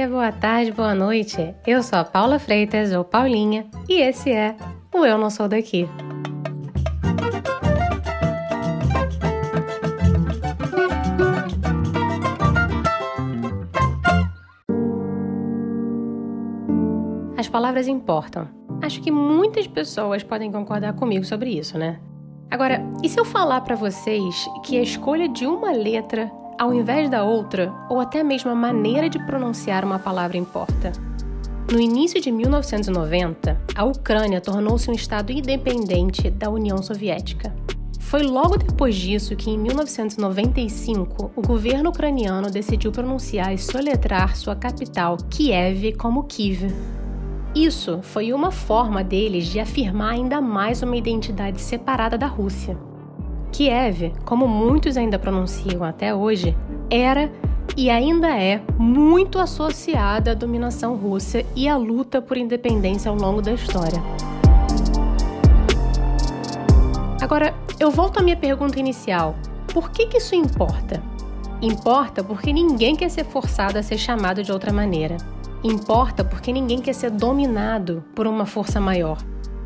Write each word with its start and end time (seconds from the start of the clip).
dia, 0.00 0.08
boa 0.08 0.32
tarde, 0.32 0.72
boa 0.72 0.94
noite. 0.94 1.54
Eu 1.66 1.82
sou 1.82 1.98
a 1.98 2.04
Paula 2.04 2.38
Freitas, 2.38 2.90
ou 2.90 3.04
Paulinha, 3.04 3.66
e 3.86 4.00
esse 4.00 4.30
é 4.30 4.56
o 4.94 5.04
Eu 5.04 5.18
Não 5.18 5.28
Sou 5.28 5.46
Daqui. 5.46 5.86
As 17.36 17.46
palavras 17.48 17.86
importam. 17.86 18.48
Acho 18.80 19.02
que 19.02 19.10
muitas 19.10 19.66
pessoas 19.66 20.22
podem 20.22 20.50
concordar 20.50 20.94
comigo 20.94 21.26
sobre 21.26 21.50
isso, 21.50 21.76
né? 21.76 22.00
Agora, 22.50 22.82
e 23.02 23.08
se 23.08 23.20
eu 23.20 23.24
falar 23.26 23.60
para 23.60 23.76
vocês 23.76 24.48
que 24.64 24.78
a 24.78 24.82
escolha 24.82 25.28
de 25.28 25.46
uma 25.46 25.72
letra 25.72 26.32
ao 26.60 26.74
invés 26.74 27.08
da 27.08 27.24
outra, 27.24 27.72
ou 27.88 28.00
até 28.00 28.22
mesmo 28.22 28.50
a 28.50 28.54
maneira 28.54 29.08
de 29.08 29.18
pronunciar 29.24 29.82
uma 29.82 29.98
palavra 29.98 30.36
importa. 30.36 30.92
No 31.72 31.80
início 31.80 32.20
de 32.20 32.30
1990, 32.30 33.58
a 33.74 33.84
Ucrânia 33.84 34.42
tornou-se 34.42 34.90
um 34.90 34.92
estado 34.92 35.32
independente 35.32 36.28
da 36.28 36.50
União 36.50 36.82
Soviética. 36.82 37.56
Foi 37.98 38.22
logo 38.22 38.58
depois 38.58 38.94
disso 38.94 39.34
que, 39.36 39.48
em 39.48 39.56
1995, 39.56 41.30
o 41.34 41.40
governo 41.40 41.88
ucraniano 41.88 42.50
decidiu 42.50 42.92
pronunciar 42.92 43.54
e 43.54 43.58
soletrar 43.58 44.36
sua 44.36 44.54
capital, 44.54 45.16
Kiev, 45.30 45.94
como 45.94 46.24
Kiev. 46.24 46.66
Isso 47.54 48.00
foi 48.02 48.34
uma 48.34 48.50
forma 48.50 49.02
deles 49.02 49.46
de 49.46 49.60
afirmar 49.60 50.12
ainda 50.12 50.42
mais 50.42 50.82
uma 50.82 50.96
identidade 50.96 51.58
separada 51.58 52.18
da 52.18 52.26
Rússia. 52.26 52.89
Kiev, 53.52 54.12
como 54.24 54.46
muitos 54.46 54.96
ainda 54.96 55.18
pronunciam 55.18 55.84
até 55.84 56.14
hoje, 56.14 56.56
era 56.88 57.30
e 57.76 57.88
ainda 57.88 58.28
é 58.36 58.60
muito 58.78 59.38
associada 59.38 60.32
à 60.32 60.34
dominação 60.34 60.96
russa 60.96 61.44
e 61.54 61.68
à 61.68 61.76
luta 61.76 62.20
por 62.20 62.36
independência 62.36 63.10
ao 63.10 63.16
longo 63.16 63.40
da 63.40 63.52
história. 63.52 64.02
Agora, 67.20 67.54
eu 67.78 67.90
volto 67.90 68.18
à 68.18 68.22
minha 68.22 68.36
pergunta 68.36 68.78
inicial: 68.78 69.36
por 69.72 69.90
que, 69.90 70.06
que 70.06 70.18
isso 70.18 70.34
importa? 70.34 71.02
Importa 71.62 72.24
porque 72.24 72.52
ninguém 72.52 72.96
quer 72.96 73.10
ser 73.10 73.24
forçado 73.24 73.78
a 73.78 73.82
ser 73.82 73.98
chamado 73.98 74.42
de 74.42 74.50
outra 74.50 74.72
maneira. 74.72 75.16
Importa 75.62 76.24
porque 76.24 76.52
ninguém 76.52 76.80
quer 76.80 76.94
ser 76.94 77.10
dominado 77.10 78.02
por 78.14 78.26
uma 78.26 78.46
força 78.46 78.80
maior. 78.80 79.18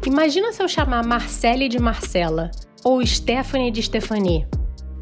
Imagina 0.04 0.52
se 0.52 0.62
eu 0.62 0.68
chamar 0.68 1.04
Marcele 1.04 1.68
de 1.68 1.78
Marcela 1.78 2.50
ou 2.84 3.04
Stephanie 3.04 3.70
de 3.70 3.82
Stephanie. 3.82 4.46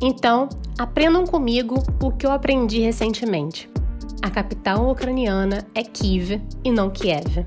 Então, 0.01 0.49
aprendam 0.79 1.27
comigo 1.27 1.83
o 2.03 2.13
que 2.13 2.25
eu 2.25 2.31
aprendi 2.31 2.81
recentemente. 2.81 3.69
A 4.23 4.31
capital 4.31 4.89
ucraniana 4.89 5.67
é 5.75 5.83
Kiev 5.83 6.41
e 6.65 6.71
não 6.71 6.89
Kiev. 6.89 7.45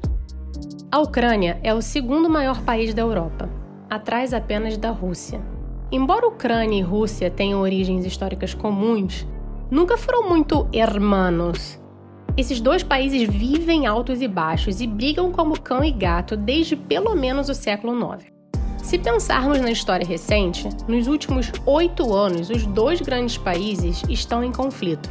A 0.91 0.99
Ucrânia 0.99 1.59
é 1.63 1.73
o 1.73 1.81
segundo 1.81 2.29
maior 2.29 2.61
país 2.61 2.93
da 2.93 3.01
Europa, 3.01 3.49
atrás 3.89 4.33
apenas 4.33 4.77
da 4.77 4.91
Rússia. 4.91 5.41
Embora 5.91 6.27
Ucrânia 6.27 6.79
e 6.79 6.81
Rússia 6.81 7.31
tenham 7.31 7.61
origens 7.61 8.05
históricas 8.05 8.53
comuns, 8.53 9.25
nunca 9.71 9.97
foram 9.97 10.27
muito 10.27 10.67
hermanos. 10.73 11.79
Esses 12.37 12.59
dois 12.59 12.83
países 12.83 13.27
vivem 13.27 13.87
altos 13.87 14.21
e 14.21 14.27
baixos 14.27 14.81
e 14.81 14.87
brigam 14.87 15.31
como 15.31 15.59
cão 15.59 15.83
e 15.83 15.91
gato 15.91 16.35
desde 16.35 16.75
pelo 16.75 17.15
menos 17.15 17.47
o 17.47 17.53
século 17.53 17.93
IX. 17.93 18.34
Se 18.85 18.99
pensarmos 18.99 19.59
na 19.59 19.71
história 19.71 20.05
recente, 20.05 20.69
nos 20.87 21.07
últimos 21.07 21.51
oito 21.65 22.13
anos, 22.13 22.51
os 22.51 22.67
dois 22.67 23.01
grandes 23.01 23.35
países 23.35 24.03
estão 24.07 24.43
em 24.43 24.51
conflito. 24.51 25.09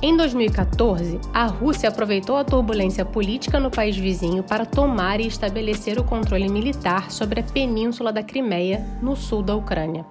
Em 0.00 0.16
2014, 0.16 1.20
a 1.30 1.44
Rússia 1.44 1.90
aproveitou 1.90 2.34
a 2.38 2.44
turbulência 2.44 3.04
política 3.04 3.60
no 3.60 3.70
país 3.70 3.94
vizinho 3.94 4.42
para 4.42 4.64
tomar 4.64 5.20
e 5.20 5.26
estabelecer 5.26 5.98
o 5.98 6.02
controle 6.02 6.48
militar 6.48 7.10
sobre 7.10 7.40
a 7.40 7.42
península 7.42 8.10
da 8.10 8.22
Crimeia, 8.22 8.82
no 9.02 9.14
sul 9.14 9.42
da 9.42 9.54
Ucrânia. 9.54 10.06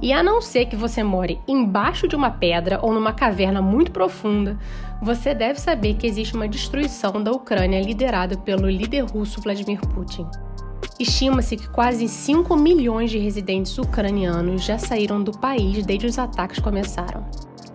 E 0.00 0.12
a 0.12 0.22
não 0.22 0.40
ser 0.40 0.66
que 0.66 0.76
você 0.76 1.02
more 1.02 1.40
embaixo 1.48 2.06
de 2.06 2.14
uma 2.14 2.30
pedra 2.30 2.78
ou 2.80 2.94
numa 2.94 3.12
caverna 3.12 3.60
muito 3.60 3.90
profunda, 3.90 4.56
você 5.02 5.34
deve 5.34 5.60
saber 5.60 5.94
que 5.94 6.06
existe 6.06 6.36
uma 6.36 6.46
destruição 6.46 7.20
da 7.20 7.32
Ucrânia 7.32 7.82
liderada 7.82 8.36
pelo 8.36 8.70
líder 8.70 9.02
russo 9.02 9.40
Vladimir 9.40 9.80
Putin. 9.80 10.28
Estima-se 10.98 11.56
que 11.56 11.68
quase 11.68 12.06
5 12.06 12.56
milhões 12.56 13.10
de 13.10 13.18
residentes 13.18 13.76
ucranianos 13.78 14.64
já 14.64 14.78
saíram 14.78 15.20
do 15.20 15.32
país 15.32 15.84
desde 15.84 16.06
os 16.06 16.18
ataques 16.18 16.60
começaram. 16.60 17.26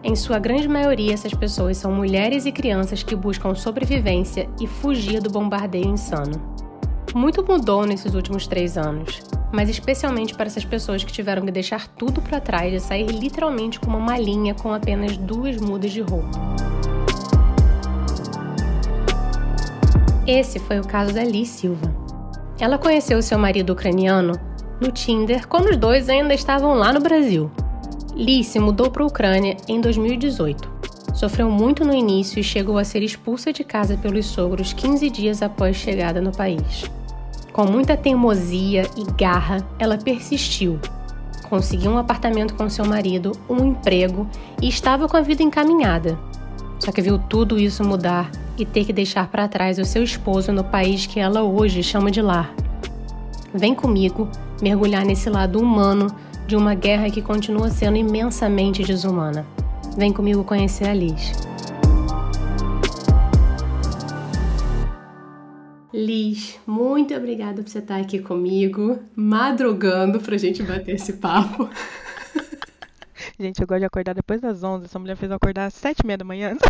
Em 0.02 0.16
sua 0.16 0.40
grande 0.40 0.70
maioria, 0.70 1.14
essas 1.14 1.34
pessoas 1.34 1.76
são 1.76 1.92
mulheres 1.92 2.46
e 2.46 2.52
crianças 2.54 3.04
que 3.04 3.18
buscam 3.18 3.54
sobrevivência 3.54 4.50
e 4.62 4.66
fugir 4.66 5.22
do 5.22 5.30
bombardeio 5.30 5.90
insano. 5.90 6.42
Muito 7.14 7.44
mudou 7.44 7.86
nesses 7.86 8.14
últimos 8.14 8.48
três 8.48 8.78
anos, 8.78 9.22
mas 9.52 9.68
especialmente 9.68 10.34
para 10.34 10.46
essas 10.46 10.64
pessoas 10.64 11.04
que 11.04 11.12
tiveram 11.12 11.46
que 11.46 11.52
deixar 11.52 11.90
tudo 11.90 12.22
para 12.22 12.40
trás 12.40 12.74
e 12.74 12.80
sair 12.80 13.08
literalmente 13.08 13.82
com 13.82 13.88
uma 13.88 14.00
malinha 14.00 14.54
com 14.54 14.74
apenas 14.74 15.18
duas 15.18 15.58
mudas 15.58 15.92
de 15.92 16.00
roupa. 16.00 16.40
Esse 20.26 20.60
foi 20.60 20.80
o 20.80 20.88
caso 20.88 21.14
da 21.14 21.24
Liz 21.24 21.50
Silva. 21.50 21.99
Ela 22.60 22.78
conheceu 22.78 23.22
seu 23.22 23.40
marido 23.40 23.72
ucraniano 23.72 24.34
no 24.82 24.92
Tinder 24.92 25.48
quando 25.48 25.70
os 25.70 25.78
dois 25.78 26.10
ainda 26.10 26.34
estavam 26.34 26.74
lá 26.74 26.92
no 26.92 27.00
Brasil. 27.00 27.50
Lee 28.14 28.44
se 28.44 28.60
mudou 28.60 28.92
para 28.92 29.04
a 29.04 29.08
Ucrânia 29.08 29.56
em 29.68 29.80
2018. 29.80 30.80
Sofreu 31.14 31.50
muito 31.50 31.86
no 31.86 31.94
início 31.94 32.40
e 32.40 32.44
chegou 32.44 32.78
a 32.78 32.84
ser 32.84 33.02
expulsa 33.02 33.52
de 33.52 33.64
casa 33.64 33.98
pelos 33.98 34.26
sogros 34.26 34.74
15 34.74 35.10
dias 35.10 35.42
após 35.42 35.76
chegada 35.76 36.22
no 36.22 36.32
país. 36.32 36.84
Com 37.54 37.66
muita 37.66 37.98
teimosia 37.98 38.84
e 38.96 39.04
garra, 39.14 39.58
ela 39.78 39.98
persistiu. 39.98 40.80
Conseguiu 41.50 41.92
um 41.92 41.98
apartamento 41.98 42.54
com 42.56 42.70
seu 42.70 42.86
marido, 42.86 43.32
um 43.50 43.66
emprego 43.66 44.28
e 44.62 44.68
estava 44.68 45.08
com 45.08 45.18
a 45.18 45.22
vida 45.22 45.42
encaminhada. 45.42 46.18
Só 46.80 46.92
que 46.92 47.02
viu 47.02 47.20
tudo 47.20 47.60
isso 47.60 47.84
mudar 47.84 48.32
e 48.58 48.66
ter 48.66 48.86
que 48.86 48.94
deixar 48.94 49.28
para 49.30 49.48
trás 49.48 49.78
o 49.78 49.86
seu 49.86 50.04
esposo 50.04 50.52
no 50.52 50.64
país 50.64 51.06
que 51.06 51.20
ela 51.20 51.44
hoje 51.44 51.84
chama 51.84 52.10
de 52.10 52.22
lar. 52.22 52.54
Vem 53.54 53.76
comigo 53.76 54.30
mergulhar 54.62 55.06
nesse 55.06 55.30
lado 55.30 55.60
humano 55.60 56.08
de 56.48 56.56
uma 56.56 56.74
guerra 56.74 57.10
que 57.10 57.22
continua 57.22 57.70
sendo 57.70 57.98
imensamente 57.98 58.84
desumana. 58.84 59.46
Vem 59.98 60.14
comigo 60.14 60.44
conhecer 60.44 60.88
a 60.88 60.94
Liz. 60.94 61.32
Liz, 65.92 66.60
muito 66.66 67.14
obrigada 67.16 67.62
por 67.62 67.70
você 67.70 67.80
estar 67.80 67.98
aqui 67.98 68.20
comigo, 68.20 69.00
madrugando 69.16 70.20
pra 70.20 70.38
gente 70.38 70.64
bater 70.64 70.96
esse 70.96 71.14
papo. 71.14 71.68
Gente, 73.40 73.62
eu 73.62 73.68
gosto 73.68 73.80
de 73.80 73.86
acordar 73.86 74.14
depois 74.14 74.42
das 74.42 74.64
11. 74.64 74.86
Essa 74.86 75.00
mulher 75.00 75.16
fez 75.16 75.30
eu 75.30 75.38
acordar 75.38 75.66
às 75.66 75.74
7 75.74 76.00
e 76.00 76.06
meia 76.06 76.18
da 76.18 76.26
manhã. 76.26 76.56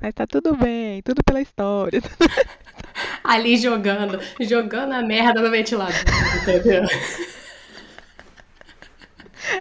Mas 0.00 0.12
tá 0.14 0.26
tudo 0.26 0.56
bem, 0.56 1.00
tudo 1.02 1.22
pela 1.24 1.40
história. 1.40 2.02
Ali 3.22 3.56
jogando, 3.56 4.18
jogando 4.40 4.92
a 4.92 5.02
merda 5.02 5.40
no 5.40 5.50
ventilador, 5.50 5.94
entendeu? 6.42 6.82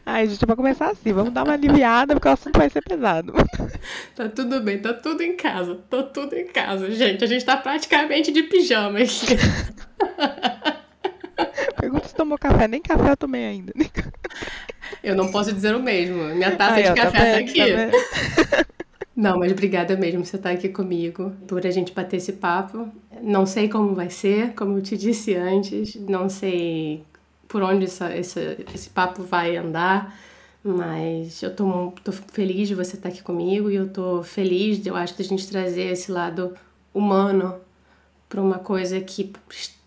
Ai, 0.05 0.27
gente, 0.27 0.45
vai 0.45 0.55
começar 0.55 0.89
assim, 0.89 1.13
vamos 1.13 1.33
dar 1.33 1.43
uma 1.43 1.53
aliviada 1.53 2.15
porque 2.15 2.27
o 2.27 2.31
assunto 2.31 2.57
vai 2.57 2.69
ser 2.69 2.81
pesado. 2.81 3.33
Tá 4.15 4.27
tudo 4.27 4.59
bem, 4.61 4.79
tá 4.79 4.93
tudo 4.93 5.21
em 5.21 5.35
casa, 5.37 5.75
tá 5.89 6.01
tudo 6.03 6.35
em 6.35 6.47
casa, 6.47 6.89
gente. 6.91 7.23
A 7.23 7.27
gente 7.27 7.45
tá 7.45 7.55
praticamente 7.57 8.31
de 8.31 8.43
pijama 8.43 8.99
aqui. 8.99 9.37
Tomou 12.17 12.37
café, 12.37 12.67
nem 12.67 12.81
café 12.81 13.11
eu 13.11 13.17
tomei 13.17 13.45
ainda. 13.45 13.71
Eu 15.03 15.15
não 15.15 15.31
posso 15.31 15.53
dizer 15.53 15.75
o 15.75 15.81
mesmo. 15.81 16.23
Minha 16.35 16.55
taça 16.55 16.75
Ai, 16.75 16.83
de 16.83 16.89
tá 16.89 16.95
café 16.95 17.33
tá, 17.33 17.37
aqui. 17.39 17.59
Tá 17.59 18.65
não, 19.15 19.37
mas 19.37 19.51
obrigada 19.51 19.95
mesmo 19.95 20.21
por 20.21 20.27
você 20.27 20.35
estar 20.37 20.51
aqui 20.51 20.69
comigo, 20.69 21.31
por 21.47 21.65
a 21.65 21.71
gente 21.71 21.93
bater 21.93 22.17
esse 22.17 22.33
papo. 22.33 22.89
Não 23.21 23.45
sei 23.45 23.69
como 23.69 23.93
vai 23.93 24.09
ser, 24.09 24.53
como 24.55 24.77
eu 24.77 24.81
te 24.81 24.97
disse 24.97 25.35
antes, 25.35 25.95
não 25.95 26.29
sei 26.29 27.03
por 27.47 27.61
onde 27.61 27.85
essa, 27.85 28.15
esse, 28.15 28.65
esse 28.73 28.89
papo 28.89 29.23
vai 29.23 29.55
andar, 29.55 30.17
mas 30.63 31.41
eu 31.41 31.55
tô, 31.55 31.93
tô 32.03 32.11
feliz 32.11 32.67
de 32.67 32.75
você 32.75 32.95
estar 32.95 33.09
aqui 33.09 33.21
comigo 33.21 33.69
e 33.69 33.75
eu 33.75 33.87
tô 33.87 34.23
feliz, 34.23 34.81
de, 34.81 34.89
eu 34.89 34.95
acho, 34.95 35.15
de 35.15 35.21
a 35.21 35.25
gente 35.25 35.47
trazer 35.47 35.91
esse 35.91 36.11
lado 36.11 36.53
humano 36.93 37.55
para 38.27 38.41
uma 38.41 38.59
coisa 38.59 38.99
que 38.99 39.31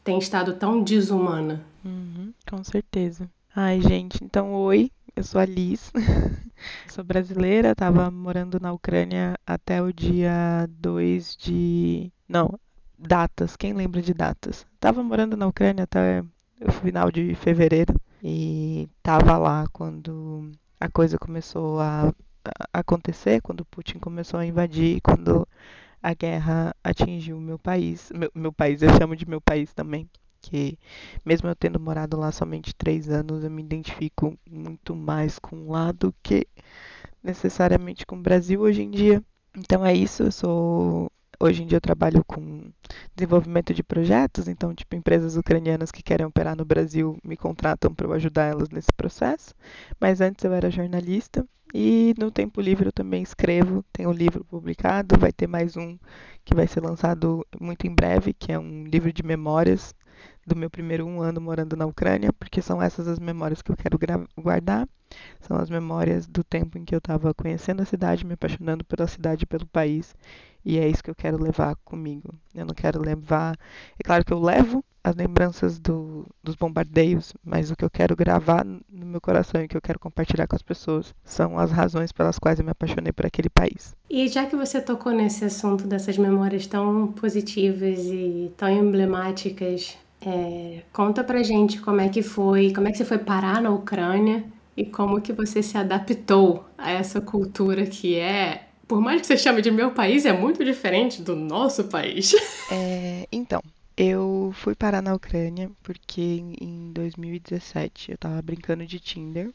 tem 0.04 0.18
estado 0.18 0.54
tão 0.54 0.82
desumana. 0.82 1.69
Uhum, 1.84 2.32
com 2.48 2.62
certeza. 2.62 3.30
Ai, 3.54 3.80
gente, 3.80 4.22
então 4.22 4.52
oi, 4.52 4.90
eu 5.16 5.24
sou 5.24 5.40
a 5.40 5.44
Liz, 5.44 5.90
sou 6.88 7.02
brasileira, 7.02 7.72
estava 7.72 8.10
morando 8.10 8.60
na 8.60 8.72
Ucrânia 8.72 9.36
até 9.46 9.82
o 9.82 9.92
dia 9.92 10.68
2 10.68 11.36
de. 11.36 12.12
Não, 12.28 12.58
datas, 12.98 13.56
quem 13.56 13.72
lembra 13.72 14.02
de 14.02 14.12
datas? 14.12 14.66
Tava 14.78 15.02
morando 15.02 15.36
na 15.36 15.46
Ucrânia 15.46 15.84
até 15.84 16.22
o 16.60 16.70
final 16.70 17.10
de 17.10 17.34
fevereiro 17.34 17.94
e 18.22 18.88
tava 19.02 19.36
lá 19.38 19.66
quando 19.72 20.52
a 20.78 20.88
coisa 20.88 21.18
começou 21.18 21.80
a 21.80 22.12
acontecer, 22.72 23.40
quando 23.40 23.64
Putin 23.64 23.98
começou 23.98 24.38
a 24.38 24.46
invadir, 24.46 25.00
quando 25.00 25.46
a 26.02 26.14
guerra 26.14 26.74
atingiu 26.82 27.40
meu 27.40 27.58
país. 27.58 28.10
Meu, 28.14 28.30
meu 28.34 28.52
país, 28.52 28.82
eu 28.82 28.90
chamo 28.98 29.16
de 29.16 29.28
meu 29.28 29.40
país 29.40 29.72
também. 29.72 30.08
Que 30.40 30.78
mesmo 31.24 31.48
eu 31.48 31.54
tendo 31.54 31.78
morado 31.80 32.18
lá 32.18 32.32
somente 32.32 32.74
três 32.74 33.08
anos, 33.08 33.44
eu 33.44 33.50
me 33.50 33.62
identifico 33.62 34.38
muito 34.48 34.94
mais 34.94 35.38
com 35.38 35.70
lá 35.70 35.92
do 35.92 36.14
que 36.22 36.46
necessariamente 37.22 38.06
com 38.06 38.16
o 38.16 38.22
Brasil 38.22 38.60
hoje 38.60 38.82
em 38.82 38.90
dia. 38.90 39.22
Então 39.56 39.84
é 39.84 39.94
isso, 39.94 40.22
eu 40.24 40.32
sou 40.32 41.12
Hoje 41.42 41.62
em 41.62 41.66
dia 41.66 41.76
eu 41.76 41.80
trabalho 41.80 42.22
com 42.22 42.70
desenvolvimento 43.16 43.72
de 43.72 43.82
projetos, 43.82 44.46
então, 44.46 44.74
tipo, 44.74 44.94
empresas 44.94 45.38
ucranianas 45.38 45.90
que 45.90 46.02
querem 46.02 46.26
operar 46.26 46.54
no 46.54 46.66
Brasil 46.66 47.16
me 47.24 47.34
contratam 47.34 47.94
para 47.94 48.06
eu 48.06 48.12
ajudar 48.12 48.44
elas 48.44 48.68
nesse 48.68 48.92
processo. 48.94 49.54
Mas 49.98 50.20
antes 50.20 50.44
eu 50.44 50.52
era 50.52 50.70
jornalista 50.70 51.42
e 51.72 52.12
no 52.18 52.30
tempo 52.30 52.60
livre 52.60 52.88
eu 52.88 52.92
também 52.92 53.22
escrevo, 53.22 53.82
tenho 53.90 54.10
um 54.10 54.12
livro 54.12 54.44
publicado, 54.44 55.18
vai 55.18 55.32
ter 55.32 55.46
mais 55.46 55.78
um 55.78 55.96
que 56.44 56.54
vai 56.54 56.66
ser 56.66 56.80
lançado 56.80 57.46
muito 57.58 57.86
em 57.86 57.94
breve, 57.94 58.34
que 58.34 58.52
é 58.52 58.58
um 58.58 58.84
livro 58.84 59.10
de 59.10 59.22
memórias 59.22 59.94
do 60.46 60.56
meu 60.56 60.70
primeiro 60.70 61.06
um 61.06 61.20
ano 61.20 61.40
morando 61.40 61.76
na 61.76 61.86
Ucrânia, 61.86 62.32
porque 62.32 62.62
são 62.62 62.82
essas 62.82 63.06
as 63.06 63.18
memórias 63.18 63.62
que 63.62 63.70
eu 63.70 63.76
quero 63.76 63.98
guardar. 64.38 64.88
São 65.40 65.56
as 65.56 65.68
memórias 65.68 66.26
do 66.26 66.44
tempo 66.44 66.78
em 66.78 66.84
que 66.84 66.94
eu 66.94 66.98
estava 66.98 67.34
conhecendo 67.34 67.82
a 67.82 67.84
cidade, 67.84 68.24
me 68.24 68.34
apaixonando 68.34 68.84
pela 68.84 69.06
cidade 69.06 69.46
pelo 69.46 69.66
país. 69.66 70.14
E 70.64 70.78
é 70.78 70.88
isso 70.88 71.02
que 71.02 71.10
eu 71.10 71.14
quero 71.14 71.42
levar 71.42 71.74
comigo. 71.84 72.34
Eu 72.54 72.66
não 72.66 72.74
quero 72.74 73.00
levar. 73.00 73.56
É 73.98 74.02
claro 74.02 74.24
que 74.24 74.32
eu 74.32 74.38
levo 74.38 74.84
as 75.02 75.16
lembranças 75.16 75.78
do, 75.78 76.26
dos 76.42 76.54
bombardeios, 76.54 77.32
mas 77.42 77.70
o 77.70 77.76
que 77.76 77.84
eu 77.84 77.90
quero 77.90 78.14
gravar 78.14 78.64
no 78.64 79.06
meu 79.06 79.20
coração 79.20 79.60
e 79.60 79.64
o 79.64 79.68
que 79.68 79.76
eu 79.76 79.80
quero 79.80 79.98
compartilhar 79.98 80.46
com 80.46 80.54
as 80.54 80.62
pessoas 80.62 81.14
são 81.24 81.58
as 81.58 81.70
razões 81.70 82.12
pelas 82.12 82.38
quais 82.38 82.58
eu 82.58 82.64
me 82.64 82.70
apaixonei 82.70 83.12
por 83.12 83.24
aquele 83.24 83.48
país. 83.48 83.96
E 84.08 84.28
já 84.28 84.46
que 84.46 84.54
você 84.54 84.80
tocou 84.80 85.12
nesse 85.12 85.44
assunto 85.44 85.86
dessas 85.86 86.18
memórias 86.18 86.66
tão 86.66 87.08
positivas 87.12 87.98
e 88.04 88.52
tão 88.56 88.68
emblemáticas, 88.68 89.96
é, 90.20 90.82
conta 90.92 91.24
pra 91.24 91.42
gente 91.42 91.80
como 91.80 92.00
é 92.00 92.08
que 92.08 92.22
foi, 92.22 92.72
como 92.72 92.88
é 92.88 92.92
que 92.92 92.98
você 92.98 93.04
foi 93.04 93.18
parar 93.18 93.60
na 93.60 93.70
Ucrânia 93.70 94.44
e 94.76 94.84
como 94.84 95.20
que 95.20 95.32
você 95.32 95.62
se 95.62 95.76
adaptou 95.76 96.64
a 96.76 96.90
essa 96.90 97.20
cultura 97.20 97.86
que 97.86 98.16
é 98.16 98.66
por 98.90 99.00
mais 99.00 99.20
que 99.20 99.28
você 99.28 99.38
chame 99.38 99.62
de 99.62 99.70
meu 99.70 99.92
país, 99.92 100.26
é 100.26 100.32
muito 100.32 100.64
diferente 100.64 101.22
do 101.22 101.36
nosso 101.36 101.84
país. 101.84 102.34
É, 102.72 103.26
então, 103.32 103.60
eu 103.96 104.52
fui 104.54 104.76
parar 104.76 105.02
na 105.02 105.12
Ucrânia 105.12 105.68
porque 105.82 106.20
em 106.60 106.92
2017 106.92 108.12
eu 108.12 108.18
tava 108.18 108.40
brincando 108.40 108.86
de 108.86 109.00
Tinder. 109.00 109.50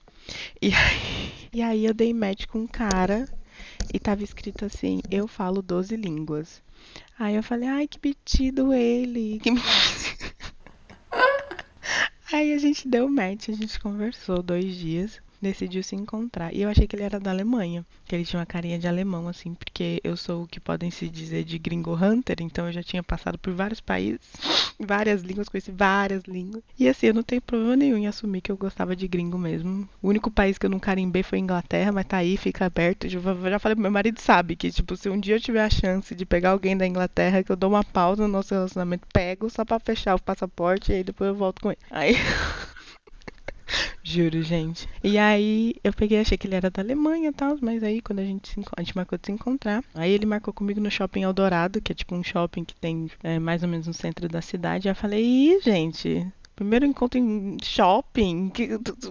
E 0.61 0.67
aí, 0.75 1.31
e 1.53 1.61
aí 1.61 1.85
eu 1.85 1.93
dei 1.93 2.13
match 2.13 2.45
com 2.45 2.59
um 2.59 2.67
cara 2.67 3.25
e 3.93 3.97
tava 3.99 4.23
escrito 4.23 4.65
assim: 4.65 4.99
Eu 5.09 5.27
falo 5.27 5.61
12 5.61 5.95
línguas. 5.95 6.61
Aí 7.17 7.35
eu 7.35 7.43
falei: 7.43 7.69
Ai, 7.69 7.87
que 7.87 7.99
metido 8.03 8.73
ele. 8.73 9.39
Que 9.39 9.51
Aí 12.35 12.51
a 12.51 12.57
gente 12.57 12.85
deu 12.85 13.07
match, 13.07 13.47
a 13.47 13.53
gente 13.53 13.79
conversou 13.79 14.43
dois 14.43 14.75
dias 14.75 15.21
decidiu 15.45 15.83
se 15.83 15.95
encontrar. 15.95 16.53
E 16.53 16.61
eu 16.61 16.69
achei 16.69 16.87
que 16.87 16.95
ele 16.95 17.03
era 17.03 17.19
da 17.19 17.29
Alemanha, 17.29 17.85
que 18.07 18.15
ele 18.15 18.25
tinha 18.25 18.39
uma 18.39 18.45
carinha 18.45 18.79
de 18.79 18.87
alemão, 18.87 19.27
assim, 19.27 19.53
porque 19.53 20.01
eu 20.03 20.17
sou 20.17 20.43
o 20.43 20.47
que 20.47 20.59
podem 20.59 20.89
se 20.89 21.07
dizer 21.07 21.43
de 21.43 21.59
gringo 21.59 21.93
hunter, 21.93 22.37
então 22.39 22.65
eu 22.65 22.73
já 22.73 22.81
tinha 22.81 23.03
passado 23.03 23.37
por 23.37 23.53
vários 23.53 23.79
países, 23.79 24.21
várias 24.79 25.21
línguas, 25.21 25.47
conheci 25.47 25.71
várias 25.71 26.23
línguas. 26.23 26.63
E 26.79 26.89
assim, 26.89 27.07
eu 27.07 27.13
não 27.13 27.21
tenho 27.21 27.41
problema 27.41 27.75
nenhum 27.75 27.97
em 27.97 28.07
assumir 28.07 28.41
que 28.41 28.51
eu 28.51 28.57
gostava 28.57 28.95
de 28.95 29.07
gringo 29.07 29.37
mesmo. 29.37 29.87
O 30.01 30.09
único 30.09 30.31
país 30.31 30.57
que 30.57 30.65
eu 30.65 30.69
não 30.69 30.79
carimbei 30.79 31.21
foi 31.21 31.37
a 31.37 31.41
Inglaterra, 31.41 31.91
mas 31.91 32.05
tá 32.05 32.17
aí, 32.17 32.37
fica 32.37 32.65
aberto. 32.65 33.05
Eu 33.05 33.09
já 33.11 33.59
falei 33.59 33.75
pro 33.75 33.81
meu 33.83 33.91
marido, 33.91 34.19
sabe, 34.19 34.55
que 34.55 34.71
tipo, 34.71 34.97
se 34.97 35.09
um 35.09 35.19
dia 35.19 35.35
eu 35.35 35.41
tiver 35.41 35.63
a 35.63 35.69
chance 35.69 36.15
de 36.15 36.25
pegar 36.25 36.51
alguém 36.51 36.75
da 36.75 36.87
Inglaterra, 36.87 37.43
que 37.43 37.51
eu 37.51 37.55
dou 37.55 37.69
uma 37.69 37.83
pausa 37.83 38.23
no 38.23 38.27
nosso 38.27 38.53
relacionamento, 38.53 39.07
pego 39.13 39.49
só 39.49 39.63
pra 39.63 39.79
fechar 39.79 40.15
o 40.15 40.21
passaporte 40.21 40.91
e 40.91 40.95
aí 40.95 41.03
depois 41.03 41.27
eu 41.27 41.35
volto 41.35 41.61
com 41.61 41.69
ele. 41.69 41.79
Aí. 41.91 42.15
Juro, 44.03 44.41
gente. 44.43 44.87
E 45.03 45.17
aí 45.17 45.75
eu 45.83 45.91
peguei, 45.91 46.19
achei 46.19 46.37
que 46.37 46.47
ele 46.47 46.55
era 46.55 46.69
da 46.69 46.81
Alemanha 46.81 47.29
e 47.29 47.33
tal, 47.33 47.57
mas 47.61 47.83
aí 47.83 48.01
quando 48.01 48.19
a 48.19 48.23
gente, 48.23 48.49
se, 48.49 48.61
a 48.77 48.81
gente 48.81 48.95
marcou 48.95 49.17
de 49.17 49.25
se 49.25 49.31
encontrar, 49.31 49.83
aí 49.93 50.11
ele 50.11 50.25
marcou 50.25 50.53
comigo 50.53 50.79
no 50.79 50.91
shopping 50.91 51.23
Eldorado, 51.23 51.81
que 51.81 51.91
é 51.91 51.95
tipo 51.95 52.15
um 52.15 52.23
shopping 52.23 52.63
que 52.63 52.75
tem 52.75 53.09
é, 53.23 53.39
mais 53.39 53.63
ou 53.63 53.69
menos 53.69 53.87
no 53.87 53.93
centro 53.93 54.27
da 54.29 54.41
cidade. 54.41 54.87
Aí 54.87 54.91
eu 54.91 54.95
falei, 54.95 55.23
ih, 55.23 55.59
gente, 55.61 56.31
Primeiro 56.55 56.85
encontro 56.85 57.19
em 57.19 57.57
shopping, 57.61 58.49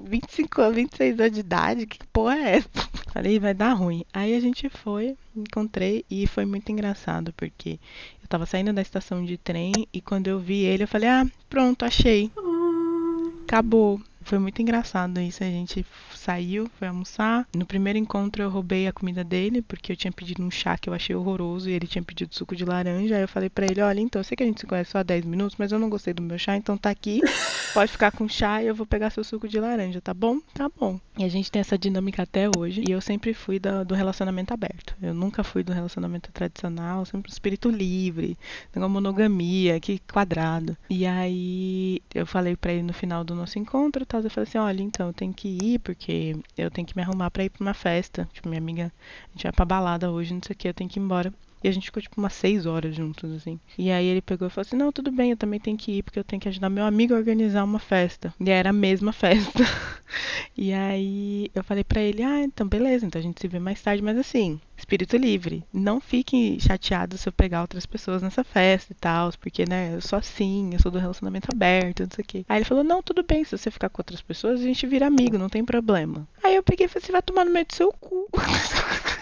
25, 0.02 0.72
26 0.72 1.20
anos 1.20 1.32
de 1.34 1.40
idade, 1.40 1.86
que 1.86 1.98
porra 2.06 2.36
é 2.36 2.56
essa? 2.56 2.88
Falei, 3.12 3.38
vai 3.38 3.52
dar 3.52 3.74
ruim. 3.74 4.02
Aí 4.14 4.34
a 4.34 4.40
gente 4.40 4.70
foi, 4.70 5.14
encontrei 5.36 6.06
e 6.10 6.26
foi 6.26 6.46
muito 6.46 6.72
engraçado, 6.72 7.34
porque 7.34 7.78
eu 8.22 8.28
tava 8.28 8.46
saindo 8.46 8.72
da 8.72 8.80
estação 8.80 9.22
de 9.22 9.36
trem 9.36 9.72
e 9.92 10.00
quando 10.00 10.28
eu 10.28 10.40
vi 10.40 10.64
ele, 10.64 10.84
eu 10.84 10.88
falei, 10.88 11.10
ah, 11.10 11.26
pronto, 11.50 11.84
achei. 11.84 12.30
Ah. 12.34 12.94
Acabou. 13.42 14.00
Foi 14.24 14.38
muito 14.38 14.60
engraçado 14.60 15.20
isso. 15.20 15.44
A 15.44 15.46
gente 15.46 15.84
saiu, 16.14 16.68
foi 16.78 16.88
almoçar. 16.88 17.46
No 17.54 17.66
primeiro 17.66 17.98
encontro 17.98 18.42
eu 18.42 18.50
roubei 18.50 18.86
a 18.86 18.92
comida 18.92 19.22
dele, 19.22 19.62
porque 19.62 19.92
eu 19.92 19.96
tinha 19.96 20.12
pedido 20.12 20.42
um 20.42 20.50
chá 20.50 20.76
que 20.78 20.88
eu 20.88 20.94
achei 20.94 21.14
horroroso 21.14 21.68
e 21.68 21.72
ele 21.72 21.86
tinha 21.86 22.02
pedido 22.02 22.34
suco 22.34 22.56
de 22.56 22.64
laranja. 22.64 23.16
Aí 23.16 23.22
eu 23.22 23.28
falei 23.28 23.50
para 23.50 23.66
ele: 23.66 23.80
Olha, 23.80 24.00
então 24.00 24.20
eu 24.20 24.24
sei 24.24 24.36
que 24.36 24.42
a 24.42 24.46
gente 24.46 24.60
se 24.60 24.66
conhece 24.66 24.90
só 24.90 24.98
há 24.98 25.02
10 25.02 25.24
minutos, 25.24 25.56
mas 25.58 25.72
eu 25.72 25.78
não 25.78 25.90
gostei 25.90 26.14
do 26.14 26.22
meu 26.22 26.38
chá, 26.38 26.56
então 26.56 26.76
tá 26.76 26.90
aqui. 26.90 27.20
Pode 27.74 27.90
ficar 27.90 28.12
com 28.12 28.28
chá 28.28 28.62
e 28.62 28.68
eu 28.68 28.74
vou 28.74 28.86
pegar 28.86 29.10
seu 29.10 29.24
suco 29.24 29.48
de 29.48 29.58
laranja, 29.58 30.00
tá 30.00 30.14
bom? 30.14 30.38
Tá 30.54 30.70
bom. 30.78 31.00
E 31.18 31.24
a 31.24 31.28
gente 31.28 31.50
tem 31.50 31.58
essa 31.58 31.76
dinâmica 31.76 32.22
até 32.22 32.48
hoje. 32.48 32.84
E 32.88 32.92
eu 32.92 33.00
sempre 33.00 33.34
fui 33.34 33.58
do, 33.58 33.84
do 33.84 33.94
relacionamento 33.94 34.54
aberto. 34.54 34.94
Eu 35.02 35.12
nunca 35.12 35.42
fui 35.42 35.64
do 35.64 35.72
relacionamento 35.72 36.30
tradicional, 36.32 37.04
sempre 37.04 37.32
espírito 37.32 37.68
livre, 37.68 38.38
uma 38.74 38.88
monogamia, 38.88 39.80
que 39.80 40.00
quadrado. 40.12 40.76
E 40.88 41.04
aí 41.04 42.00
eu 42.14 42.24
falei 42.24 42.54
para 42.54 42.72
ele 42.72 42.84
no 42.84 42.92
final 42.92 43.24
do 43.24 43.34
nosso 43.34 43.58
encontro, 43.58 44.06
tal, 44.14 44.22
eu 44.22 44.30
falei 44.30 44.48
assim: 44.48 44.58
Olha, 44.58 44.82
então 44.82 45.08
eu 45.08 45.12
tenho 45.12 45.32
que 45.32 45.48
ir 45.48 45.78
porque 45.80 46.36
eu 46.56 46.70
tenho 46.70 46.86
que 46.86 46.96
me 46.96 47.02
arrumar 47.02 47.30
para 47.30 47.44
ir 47.44 47.50
para 47.50 47.64
uma 47.64 47.74
festa. 47.74 48.28
Tipo, 48.32 48.48
minha 48.48 48.60
amiga, 48.60 48.92
a 49.28 49.32
gente 49.32 49.42
vai 49.42 49.52
pra 49.52 49.64
balada 49.64 50.10
hoje, 50.10 50.32
não 50.32 50.40
sei 50.44 50.54
o 50.54 50.56
que, 50.56 50.68
eu 50.68 50.74
tenho 50.74 50.88
que 50.88 50.98
ir 50.98 51.02
embora. 51.02 51.32
E 51.62 51.68
a 51.68 51.72
gente 51.72 51.86
ficou 51.86 52.02
tipo 52.02 52.20
umas 52.20 52.34
seis 52.34 52.66
horas 52.66 52.94
juntos, 52.94 53.32
assim. 53.32 53.58
E 53.78 53.90
aí 53.90 54.04
ele 54.04 54.20
pegou 54.20 54.46
e 54.46 54.50
falou 54.50 54.66
assim: 54.66 54.76
Não, 54.76 54.92
tudo 54.92 55.10
bem, 55.10 55.30
eu 55.30 55.36
também 55.36 55.58
tenho 55.58 55.76
que 55.76 55.92
ir, 55.92 56.02
porque 56.02 56.18
eu 56.18 56.24
tenho 56.24 56.40
que 56.40 56.48
ajudar 56.48 56.68
meu 56.68 56.84
amigo 56.84 57.14
a 57.14 57.16
organizar 57.16 57.64
uma 57.64 57.78
festa. 57.78 58.34
E 58.38 58.50
era 58.50 58.70
a 58.70 58.72
mesma 58.72 59.12
festa. 59.14 59.64
e 60.56 60.72
aí 60.72 61.50
eu 61.54 61.64
falei 61.64 61.82
pra 61.82 62.00
ele: 62.00 62.22
Ah, 62.22 62.42
então 62.42 62.68
beleza, 62.68 63.06
então 63.06 63.18
a 63.18 63.22
gente 63.22 63.40
se 63.40 63.48
vê 63.48 63.58
mais 63.58 63.80
tarde, 63.82 64.02
mas 64.02 64.18
assim, 64.18 64.60
espírito 64.76 65.16
livre. 65.16 65.64
Não 65.72 66.00
fiquem 66.00 66.58
chateados 66.58 67.20
se 67.20 67.28
eu 67.28 67.32
pegar 67.32 67.62
outras 67.62 67.86
pessoas 67.86 68.22
nessa 68.22 68.44
festa 68.44 68.92
e 68.92 68.96
tal, 68.96 69.30
porque, 69.40 69.64
né, 69.68 69.94
eu 69.94 70.00
sou 70.00 70.18
assim, 70.18 70.70
eu 70.72 70.80
sou 70.80 70.90
do 70.90 70.98
relacionamento 70.98 71.48
aberto, 71.52 72.00
não 72.00 72.10
sei 72.14 72.22
o 72.22 72.26
quê. 72.26 72.44
Aí 72.48 72.58
ele 72.58 72.64
falou: 72.64 72.84
Não, 72.84 73.02
tudo 73.02 73.22
bem, 73.22 73.44
se 73.44 73.56
você 73.56 73.70
ficar 73.70 73.88
com 73.88 74.00
outras 74.00 74.20
pessoas, 74.20 74.60
a 74.60 74.64
gente 74.64 74.86
vira 74.86 75.06
amigo, 75.06 75.38
não 75.38 75.48
tem 75.48 75.64
problema. 75.64 76.26
Aí 76.42 76.54
eu 76.54 76.62
peguei 76.62 76.86
e 76.86 76.88
falei: 76.88 77.06
Você 77.06 77.12
vai 77.12 77.22
tomar 77.22 77.44
no 77.44 77.52
meio 77.52 77.66
do 77.66 77.74
seu 77.74 77.92
cu. 77.92 78.28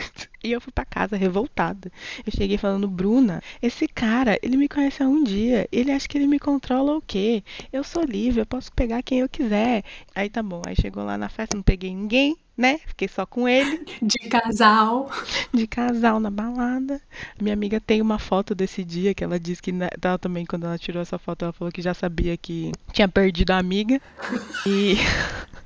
E 0.44 0.50
eu 0.50 0.60
fui 0.60 0.72
para 0.72 0.84
casa 0.84 1.16
revoltada. 1.16 1.90
Eu 2.26 2.32
cheguei 2.36 2.58
falando, 2.58 2.88
Bruna, 2.88 3.40
esse 3.60 3.86
cara, 3.86 4.36
ele 4.42 4.56
me 4.56 4.68
conhece 4.68 5.00
há 5.00 5.06
um 5.06 5.22
dia. 5.22 5.68
Ele 5.70 5.92
acha 5.92 6.08
que 6.08 6.18
ele 6.18 6.26
me 6.26 6.38
controla 6.38 6.96
o 6.96 7.00
quê? 7.00 7.44
Eu 7.72 7.84
sou 7.84 8.02
livre, 8.02 8.40
eu 8.40 8.46
posso 8.46 8.72
pegar 8.72 9.02
quem 9.04 9.20
eu 9.20 9.28
quiser. 9.28 9.84
Aí 10.14 10.28
tá 10.28 10.42
bom. 10.42 10.60
Aí 10.66 10.74
chegou 10.74 11.04
lá 11.04 11.16
na 11.16 11.28
festa, 11.28 11.56
não 11.56 11.62
peguei 11.62 11.94
ninguém, 11.94 12.36
né? 12.56 12.78
Fiquei 12.86 13.08
só 13.08 13.24
com 13.24 13.48
ele. 13.48 13.84
De 14.02 14.18
casal. 14.28 15.10
De 15.52 15.66
casal 15.66 16.20
na 16.20 16.30
balada. 16.30 17.00
Minha 17.40 17.54
amiga 17.54 17.80
tem 17.80 18.00
uma 18.00 18.18
foto 18.18 18.54
desse 18.54 18.84
dia 18.84 19.14
que 19.14 19.24
ela 19.24 19.38
disse 19.38 19.62
que 19.62 19.72
ela 20.02 20.18
também, 20.18 20.44
quando 20.44 20.66
ela 20.66 20.78
tirou 20.78 21.02
essa 21.02 21.18
foto, 21.18 21.44
ela 21.44 21.52
falou 21.52 21.72
que 21.72 21.82
já 21.82 21.94
sabia 21.94 22.36
que 22.36 22.72
tinha 22.92 23.08
perdido 23.08 23.50
a 23.50 23.58
amiga. 23.58 24.00
E. 24.66 24.96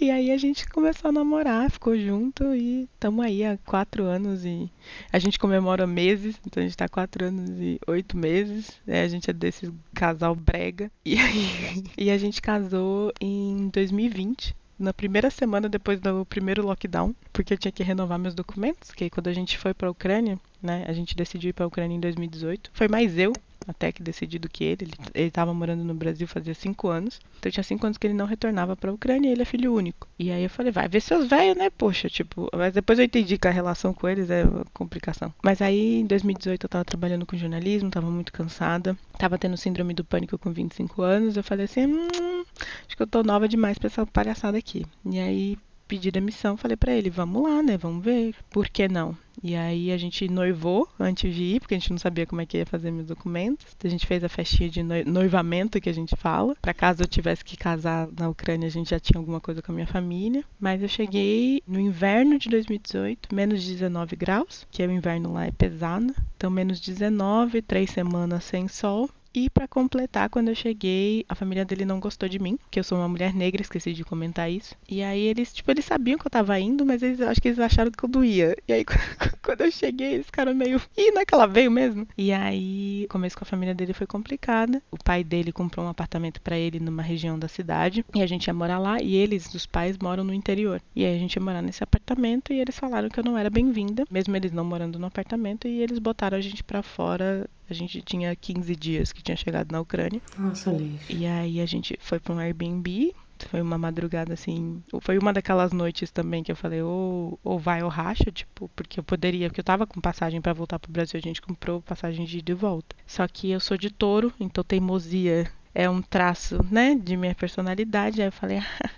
E 0.00 0.10
aí 0.10 0.32
a 0.32 0.36
gente 0.36 0.66
começou 0.68 1.10
a 1.10 1.12
namorar, 1.12 1.70
ficou 1.70 1.96
junto 1.96 2.54
e 2.54 2.88
estamos 2.94 3.24
aí 3.24 3.44
há 3.44 3.56
quatro 3.58 4.04
anos 4.04 4.44
e 4.44 4.68
a 5.12 5.18
gente 5.18 5.38
comemora 5.38 5.86
meses, 5.86 6.40
então 6.44 6.60
a 6.60 6.66
gente 6.66 6.76
tá 6.76 6.88
quatro 6.88 7.26
anos 7.26 7.50
e 7.60 7.78
oito 7.86 8.16
meses. 8.16 8.80
É, 8.86 9.02
a 9.02 9.08
gente 9.08 9.30
é 9.30 9.32
desse 9.32 9.72
casal 9.94 10.34
brega. 10.34 10.90
E, 11.04 11.16
aí, 11.16 11.84
e 11.96 12.10
a 12.10 12.18
gente 12.18 12.42
casou 12.42 13.12
em 13.20 13.68
2020 13.68 14.56
na 14.80 14.94
primeira 14.94 15.30
semana 15.30 15.68
depois 15.68 16.00
do 16.00 16.24
primeiro 16.24 16.64
lockdown, 16.64 17.14
porque 17.32 17.52
eu 17.52 17.58
tinha 17.58 17.70
que 17.70 17.82
renovar 17.82 18.18
meus 18.18 18.34
documentos, 18.34 18.90
que 18.90 19.10
quando 19.10 19.28
a 19.28 19.32
gente 19.32 19.58
foi 19.58 19.74
para 19.74 19.86
a 19.88 19.90
Ucrânia, 19.90 20.38
né, 20.62 20.84
a 20.88 20.92
gente 20.94 21.14
decidiu 21.14 21.50
ir 21.50 21.52
para 21.52 21.66
a 21.66 21.68
Ucrânia 21.68 21.94
em 21.94 22.00
2018. 22.00 22.70
Foi 22.72 22.88
mais 22.88 23.18
eu 23.18 23.32
até 23.70 23.92
que 23.92 24.02
decidido 24.02 24.48
que 24.48 24.64
ele. 24.64 24.90
Ele 25.14 25.28
estava 25.28 25.54
morando 25.54 25.84
no 25.84 25.94
Brasil 25.94 26.26
fazia 26.26 26.54
cinco 26.54 26.88
anos. 26.88 27.20
Então 27.38 27.50
tinha 27.50 27.64
cinco 27.64 27.86
anos 27.86 27.98
que 27.98 28.06
ele 28.06 28.14
não 28.14 28.26
retornava 28.26 28.76
para 28.76 28.90
a 28.90 28.94
Ucrânia 28.94 29.28
e 29.28 29.32
ele 29.32 29.42
é 29.42 29.44
filho 29.44 29.74
único. 29.74 30.08
E 30.18 30.30
aí 30.30 30.42
eu 30.42 30.50
falei, 30.50 30.72
vai 30.72 30.88
ver 30.88 31.00
seus 31.00 31.28
velhos, 31.28 31.56
né? 31.56 31.70
Poxa, 31.70 32.08
tipo. 32.08 32.48
Mas 32.54 32.74
depois 32.74 32.98
eu 32.98 33.04
entendi 33.04 33.38
que 33.38 33.48
a 33.48 33.50
relação 33.50 33.94
com 33.94 34.08
eles 34.08 34.28
é 34.30 34.44
complicação. 34.72 35.32
Mas 35.42 35.62
aí 35.62 36.00
em 36.00 36.06
2018 36.06 36.64
eu 36.64 36.66
estava 36.66 36.84
trabalhando 36.84 37.26
com 37.26 37.36
jornalismo, 37.36 37.88
estava 37.88 38.10
muito 38.10 38.32
cansada. 38.32 38.96
Tava 39.18 39.38
tendo 39.38 39.56
síndrome 39.56 39.94
do 39.94 40.04
pânico 40.04 40.38
com 40.38 40.52
25 40.52 41.02
anos. 41.02 41.36
Eu 41.36 41.42
falei 41.42 41.64
assim, 41.64 41.86
hum, 41.86 42.44
acho 42.86 42.96
que 42.96 43.02
eu 43.02 43.06
tô 43.06 43.22
nova 43.22 43.48
demais 43.48 43.78
pra 43.78 43.86
essa 43.86 44.06
palhaçada 44.06 44.58
aqui. 44.58 44.84
E 45.04 45.18
aí 45.18 45.58
pedi 45.90 46.08
demissão, 46.12 46.56
falei 46.56 46.76
para 46.76 46.92
ele, 46.92 47.10
vamos 47.10 47.42
lá, 47.42 47.60
né? 47.60 47.76
Vamos 47.76 48.04
ver. 48.04 48.32
Por 48.48 48.68
que 48.68 48.86
não? 48.86 49.18
E 49.42 49.56
aí 49.56 49.90
a 49.90 49.96
gente 49.96 50.28
noivou 50.28 50.88
antes 51.00 51.34
de 51.34 51.42
ir, 51.42 51.60
porque 51.60 51.74
a 51.74 51.78
gente 51.78 51.90
não 51.90 51.98
sabia 51.98 52.26
como 52.26 52.40
é 52.40 52.46
que 52.46 52.58
ia 52.58 52.66
fazer 52.66 52.92
meus 52.92 53.08
documentos. 53.08 53.66
A 53.82 53.88
gente 53.88 54.06
fez 54.06 54.22
a 54.22 54.28
festinha 54.28 54.70
de 54.70 54.84
noivamento 55.04 55.80
que 55.80 55.88
a 55.88 55.94
gente 55.94 56.14
fala. 56.14 56.54
Para 56.62 56.72
caso 56.72 57.02
eu 57.02 57.08
tivesse 57.08 57.44
que 57.44 57.56
casar 57.56 58.08
na 58.16 58.28
Ucrânia, 58.28 58.68
a 58.68 58.70
gente 58.70 58.90
já 58.90 59.00
tinha 59.00 59.18
alguma 59.18 59.40
coisa 59.40 59.60
com 59.60 59.72
a 59.72 59.74
minha 59.74 59.86
família. 59.86 60.44
Mas 60.60 60.80
eu 60.80 60.88
cheguei 60.88 61.60
no 61.66 61.80
inverno 61.80 62.38
de 62.38 62.48
2018, 62.48 63.34
menos 63.34 63.66
19 63.66 64.14
graus, 64.14 64.66
que 64.70 64.84
é 64.84 64.86
o 64.86 64.92
inverno 64.92 65.32
lá 65.32 65.46
é 65.46 65.50
pesado. 65.50 66.14
Então 66.36 66.50
menos 66.50 66.78
19, 66.78 67.62
três 67.62 67.90
semanas 67.90 68.44
sem 68.44 68.68
sol. 68.68 69.10
E 69.32 69.48
para 69.48 69.68
completar, 69.68 70.28
quando 70.28 70.48
eu 70.48 70.54
cheguei, 70.54 71.24
a 71.28 71.34
família 71.36 71.64
dele 71.64 71.84
não 71.84 72.00
gostou 72.00 72.28
de 72.28 72.38
mim, 72.38 72.58
que 72.70 72.80
eu 72.80 72.84
sou 72.84 72.98
uma 72.98 73.08
mulher 73.08 73.32
negra, 73.32 73.62
esqueci 73.62 73.92
de 73.92 74.04
comentar 74.04 74.50
isso. 74.50 74.74
E 74.88 75.02
aí 75.02 75.20
eles, 75.20 75.52
tipo, 75.52 75.70
eles 75.70 75.84
sabiam 75.84 76.18
que 76.18 76.26
eu 76.26 76.30
tava 76.30 76.58
indo, 76.58 76.84
mas 76.84 77.02
eles 77.02 77.20
acho 77.20 77.40
que 77.40 77.48
eles 77.48 77.60
acharam 77.60 77.92
que 77.92 78.04
eu 78.04 78.08
doía. 78.08 78.56
E 78.66 78.72
aí 78.72 78.84
quando 79.42 79.60
eu 79.60 79.70
cheguei, 79.70 80.14
eles 80.14 80.26
ficaram 80.26 80.52
meio, 80.54 80.80
ih, 80.96 81.12
não 81.12 81.22
é 81.22 81.24
que 81.24 81.34
ela 81.34 81.46
veio 81.46 81.70
mesmo? 81.70 82.08
E 82.18 82.32
aí, 82.32 83.04
o 83.04 83.08
começo 83.08 83.36
com 83.36 83.44
a 83.44 83.46
família 83.46 83.74
dele 83.74 83.92
foi 83.92 84.06
complicada. 84.06 84.82
O 84.90 84.98
pai 84.98 85.22
dele 85.22 85.52
comprou 85.52 85.86
um 85.86 85.88
apartamento 85.88 86.40
para 86.40 86.58
ele 86.58 86.80
numa 86.80 87.02
região 87.02 87.38
da 87.38 87.46
cidade, 87.46 88.04
e 88.14 88.22
a 88.22 88.26
gente 88.26 88.48
ia 88.48 88.54
morar 88.54 88.78
lá, 88.78 89.00
e 89.00 89.14
eles, 89.14 89.54
os 89.54 89.64
pais, 89.64 89.96
moram 89.98 90.24
no 90.24 90.34
interior. 90.34 90.82
E 90.94 91.04
aí 91.04 91.14
a 91.14 91.18
gente 91.18 91.36
ia 91.36 91.42
morar 91.42 91.62
nesse 91.62 91.84
apartamento 91.84 92.52
e 92.52 92.60
eles 92.60 92.76
falaram 92.76 93.08
que 93.08 93.20
eu 93.20 93.24
não 93.24 93.38
era 93.38 93.48
bem-vinda, 93.48 94.04
mesmo 94.10 94.34
eles 94.34 94.50
não 94.50 94.64
morando 94.64 94.98
no 94.98 95.06
apartamento, 95.06 95.68
e 95.68 95.80
eles 95.80 95.98
botaram 95.98 96.36
a 96.36 96.40
gente 96.40 96.64
para 96.64 96.82
fora 96.82 97.48
a 97.72 97.76
gente 97.76 98.02
tinha 98.02 98.34
15 98.34 98.76
dias 98.76 99.12
que 99.12 99.22
tinha 99.22 99.36
chegado 99.36 99.72
na 99.72 99.80
Ucrânia. 99.80 100.20
Nossa, 100.38 100.70
lixo. 100.70 101.12
E 101.12 101.26
aí 101.26 101.60
a 101.60 101.66
gente 101.66 101.98
foi 102.00 102.18
para 102.18 102.34
um 102.34 102.38
Airbnb. 102.38 103.14
Foi 103.48 103.62
uma 103.62 103.78
madrugada 103.78 104.34
assim. 104.34 104.82
Foi 105.00 105.16
uma 105.16 105.32
daquelas 105.32 105.72
noites 105.72 106.10
também 106.10 106.42
que 106.42 106.52
eu 106.52 106.56
falei, 106.56 106.82
ou, 106.82 107.38
ou 107.42 107.58
vai 107.58 107.82
ou 107.82 107.88
racha, 107.88 108.30
tipo, 108.30 108.68
porque 108.76 109.00
eu 109.00 109.04
poderia, 109.04 109.48
porque 109.48 109.60
eu 109.60 109.64
tava 109.64 109.86
com 109.86 109.98
passagem 109.98 110.40
para 110.42 110.52
voltar 110.52 110.78
pro 110.78 110.92
Brasil, 110.92 111.18
a 111.18 111.26
gente 111.26 111.40
comprou 111.40 111.80
passagem 111.80 112.26
de 112.26 112.38
ida 112.38 112.52
e 112.52 112.54
volta. 112.54 112.94
Só 113.06 113.26
que 113.26 113.50
eu 113.50 113.58
sou 113.58 113.78
de 113.78 113.90
touro, 113.90 114.30
então 114.38 114.62
teimosia 114.62 115.50
é 115.74 115.88
um 115.88 116.02
traço, 116.02 116.64
né, 116.70 116.94
de 116.94 117.16
minha 117.16 117.34
personalidade. 117.34 118.20
Aí 118.20 118.28
eu 118.28 118.32
falei, 118.32 118.58
ah, 118.84 118.90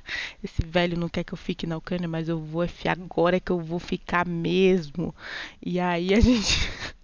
esse 0.43 0.63
velho 0.65 0.99
não 0.99 1.09
quer 1.09 1.25
que 1.25 1.33
eu 1.33 1.39
fique 1.39 1.67
na 1.67 1.77
Ucrânia, 1.77 2.09
mas 2.09 2.29
eu 2.29 2.39
vou, 2.39 2.65
agora 2.89 3.37
é 3.37 3.41
que 3.41 3.53
eu 3.53 3.61
vou 3.61 3.79
ficar 3.79 4.27
mesmo. 4.27 5.15
E 5.65 5.79
aí 5.79 6.15
a 6.15 6.21
gente 6.21 6.59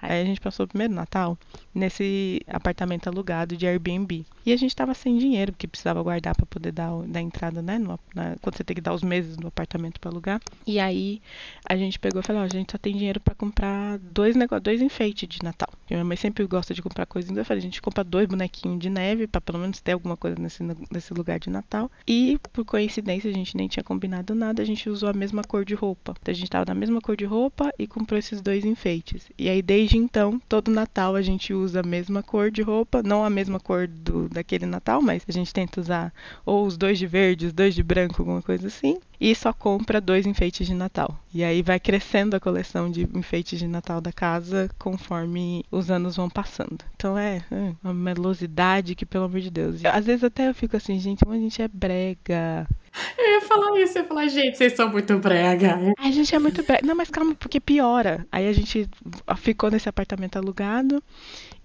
Aí 0.00 0.22
a 0.22 0.24
gente 0.24 0.40
passou 0.40 0.64
o 0.64 0.68
primeiro 0.68 0.94
Natal 0.94 1.38
nesse 1.74 2.40
apartamento 2.46 3.08
alugado 3.08 3.56
de 3.56 3.66
Airbnb. 3.66 4.24
E 4.44 4.52
a 4.52 4.56
gente 4.56 4.74
tava 4.74 4.94
sem 4.94 5.18
dinheiro, 5.18 5.52
porque 5.52 5.66
precisava 5.66 6.02
guardar 6.02 6.34
para 6.34 6.46
poder 6.46 6.72
dar, 6.72 6.90
dar 7.06 7.20
entrada, 7.20 7.60
né? 7.60 7.78
No, 7.78 8.00
na, 8.14 8.36
quando 8.40 8.56
você 8.56 8.64
tem 8.64 8.74
que 8.74 8.80
dar 8.80 8.94
os 8.94 9.02
meses 9.02 9.36
no 9.36 9.48
apartamento 9.48 10.00
para 10.00 10.10
alugar. 10.10 10.40
E 10.66 10.80
aí 10.80 11.20
a 11.68 11.76
gente 11.76 11.98
pegou 11.98 12.20
e 12.20 12.24
falou: 12.24 12.42
ó, 12.42 12.44
a 12.44 12.48
gente 12.48 12.72
só 12.72 12.78
tem 12.78 12.96
dinheiro 12.96 13.20
para 13.20 13.34
comprar 13.34 13.98
dois 13.98 14.34
negócios, 14.34 14.62
dois 14.62 14.80
enfeites 14.80 15.28
de 15.28 15.42
Natal. 15.42 15.68
E 15.88 15.94
minha 15.94 16.04
mãe 16.04 16.16
sempre 16.16 16.44
gosta 16.46 16.72
de 16.72 16.80
comprar 16.80 17.04
coisas, 17.04 17.30
então 17.30 17.42
eu 17.42 17.44
falei: 17.44 17.58
a 17.58 17.62
gente 17.62 17.82
compra 17.82 18.02
dois 18.02 18.26
bonequinhos 18.26 18.78
de 18.78 18.88
neve, 18.88 19.26
para 19.26 19.40
pelo 19.40 19.58
menos 19.58 19.80
ter 19.80 19.92
alguma 19.92 20.16
coisa 20.16 20.36
nesse, 20.40 20.62
nesse 20.90 21.12
lugar 21.12 21.38
de 21.38 21.50
Natal. 21.50 21.90
E 22.08 22.40
por 22.52 22.64
coincidência, 22.64 23.30
a 23.30 23.34
gente 23.34 23.56
nem 23.56 23.68
tinha 23.68 23.84
combinado 23.84 24.34
nada, 24.34 24.62
a 24.62 24.66
gente 24.66 24.88
usou 24.88 25.10
a 25.10 25.12
mesma 25.12 25.42
cor 25.42 25.66
de 25.66 25.74
roupa. 25.74 26.14
Então 26.20 26.32
a 26.32 26.36
gente 26.36 26.50
tava 26.50 26.64
na 26.66 26.74
mesma 26.74 27.00
cor 27.00 27.16
de 27.16 27.26
roupa 27.26 27.70
e 27.78 27.86
comprou 27.86 28.18
esses 28.18 28.40
dois 28.40 28.64
enfeites. 28.64 29.30
E 29.38 29.50
aí 29.50 29.60
desde 29.60 29.89
então, 29.96 30.40
todo 30.48 30.70
Natal 30.70 31.14
a 31.16 31.22
gente 31.22 31.52
usa 31.52 31.80
a 31.80 31.82
mesma 31.82 32.22
cor 32.22 32.50
de 32.50 32.62
roupa, 32.62 33.02
não 33.02 33.24
a 33.24 33.30
mesma 33.30 33.58
cor 33.58 33.86
do 33.86 34.28
daquele 34.28 34.66
Natal, 34.66 35.00
mas 35.02 35.24
a 35.28 35.32
gente 35.32 35.52
tenta 35.52 35.80
usar 35.80 36.12
ou 36.44 36.66
os 36.66 36.76
dois 36.76 36.98
de 36.98 37.06
verde, 37.06 37.46
os 37.46 37.52
dois 37.52 37.74
de 37.74 37.82
branco, 37.82 38.22
alguma 38.22 38.42
coisa 38.42 38.68
assim 38.68 38.98
e 39.20 39.34
só 39.34 39.52
compra 39.52 40.00
dois 40.00 40.24
enfeites 40.24 40.66
de 40.66 40.72
Natal. 40.72 41.20
E 41.32 41.44
aí 41.44 41.60
vai 41.62 41.78
crescendo 41.78 42.34
a 42.34 42.40
coleção 42.40 42.90
de 42.90 43.06
enfeites 43.14 43.58
de 43.58 43.68
Natal 43.68 44.00
da 44.00 44.10
casa 44.10 44.70
conforme 44.78 45.62
os 45.70 45.90
anos 45.90 46.16
vão 46.16 46.30
passando. 46.30 46.78
Então 46.96 47.18
é, 47.18 47.44
é 47.50 47.74
uma 47.84 47.92
melosidade 47.92 48.94
que, 48.94 49.04
pelo 49.04 49.24
amor 49.24 49.40
de 49.40 49.50
Deus. 49.50 49.84
Às 49.84 50.06
vezes 50.06 50.24
até 50.24 50.48
eu 50.48 50.54
fico 50.54 50.76
assim, 50.76 50.98
gente, 50.98 51.22
como 51.22 51.36
a 51.36 51.38
gente 51.38 51.60
é 51.60 51.68
brega. 51.68 52.66
Eu 53.16 53.30
ia 53.32 53.40
falar 53.42 53.80
isso, 53.80 53.98
eu 53.98 54.02
ia 54.02 54.08
falar, 54.08 54.28
gente, 54.28 54.56
vocês 54.56 54.72
são 54.74 54.90
muito 54.90 55.16
brega. 55.18 55.78
A 55.98 56.10
gente 56.10 56.34
é 56.34 56.38
muito 56.38 56.62
brega. 56.62 56.86
Não, 56.86 56.94
mas 56.94 57.10
calma, 57.10 57.34
porque 57.34 57.60
piora. 57.60 58.26
Aí 58.32 58.48
a 58.48 58.52
gente 58.52 58.88
ficou 59.36 59.70
nesse 59.70 59.88
apartamento 59.88 60.36
alugado 60.36 61.02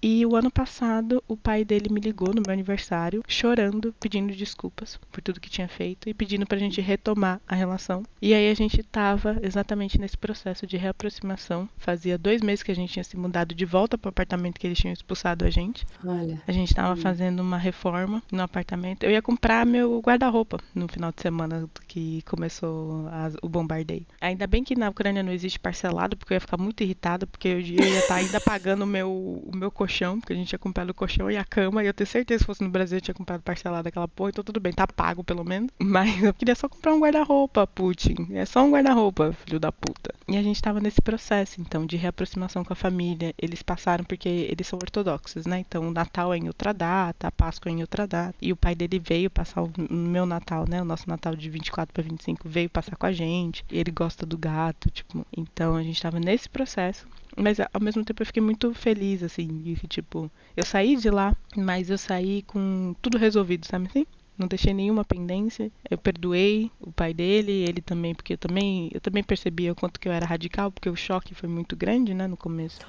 e 0.07 0.24
o 0.24 0.35
ano 0.35 0.51
passado, 0.51 1.24
o 1.27 1.35
pai 1.35 1.65
dele 1.65 1.91
me 1.91 2.00
ligou 2.00 2.31
no 2.31 2.43
meu 2.45 2.53
aniversário, 2.53 3.24
chorando, 3.27 3.91
pedindo 4.00 4.35
desculpas 4.35 5.00
por 5.12 5.19
tudo 5.19 5.39
que 5.39 5.50
tinha 5.50 5.67
feito 5.67 6.07
e 6.07 6.13
pedindo 6.13 6.45
pra 6.45 6.59
gente 6.59 6.79
retomar 6.79 7.41
a 7.47 7.55
relação. 7.55 8.03
E 8.21 8.31
aí 8.31 8.51
a 8.51 8.53
gente 8.53 8.83
tava 8.83 9.39
exatamente 9.41 10.00
nesse 10.00 10.15
processo 10.15 10.67
de 10.67 10.77
reaproximação. 10.77 11.67
Fazia 11.75 12.19
dois 12.19 12.43
meses 12.43 12.62
que 12.62 12.71
a 12.71 12.75
gente 12.75 12.93
tinha 12.93 13.03
se 13.03 13.17
mudado 13.17 13.55
de 13.55 13.65
volta 13.65 13.97
pro 13.97 14.09
apartamento 14.09 14.59
que 14.59 14.67
eles 14.67 14.77
tinham 14.77 14.93
expulsado 14.93 15.43
a 15.43 15.50
gente. 15.50 15.88
Olha. 16.05 16.39
A 16.47 16.51
gente 16.51 16.75
tava 16.75 16.93
hum. 16.93 16.97
fazendo 16.97 17.39
uma 17.39 17.57
reforma 17.57 18.21
no 18.31 18.43
apartamento. 18.43 19.05
Eu 19.05 19.09
ia 19.09 19.24
comprar 19.24 19.65
meu 19.65 20.00
guarda-roupa 20.01 20.59
no 20.75 20.88
final 20.88 21.12
de 21.12 21.24
semana 21.24 21.67
que 21.88 22.21
começou 22.27 23.07
a, 23.07 23.31
o 23.41 23.50
bombardeio. 23.50 24.05
Ainda 24.21 24.45
bem 24.45 24.63
que 24.63 24.75
na 24.75 24.88
Ucrânia 24.88 25.24
não 25.24 25.31
existe 25.31 25.59
parcelado, 25.59 26.15
porque 26.15 26.33
eu 26.33 26.35
ia 26.35 26.41
ficar 26.41 26.57
muito 26.57 26.83
irritada, 26.83 27.25
porque 27.25 27.47
eu 27.47 27.59
ia 27.59 28.00
estar 28.01 28.07
tá 28.07 28.15
ainda 28.17 28.39
pagando 28.39 28.83
o 28.83 28.88
meu, 28.88 29.09
o 29.12 29.51
meu 29.55 29.71
colchão 29.71 29.94
colchão, 29.95 30.19
porque 30.19 30.33
a 30.33 30.35
gente 30.35 30.49
tinha 30.49 30.59
comprado 30.59 30.89
o 30.89 30.93
colchão 30.93 31.31
e 31.31 31.37
a 31.37 31.45
cama, 31.45 31.83
e 31.83 31.87
eu 31.87 31.93
tenho 31.93 32.07
certeza 32.07 32.39
que 32.39 32.43
se 32.43 32.45
fosse 32.45 32.63
no 32.63 32.69
Brasil 32.69 32.97
eu 32.97 33.01
tinha 33.01 33.15
comprado 33.15 33.41
parcelado 33.41 33.87
aquela 33.87 34.07
porra, 34.07 34.31
então 34.31 34.43
tudo 34.43 34.59
bem, 34.59 34.73
tá 34.73 34.85
pago 34.85 35.23
pelo 35.23 35.43
menos. 35.43 35.69
Mas 35.79 36.21
eu 36.21 36.33
queria 36.33 36.55
só 36.55 36.67
comprar 36.67 36.93
um 36.93 36.99
guarda-roupa, 36.99 37.65
Putin. 37.65 38.27
É 38.31 38.45
só 38.45 38.63
um 38.63 38.71
guarda-roupa, 38.71 39.33
filho 39.45 39.59
da 39.59 39.71
puta. 39.71 40.13
E 40.27 40.37
a 40.37 40.43
gente 40.43 40.61
tava 40.61 40.79
nesse 40.79 41.01
processo, 41.01 41.61
então, 41.61 41.85
de 41.85 41.95
reaproximação 41.95 42.63
com 42.63 42.73
a 42.73 42.75
família. 42.75 43.33
Eles 43.37 43.61
passaram 43.61 44.03
porque 44.03 44.27
eles 44.27 44.67
são 44.67 44.77
ortodoxos, 44.81 45.45
né? 45.45 45.59
Então, 45.59 45.87
o 45.87 45.91
Natal 45.91 46.33
é 46.33 46.37
em 46.37 46.47
outra 46.47 46.73
data, 46.73 47.27
a 47.27 47.31
Páscoa 47.31 47.71
é 47.71 47.75
em 47.75 47.81
outra 47.81 48.07
data. 48.07 48.35
E 48.41 48.51
o 48.51 48.55
pai 48.55 48.75
dele 48.75 48.99
veio 48.99 49.29
passar 49.29 49.61
o 49.61 49.71
meu 49.89 50.25
Natal, 50.25 50.65
né? 50.67 50.81
O 50.81 50.85
nosso 50.85 51.07
Natal 51.07 51.35
de 51.35 51.49
24 51.49 51.93
para 51.93 52.03
25 52.03 52.49
veio 52.49 52.69
passar 52.69 52.95
com 52.95 53.05
a 53.05 53.11
gente. 53.11 53.63
Ele 53.71 53.91
gosta 53.91 54.25
do 54.25 54.37
gato, 54.37 54.89
tipo. 54.89 55.25
Então, 55.35 55.75
a 55.75 55.83
gente 55.83 56.01
tava 56.01 56.19
nesse 56.19 56.49
processo. 56.49 57.07
Mas 57.36 57.60
ao 57.60 57.82
mesmo 57.82 58.04
tempo 58.06 58.22
eu 58.22 58.25
fiquei 58.25 58.42
muito 58.42 58.74
feliz, 58.74 59.22
assim, 59.22 59.48
de 59.62 59.75
que, 59.75 59.88
tipo, 59.88 60.32
eu 60.56 60.63
saí 60.65 60.96
de 60.96 61.10
lá, 61.10 61.36
mas 61.56 61.89
eu 61.89 61.98
saí 61.98 62.42
com 62.44 62.96
tudo 63.01 63.18
resolvido, 63.18 63.65
sabe 63.65 63.88
assim? 63.88 64.06
Não 64.38 64.48
deixei 64.48 64.74
nenhuma 64.74 65.04
pendência. 65.04 65.72
Eu 65.89 65.98
perdoei 65.98 66.72
o 66.80 66.92
pai 66.92 67.13
dele, 67.13 67.51
ele 67.51 67.82
também, 67.82 68.13
porque 68.13 68.34
eu 68.34 68.38
também, 68.38 68.89
eu 68.94 69.01
também 69.01 69.24
percebia 69.24 69.72
o 69.72 69.75
quanto 69.75 70.00
que 70.00 70.08
eu 70.08 70.12
era 70.12 70.25
radical, 70.25 70.72
porque 70.72 70.89
o 70.89 70.96
choque 70.96 71.34
foi 71.34 71.50
muito 71.50 71.75
grande, 71.75 72.13
né, 72.13 72.27
no 72.27 72.38
começo. 72.38 72.80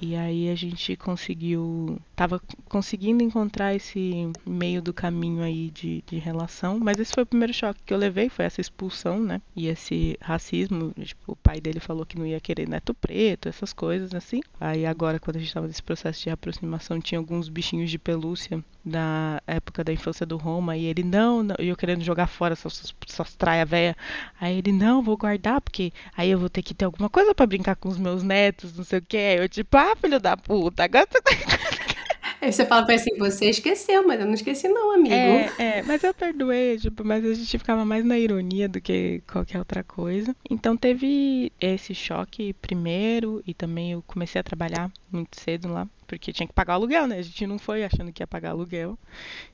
E 0.00 0.14
aí 0.16 0.48
a 0.48 0.54
gente 0.54 0.96
conseguiu, 0.96 1.98
tava 2.16 2.40
conseguindo 2.68 3.22
encontrar 3.22 3.74
esse 3.74 4.30
meio 4.46 4.80
do 4.82 4.92
caminho 4.92 5.42
aí 5.42 5.70
de, 5.70 6.02
de 6.06 6.18
relação, 6.18 6.78
mas 6.78 6.98
esse 6.98 7.12
foi 7.12 7.22
o 7.22 7.26
primeiro 7.26 7.52
choque 7.52 7.80
que 7.84 7.92
eu 7.92 7.98
levei, 7.98 8.28
foi 8.28 8.44
essa 8.44 8.60
expulsão, 8.60 9.20
né, 9.20 9.40
e 9.54 9.66
esse 9.66 10.16
racismo, 10.20 10.92
tipo, 11.02 11.32
o 11.32 11.36
pai 11.36 11.60
dele 11.60 11.80
falou 11.80 12.06
que 12.06 12.18
não 12.18 12.26
ia 12.26 12.40
querer 12.40 12.68
neto 12.68 12.94
preto, 12.94 13.48
essas 13.48 13.72
coisas 13.72 14.14
assim. 14.14 14.40
Aí 14.60 14.86
agora, 14.86 15.18
quando 15.18 15.36
a 15.36 15.40
gente 15.40 15.52
tava 15.52 15.66
nesse 15.66 15.82
processo 15.82 16.22
de 16.22 16.30
aproximação, 16.30 17.00
tinha 17.00 17.18
alguns 17.18 17.48
bichinhos 17.48 17.90
de 17.90 17.98
pelúcia 17.98 18.64
da 18.84 19.40
época 19.46 19.82
da 19.82 19.92
infância 19.92 20.26
do 20.26 20.36
Roma, 20.36 20.76
e 20.76 20.84
ele 20.84 21.02
não, 21.02 21.42
não 21.42 21.56
e 21.58 21.68
eu 21.68 21.76
querendo 21.76 22.02
jogar 22.02 22.26
fora 22.26 22.52
essas, 22.52 22.94
essas 23.08 23.34
traia 23.34 23.64
velha. 23.64 23.96
Aí 24.40 24.58
ele, 24.58 24.72
não, 24.72 25.02
vou 25.02 25.16
guardar, 25.16 25.60
porque 25.60 25.92
aí 26.16 26.30
eu 26.30 26.38
vou 26.38 26.50
ter 26.50 26.62
que 26.62 26.74
ter 26.74 26.84
alguma 26.84 27.08
coisa 27.08 27.34
para 27.34 27.46
brincar 27.46 27.76
com 27.76 27.88
os 27.88 27.98
meus 27.98 28.22
netos, 28.22 28.76
não 28.76 28.84
sei 28.84 28.98
o 28.98 29.02
que. 29.02 29.16
Eu, 29.16 29.48
tipo, 29.48 29.76
ah, 29.76 29.96
filho 29.96 30.20
da 30.20 30.36
puta, 30.36 30.84
agora 30.84 31.06
você 31.10 31.20
tá. 31.20 31.30
Aí 32.44 32.52
você 32.52 32.66
fala 32.66 32.84
pra 32.84 32.94
assim, 32.94 33.16
você 33.16 33.48
esqueceu, 33.48 34.06
mas 34.06 34.20
eu 34.20 34.26
não 34.26 34.34
esqueci 34.34 34.68
não, 34.68 34.94
amigo. 34.94 35.14
É, 35.14 35.50
é, 35.58 35.82
mas 35.82 36.04
eu 36.04 36.12
perdoei, 36.12 36.76
tipo, 36.76 37.02
mas 37.02 37.24
a 37.24 37.32
gente 37.32 37.58
ficava 37.58 37.86
mais 37.86 38.04
na 38.04 38.18
ironia 38.18 38.68
do 38.68 38.82
que 38.82 39.22
qualquer 39.26 39.58
outra 39.58 39.82
coisa. 39.82 40.36
Então 40.50 40.76
teve 40.76 41.50
esse 41.58 41.94
choque 41.94 42.52
primeiro 42.54 43.42
e 43.46 43.54
também 43.54 43.92
eu 43.92 44.04
comecei 44.06 44.38
a 44.38 44.44
trabalhar 44.44 44.92
muito 45.10 45.40
cedo 45.40 45.72
lá, 45.72 45.88
porque 46.18 46.32
tinha 46.32 46.46
que 46.46 46.52
pagar 46.52 46.74
aluguel, 46.74 47.06
né? 47.06 47.18
A 47.18 47.22
gente 47.22 47.46
não 47.46 47.58
foi 47.58 47.84
achando 47.84 48.12
que 48.12 48.22
ia 48.22 48.26
pagar 48.26 48.50
aluguel. 48.50 48.98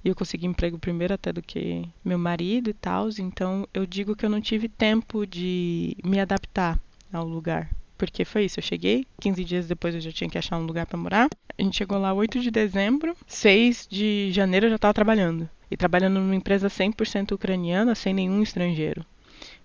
E 0.04 0.08
eu 0.08 0.14
consegui 0.14 0.46
emprego 0.46 0.78
primeiro 0.78 1.14
até 1.14 1.32
do 1.32 1.42
que 1.42 1.88
meu 2.04 2.18
marido 2.18 2.70
e 2.70 2.74
tal, 2.74 3.08
então 3.18 3.66
eu 3.72 3.86
digo 3.86 4.14
que 4.14 4.24
eu 4.24 4.30
não 4.30 4.40
tive 4.40 4.68
tempo 4.68 5.26
de 5.26 5.96
me 6.04 6.20
adaptar 6.20 6.78
ao 7.12 7.26
lugar. 7.26 7.70
Porque 7.98 8.24
foi 8.24 8.44
isso, 8.44 8.58
eu 8.58 8.64
cheguei, 8.64 9.06
15 9.20 9.44
dias 9.44 9.68
depois 9.68 9.94
eu 9.94 10.00
já 10.00 10.10
tinha 10.10 10.30
que 10.30 10.38
achar 10.38 10.56
um 10.56 10.64
lugar 10.64 10.86
para 10.86 10.98
morar. 10.98 11.28
A 11.58 11.62
gente 11.62 11.76
chegou 11.76 11.98
lá 11.98 12.14
8 12.14 12.40
de 12.40 12.50
dezembro, 12.50 13.14
6 13.26 13.86
de 13.90 14.30
janeiro 14.32 14.66
eu 14.66 14.70
já 14.70 14.76
estava 14.76 14.94
trabalhando. 14.94 15.48
E 15.70 15.76
trabalhando 15.76 16.18
numa 16.18 16.34
empresa 16.34 16.68
100% 16.68 17.32
ucraniana, 17.32 17.94
sem 17.94 18.14
nenhum 18.14 18.42
estrangeiro. 18.42 19.04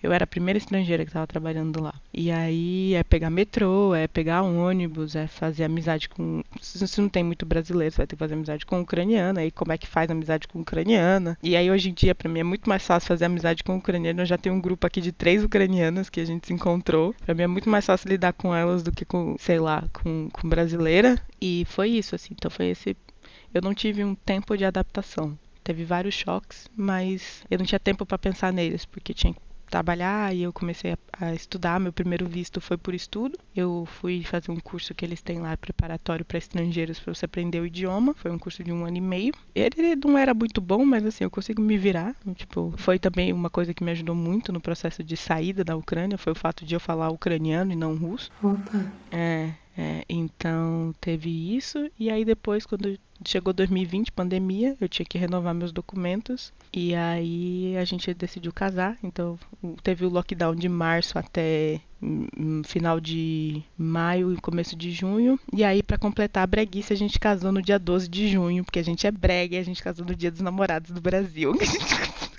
Eu 0.02 0.14
era 0.14 0.24
a 0.24 0.28
primeira 0.28 0.58
estrangeira 0.58 1.04
que 1.04 1.10
estava 1.10 1.26
trabalhando 1.26 1.82
lá. 1.82 1.94
E 2.14 2.32
aí 2.32 2.94
é 2.94 3.04
pegar 3.04 3.30
metrô, 3.30 3.94
é 3.96 4.08
pegar 4.08 4.44
ônibus, 4.44 5.16
é 5.16 5.28
fazer 5.28 5.64
amizade 5.64 6.10
com. 6.10 6.44
Se 6.62 7.02
não 7.02 7.10
tem 7.10 7.24
muito 7.24 7.46
brasileiro, 7.46 7.92
você 7.92 7.98
vai 7.98 8.08
ter 8.08 8.16
que 8.16 8.20
fazer 8.20 8.36
amizade 8.36 8.66
com 8.66 8.80
ucraniana. 8.82 9.42
Aí 9.42 9.52
como 9.52 9.72
é 9.72 9.78
que 9.78 9.88
faz 9.88 10.10
amizade 10.10 10.48
com 10.48 10.60
ucraniana? 10.62 11.38
E 11.42 11.56
aí 11.56 11.70
hoje 11.72 11.90
em 11.90 11.94
dia, 11.94 12.14
para 12.14 12.30
mim, 12.30 12.40
é 12.40 12.44
muito 12.44 12.70
mais 12.70 12.86
fácil 12.86 13.08
fazer 13.08 13.26
amizade 13.26 13.64
com 13.64 13.78
ucraniana. 13.78 14.22
Eu 14.22 14.26
já 14.26 14.38
tenho 14.38 14.56
um 14.56 14.62
grupo 14.62 14.86
aqui 14.86 15.02
de 15.02 15.12
três 15.12 15.44
ucranianas 15.44 16.10
que 16.10 16.20
a 16.20 16.26
gente 16.26 16.48
se 16.48 16.54
encontrou. 16.54 17.16
Para 17.26 17.34
mim 17.34 17.44
é 17.44 17.48
muito 17.48 17.70
mais 17.70 17.86
fácil 17.86 18.10
lidar 18.10 18.34
com 18.34 18.56
elas 18.56 18.84
do 18.84 18.92
que 18.92 19.06
com, 19.06 19.36
sei 19.40 19.60
lá, 19.60 19.84
com, 19.92 20.30
com 20.32 20.48
brasileira. 20.48 21.20
E 21.42 21.66
foi 21.68 21.90
isso, 21.90 22.16
assim. 22.16 22.34
Então 22.34 22.52
foi 22.52 22.68
esse. 22.68 22.96
Eu 23.54 23.62
não 23.62 23.74
tive 23.74 24.04
um 24.04 24.14
tempo 24.14 24.58
de 24.58 24.66
adaptação. 24.66 25.38
Teve 25.64 25.84
vários 25.84 26.14
choques, 26.14 26.68
mas 26.76 27.44
eu 27.50 27.58
não 27.58 27.66
tinha 27.66 27.80
tempo 27.80 28.06
para 28.06 28.20
pensar 28.20 28.54
neles, 28.54 28.86
porque 28.86 29.16
tinha 29.16 29.34
que 29.34 29.40
trabalhar 29.76 30.34
e 30.34 30.44
eu 30.44 30.54
comecei 30.54 30.94
a, 30.94 30.98
a, 31.20 31.34
estudar. 31.34 31.80
Meu 31.82 31.92
primeiro 31.92 32.26
visto 32.26 32.62
foi 32.62 32.78
por 32.78 32.94
estudo. 32.94 33.38
Eu 33.54 33.86
fui 34.00 34.24
fazer 34.24 34.50
um 34.50 34.60
curso 34.60 34.96
que 34.96 35.04
eles 35.04 35.22
têm 35.22 35.40
lá 35.40 35.58
preparatório 35.58 36.24
para 36.24 36.38
estrangeiros 36.38 36.98
para 36.98 37.14
você 37.14 37.26
aprender 37.26 37.60
o 37.60 37.66
idioma. 37.66 38.14
Foi 38.14 38.32
um 38.32 38.40
curso 38.40 38.64
de 38.64 38.72
um 38.72 38.86
ano 38.86 38.98
e 38.98 39.02
meio. 39.02 39.34
Ele 39.54 39.98
não 39.98 40.18
era 40.18 40.34
muito 40.34 40.62
bom, 40.62 40.86
mas 40.86 41.06
assim 41.06 41.26
eu 41.26 41.30
consigo 41.30 41.62
me 41.62 41.78
virar. 41.78 42.16
Tipo, 42.36 42.74
foi 42.78 42.98
também 42.98 43.34
uma 43.34 43.50
coisa 43.50 43.74
que 43.74 43.84
me 43.84 43.92
ajudou 43.92 44.16
muito 44.16 44.54
no 44.54 44.62
processo 44.62 45.04
de 45.04 45.18
saída 45.18 45.64
da 45.64 45.76
Ucrânia 45.76 46.18
foi 46.18 46.32
o 46.32 46.36
fato 46.36 46.66
de 46.66 46.74
eu 46.74 46.80
falar 46.80 47.10
ucraniano 47.10 47.74
e 47.74 47.76
não 47.76 47.96
russo. 47.96 48.32
Opa. 48.42 48.86
É, 49.12 49.52
é, 49.78 50.06
então 50.08 50.96
teve 51.02 51.30
isso 51.56 51.92
e 52.00 52.10
aí 52.10 52.24
depois 52.24 52.66
quando 52.66 52.98
chegou 53.24 53.54
2020, 53.54 54.12
pandemia, 54.12 54.76
eu 54.80 54.90
tinha 54.90 55.06
que 55.06 55.18
renovar 55.18 55.54
meus 55.54 55.72
documentos 55.72 56.52
e 56.74 56.94
aí 56.96 57.78
a 57.78 57.86
gente 57.86 58.14
decidiu 58.14 58.52
casar. 58.52 58.98
Então 59.04 59.40
teve 59.84 60.06
o 60.06 60.10
lockdown 60.10 60.56
de 60.56 60.68
março 60.68 61.18
até 61.18 61.80
hum, 62.02 62.62
final 62.66 63.00
de 63.00 63.64
maio 63.78 64.34
e 64.34 64.38
começo 64.38 64.76
de 64.76 64.92
junho. 64.92 65.40
E 65.54 65.64
aí 65.64 65.82
para 65.82 65.98
completar 65.98 66.44
a 66.44 66.48
breguice 66.48 66.94
a 66.94 66.98
gente 66.98 67.20
casou 67.20 67.52
no 67.52 67.62
dia 67.62 67.80
12 67.80 68.08
de 68.10 68.28
junho, 68.28 68.64
porque 68.64 68.80
a 68.80 68.84
gente 68.84 69.08
é 69.08 69.12
brega 69.12 69.56
e 69.56 69.60
a 69.60 69.64
gente 69.64 69.82
casou 69.82 70.06
no 70.06 70.16
dia 70.16 70.32
dos 70.32 70.42
namorados 70.42 70.92
do 70.92 71.02
Brasil. 71.02 71.54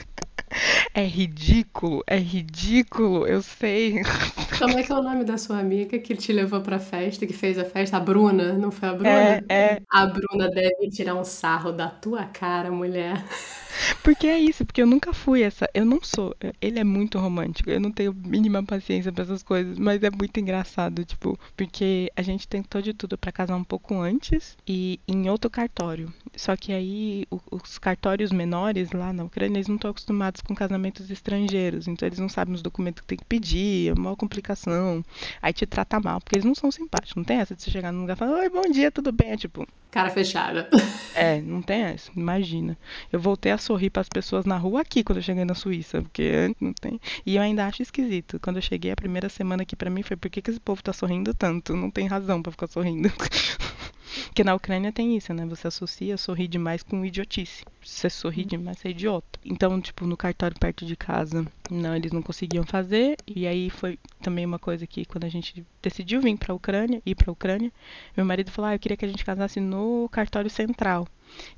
É 0.97 1.05
ridículo, 1.05 2.03
é 2.07 2.17
ridículo, 2.17 3.27
eu 3.27 3.43
sei. 3.43 4.01
Como 4.59 4.79
é 4.79 4.83
que 4.83 4.91
é 4.91 4.95
o 4.95 5.03
nome 5.03 5.25
da 5.25 5.37
sua 5.37 5.59
amiga 5.59 5.99
que 5.99 6.17
te 6.17 6.33
levou 6.33 6.63
pra 6.63 6.79
festa, 6.79 7.27
que 7.27 7.35
fez 7.35 7.59
a 7.59 7.67
festa? 7.67 7.99
A 7.99 8.01
Bruna, 8.01 8.55
não 8.55 8.71
foi 8.71 8.89
a 8.89 8.93
Bruna? 8.95 9.11
É, 9.11 9.45
é. 9.47 9.83
A 9.91 10.07
Bruna 10.07 10.49
deve 10.49 10.89
tirar 10.89 11.15
um 11.15 11.23
sarro 11.23 11.71
da 11.71 11.91
tua 11.91 12.25
cara, 12.25 12.71
mulher. 12.71 13.23
Porque 14.03 14.27
é 14.27 14.39
isso, 14.39 14.65
porque 14.65 14.83
eu 14.83 14.87
nunca 14.87 15.13
fui 15.13 15.43
essa. 15.43 15.69
Eu 15.75 15.85
não 15.85 16.01
sou. 16.03 16.35
Ele 16.61 16.79
é 16.79 16.85
muito 16.85 17.19
romântico. 17.19 17.71
Eu 17.71 17.81
não 17.81 17.91
tenho 17.91 18.15
mínima 18.15 18.63
paciência 18.63 19.13
pra 19.13 19.25
essas 19.25 19.43
coisas. 19.43 19.79
Mas 19.79 20.03
é 20.03 20.11
muito 20.11 20.39
engraçado, 20.39 21.05
tipo, 21.05 21.39
porque 21.57 22.11
a 22.17 22.23
gente 22.23 22.47
tentou 22.47 22.81
de 22.81 22.93
tudo 22.93 23.17
para 23.19 23.33
casar 23.33 23.57
um 23.57 23.65
pouco 23.65 23.95
antes 23.95 24.57
e 24.67 25.01
em 25.07 25.29
outro 25.29 25.51
cartório. 25.51 26.13
Só 26.37 26.57
que 26.57 26.73
aí 26.73 27.27
os 27.51 27.79
cartórios 27.79 28.31
menores 28.31 28.93
lá 28.93 29.13
na 29.13 29.25
Ucrânia, 29.25 29.57
eles 29.59 29.69
não 29.69 29.77
estão 29.77 29.91
acostumados 29.91 30.41
com 30.41 30.55
casamentos 30.55 31.11
estrangeiros. 31.11 31.89
Então 31.89 32.07
eles 32.07 32.19
não 32.19 32.29
sabem 32.29 32.55
os 32.55 32.63
documentos 32.63 33.01
que 33.01 33.07
tem 33.07 33.19
que 33.19 33.25
pedir, 33.25 33.91
é 33.91 33.93
uma 33.93 34.17
complicação. 34.17 35.05
Aí 35.41 35.53
te 35.53 35.67
trata 35.67 36.01
mal, 36.01 36.21
porque 36.21 36.37
eles 36.37 36.45
não 36.45 36.55
são 36.55 36.71
simpáticos. 36.71 37.17
Não 37.17 37.25
tem 37.25 37.39
essa 37.39 37.55
de 37.55 37.63
você 37.63 37.71
chegar 37.71 37.93
num 37.93 38.03
lugar 38.03 38.15
e 38.15 38.19
falar, 38.19 38.39
oi, 38.41 38.49
bom 38.49 38.71
dia, 38.71 38.91
tudo 38.91 39.13
bem? 39.13 39.31
É 39.31 39.37
tipo. 39.37 39.67
Cara 39.91 40.11
fechada. 40.11 40.69
É, 41.15 41.41
não 41.41 41.63
tem 41.63 41.81
essa. 41.81 42.11
Imagina. 42.15 42.77
Eu 43.11 43.19
voltei 43.19 43.51
a 43.51 43.57
sorrir 43.67 43.91
para 43.91 44.03
as 44.03 44.09
pessoas 44.09 44.45
na 44.45 44.57
rua 44.57 44.83
aqui 44.83 45.03
quando 45.03 45.19
eu 45.19 45.23
cheguei 45.23 45.45
na 45.45 45.55
Suíça, 45.55 46.01
porque 46.01 46.55
não 46.61 46.73
tem. 46.73 47.01
E 47.25 47.37
eu 47.37 47.43
ainda 47.43 47.67
acho 47.67 47.83
esquisito. 47.83 48.39
Quando 48.41 48.57
eu 48.57 48.63
cheguei 48.63 48.93
a 48.93 48.97
primeira 48.97 49.29
semana 49.29 49.63
aqui 49.63 49.75
para 49.75 49.91
mim 49.91 50.03
foi 50.03 50.17
por 50.17 50.31
que, 50.31 50.41
que 50.41 50.51
esse 50.51 50.61
povo 50.61 50.83
tá 50.83 50.93
sorrindo 50.93 51.35
tanto? 51.35 51.75
Não 51.75 51.91
tem 51.91 52.07
razão 52.07 52.43
para 52.43 52.53
ficar 52.53 52.69
sorrindo. 52.69 53.11
Porque 54.27 54.45
na 54.45 54.55
Ucrânia 54.55 54.93
tem 54.93 55.17
isso, 55.17 55.35
né? 55.35 55.45
Você 55.47 55.67
associa 55.67 56.17
sorrir 56.17 56.49
demais 56.49 56.83
com 56.83 57.05
idiotice. 57.05 57.65
Você 57.83 58.09
sorrir 58.09 58.45
demais, 58.45 58.79
você 58.79 58.89
é 58.89 58.91
idiota. 58.93 59.39
Então, 59.45 59.81
tipo, 59.81 60.07
no 60.07 60.17
cartório 60.17 60.59
perto 60.59 60.87
de 60.87 60.97
casa, 60.97 61.47
não, 61.71 61.95
eles 61.95 62.13
não 62.13 62.23
conseguiam 62.23 62.65
fazer. 62.65 63.17
E 63.27 63.47
aí 63.47 63.69
foi 63.69 63.99
também 64.23 64.47
uma 64.47 64.59
coisa 64.59 64.87
que 64.87 65.05
quando 65.05 65.25
a 65.25 65.29
gente 65.29 65.65
decidiu 65.83 66.21
vir 66.21 66.37
pra 66.39 66.55
Ucrânia, 66.55 67.03
ir 67.05 67.15
pra 67.15 67.33
Ucrânia, 67.33 67.73
meu 68.17 68.25
marido 68.25 68.51
falou: 68.51 68.71
ah, 68.71 68.75
eu 68.75 68.79
queria 68.79 68.97
que 68.97 69.05
a 69.05 69.09
gente 69.09 69.25
casasse 69.25 69.61
no 69.61 70.09
cartório 70.11 70.51
central. 70.51 71.07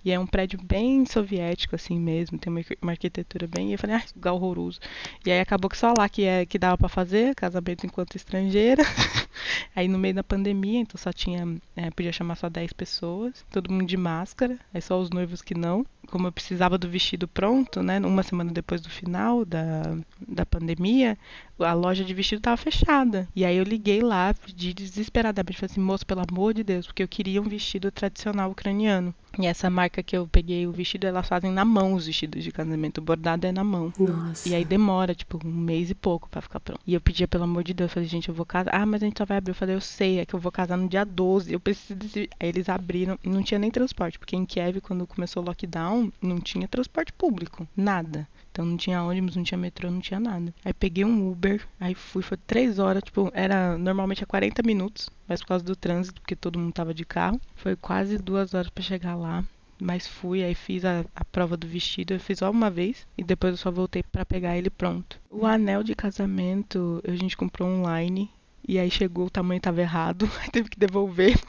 E 0.05 0.11
é 0.11 0.19
um 0.19 0.27
prédio 0.27 0.59
bem 0.63 1.05
soviético, 1.07 1.75
assim 1.75 1.99
mesmo, 1.99 2.39
tem 2.39 2.53
uma, 2.53 2.61
uma 2.83 2.93
arquitetura 2.93 3.47
bem. 3.47 3.71
E 3.71 3.73
eu 3.73 3.79
falei, 3.79 3.97
ah, 3.97 4.03
lugar 4.15 4.33
horroroso. 4.33 4.81
E 5.25 5.31
aí 5.31 5.41
acabou 5.41 5.69
que 5.69 5.77
só 5.77 5.93
lá 5.97 6.09
que, 6.09 6.25
é, 6.25 6.47
que 6.47 6.59
dava 6.59 6.77
para 6.77 6.89
fazer, 6.89 7.35
casamento 7.35 7.87
enquanto 7.87 8.17
estrangeira. 8.17 8.83
aí 9.75 9.89
no 9.89 9.99
meio 9.99 10.15
da 10.15 10.25
pandemia, 10.25 10.81
então 10.81 10.99
só 10.99 11.13
tinha. 11.13 11.47
É, 11.77 11.91
podia 11.91 12.13
chamar 12.13 12.37
só 12.37 12.49
10 12.49 12.73
pessoas, 12.73 13.45
todo 13.51 13.73
mundo 13.73 13.87
de 13.87 13.97
máscara, 13.97 14.59
aí 14.73 14.81
só 14.81 14.99
os 15.01 15.11
noivos 15.11 15.43
que 15.43 15.55
não. 15.55 15.85
Como 16.11 16.27
eu 16.27 16.33
precisava 16.33 16.79
do 16.79 16.89
vestido 16.89 17.29
pronto, 17.29 17.83
né? 17.83 17.99
Uma 18.01 18.23
semana 18.23 18.51
depois 18.51 18.81
do 18.81 18.89
final 18.89 19.45
da, 19.45 19.97
da 20.27 20.47
pandemia, 20.47 21.19
a 21.59 21.75
loja 21.75 22.05
de 22.05 22.15
vestido 22.15 22.39
estava 22.39 22.57
fechada. 22.57 23.29
E 23.37 23.45
aí 23.45 23.57
eu 23.57 23.65
liguei 23.65 24.01
lá, 24.01 24.33
pedi 24.35 24.73
desesperadamente, 24.73 25.59
falei 25.59 25.71
assim, 25.71 25.81
moço, 25.81 26.07
pelo 26.07 26.23
amor 26.29 26.55
de 26.55 26.65
Deus, 26.65 26.87
porque 26.87 27.03
eu 27.03 27.09
queria 27.09 27.43
um 27.43 27.49
vestido 27.49 27.91
tradicional 27.91 28.51
ucraniano. 28.51 29.15
E 29.39 29.47
essa 29.47 29.71
marca 29.71 30.03
que 30.03 30.17
eu 30.17 30.27
peguei 30.27 30.67
o 30.67 30.73
vestido, 30.73 31.07
elas 31.07 31.29
fazem 31.29 31.53
na 31.53 31.65
mão 31.65 31.95
os 31.95 32.07
vestidos 32.07 32.43
de 32.43 32.51
casamento. 32.51 32.99
O 32.99 33.03
bordado 33.03 33.47
é 33.47 33.53
na 33.53 33.63
mão. 33.63 33.93
Nossa. 33.99 34.49
E 34.49 34.55
aí 34.55 34.65
demora, 34.65 35.15
tipo, 35.15 35.39
um 35.47 35.51
mês 35.51 35.91
e 35.91 35.95
pouco 35.95 36.29
para 36.29 36.43
ficar 36.43 36.59
pronto. 36.59 36.81
E 36.85 36.95
eu 36.95 37.01
pedia, 37.01 37.29
pelo 37.29 37.45
amor 37.45 37.63
de 37.63 37.73
Deus, 37.73 37.89
eu 37.91 37.95
falei, 37.95 38.09
gente, 38.09 38.29
eu 38.29 38.35
vou 38.35 38.45
casar. 38.45 38.75
Ah, 38.75 38.85
mas 38.85 39.03
a 39.03 39.07
gente 39.07 39.19
só 39.19 39.25
vai 39.25 39.39
abrir. 39.39 39.53
Eu 39.53 39.55
falei, 39.55 39.77
eu 39.77 39.81
sei, 39.81 40.19
é 40.19 40.27
que 40.27 40.35
eu 40.35 40.41
vou 40.41 40.51
casar 40.51 40.77
no 40.77 40.89
dia 40.89 41.05
12. 41.05 41.53
Eu 41.53 41.61
preciso 41.61 41.95
desse. 41.95 42.29
Aí 42.41 42.49
eles 42.49 42.69
abriram 42.69 43.19
e 43.23 43.29
não 43.29 43.43
tinha 43.43 43.59
nem 43.59 43.71
transporte, 43.71 44.19
porque 44.19 44.35
em 44.35 44.45
Kiev, 44.45 44.81
quando 44.81 45.07
começou 45.07 45.43
o 45.43 45.47
lockdown, 45.47 46.13
não 46.21 46.41
tinha 46.41 46.67
transporte 46.67 47.13
público. 47.13 47.67
Nada. 47.77 48.27
Então 48.59 48.67
não 48.67 48.77
tinha 48.77 49.05
ônibus, 49.05 49.37
não 49.37 49.45
tinha 49.45 49.57
metrô, 49.57 49.89
não 49.89 50.01
tinha 50.01 50.19
nada. 50.19 50.53
Aí 50.65 50.75
peguei 50.75 51.05
um 51.05 51.31
Uber, 51.31 51.65
aí 51.79 51.95
fui, 51.95 52.25
foi 52.25 52.37
três 52.37 52.81
horas, 52.81 53.05
tipo, 53.05 53.31
era 53.33 53.79
normalmente 53.79 54.25
a 54.25 54.27
40 54.27 54.65
minutos, 54.65 55.09
mas 55.29 55.41
por 55.41 55.47
causa 55.47 55.65
do 55.65 55.77
trânsito, 55.77 56.21
porque 56.21 56.35
todo 56.35 56.59
mundo 56.59 56.73
tava 56.73 56.93
de 56.93 57.05
carro, 57.05 57.41
foi 57.55 57.77
quase 57.77 58.19
duas 58.19 58.55
horas 58.55 58.69
para 58.69 58.83
chegar 58.83 59.15
lá. 59.15 59.45
Mas 59.81 60.09
fui, 60.09 60.43
aí 60.43 60.57
fiz 60.57 60.85
a, 60.85 61.05
a 61.15 61.25
prova 61.25 61.57
do 61.57 61.69
vestido, 61.69 62.15
eu 62.15 62.19
fiz 62.19 62.41
só 62.41 62.51
uma 62.51 62.69
vez 62.69 63.07
e 63.17 63.23
depois 63.23 63.53
eu 63.53 63.59
só 63.59 63.71
voltei 63.71 64.03
para 64.03 64.27
pegar 64.27 64.59
ele 64.59 64.71
pronto. 64.71 65.21
O 65.31 65.47
anel 65.47 65.85
de 65.85 65.95
casamento 65.95 67.01
a 67.07 67.15
gente 67.15 67.37
comprou 67.37 67.69
online 67.69 68.29
e 68.67 68.77
aí 68.77 68.91
chegou, 68.91 69.27
o 69.27 69.31
tamanho 69.31 69.61
tava 69.61 69.81
errado, 69.81 70.29
aí 70.43 70.51
teve 70.51 70.69
que 70.69 70.81
devolver. 70.81 71.41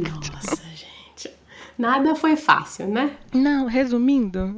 Nossa, 0.00 0.62
gente. 0.68 0.91
Nada 1.78 2.14
foi 2.14 2.36
fácil, 2.36 2.88
né? 2.88 3.16
Não, 3.32 3.66
resumindo, 3.66 4.54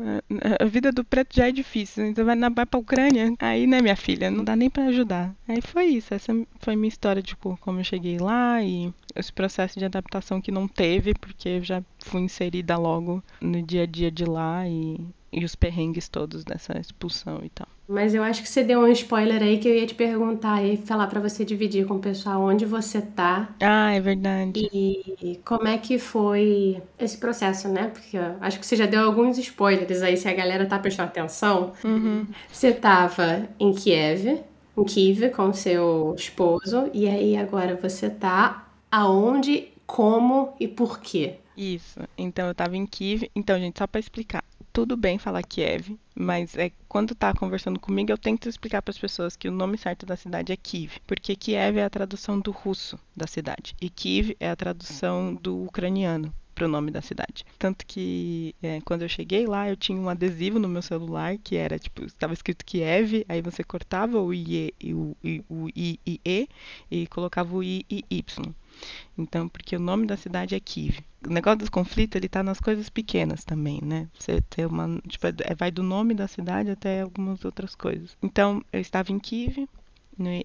a 0.60 0.64
vida 0.64 0.90
do 0.90 1.04
preto 1.04 1.36
já 1.36 1.48
é 1.48 1.52
difícil. 1.52 2.06
Então 2.06 2.24
vai, 2.24 2.36
vai 2.36 2.66
pra 2.66 2.80
Ucrânia, 2.80 3.32
aí, 3.38 3.66
né, 3.66 3.80
minha 3.80 3.96
filha, 3.96 4.30
não 4.30 4.44
dá 4.44 4.56
nem 4.56 4.70
para 4.70 4.84
ajudar. 4.86 5.34
Aí 5.46 5.60
foi 5.60 5.86
isso, 5.86 6.12
essa 6.14 6.32
foi 6.60 6.76
minha 6.76 6.88
história 6.88 7.22
de 7.22 7.28
tipo, 7.28 7.58
como 7.60 7.80
eu 7.80 7.84
cheguei 7.84 8.18
lá 8.18 8.62
e 8.62 8.92
esse 9.14 9.32
processo 9.32 9.78
de 9.78 9.84
adaptação 9.84 10.40
que 10.40 10.50
não 10.50 10.66
teve, 10.66 11.14
porque 11.14 11.48
eu 11.48 11.62
já 11.62 11.82
fui 11.98 12.22
inserida 12.22 12.76
logo 12.76 13.22
no 13.40 13.62
dia 13.62 13.82
a 13.82 13.86
dia 13.86 14.10
de 14.10 14.24
lá 14.24 14.66
e, 14.68 14.98
e 15.34 15.44
os 15.44 15.56
perrengues 15.56 16.08
todos 16.08 16.44
dessa 16.44 16.78
expulsão 16.78 17.40
e 17.42 17.50
tal. 17.50 17.66
Mas 17.86 18.14
eu 18.14 18.22
acho 18.22 18.42
que 18.42 18.48
você 18.48 18.64
deu 18.64 18.80
um 18.80 18.88
spoiler 18.88 19.42
aí 19.42 19.58
que 19.58 19.68
eu 19.68 19.74
ia 19.74 19.86
te 19.86 19.94
perguntar 19.94 20.64
e 20.64 20.76
falar 20.76 21.06
para 21.06 21.20
você 21.20 21.44
dividir 21.44 21.86
com 21.86 21.96
o 21.96 21.98
pessoal 21.98 22.40
onde 22.40 22.64
você 22.64 23.02
tá. 23.02 23.50
Ah, 23.60 23.92
é 23.92 24.00
verdade. 24.00 24.68
E 24.72 25.38
como 25.44 25.68
é 25.68 25.76
que 25.76 25.98
foi 25.98 26.80
esse 26.98 27.18
processo, 27.18 27.68
né? 27.68 27.88
Porque 27.88 28.16
eu 28.16 28.36
acho 28.40 28.58
que 28.58 28.64
você 28.64 28.76
já 28.76 28.86
deu 28.86 29.04
alguns 29.04 29.36
spoilers 29.36 30.00
aí, 30.00 30.16
se 30.16 30.26
a 30.28 30.32
galera 30.32 30.64
tá 30.64 30.78
prestando 30.78 31.08
atenção. 31.08 31.72
Uhum. 31.84 32.26
Você 32.50 32.72
tava 32.72 33.46
em 33.60 33.74
Kiev, 33.74 34.40
em 34.78 34.84
Kiev 34.84 35.30
com 35.30 35.52
seu 35.52 36.14
esposo, 36.16 36.88
e 36.94 37.06
aí 37.06 37.36
agora 37.36 37.76
você 37.76 38.08
tá 38.08 38.66
aonde, 38.90 39.68
como 39.86 40.54
e 40.58 40.66
por 40.66 41.00
quê? 41.00 41.34
Isso. 41.54 42.00
Então 42.16 42.48
eu 42.48 42.54
tava 42.54 42.76
em 42.76 42.86
Kiev. 42.86 43.30
Então, 43.36 43.58
gente, 43.58 43.78
só 43.78 43.86
para 43.86 44.00
explicar 44.00 44.42
tudo 44.74 44.96
bem 44.96 45.20
falar 45.20 45.44
Kiev, 45.44 45.96
mas 46.16 46.56
é 46.56 46.72
quando 46.88 47.14
tá 47.14 47.32
conversando 47.32 47.78
comigo 47.78 48.10
eu 48.10 48.18
tento 48.18 48.48
explicar 48.48 48.82
para 48.82 48.90
as 48.90 48.98
pessoas 48.98 49.36
que 49.36 49.48
o 49.48 49.52
nome 49.52 49.78
certo 49.78 50.04
da 50.04 50.16
cidade 50.16 50.52
é 50.52 50.56
Kiev, 50.56 50.98
porque 51.06 51.36
Kiev 51.36 51.78
é 51.78 51.84
a 51.84 51.88
tradução 51.88 52.40
do 52.40 52.50
russo 52.50 52.98
da 53.16 53.28
cidade 53.28 53.76
e 53.80 53.88
Kiev 53.88 54.36
é 54.40 54.50
a 54.50 54.56
tradução 54.56 55.32
do 55.32 55.62
ucraniano 55.62 56.34
para 56.54 56.66
o 56.66 56.68
nome 56.68 56.90
da 56.90 57.02
cidade. 57.02 57.44
Tanto 57.58 57.84
que 57.86 58.54
é, 58.62 58.80
quando 58.82 59.02
eu 59.02 59.08
cheguei 59.08 59.46
lá, 59.46 59.68
eu 59.68 59.76
tinha 59.76 59.98
um 59.98 60.08
adesivo 60.08 60.58
no 60.58 60.68
meu 60.68 60.82
celular 60.82 61.36
que 61.38 61.56
era 61.56 61.78
tipo, 61.78 62.04
estava 62.04 62.32
escrito 62.32 62.64
Kiev, 62.64 63.24
aí 63.28 63.42
você 63.42 63.64
cortava 63.64 64.20
o 64.20 64.32
IE, 64.32 64.74
o, 64.84 65.16
o, 65.48 65.64
o 65.64 65.68
I 65.74 65.98
e 66.06 66.20
E 66.24 66.48
e 66.90 67.06
colocava 67.06 67.54
o 67.54 67.62
I 67.62 67.84
e 67.90 68.04
Y. 68.10 68.54
Então, 69.16 69.48
porque 69.48 69.76
o 69.76 69.80
nome 69.80 70.06
da 70.06 70.16
cidade 70.16 70.54
é 70.54 70.60
Kiev. 70.60 70.98
O 71.26 71.30
negócio 71.30 71.58
dos 71.58 71.68
conflitos, 71.68 72.16
ele 72.16 72.28
tá 72.28 72.42
nas 72.42 72.60
coisas 72.60 72.88
pequenas 72.90 73.44
também, 73.44 73.80
né? 73.82 74.08
Você 74.18 74.40
ter 74.42 74.66
uma, 74.66 75.00
tipo, 75.08 75.26
é, 75.26 75.54
vai 75.54 75.70
do 75.70 75.82
nome 75.82 76.14
da 76.14 76.28
cidade 76.28 76.70
até 76.70 77.02
algumas 77.02 77.44
outras 77.44 77.74
coisas. 77.74 78.16
Então, 78.22 78.62
eu 78.72 78.80
estava 78.80 79.12
em 79.12 79.18
Kiev? 79.18 79.68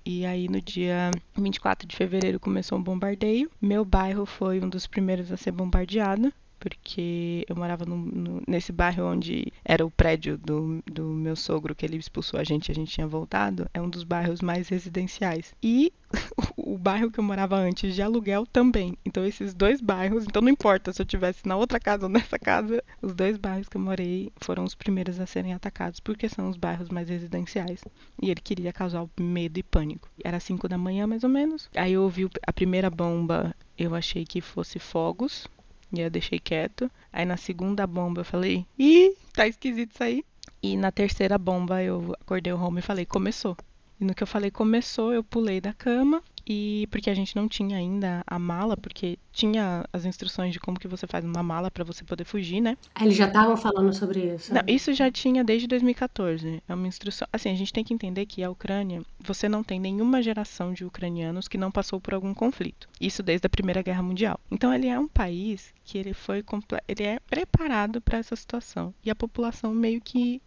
E 0.06 0.26
aí 0.26 0.48
no 0.48 0.62
dia 0.62 1.12
24 1.36 1.88
de 1.88 1.96
fevereiro 1.96 2.40
começou 2.40 2.78
um 2.78 2.84
bombardeio. 2.84 3.50
Meu 3.62 3.86
bairro 3.86 4.26
foi 4.26 4.60
um 4.60 4.70
dos 4.70 4.88
primeiros 4.88 5.32
a 5.32 5.38
ser 5.38 5.52
bombardeado 5.52 6.34
porque 6.60 7.46
eu 7.48 7.56
morava 7.56 7.86
no, 7.86 7.98
no, 7.98 8.44
nesse 8.48 8.72
bairro 8.72 9.06
onde 9.06 9.52
era 9.64 9.86
o 9.86 9.92
prédio 9.92 10.38
do, 10.38 10.84
do 10.86 11.06
meu 11.06 11.36
sogro 11.36 11.74
que 11.74 11.86
ele 11.86 11.98
expulsou 11.98 12.40
a 12.40 12.44
gente, 12.44 12.72
a 12.72 12.76
gente 12.76 12.92
tinha 12.92 13.08
voltado, 13.08 13.70
é 13.74 13.82
um 13.82 13.90
dos 13.90 14.04
bairros 14.04 14.42
mais 14.42 14.68
residenciais. 14.68 15.54
E 15.64 15.94
o, 16.58 16.78
bairro 16.78 17.12
que 17.12 17.20
eu 17.20 17.24
morava 17.24 17.56
antes 17.56 17.94
de 17.94 18.02
aluguel 18.02 18.46
também. 18.46 18.98
Então 19.06 19.26
esses 19.26 19.54
dois 19.54 19.80
bairros, 19.80 20.26
então 20.26 20.42
não 20.42 20.50
importa 20.50 20.92
se 20.92 21.02
eu 21.02 21.06
tivesse 21.06 21.48
na 21.48 21.56
outra 21.56 21.80
casa 21.80 22.06
ou 22.06 22.10
nessa 22.10 22.38
casa, 22.38 22.84
os 23.02 23.14
dois 23.14 23.38
bairros 23.38 23.70
que 23.70 23.78
eu 23.78 23.82
morei 23.82 24.32
foram 24.38 24.64
os 24.64 24.76
primeiros 24.76 25.20
a 25.20 25.26
serem 25.26 25.54
atacados, 25.54 26.00
porque 26.00 26.28
são 26.28 26.50
os 26.50 26.58
bairros 26.58 26.90
mais 26.90 27.10
residenciais. 27.10 27.84
E 28.22 28.30
ele 28.30 28.42
queria 28.42 28.74
causar 28.74 29.08
medo 29.20 29.60
e 29.60 29.64
pânico. 29.64 30.10
Era 30.24 30.40
5 30.40 30.68
da 30.68 30.78
manhã 30.78 31.08
mais 31.08 31.24
ou 31.24 31.30
menos. 31.30 31.70
Aí 31.76 31.94
eu 31.94 32.04
ouvi 32.04 32.30
a 32.46 32.52
primeira 32.52 32.90
bomba, 32.90 33.56
eu 33.78 33.96
achei 33.96 34.26
que 34.26 34.42
fosse 34.42 34.80
fogos, 34.80 35.48
e 35.92 36.02
eu 36.02 36.10
deixei 36.10 36.40
quieto. 36.40 36.90
Aí 37.12 37.26
na 37.26 37.38
segunda 37.38 37.86
bomba 37.88 38.22
eu 38.22 38.26
falei, 38.26 38.66
ih, 38.78 39.16
tá 39.34 39.48
esquisito 39.48 39.92
isso 39.94 40.04
aí. 40.04 40.24
E 40.62 40.76
na 40.76 40.92
terceira 40.92 41.38
bomba 41.38 41.82
eu 41.82 42.16
acordei 42.20 42.52
o 42.52 42.62
home 42.62 42.80
e 42.80 42.84
falei, 42.84 43.06
começou. 43.06 43.56
E 44.00 44.06
no 44.06 44.14
que 44.14 44.24
eu 44.24 44.28
falei 44.28 44.52
começou, 44.52 45.14
eu 45.14 45.24
pulei 45.24 45.60
da 45.60 45.74
cama 45.74 46.24
e 46.50 46.88
porque 46.90 47.12
a 47.12 47.14
gente 47.14 47.36
não 47.36 47.48
tinha 47.48 47.78
ainda 47.78 48.24
a 48.26 48.40
mala, 48.40 48.76
porque 48.76 49.20
tinha 49.32 49.86
as 49.94 50.04
instruções 50.04 50.52
de 50.52 50.60
como 50.60 50.80
que 50.80 50.88
você 50.88 51.06
faz 51.06 51.24
uma 51.24 51.44
mala 51.44 51.70
para 51.70 51.84
você 51.84 52.04
poder 52.04 52.26
fugir, 52.26 52.60
né? 52.60 52.76
Ah, 52.96 53.04
eles 53.06 53.16
já 53.16 53.28
estavam 53.28 53.56
falando 53.56 53.94
sobre 53.94 54.34
isso. 54.34 54.52
Não, 54.52 54.62
isso 54.68 54.92
já 54.92 55.12
tinha 55.12 55.44
desde 55.44 55.68
2014. 55.68 56.64
É 56.68 56.74
uma 56.74 56.88
instrução. 56.88 57.28
Assim, 57.32 57.52
a 57.52 57.56
gente 57.56 57.72
tem 57.72 57.84
que 57.84 57.94
entender 57.94 58.26
que 58.26 58.44
a 58.44 58.50
Ucrânia, 58.50 59.04
você 59.20 59.48
não 59.48 59.64
tem 59.64 59.80
nenhuma 59.80 60.24
geração 60.24 60.74
de 60.74 60.84
ucranianos 60.84 61.48
que 61.48 61.58
não 61.58 61.70
passou 61.70 62.02
por 62.02 62.16
algum 62.16 62.34
conflito. 62.34 62.90
Isso 63.00 63.22
desde 63.22 63.46
a 63.46 63.50
Primeira 63.50 63.84
Guerra 63.84 64.02
Mundial. 64.02 64.40
Então 64.50 64.74
ele 64.74 64.88
é 64.88 65.00
um 65.00 65.08
país 65.08 65.72
que 65.84 66.00
ele 66.00 66.14
foi 66.14 66.44
ele 66.88 67.04
é 67.04 67.20
preparado 67.20 68.02
para 68.02 68.18
essa 68.18 68.36
situação 68.36 68.94
e 69.04 69.12
a 69.12 69.16
população 69.16 69.74
meio 69.74 70.02
que 70.02 70.42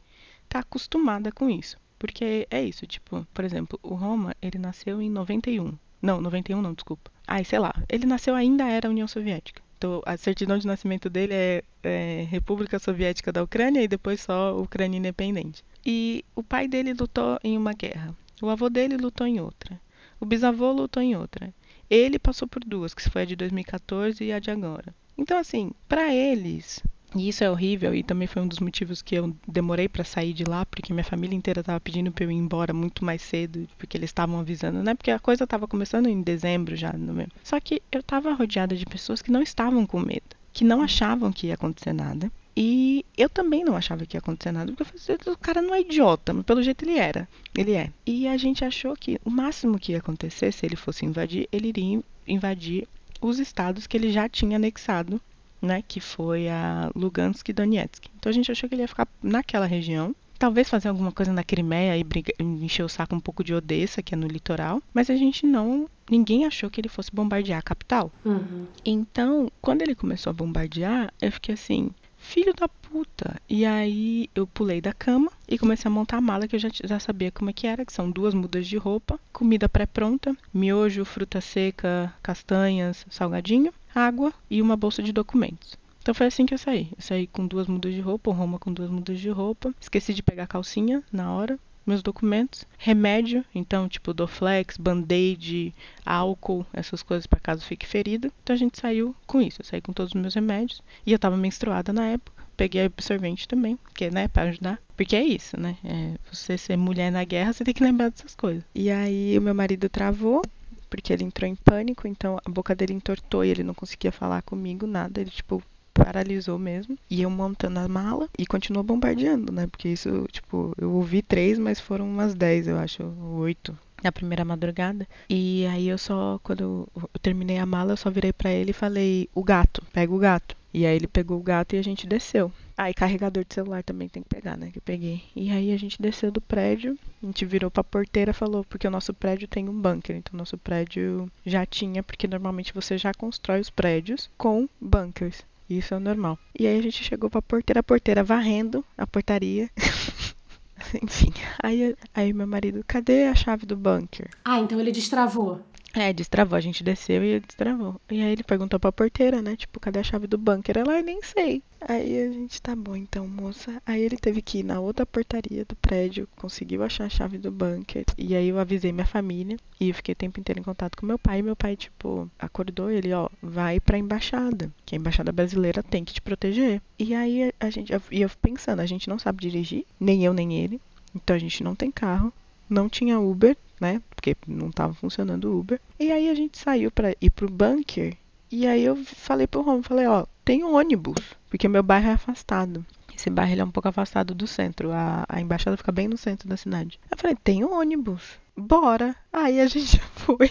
está 0.44 0.58
acostumada 0.58 1.30
com 1.30 1.48
isso. 1.48 1.76
Porque 1.98 2.48
é 2.50 2.60
isso, 2.60 2.84
tipo, 2.84 3.24
por 3.32 3.44
exemplo, 3.44 3.78
o 3.80 3.94
Roma, 3.94 4.34
ele 4.42 4.58
nasceu 4.58 5.00
em 5.00 5.08
91. 5.08 5.78
Não, 6.02 6.20
91 6.20 6.60
não, 6.60 6.74
desculpa. 6.74 7.10
Ai, 7.26 7.44
sei 7.44 7.60
lá. 7.60 7.72
Ele 7.88 8.04
nasceu 8.04 8.34
ainda 8.34 8.68
era 8.68 8.90
União 8.90 9.06
Soviética. 9.06 9.62
Então, 9.78 10.02
a 10.04 10.16
certidão 10.16 10.58
de 10.58 10.66
nascimento 10.66 11.08
dele 11.08 11.32
é, 11.32 11.64
é 11.82 12.26
República 12.28 12.78
Soviética 12.78 13.32
da 13.32 13.42
Ucrânia 13.42 13.82
e 13.82 13.88
depois 13.88 14.20
só 14.20 14.56
Ucrânia 14.60 14.98
Independente. 14.98 15.64
E 15.84 16.24
o 16.34 16.42
pai 16.42 16.68
dele 16.68 16.92
lutou 16.92 17.38
em 17.42 17.56
uma 17.56 17.72
guerra. 17.72 18.14
O 18.40 18.48
avô 18.48 18.68
dele 18.68 18.96
lutou 18.96 19.26
em 19.26 19.40
outra. 19.40 19.80
O 20.20 20.26
bisavô 20.26 20.72
lutou 20.72 21.02
em 21.02 21.16
outra. 21.16 21.52
Ele 21.90 22.18
passou 22.18 22.46
por 22.46 22.64
duas, 22.64 22.94
que 22.94 23.08
foi 23.08 23.22
a 23.22 23.24
de 23.24 23.36
2014 23.36 24.22
e 24.22 24.32
a 24.32 24.38
de 24.38 24.50
agora. 24.50 24.94
Então, 25.16 25.38
assim, 25.38 25.72
para 25.88 26.12
eles, 26.14 26.82
e 27.14 27.28
isso 27.28 27.44
é 27.44 27.50
horrível 27.50 27.94
e 27.94 28.02
também 28.02 28.26
foi 28.26 28.42
um 28.42 28.48
dos 28.48 28.58
motivos 28.58 29.02
que 29.02 29.14
eu 29.14 29.34
demorei 29.46 29.88
para 29.88 30.04
sair 30.04 30.32
de 30.32 30.44
lá, 30.44 30.64
porque 30.64 30.92
minha 30.92 31.04
família 31.04 31.36
inteira 31.36 31.60
estava 31.60 31.80
pedindo 31.80 32.10
para 32.10 32.24
eu 32.24 32.30
ir 32.30 32.34
embora 32.34 32.72
muito 32.72 33.04
mais 33.04 33.22
cedo, 33.22 33.68
porque 33.78 33.96
eles 33.96 34.10
estavam 34.10 34.40
avisando, 34.40 34.82
né? 34.82 34.94
Porque 34.94 35.10
a 35.10 35.18
coisa 35.18 35.44
estava 35.44 35.68
começando 35.68 36.06
em 36.06 36.22
dezembro 36.22 36.74
já, 36.74 36.92
no 36.92 37.12
mesmo. 37.12 37.32
Só 37.42 37.60
que 37.60 37.82
eu 37.90 38.00
estava 38.00 38.32
rodeada 38.32 38.74
de 38.76 38.86
pessoas 38.86 39.20
que 39.20 39.30
não 39.30 39.42
estavam 39.42 39.86
com 39.86 40.00
medo, 40.00 40.36
que 40.52 40.64
não 40.64 40.82
achavam 40.82 41.32
que 41.32 41.48
ia 41.48 41.54
acontecer 41.54 41.92
nada. 41.92 42.30
E 42.54 43.04
eu 43.16 43.30
também 43.30 43.64
não 43.64 43.76
achava 43.76 44.04
que 44.04 44.16
ia 44.16 44.20
acontecer 44.20 44.52
nada, 44.52 44.72
porque 44.72 44.82
eu 44.82 45.16
falei, 45.16 45.34
o 45.34 45.38
cara 45.38 45.62
não 45.62 45.74
é 45.74 45.80
idiota, 45.80 46.34
mas 46.34 46.44
pelo 46.44 46.62
jeito 46.62 46.84
ele 46.84 46.98
era. 46.98 47.26
Ele 47.56 47.72
é. 47.72 47.90
E 48.06 48.28
a 48.28 48.36
gente 48.36 48.64
achou 48.64 48.94
que 48.94 49.18
o 49.24 49.30
máximo 49.30 49.78
que 49.78 49.92
ia 49.92 49.98
acontecer, 49.98 50.52
se 50.52 50.66
ele 50.66 50.76
fosse 50.76 51.06
invadir, 51.06 51.48
ele 51.50 51.68
iria 51.68 52.02
invadir 52.28 52.86
os 53.22 53.38
estados 53.38 53.86
que 53.86 53.96
ele 53.96 54.12
já 54.12 54.28
tinha 54.28 54.56
anexado 54.56 55.20
né, 55.62 55.82
que 55.86 56.00
foi 56.00 56.48
a 56.48 56.90
Lugansk 56.94 57.48
e 57.48 57.52
Donetsk. 57.52 58.06
Então 58.18 58.28
a 58.28 58.32
gente 58.32 58.50
achou 58.50 58.68
que 58.68 58.74
ele 58.74 58.82
ia 58.82 58.88
ficar 58.88 59.08
naquela 59.22 59.64
região, 59.64 60.14
talvez 60.38 60.68
fazer 60.68 60.88
alguma 60.88 61.12
coisa 61.12 61.32
na 61.32 61.44
Crimeia 61.44 61.96
e 61.96 62.02
briga, 62.02 62.32
encher 62.40 62.82
o 62.82 62.88
saco 62.88 63.14
um 63.14 63.20
pouco 63.20 63.44
de 63.44 63.54
Odessa, 63.54 64.02
que 64.02 64.12
é 64.12 64.16
no 64.16 64.26
litoral, 64.26 64.82
mas 64.92 65.08
a 65.08 65.14
gente 65.14 65.46
não, 65.46 65.88
ninguém 66.10 66.44
achou 66.44 66.68
que 66.68 66.80
ele 66.80 66.88
fosse 66.88 67.14
bombardear 67.14 67.60
a 67.60 67.62
capital. 67.62 68.10
Uhum. 68.24 68.66
Então, 68.84 69.48
quando 69.60 69.82
ele 69.82 69.94
começou 69.94 70.30
a 70.30 70.34
bombardear, 70.34 71.14
eu 71.22 71.30
fiquei 71.30 71.54
assim, 71.54 71.90
filho 72.18 72.52
da 72.54 72.68
puta. 72.92 73.40
E 73.48 73.64
aí 73.64 74.28
eu 74.34 74.46
pulei 74.46 74.80
da 74.80 74.92
cama 74.92 75.32
e 75.48 75.58
comecei 75.58 75.88
a 75.88 75.90
montar 75.90 76.18
a 76.18 76.20
mala 76.20 76.46
que 76.46 76.56
eu 76.56 76.60
já, 76.60 76.68
já 76.84 77.00
sabia 77.00 77.32
como 77.32 77.48
é 77.48 77.52
que 77.52 77.66
era, 77.66 77.86
que 77.86 77.92
são 77.92 78.10
duas 78.10 78.34
mudas 78.34 78.66
de 78.66 78.76
roupa, 78.76 79.18
comida 79.32 79.66
pré-pronta, 79.66 80.36
miojo, 80.52 81.04
fruta 81.04 81.40
seca, 81.40 82.12
castanhas, 82.22 83.06
salgadinho 83.08 83.72
água 83.94 84.32
e 84.50 84.60
uma 84.60 84.76
bolsa 84.76 85.02
de 85.02 85.12
documentos. 85.12 85.76
Então 86.02 86.14
foi 86.14 86.26
assim 86.26 86.44
que 86.44 86.52
eu 86.52 86.58
saí. 86.58 86.88
Eu 86.96 87.02
saí 87.02 87.26
com 87.26 87.46
duas 87.46 87.66
mudas 87.66 87.94
de 87.94 88.00
roupa, 88.00 88.30
o 88.30 88.32
Roma 88.32 88.58
com 88.58 88.72
duas 88.72 88.90
mudas 88.90 89.20
de 89.20 89.30
roupa. 89.30 89.72
Esqueci 89.80 90.12
de 90.12 90.22
pegar 90.22 90.46
calcinha 90.46 91.02
na 91.12 91.32
hora, 91.32 91.58
meus 91.86 92.02
documentos, 92.02 92.64
remédio, 92.78 93.44
então 93.54 93.88
tipo 93.88 94.14
Doflex, 94.14 94.76
band-aid, 94.76 95.74
álcool, 96.04 96.66
essas 96.72 97.02
coisas 97.02 97.26
para 97.26 97.40
caso 97.40 97.64
fique 97.64 97.86
ferido. 97.86 98.32
Então 98.42 98.54
a 98.54 98.58
gente 98.58 98.78
saiu 98.78 99.14
com 99.26 99.40
isso. 99.40 99.60
Eu 99.60 99.66
saí 99.66 99.80
com 99.80 99.92
todos 99.92 100.14
os 100.14 100.20
meus 100.20 100.34
remédios 100.34 100.82
e 101.04 101.12
eu 101.12 101.18
tava 101.18 101.36
menstruada 101.36 101.92
na 101.92 102.06
época. 102.06 102.42
Peguei 102.56 102.84
absorvente 102.84 103.48
também, 103.48 103.78
que 103.94 104.10
né, 104.10 104.28
para 104.28 104.50
ajudar. 104.50 104.78
Porque 104.96 105.16
é 105.16 105.24
isso, 105.24 105.58
né? 105.58 105.76
É, 105.84 106.14
você 106.30 106.56
ser 106.58 106.76
mulher 106.76 107.10
na 107.10 107.24
guerra, 107.24 107.52
você 107.52 107.64
tem 107.64 107.74
que 107.74 107.82
lembrar 107.82 108.10
dessas 108.10 108.34
coisas. 108.34 108.62
E 108.74 108.90
aí 108.90 109.36
o 109.36 109.42
meu 109.42 109.54
marido 109.54 109.88
travou, 109.88 110.42
porque 110.88 111.12
ele 111.12 111.24
entrou 111.24 111.48
em 111.48 111.56
pânico, 111.56 112.06
então 112.06 112.38
a 112.44 112.50
boca 112.50 112.74
dele 112.74 112.92
entortou 112.92 113.44
e 113.44 113.48
ele 113.48 113.64
não 113.64 113.74
conseguia 113.74 114.12
falar 114.12 114.42
comigo 114.42 114.86
nada, 114.86 115.20
ele 115.20 115.30
tipo 115.30 115.62
paralisou 115.94 116.58
mesmo. 116.58 116.98
E 117.10 117.22
eu 117.22 117.30
montando 117.30 117.80
a 117.80 117.88
mala 117.88 118.28
e 118.38 118.46
continuou 118.46 118.84
bombardeando, 118.84 119.52
né? 119.52 119.66
Porque 119.66 119.88
isso, 119.88 120.26
tipo, 120.30 120.72
eu 120.78 120.92
ouvi 120.92 121.22
três, 121.22 121.58
mas 121.58 121.80
foram 121.80 122.08
umas 122.08 122.34
dez, 122.34 122.66
eu 122.66 122.78
acho, 122.78 123.02
oito 123.36 123.76
na 124.02 124.10
primeira 124.10 124.44
madrugada. 124.44 125.06
E 125.30 125.64
aí 125.66 125.88
eu 125.88 125.96
só, 125.96 126.40
quando 126.42 126.88
eu 126.96 127.08
terminei 127.20 127.58
a 127.58 127.66
mala, 127.66 127.92
eu 127.92 127.96
só 127.96 128.10
virei 128.10 128.32
para 128.32 128.50
ele 128.50 128.70
e 128.70 128.74
falei: 128.74 129.28
"O 129.34 129.44
gato, 129.44 129.82
pega 129.92 130.12
o 130.12 130.18
gato". 130.18 130.56
E 130.74 130.86
aí 130.86 130.96
ele 130.96 131.06
pegou 131.06 131.38
o 131.38 131.42
gato 131.42 131.76
e 131.76 131.78
a 131.78 131.82
gente 131.82 132.06
desceu. 132.06 132.50
Ah, 132.76 132.88
e 132.88 132.94
carregador 132.94 133.44
de 133.44 133.54
celular 133.54 133.82
também 133.82 134.08
tem 134.08 134.22
que 134.22 134.28
pegar, 134.28 134.56
né? 134.56 134.70
Que 134.72 134.78
eu 134.78 134.82
peguei. 134.82 135.22
E 135.36 135.50
aí 135.50 135.70
a 135.70 135.76
gente 135.76 136.00
desceu 136.00 136.32
do 136.32 136.40
prédio, 136.40 136.98
a 137.22 137.26
gente 137.26 137.44
virou 137.44 137.70
pra 137.70 137.84
porteira 137.84 138.32
falou, 138.32 138.64
porque 138.64 138.88
o 138.88 138.90
nosso 138.90 139.12
prédio 139.12 139.46
tem 139.46 139.68
um 139.68 139.80
bunker. 139.80 140.16
Então, 140.16 140.34
o 140.34 140.38
nosso 140.38 140.56
prédio 140.56 141.30
já 141.44 141.66
tinha, 141.66 142.02
porque 142.02 142.26
normalmente 142.26 142.72
você 142.72 142.96
já 142.96 143.12
constrói 143.12 143.60
os 143.60 143.68
prédios 143.68 144.30
com 144.38 144.66
bunkers. 144.80 145.44
Isso 145.78 145.94
é 145.94 145.98
normal. 145.98 146.38
E 146.58 146.66
aí 146.66 146.78
a 146.78 146.82
gente 146.82 147.02
chegou 147.02 147.30
pra 147.30 147.40
porteira, 147.40 147.80
a 147.80 147.82
porteira 147.82 148.22
varrendo 148.22 148.84
a 148.96 149.06
portaria. 149.06 149.70
Enfim, 151.02 151.32
aí, 151.62 151.94
aí 152.14 152.32
meu 152.32 152.46
marido, 152.46 152.84
cadê 152.86 153.24
a 153.24 153.34
chave 153.34 153.64
do 153.64 153.76
bunker? 153.76 154.28
Ah, 154.44 154.60
então 154.60 154.78
ele 154.78 154.92
destravou. 154.92 155.60
É, 155.94 156.12
destravou. 156.12 156.56
A 156.56 156.60
gente 156.60 156.82
desceu 156.82 157.22
e 157.22 157.40
destravou. 157.40 158.00
E 158.10 158.22
aí 158.22 158.32
ele 158.32 158.42
perguntou 158.42 158.80
pra 158.80 158.90
porteira, 158.90 159.42
né? 159.42 159.56
Tipo, 159.56 159.78
cadê 159.78 160.00
a 160.00 160.02
chave 160.02 160.26
do 160.26 160.38
bunker? 160.38 160.78
Ela, 160.78 160.98
eu 160.98 161.04
nem 161.04 161.20
sei. 161.22 161.62
Aí 161.80 162.22
a 162.22 162.32
gente, 162.32 162.62
tá 162.62 162.74
bom 162.74 162.96
então, 162.96 163.26
moça. 163.26 163.82
Aí 163.84 164.00
ele 164.00 164.16
teve 164.16 164.40
que 164.40 164.58
ir 164.58 164.62
na 164.62 164.80
outra 164.80 165.04
portaria 165.04 165.64
do 165.64 165.76
prédio, 165.76 166.28
conseguiu 166.36 166.82
achar 166.82 167.04
a 167.04 167.10
chave 167.10 167.38
do 167.38 167.50
bunker. 167.50 168.04
E 168.16 168.34
aí 168.34 168.48
eu 168.48 168.58
avisei 168.58 168.92
minha 168.92 169.06
família. 169.06 169.58
E 169.78 169.88
eu 169.88 169.94
fiquei 169.94 170.12
o 170.12 170.16
tempo 170.16 170.40
inteiro 170.40 170.60
em 170.60 170.64
contato 170.64 170.96
com 170.96 171.04
meu 171.04 171.18
pai. 171.18 171.40
E 171.40 171.42
meu 171.42 171.56
pai, 171.56 171.76
tipo, 171.76 172.30
acordou 172.38 172.90
ele, 172.90 173.12
ó, 173.12 173.28
vai 173.42 173.78
pra 173.78 173.98
embaixada. 173.98 174.70
Que 174.86 174.94
a 174.94 174.98
embaixada 174.98 175.32
brasileira 175.32 175.82
tem 175.82 176.04
que 176.04 176.14
te 176.14 176.22
proteger. 176.22 176.80
E 176.98 177.14
aí 177.14 177.52
a 177.60 177.68
gente, 177.68 177.92
e 178.10 178.22
eu 178.22 178.30
pensando, 178.40 178.80
a 178.80 178.86
gente 178.86 179.08
não 179.08 179.18
sabe 179.18 179.42
dirigir, 179.42 179.84
nem 180.00 180.24
eu 180.24 180.32
nem 180.32 180.54
ele. 180.54 180.80
Então 181.14 181.36
a 181.36 181.38
gente 181.38 181.62
não 181.62 181.74
tem 181.74 181.90
carro, 181.90 182.32
não 182.68 182.88
tinha 182.88 183.20
Uber, 183.20 183.56
né? 183.82 184.00
Porque 184.14 184.36
não 184.46 184.68
estava 184.68 184.94
funcionando 184.94 185.50
o 185.50 185.58
Uber. 185.58 185.80
E 185.98 186.12
aí 186.12 186.30
a 186.30 186.34
gente 186.34 186.56
saiu 186.56 186.90
para 186.90 187.14
ir 187.20 187.30
pro 187.30 187.50
bunker. 187.50 188.16
E 188.50 188.66
aí 188.66 188.84
eu 188.84 188.96
falei 189.04 189.46
pro 189.46 189.62
Romo, 189.62 189.82
falei, 189.82 190.06
ó, 190.06 190.24
tem 190.44 190.62
um 190.62 190.76
ônibus, 190.76 191.18
porque 191.50 191.66
meu 191.66 191.82
bairro 191.82 192.10
é 192.10 192.12
afastado. 192.12 192.86
Esse 193.14 193.28
bairro 193.28 193.60
é 193.60 193.64
um 193.64 193.70
pouco 193.70 193.88
afastado 193.88 194.34
do 194.34 194.46
centro. 194.46 194.92
A, 194.92 195.24
a 195.28 195.40
embaixada 195.40 195.76
fica 195.76 195.90
bem 195.90 196.06
no 196.06 196.16
centro 196.16 196.48
da 196.48 196.56
cidade. 196.56 196.98
Eu 197.10 197.18
falei, 197.18 197.36
tem 197.42 197.64
um 197.64 197.74
ônibus. 197.74 198.22
Bora. 198.56 199.16
Aí 199.32 199.60
a 199.60 199.66
gente 199.66 199.98
foi. 200.14 200.50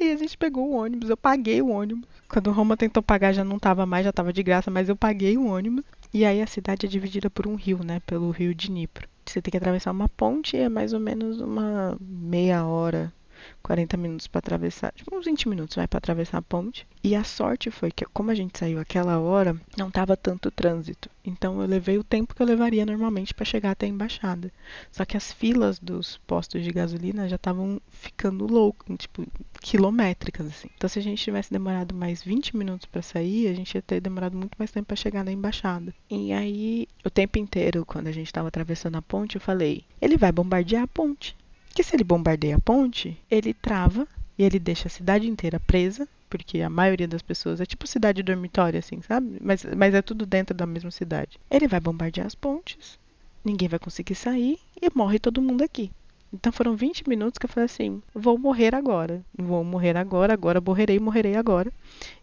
Aí 0.00 0.12
a 0.12 0.16
gente 0.16 0.36
pegou 0.36 0.68
o 0.68 0.74
ônibus. 0.74 1.08
Eu 1.08 1.16
paguei 1.16 1.62
o 1.62 1.68
ônibus. 1.68 2.08
Quando 2.28 2.48
o 2.48 2.52
Roma 2.52 2.76
tentou 2.76 3.02
pagar 3.02 3.32
já 3.32 3.44
não 3.44 3.58
tava 3.58 3.86
mais, 3.86 4.04
já 4.04 4.12
tava 4.12 4.32
de 4.32 4.42
graça, 4.42 4.70
mas 4.70 4.88
eu 4.88 4.96
paguei 4.96 5.36
o 5.36 5.46
ônibus. 5.46 5.84
E 6.12 6.24
aí 6.24 6.42
a 6.42 6.46
cidade 6.46 6.86
é 6.86 6.88
dividida 6.88 7.30
por 7.30 7.46
um 7.46 7.54
rio, 7.54 7.80
né? 7.84 8.00
Pelo 8.06 8.30
rio 8.30 8.54
Dnipro. 8.54 9.08
Você 9.26 9.40
tem 9.42 9.50
que 9.50 9.56
atravessar 9.56 9.90
uma 9.92 10.08
ponte 10.08 10.56
e 10.56 10.60
é 10.60 10.68
mais 10.68 10.92
ou 10.92 11.00
menos 11.00 11.40
uma 11.40 11.96
meia 12.00 12.66
hora 12.66 13.12
40 13.62 13.96
minutos 13.96 14.26
para 14.26 14.40
atravessar, 14.40 14.92
tipo 14.92 15.16
uns 15.16 15.24
20 15.24 15.48
minutos 15.48 15.76
vai 15.76 15.86
para 15.86 15.98
atravessar 15.98 16.38
a 16.38 16.42
ponte. 16.42 16.86
E 17.02 17.14
a 17.14 17.24
sorte 17.24 17.70
foi 17.70 17.90
que 17.90 18.04
como 18.06 18.30
a 18.30 18.34
gente 18.34 18.58
saiu 18.58 18.78
aquela 18.78 19.18
hora, 19.18 19.56
não 19.76 19.90
tava 19.90 20.16
tanto 20.16 20.50
trânsito. 20.50 21.10
Então 21.24 21.60
eu 21.60 21.66
levei 21.66 21.98
o 21.98 22.04
tempo 22.04 22.34
que 22.34 22.42
eu 22.42 22.46
levaria 22.46 22.84
normalmente 22.84 23.32
para 23.34 23.44
chegar 23.44 23.72
até 23.72 23.86
a 23.86 23.88
embaixada. 23.88 24.52
Só 24.90 25.04
que 25.04 25.16
as 25.16 25.32
filas 25.32 25.78
dos 25.78 26.18
postos 26.26 26.62
de 26.62 26.70
gasolina 26.70 27.28
já 27.28 27.36
estavam 27.36 27.80
ficando 27.90 28.46
loucas, 28.46 28.96
tipo 28.98 29.24
quilométricas 29.60 30.46
assim. 30.46 30.68
Então 30.76 30.88
se 30.88 30.98
a 30.98 31.02
gente 31.02 31.22
tivesse 31.22 31.52
demorado 31.52 31.94
mais 31.94 32.22
20 32.22 32.56
minutos 32.56 32.86
para 32.86 33.02
sair, 33.02 33.48
a 33.48 33.54
gente 33.54 33.74
ia 33.74 33.82
ter 33.82 34.00
demorado 34.00 34.36
muito 34.36 34.56
mais 34.58 34.70
tempo 34.70 34.86
para 34.86 34.96
chegar 34.96 35.24
na 35.24 35.32
embaixada. 35.32 35.94
E 36.10 36.32
aí, 36.32 36.88
o 37.04 37.10
tempo 37.10 37.38
inteiro 37.38 37.84
quando 37.86 38.08
a 38.08 38.12
gente 38.12 38.26
estava 38.26 38.48
atravessando 38.48 38.96
a 38.96 39.02
ponte, 39.02 39.36
eu 39.36 39.40
falei: 39.40 39.84
"Ele 40.00 40.16
vai 40.16 40.32
bombardear 40.32 40.82
a 40.82 40.88
ponte". 40.88 41.36
Que 41.74 41.82
se 41.82 41.96
ele 41.96 42.04
bombardeia 42.04 42.56
a 42.56 42.60
ponte, 42.60 43.18
ele 43.30 43.54
trava 43.54 44.06
e 44.38 44.44
ele 44.44 44.58
deixa 44.58 44.88
a 44.88 44.90
cidade 44.90 45.26
inteira 45.26 45.58
presa, 45.58 46.06
porque 46.28 46.60
a 46.60 46.68
maioria 46.68 47.08
das 47.08 47.22
pessoas 47.22 47.60
é 47.60 47.66
tipo 47.66 47.86
cidade 47.86 48.22
dormitória, 48.22 48.78
assim, 48.78 49.00
sabe? 49.02 49.38
Mas, 49.40 49.64
mas 49.76 49.94
é 49.94 50.02
tudo 50.02 50.26
dentro 50.26 50.54
da 50.54 50.66
mesma 50.66 50.90
cidade. 50.90 51.38
Ele 51.50 51.66
vai 51.66 51.80
bombardear 51.80 52.26
as 52.26 52.34
pontes, 52.34 52.98
ninguém 53.44 53.68
vai 53.68 53.78
conseguir 53.78 54.14
sair 54.14 54.58
e 54.80 54.88
morre 54.94 55.18
todo 55.18 55.42
mundo 55.42 55.62
aqui. 55.62 55.90
Então 56.32 56.52
foram 56.52 56.74
20 56.74 57.08
minutos 57.08 57.38
que 57.38 57.46
eu 57.46 57.50
falei 57.50 57.66
assim: 57.66 58.02
vou 58.14 58.38
morrer 58.38 58.74
agora, 58.74 59.22
vou 59.36 59.62
morrer 59.64 59.96
agora, 59.96 60.32
agora 60.32 60.60
morrerei, 60.60 60.98
morrerei 60.98 61.36
agora. 61.36 61.72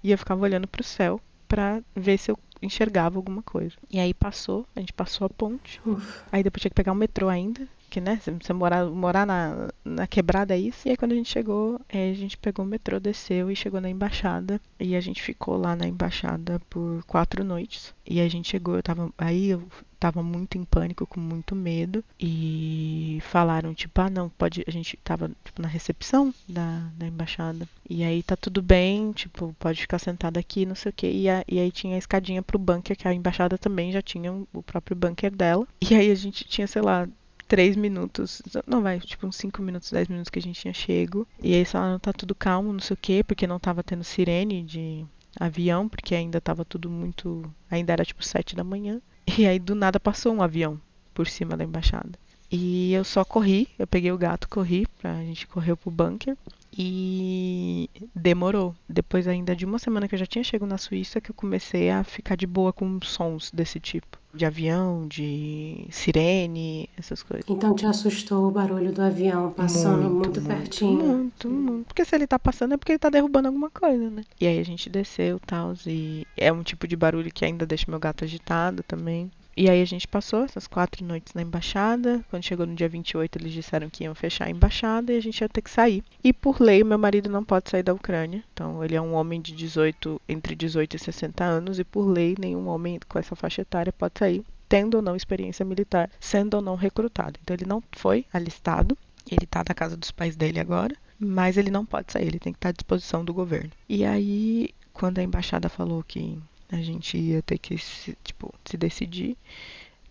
E 0.04 0.12
eu 0.12 0.18
ficava 0.18 0.44
olhando 0.44 0.68
para 0.68 0.82
o 0.82 0.84
céu 0.84 1.22
para 1.48 1.82
ver 1.96 2.18
se 2.18 2.32
eu 2.32 2.40
enxergava 2.62 3.18
alguma 3.18 3.42
coisa. 3.42 3.76
E 3.90 4.00
aí 4.00 4.14
passou, 4.14 4.66
a 4.76 4.80
gente 4.80 4.94
passou 4.94 5.26
a 5.26 5.30
ponte. 5.30 5.80
Uf. 5.86 6.24
Aí 6.32 6.44
depois 6.44 6.62
tinha 6.62 6.70
que 6.70 6.76
pegar 6.76 6.92
o 6.92 6.96
metrô 6.96 7.30
ainda 7.30 7.68
que 7.90 8.00
né, 8.00 8.22
você 8.42 8.54
morar, 8.54 8.86
morar 8.86 9.26
na, 9.26 9.70
na 9.84 10.08
quebrada 10.08 10.56
é 10.56 10.60
isso. 10.60 10.88
E 10.88 10.92
aí 10.92 10.98
quando 10.98 11.12
a 11.14 11.16
gente 11.16 11.30
chegou, 11.30 11.80
é, 11.90 12.12
a 12.12 12.14
gente 12.14 12.38
pegou 12.38 12.64
o 12.64 12.68
metrô, 12.68 13.00
desceu 13.00 13.52
e 13.52 13.56
chegou 13.56 13.82
na 13.82 13.90
embaixada. 13.90 14.62
E 14.80 14.96
a 14.96 15.02
gente 15.02 15.22
ficou 15.22 15.58
lá 15.58 15.76
na 15.76 15.88
embaixada 15.88 16.62
por 16.70 17.04
quatro 17.06 17.44
noites. 17.44 17.94
E 18.06 18.22
a 18.22 18.28
gente 18.28 18.50
chegou, 18.50 18.76
eu 18.76 18.84
tava. 18.84 19.12
Aí 19.18 19.50
eu 19.50 19.64
tava 20.00 20.24
muito 20.24 20.58
em 20.58 20.64
pânico, 20.64 21.06
com 21.06 21.20
muito 21.20 21.56
medo. 21.56 22.04
E 22.20 23.20
falaram, 23.22 23.74
tipo, 23.74 24.00
ah 24.02 24.10
não, 24.10 24.30
pode. 24.30 24.64
A 24.68 24.72
gente 24.72 24.98
tava 25.04 25.30
tipo, 25.44 25.62
na 25.62 25.68
recepção 25.68 26.34
da, 26.48 26.90
da 26.98 27.08
embaixada. 27.08 27.68
E 27.90 28.04
aí 28.04 28.24
tá 28.24 28.36
tudo 28.36 28.62
bem, 28.62 29.12
tipo, 29.12 29.56
pode 29.60 29.82
ficar 29.82 30.00
sentado 30.00 30.38
aqui, 30.38 30.66
não 30.66 30.76
sei 30.76 30.90
o 30.92 30.94
quê. 30.94 31.12
E, 31.12 31.30
a, 31.30 31.44
e 31.48 31.60
aí 31.60 31.72
tinha 31.72 31.96
a 31.96 32.00
escadinha 32.00 32.42
pro 32.42 32.58
bunker, 32.58 32.96
que 32.96 33.08
a 33.08 33.14
embaixada 33.14 33.58
também 33.58 33.92
já 33.92 34.02
tinha 34.02 34.32
o 34.54 34.64
próprio 34.64 34.96
bunker 34.96 35.36
dela. 35.36 35.68
E 35.82 35.96
aí 35.96 36.12
a 36.12 36.16
gente 36.16 36.44
tinha, 36.46 36.68
sei 36.68 36.82
lá, 36.82 37.08
três 37.50 37.76
minutos, 37.76 38.42
não 38.66 38.82
vai, 38.82 39.00
tipo 39.00 39.26
uns 39.26 39.36
cinco 39.36 39.62
minutos, 39.62 39.92
dez 39.92 40.08
minutos 40.08 40.30
que 40.30 40.38
a 40.38 40.42
gente 40.42 40.62
tinha 40.62 40.74
chego. 40.74 41.28
E 41.42 41.56
aí 41.56 41.66
falaram, 41.66 42.00
tá 42.00 42.14
tudo 42.14 42.36
calmo, 42.36 42.72
não 42.72 42.80
sei 42.80 42.94
o 42.94 42.98
quê, 42.98 43.24
porque 43.24 43.48
não 43.48 43.60
tava 43.60 43.84
tendo 43.84 44.04
sirene 44.04 44.62
de 44.64 45.04
avião, 45.38 45.90
porque 45.90 46.14
ainda 46.14 46.40
tava 46.40 46.64
tudo 46.64 46.90
muito. 46.90 47.44
Ainda 47.70 47.92
era 47.92 48.06
tipo 48.06 48.24
sete 48.24 48.56
da 48.56 48.64
manhã. 48.64 49.02
E 49.38 49.46
aí 49.46 49.60
do 49.60 49.76
nada 49.76 50.00
passou 50.00 50.34
um 50.34 50.42
avião 50.42 50.82
por 51.14 51.28
cima 51.28 51.56
da 51.56 51.64
embaixada. 51.64 52.18
E 52.52 52.92
eu 52.94 53.04
só 53.04 53.24
corri, 53.24 53.68
eu 53.78 53.86
peguei 53.86 54.12
o 54.12 54.18
gato, 54.18 54.50
corri, 54.50 54.88
pra 55.00 55.18
a 55.18 55.24
gente 55.24 55.46
correu 55.46 55.78
pro 55.78 55.92
bunker. 55.92 56.36
E 56.78 57.90
demorou. 58.16 58.76
Depois 58.88 59.28
ainda 59.28 59.56
de 59.56 59.66
uma 59.66 59.80
semana 59.80 60.08
que 60.08 60.16
eu 60.16 60.20
já 60.20 60.26
tinha 60.26 60.44
chegado 60.44 60.70
na 60.70 60.78
Suíça 60.78 61.20
que 61.20 61.32
eu 61.32 61.36
comecei 61.36 61.90
a 61.90 62.04
ficar 62.04 62.36
de 62.36 62.46
boa 62.46 62.72
com 62.72 63.00
sons 63.02 63.52
desse 63.52 63.80
tipo. 63.80 64.20
De 64.32 64.46
avião, 64.46 65.08
de 65.08 65.88
sirene, 65.90 66.88
essas 66.96 67.24
coisas. 67.24 67.46
Então 67.50 67.74
te 67.74 67.86
assustou 67.88 68.48
o 68.48 68.52
barulho 68.52 68.92
do 68.92 69.02
avião 69.02 69.52
passando 69.52 70.04
muito, 70.04 70.14
muito, 70.14 70.42
muito 70.42 70.48
pertinho? 70.48 71.04
Muito, 71.04 71.50
muito. 71.50 71.88
Porque 71.88 72.06
se 72.06 72.16
ele 72.16 72.28
tá 72.28 72.38
passando 72.38 72.76
é 72.76 72.78
porque 72.78 72.92
ele 72.92 73.00
tá 73.00 73.10
derrubando 73.10 73.48
alguma 73.48 73.72
coisa, 73.72 74.10
né? 74.10 74.24
E 74.40 74.46
aí 74.46 74.60
a 74.60 74.64
gente 74.64 74.88
desceu 74.90 75.38
e 75.38 75.48
tal. 75.48 75.74
E 75.88 76.28
é 76.38 76.54
um 76.54 76.62
tipo 76.62 76.88
de 76.88 76.96
barulho 76.96 77.32
que 77.34 77.44
ainda 77.44 77.66
deixa 77.66 77.86
meu 77.90 78.00
gato 78.00 78.24
agitado 78.24 78.84
também. 78.84 79.32
E 79.62 79.70
aí 79.70 79.82
a 79.82 79.86
gente 79.86 80.08
passou 80.08 80.46
essas 80.46 80.68
quatro 80.68 81.04
noites 81.04 81.34
na 81.34 81.42
embaixada. 81.42 82.24
Quando 82.30 82.46
chegou 82.46 82.66
no 82.66 82.74
dia 82.74 82.88
28, 82.88 83.38
eles 83.38 83.52
disseram 83.52 83.90
que 83.90 84.06
iam 84.06 84.16
fechar 84.16 84.46
a 84.46 84.50
embaixada 84.50 85.12
e 85.12 85.18
a 85.18 85.22
gente 85.22 85.42
ia 85.42 85.50
ter 85.50 85.62
que 85.62 85.70
sair. 85.70 86.02
E 86.24 86.32
por 86.32 86.62
lei, 86.62 86.82
meu 86.82 86.98
marido 86.98 87.30
não 87.30 87.44
pode 87.44 87.70
sair 87.70 87.84
da 87.84 87.94
Ucrânia. 87.94 88.42
Então, 88.54 88.82
ele 88.82 88.96
é 88.96 89.02
um 89.02 89.14
homem 89.14 89.42
de 89.42 89.52
18, 89.54 90.22
entre 90.30 90.56
18 90.56 90.96
e 90.96 91.00
60 91.00 91.44
anos, 91.44 91.78
e 91.78 91.84
por 91.84 92.08
lei, 92.08 92.38
nenhum 92.40 92.70
homem 92.70 93.02
com 93.10 93.20
essa 93.20 93.36
faixa 93.36 93.64
etária 93.64 93.92
pode 93.92 94.14
sair, 94.18 94.46
tendo 94.70 94.96
ou 94.96 95.02
não 95.02 95.14
experiência 95.14 95.66
militar, 95.66 96.10
sendo 96.22 96.54
ou 96.54 96.62
não 96.62 96.76
recrutado. 96.76 97.38
Então, 97.44 97.54
ele 97.54 97.66
não 97.66 97.84
foi 97.92 98.26
alistado. 98.32 98.98
Ele 99.30 99.44
está 99.44 99.62
na 99.68 99.76
casa 99.76 99.98
dos 99.98 100.10
pais 100.10 100.38
dele 100.38 100.62
agora, 100.62 100.96
mas 101.20 101.58
ele 101.58 101.70
não 101.70 101.86
pode 101.86 102.14
sair, 102.14 102.28
ele 102.28 102.40
tem 102.40 102.54
que 102.54 102.60
estar 102.60 102.70
à 102.70 102.72
disposição 102.72 103.26
do 103.26 103.34
governo. 103.34 103.72
E 103.90 104.06
aí, 104.06 104.70
quando 104.94 105.20
a 105.20 105.24
embaixada 105.24 105.68
falou 105.68 106.02
que 106.02 106.40
a 106.72 106.78
gente 106.78 107.18
ia 107.18 107.42
ter 107.42 107.58
que 107.58 107.78
se, 107.78 108.18
tipo, 108.24 108.54
se 108.66 108.78
decidir. 108.78 109.38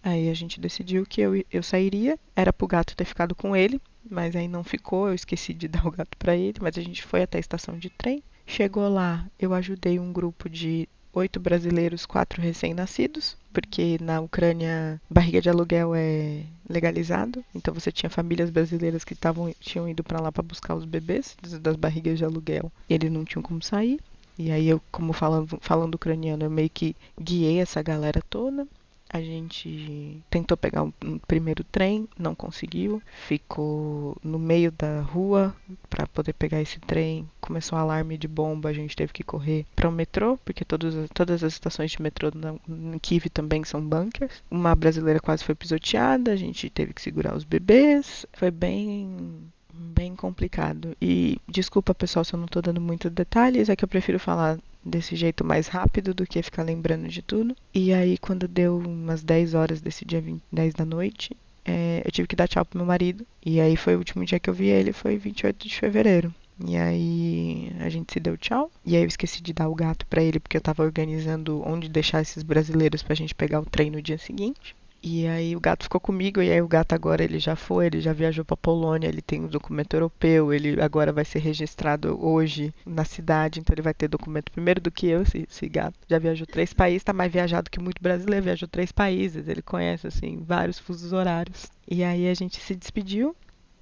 Aí 0.02 0.28
a 0.28 0.34
gente 0.34 0.60
decidiu 0.60 1.04
que 1.06 1.20
eu, 1.20 1.44
eu 1.52 1.62
sairia. 1.62 2.18
Era 2.34 2.52
pro 2.52 2.66
gato 2.66 2.96
ter 2.96 3.04
ficado 3.04 3.34
com 3.34 3.54
ele, 3.54 3.80
mas 4.08 4.34
aí 4.34 4.48
não 4.48 4.64
ficou. 4.64 5.08
Eu 5.08 5.14
esqueci 5.14 5.54
de 5.54 5.66
dar 5.68 5.86
o 5.86 5.90
gato 5.90 6.16
para 6.18 6.36
ele. 6.36 6.58
Mas 6.60 6.76
a 6.76 6.82
gente 6.82 7.02
foi 7.02 7.22
até 7.22 7.38
a 7.38 7.40
estação 7.40 7.78
de 7.78 7.90
trem. 7.90 8.22
Chegou 8.46 8.88
lá, 8.88 9.26
eu 9.38 9.52
ajudei 9.52 9.98
um 10.00 10.12
grupo 10.12 10.48
de 10.48 10.88
oito 11.12 11.38
brasileiros, 11.40 12.06
quatro 12.06 12.40
recém-nascidos, 12.40 13.36
porque 13.52 13.98
na 14.00 14.20
Ucrânia 14.20 15.00
barriga 15.10 15.40
de 15.40 15.50
aluguel 15.50 15.94
é 15.94 16.42
legalizado. 16.68 17.44
Então 17.54 17.74
você 17.74 17.90
tinha 17.92 18.08
famílias 18.08 18.50
brasileiras 18.50 19.04
que 19.04 19.14
tavam, 19.14 19.52
tinham 19.60 19.88
ido 19.88 20.02
para 20.02 20.20
lá 20.20 20.32
para 20.32 20.42
buscar 20.42 20.74
os 20.74 20.84
bebês 20.84 21.36
das 21.60 21.76
barrigas 21.76 22.18
de 22.18 22.24
aluguel 22.24 22.72
e 22.88 22.94
eles 22.94 23.10
não 23.10 23.24
tinham 23.24 23.42
como 23.42 23.62
sair. 23.62 24.00
E 24.38 24.52
aí 24.52 24.68
eu, 24.68 24.80
como 24.92 25.12
falando, 25.12 25.58
falando 25.60 25.96
ucraniano, 25.96 26.44
eu 26.44 26.50
meio 26.50 26.70
que 26.70 26.94
guiei 27.20 27.60
essa 27.60 27.82
galera 27.82 28.22
toda. 28.30 28.66
A 29.10 29.22
gente 29.22 30.22
tentou 30.28 30.54
pegar 30.54 30.82
um 30.82 30.92
primeiro 31.26 31.64
trem, 31.64 32.06
não 32.16 32.34
conseguiu. 32.34 33.02
Ficou 33.26 34.16
no 34.22 34.38
meio 34.38 34.70
da 34.70 35.00
rua 35.00 35.56
para 35.88 36.06
poder 36.06 36.34
pegar 36.34 36.60
esse 36.60 36.78
trem. 36.78 37.28
Começou 37.40 37.78
um 37.78 37.80
alarme 37.80 38.18
de 38.18 38.28
bomba, 38.28 38.68
a 38.68 38.72
gente 38.72 38.94
teve 38.94 39.12
que 39.12 39.24
correr 39.24 39.64
para 39.74 39.88
o 39.88 39.92
metrô, 39.92 40.36
porque 40.44 40.62
todas, 40.64 40.94
todas 41.14 41.42
as 41.42 41.54
estações 41.54 41.92
de 41.92 42.02
metrô 42.02 42.30
em 42.68 42.98
Kiev 42.98 43.30
também 43.30 43.64
são 43.64 43.80
bunkers. 43.80 44.42
Uma 44.50 44.76
brasileira 44.76 45.20
quase 45.20 45.42
foi 45.42 45.54
pisoteada, 45.54 46.30
a 46.30 46.36
gente 46.36 46.68
teve 46.68 46.92
que 46.92 47.00
segurar 47.00 47.34
os 47.34 47.44
bebês. 47.44 48.26
Foi 48.34 48.50
bem 48.50 49.50
bem 49.78 50.14
complicado. 50.14 50.96
E 51.00 51.38
desculpa, 51.48 51.94
pessoal, 51.94 52.24
se 52.24 52.34
eu 52.34 52.38
não 52.38 52.46
estou 52.46 52.62
dando 52.62 52.80
muitos 52.80 53.10
detalhes, 53.10 53.68
é 53.68 53.76
que 53.76 53.84
eu 53.84 53.88
prefiro 53.88 54.18
falar 54.18 54.58
desse 54.84 55.16
jeito 55.16 55.44
mais 55.44 55.68
rápido 55.68 56.14
do 56.14 56.26
que 56.26 56.42
ficar 56.42 56.62
lembrando 56.62 57.08
de 57.08 57.22
tudo. 57.22 57.56
E 57.74 57.92
aí, 57.92 58.18
quando 58.18 58.48
deu 58.48 58.78
umas 58.78 59.22
10 59.22 59.54
horas 59.54 59.80
desse 59.80 60.04
dia 60.04 60.20
20, 60.20 60.42
10 60.52 60.74
da 60.74 60.84
noite, 60.84 61.36
é, 61.64 62.02
eu 62.04 62.10
tive 62.10 62.26
que 62.26 62.36
dar 62.36 62.48
tchau 62.48 62.64
pro 62.64 62.78
meu 62.78 62.86
marido. 62.86 63.26
E 63.44 63.60
aí 63.60 63.76
foi 63.76 63.94
o 63.94 63.98
último 63.98 64.24
dia 64.24 64.40
que 64.40 64.48
eu 64.50 64.54
vi 64.54 64.66
ele, 64.66 64.92
foi 64.92 65.16
28 65.16 65.68
de 65.68 65.76
fevereiro. 65.76 66.34
E 66.66 66.76
aí 66.76 67.72
a 67.80 67.88
gente 67.88 68.12
se 68.12 68.18
deu 68.18 68.36
tchau. 68.36 68.70
E 68.84 68.96
aí 68.96 69.02
eu 69.02 69.08
esqueci 69.08 69.42
de 69.42 69.52
dar 69.52 69.68
o 69.68 69.74
gato 69.74 70.06
para 70.06 70.22
ele 70.22 70.40
porque 70.40 70.56
eu 70.56 70.60
tava 70.60 70.82
organizando 70.82 71.62
onde 71.64 71.88
deixar 71.88 72.20
esses 72.20 72.42
brasileiros 72.42 73.02
pra 73.02 73.14
gente 73.14 73.34
pegar 73.34 73.60
o 73.60 73.66
trem 73.66 73.90
no 73.90 74.02
dia 74.02 74.18
seguinte. 74.18 74.74
E 75.00 75.28
aí 75.28 75.54
o 75.54 75.60
gato 75.60 75.84
ficou 75.84 76.00
comigo, 76.00 76.42
e 76.42 76.50
aí 76.50 76.60
o 76.60 76.66
gato 76.66 76.92
agora 76.92 77.22
ele 77.22 77.38
já 77.38 77.54
foi, 77.54 77.86
ele 77.86 78.00
já 78.00 78.12
viajou 78.12 78.44
para 78.44 78.56
Polônia, 78.56 79.06
ele 79.06 79.22
tem 79.22 79.40
um 79.42 79.46
documento 79.46 79.94
europeu, 79.94 80.52
ele 80.52 80.80
agora 80.80 81.12
vai 81.12 81.24
ser 81.24 81.38
registrado 81.38 82.18
hoje 82.20 82.74
na 82.84 83.04
cidade, 83.04 83.60
então 83.60 83.72
ele 83.72 83.82
vai 83.82 83.94
ter 83.94 84.08
documento 84.08 84.50
primeiro 84.50 84.80
do 84.80 84.90
que 84.90 85.06
eu, 85.06 85.22
esse, 85.22 85.46
esse 85.48 85.68
gato. 85.68 85.96
Já 86.08 86.18
viajou 86.18 86.46
três 86.46 86.72
países, 86.72 87.04
tá 87.04 87.12
mais 87.12 87.32
viajado 87.32 87.70
que 87.70 87.80
muito 87.80 88.02
brasileiro, 88.02 88.44
viajou 88.44 88.68
três 88.68 88.90
países, 88.90 89.46
ele 89.46 89.62
conhece 89.62 90.06
assim 90.06 90.42
vários 90.42 90.80
fusos 90.80 91.12
horários. 91.12 91.70
E 91.86 92.02
aí 92.02 92.28
a 92.28 92.34
gente 92.34 92.60
se 92.60 92.74
despediu. 92.74 93.36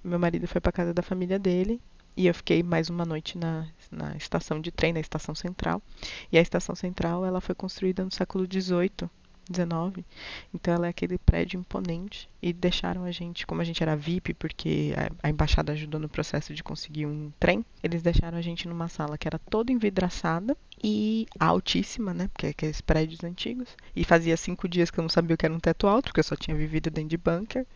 Meu 0.04 0.18
marido 0.18 0.46
foi 0.46 0.60
para 0.60 0.70
casa 0.70 0.92
da 0.92 1.02
família 1.02 1.38
dele 1.38 1.80
e 2.16 2.26
eu 2.26 2.34
fiquei 2.34 2.62
mais 2.62 2.90
uma 2.90 3.04
noite 3.04 3.38
na, 3.38 3.66
na 3.90 4.16
estação 4.16 4.60
de 4.60 4.70
trem, 4.70 4.92
na 4.92 5.00
estação 5.00 5.34
central. 5.34 5.82
E 6.30 6.38
a 6.38 6.42
estação 6.42 6.74
central 6.74 7.24
ela 7.24 7.40
foi 7.40 7.54
construída 7.54 8.04
no 8.04 8.12
século 8.12 8.46
XVIII 8.46 9.08
19. 9.48 10.04
Então 10.52 10.74
ela 10.74 10.86
é 10.86 10.90
aquele 10.90 11.18
prédio 11.18 11.58
imponente 11.58 12.28
e 12.42 12.52
deixaram 12.52 13.04
a 13.04 13.10
gente, 13.10 13.46
como 13.46 13.60
a 13.60 13.64
gente 13.64 13.82
era 13.82 13.96
VIP, 13.96 14.34
porque 14.34 14.92
a, 14.96 15.26
a, 15.26 15.30
embaixada 15.30 15.72
ajudou 15.72 16.00
no 16.00 16.08
processo 16.08 16.54
de 16.54 16.62
conseguir 16.62 17.06
um 17.06 17.30
trem, 17.38 17.64
eles 17.82 18.02
deixaram 18.02 18.38
a 18.38 18.42
gente 18.42 18.68
numa 18.68 18.88
sala 18.88 19.16
que 19.16 19.28
era 19.28 19.38
toda 19.38 19.72
envidraçada 19.72 20.56
e 20.82 21.26
altíssima, 21.38 22.12
né? 22.12 22.28
Porque 22.28 22.46
é 22.46 22.50
aqueles 22.50 22.80
prédios 22.80 23.22
antigos. 23.24 23.76
E 23.94 24.04
fazia 24.04 24.36
cinco 24.36 24.68
dias 24.68 24.90
que 24.90 24.98
eu 24.98 25.02
não 25.02 25.08
sabia 25.08 25.34
o 25.34 25.38
que 25.38 25.46
era 25.46 25.54
um 25.54 25.60
teto 25.60 25.86
alto, 25.86 26.06
porque 26.06 26.20
eu 26.20 26.24
só 26.24 26.36
tinha 26.36 26.56
vivido 26.56 26.90
dentro 26.90 27.10
de 27.10 27.16
bunker. 27.16 27.66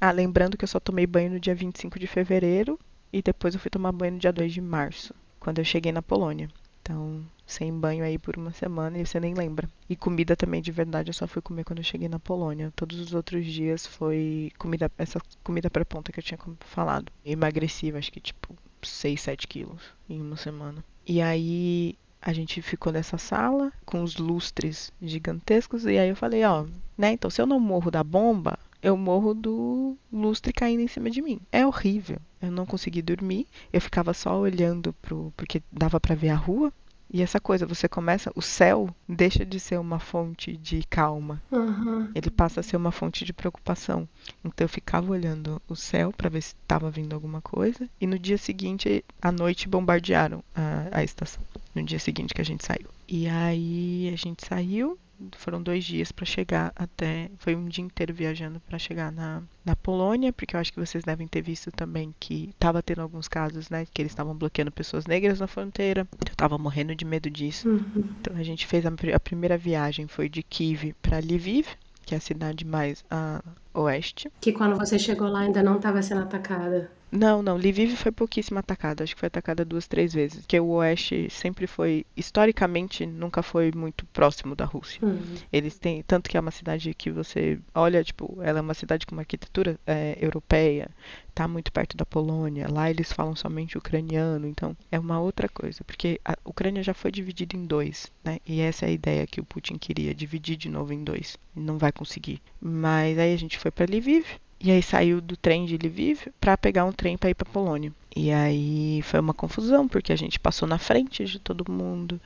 Ah, 0.00 0.10
lembrando 0.10 0.56
que 0.56 0.64
eu 0.64 0.68
só 0.68 0.78
tomei 0.78 1.06
banho 1.06 1.30
no 1.30 1.40
dia 1.40 1.54
25 1.54 1.98
de 1.98 2.06
fevereiro 2.06 2.78
e 3.12 3.22
depois 3.22 3.54
eu 3.54 3.60
fui 3.60 3.70
tomar 3.70 3.92
banho 3.92 4.14
no 4.14 4.18
dia 4.18 4.32
2 4.32 4.52
de 4.52 4.60
março, 4.60 5.14
quando 5.40 5.58
eu 5.58 5.64
cheguei 5.64 5.92
na 5.92 6.02
Polônia. 6.02 6.48
Então, 6.86 7.20
sem 7.44 7.72
banho 7.72 8.04
aí 8.04 8.16
por 8.16 8.36
uma 8.36 8.52
semana 8.52 8.96
e 8.96 9.04
você 9.04 9.18
nem 9.18 9.34
lembra. 9.34 9.68
E 9.90 9.96
comida 9.96 10.36
também 10.36 10.62
de 10.62 10.70
verdade 10.70 11.10
eu 11.10 11.14
só 11.14 11.26
fui 11.26 11.42
comer 11.42 11.64
quando 11.64 11.80
eu 11.80 11.84
cheguei 11.84 12.08
na 12.08 12.20
Polônia. 12.20 12.72
Todos 12.76 13.00
os 13.00 13.12
outros 13.12 13.44
dias 13.44 13.84
foi 13.84 14.52
comida, 14.56 14.88
essa 14.96 15.20
comida 15.42 15.68
para 15.68 15.84
ponta 15.84 16.12
que 16.12 16.20
eu 16.20 16.22
tinha 16.22 16.38
falado. 16.60 17.10
Emagreci, 17.24 17.90
acho 17.90 18.12
que 18.12 18.20
tipo 18.20 18.54
6, 18.82 19.20
7 19.20 19.48
quilos 19.48 19.82
em 20.08 20.20
uma 20.20 20.36
semana. 20.36 20.84
E 21.04 21.20
aí 21.20 21.98
a 22.22 22.32
gente 22.32 22.62
ficou 22.62 22.92
nessa 22.92 23.18
sala 23.18 23.72
com 23.84 24.04
os 24.04 24.16
lustres 24.16 24.92
gigantescos. 25.02 25.86
E 25.86 25.98
aí 25.98 26.08
eu 26.08 26.16
falei, 26.16 26.44
ó, 26.44 26.66
né? 26.96 27.10
Então 27.10 27.28
se 27.28 27.42
eu 27.42 27.46
não 27.46 27.58
morro 27.58 27.90
da 27.90 28.04
bomba, 28.04 28.56
eu 28.86 28.96
morro 28.96 29.34
do 29.34 29.96
lustre 30.12 30.52
caindo 30.52 30.80
em 30.80 30.86
cima 30.86 31.10
de 31.10 31.20
mim. 31.20 31.40
É 31.50 31.66
horrível. 31.66 32.18
Eu 32.40 32.52
não 32.52 32.64
consegui 32.64 33.02
dormir. 33.02 33.48
Eu 33.72 33.80
ficava 33.80 34.14
só 34.14 34.38
olhando 34.38 34.92
pro. 35.02 35.32
porque 35.36 35.60
dava 35.72 35.98
para 35.98 36.14
ver 36.14 36.28
a 36.28 36.36
rua. 36.36 36.72
E 37.12 37.20
essa 37.20 37.40
coisa, 37.40 37.66
você 37.66 37.88
começa, 37.88 38.30
o 38.36 38.42
céu 38.42 38.88
deixa 39.08 39.44
de 39.44 39.58
ser 39.58 39.78
uma 39.80 39.98
fonte 39.98 40.56
de 40.56 40.84
calma. 40.88 41.42
Uhum. 41.50 42.10
Ele 42.14 42.30
passa 42.30 42.60
a 42.60 42.62
ser 42.62 42.76
uma 42.76 42.92
fonte 42.92 43.24
de 43.24 43.32
preocupação. 43.32 44.08
Então 44.44 44.64
eu 44.64 44.68
ficava 44.68 45.10
olhando 45.10 45.60
o 45.68 45.74
céu 45.74 46.12
para 46.12 46.28
ver 46.28 46.42
se 46.42 46.54
estava 46.54 46.88
vindo 46.88 47.12
alguma 47.12 47.40
coisa. 47.40 47.88
E 48.00 48.06
no 48.06 48.18
dia 48.18 48.38
seguinte, 48.38 49.04
à 49.20 49.32
noite, 49.32 49.68
bombardearam 49.68 50.44
a, 50.54 50.98
a 50.98 51.04
estação. 51.04 51.42
No 51.74 51.82
dia 51.82 51.98
seguinte 51.98 52.32
que 52.32 52.40
a 52.40 52.44
gente 52.44 52.64
saiu. 52.64 52.88
E 53.08 53.28
aí 53.28 54.10
a 54.12 54.16
gente 54.16 54.46
saiu, 54.46 54.96
foram 55.36 55.62
dois 55.62 55.84
dias 55.84 56.12
para 56.12 56.24
chegar 56.24 56.72
até. 56.76 57.30
Foi 57.38 57.54
um 57.54 57.66
dia 57.66 57.84
inteiro 57.84 58.12
viajando 58.12 58.60
para 58.60 58.78
chegar 58.78 59.10
na, 59.12 59.42
na 59.64 59.74
Polônia, 59.76 60.32
porque 60.32 60.56
eu 60.56 60.60
acho 60.60 60.72
que 60.72 60.78
vocês 60.78 61.04
devem 61.04 61.26
ter 61.26 61.42
visto 61.42 61.70
também 61.70 62.14
que 62.18 62.50
estava 62.50 62.82
tendo 62.82 63.02
alguns 63.02 63.28
casos, 63.28 63.70
né? 63.70 63.86
Que 63.92 64.02
eles 64.02 64.12
estavam 64.12 64.34
bloqueando 64.34 64.70
pessoas 64.70 65.06
negras 65.06 65.40
na 65.40 65.46
fronteira. 65.46 66.06
Eu 66.12 66.32
estava 66.32 66.58
morrendo 66.58 66.94
de 66.94 67.04
medo 67.04 67.30
disso. 67.30 67.68
Uhum. 67.68 68.04
Então 68.20 68.36
a 68.36 68.42
gente 68.42 68.66
fez 68.66 68.84
a, 68.86 68.90
a 69.14 69.20
primeira 69.20 69.56
viagem 69.56 70.06
foi 70.06 70.28
de 70.28 70.42
Kiev 70.42 70.94
para 71.02 71.18
Lviv, 71.18 71.66
que 72.04 72.14
é 72.14 72.18
a 72.18 72.20
cidade 72.20 72.64
mais 72.64 73.04
a 73.10 73.42
oeste. 73.74 74.30
Que 74.40 74.52
quando 74.52 74.76
você 74.76 74.98
chegou 74.98 75.28
lá 75.28 75.40
ainda 75.40 75.62
não 75.62 75.76
estava 75.76 76.02
sendo 76.02 76.22
atacada. 76.22 76.90
Não, 77.10 77.42
não, 77.42 77.56
Lviv 77.56 77.96
foi 77.96 78.10
pouquíssimo 78.10 78.58
atacada, 78.58 79.04
acho 79.04 79.14
que 79.14 79.20
foi 79.20 79.28
atacada 79.28 79.64
duas, 79.64 79.86
três 79.86 80.12
vezes, 80.12 80.40
porque 80.40 80.58
o 80.58 80.68
oeste 80.68 81.28
sempre 81.30 81.66
foi, 81.66 82.04
historicamente, 82.16 83.06
nunca 83.06 83.42
foi 83.42 83.70
muito 83.74 84.04
próximo 84.06 84.56
da 84.56 84.64
Rússia. 84.64 85.00
Uhum. 85.02 85.36
Eles 85.52 85.78
têm, 85.78 86.02
tanto 86.02 86.28
que 86.28 86.36
é 86.36 86.40
uma 86.40 86.50
cidade 86.50 86.92
que 86.94 87.10
você 87.10 87.58
olha, 87.74 88.02
tipo, 88.02 88.38
ela 88.42 88.58
é 88.58 88.62
uma 88.62 88.74
cidade 88.74 89.06
com 89.06 89.14
uma 89.14 89.22
arquitetura 89.22 89.78
é, 89.86 90.18
europeia, 90.20 90.90
tá 91.34 91.46
muito 91.46 91.70
perto 91.70 91.96
da 91.96 92.04
Polônia, 92.04 92.66
lá 92.68 92.90
eles 92.90 93.12
falam 93.12 93.36
somente 93.36 93.78
ucraniano, 93.78 94.46
então 94.46 94.76
é 94.90 94.98
uma 94.98 95.20
outra 95.20 95.48
coisa, 95.48 95.84
porque 95.84 96.20
a 96.24 96.36
Ucrânia 96.44 96.82
já 96.82 96.94
foi 96.94 97.12
dividida 97.12 97.56
em 97.56 97.66
dois, 97.66 98.10
né? 98.24 98.38
E 98.46 98.60
essa 98.60 98.86
é 98.86 98.88
a 98.88 98.92
ideia 98.92 99.26
que 99.26 99.40
o 99.40 99.44
Putin 99.44 99.76
queria, 99.76 100.14
dividir 100.14 100.56
de 100.56 100.68
novo 100.68 100.92
em 100.92 101.04
dois. 101.04 101.36
Não 101.54 101.78
vai 101.78 101.92
conseguir. 101.92 102.40
Mas 102.60 103.18
aí 103.18 103.32
a 103.32 103.38
gente 103.38 103.58
foi 103.58 103.70
para 103.70 103.84
Lviv, 103.84 104.26
e 104.60 104.70
aí 104.70 104.82
saiu 104.82 105.20
do 105.20 105.36
trem 105.36 105.66
de 105.66 105.76
Lviv 105.76 106.28
para 106.40 106.56
pegar 106.56 106.84
um 106.84 106.92
trem 106.92 107.16
para 107.16 107.30
ir 107.30 107.34
para 107.34 107.50
Polônia. 107.50 107.92
E 108.18 108.32
aí 108.32 109.02
foi 109.02 109.20
uma 109.20 109.34
confusão, 109.34 109.86
porque 109.86 110.10
a 110.10 110.16
gente 110.16 110.40
passou 110.40 110.66
na 110.66 110.78
frente 110.78 111.26
de 111.26 111.38
todo 111.38 111.70
mundo, 111.70 112.18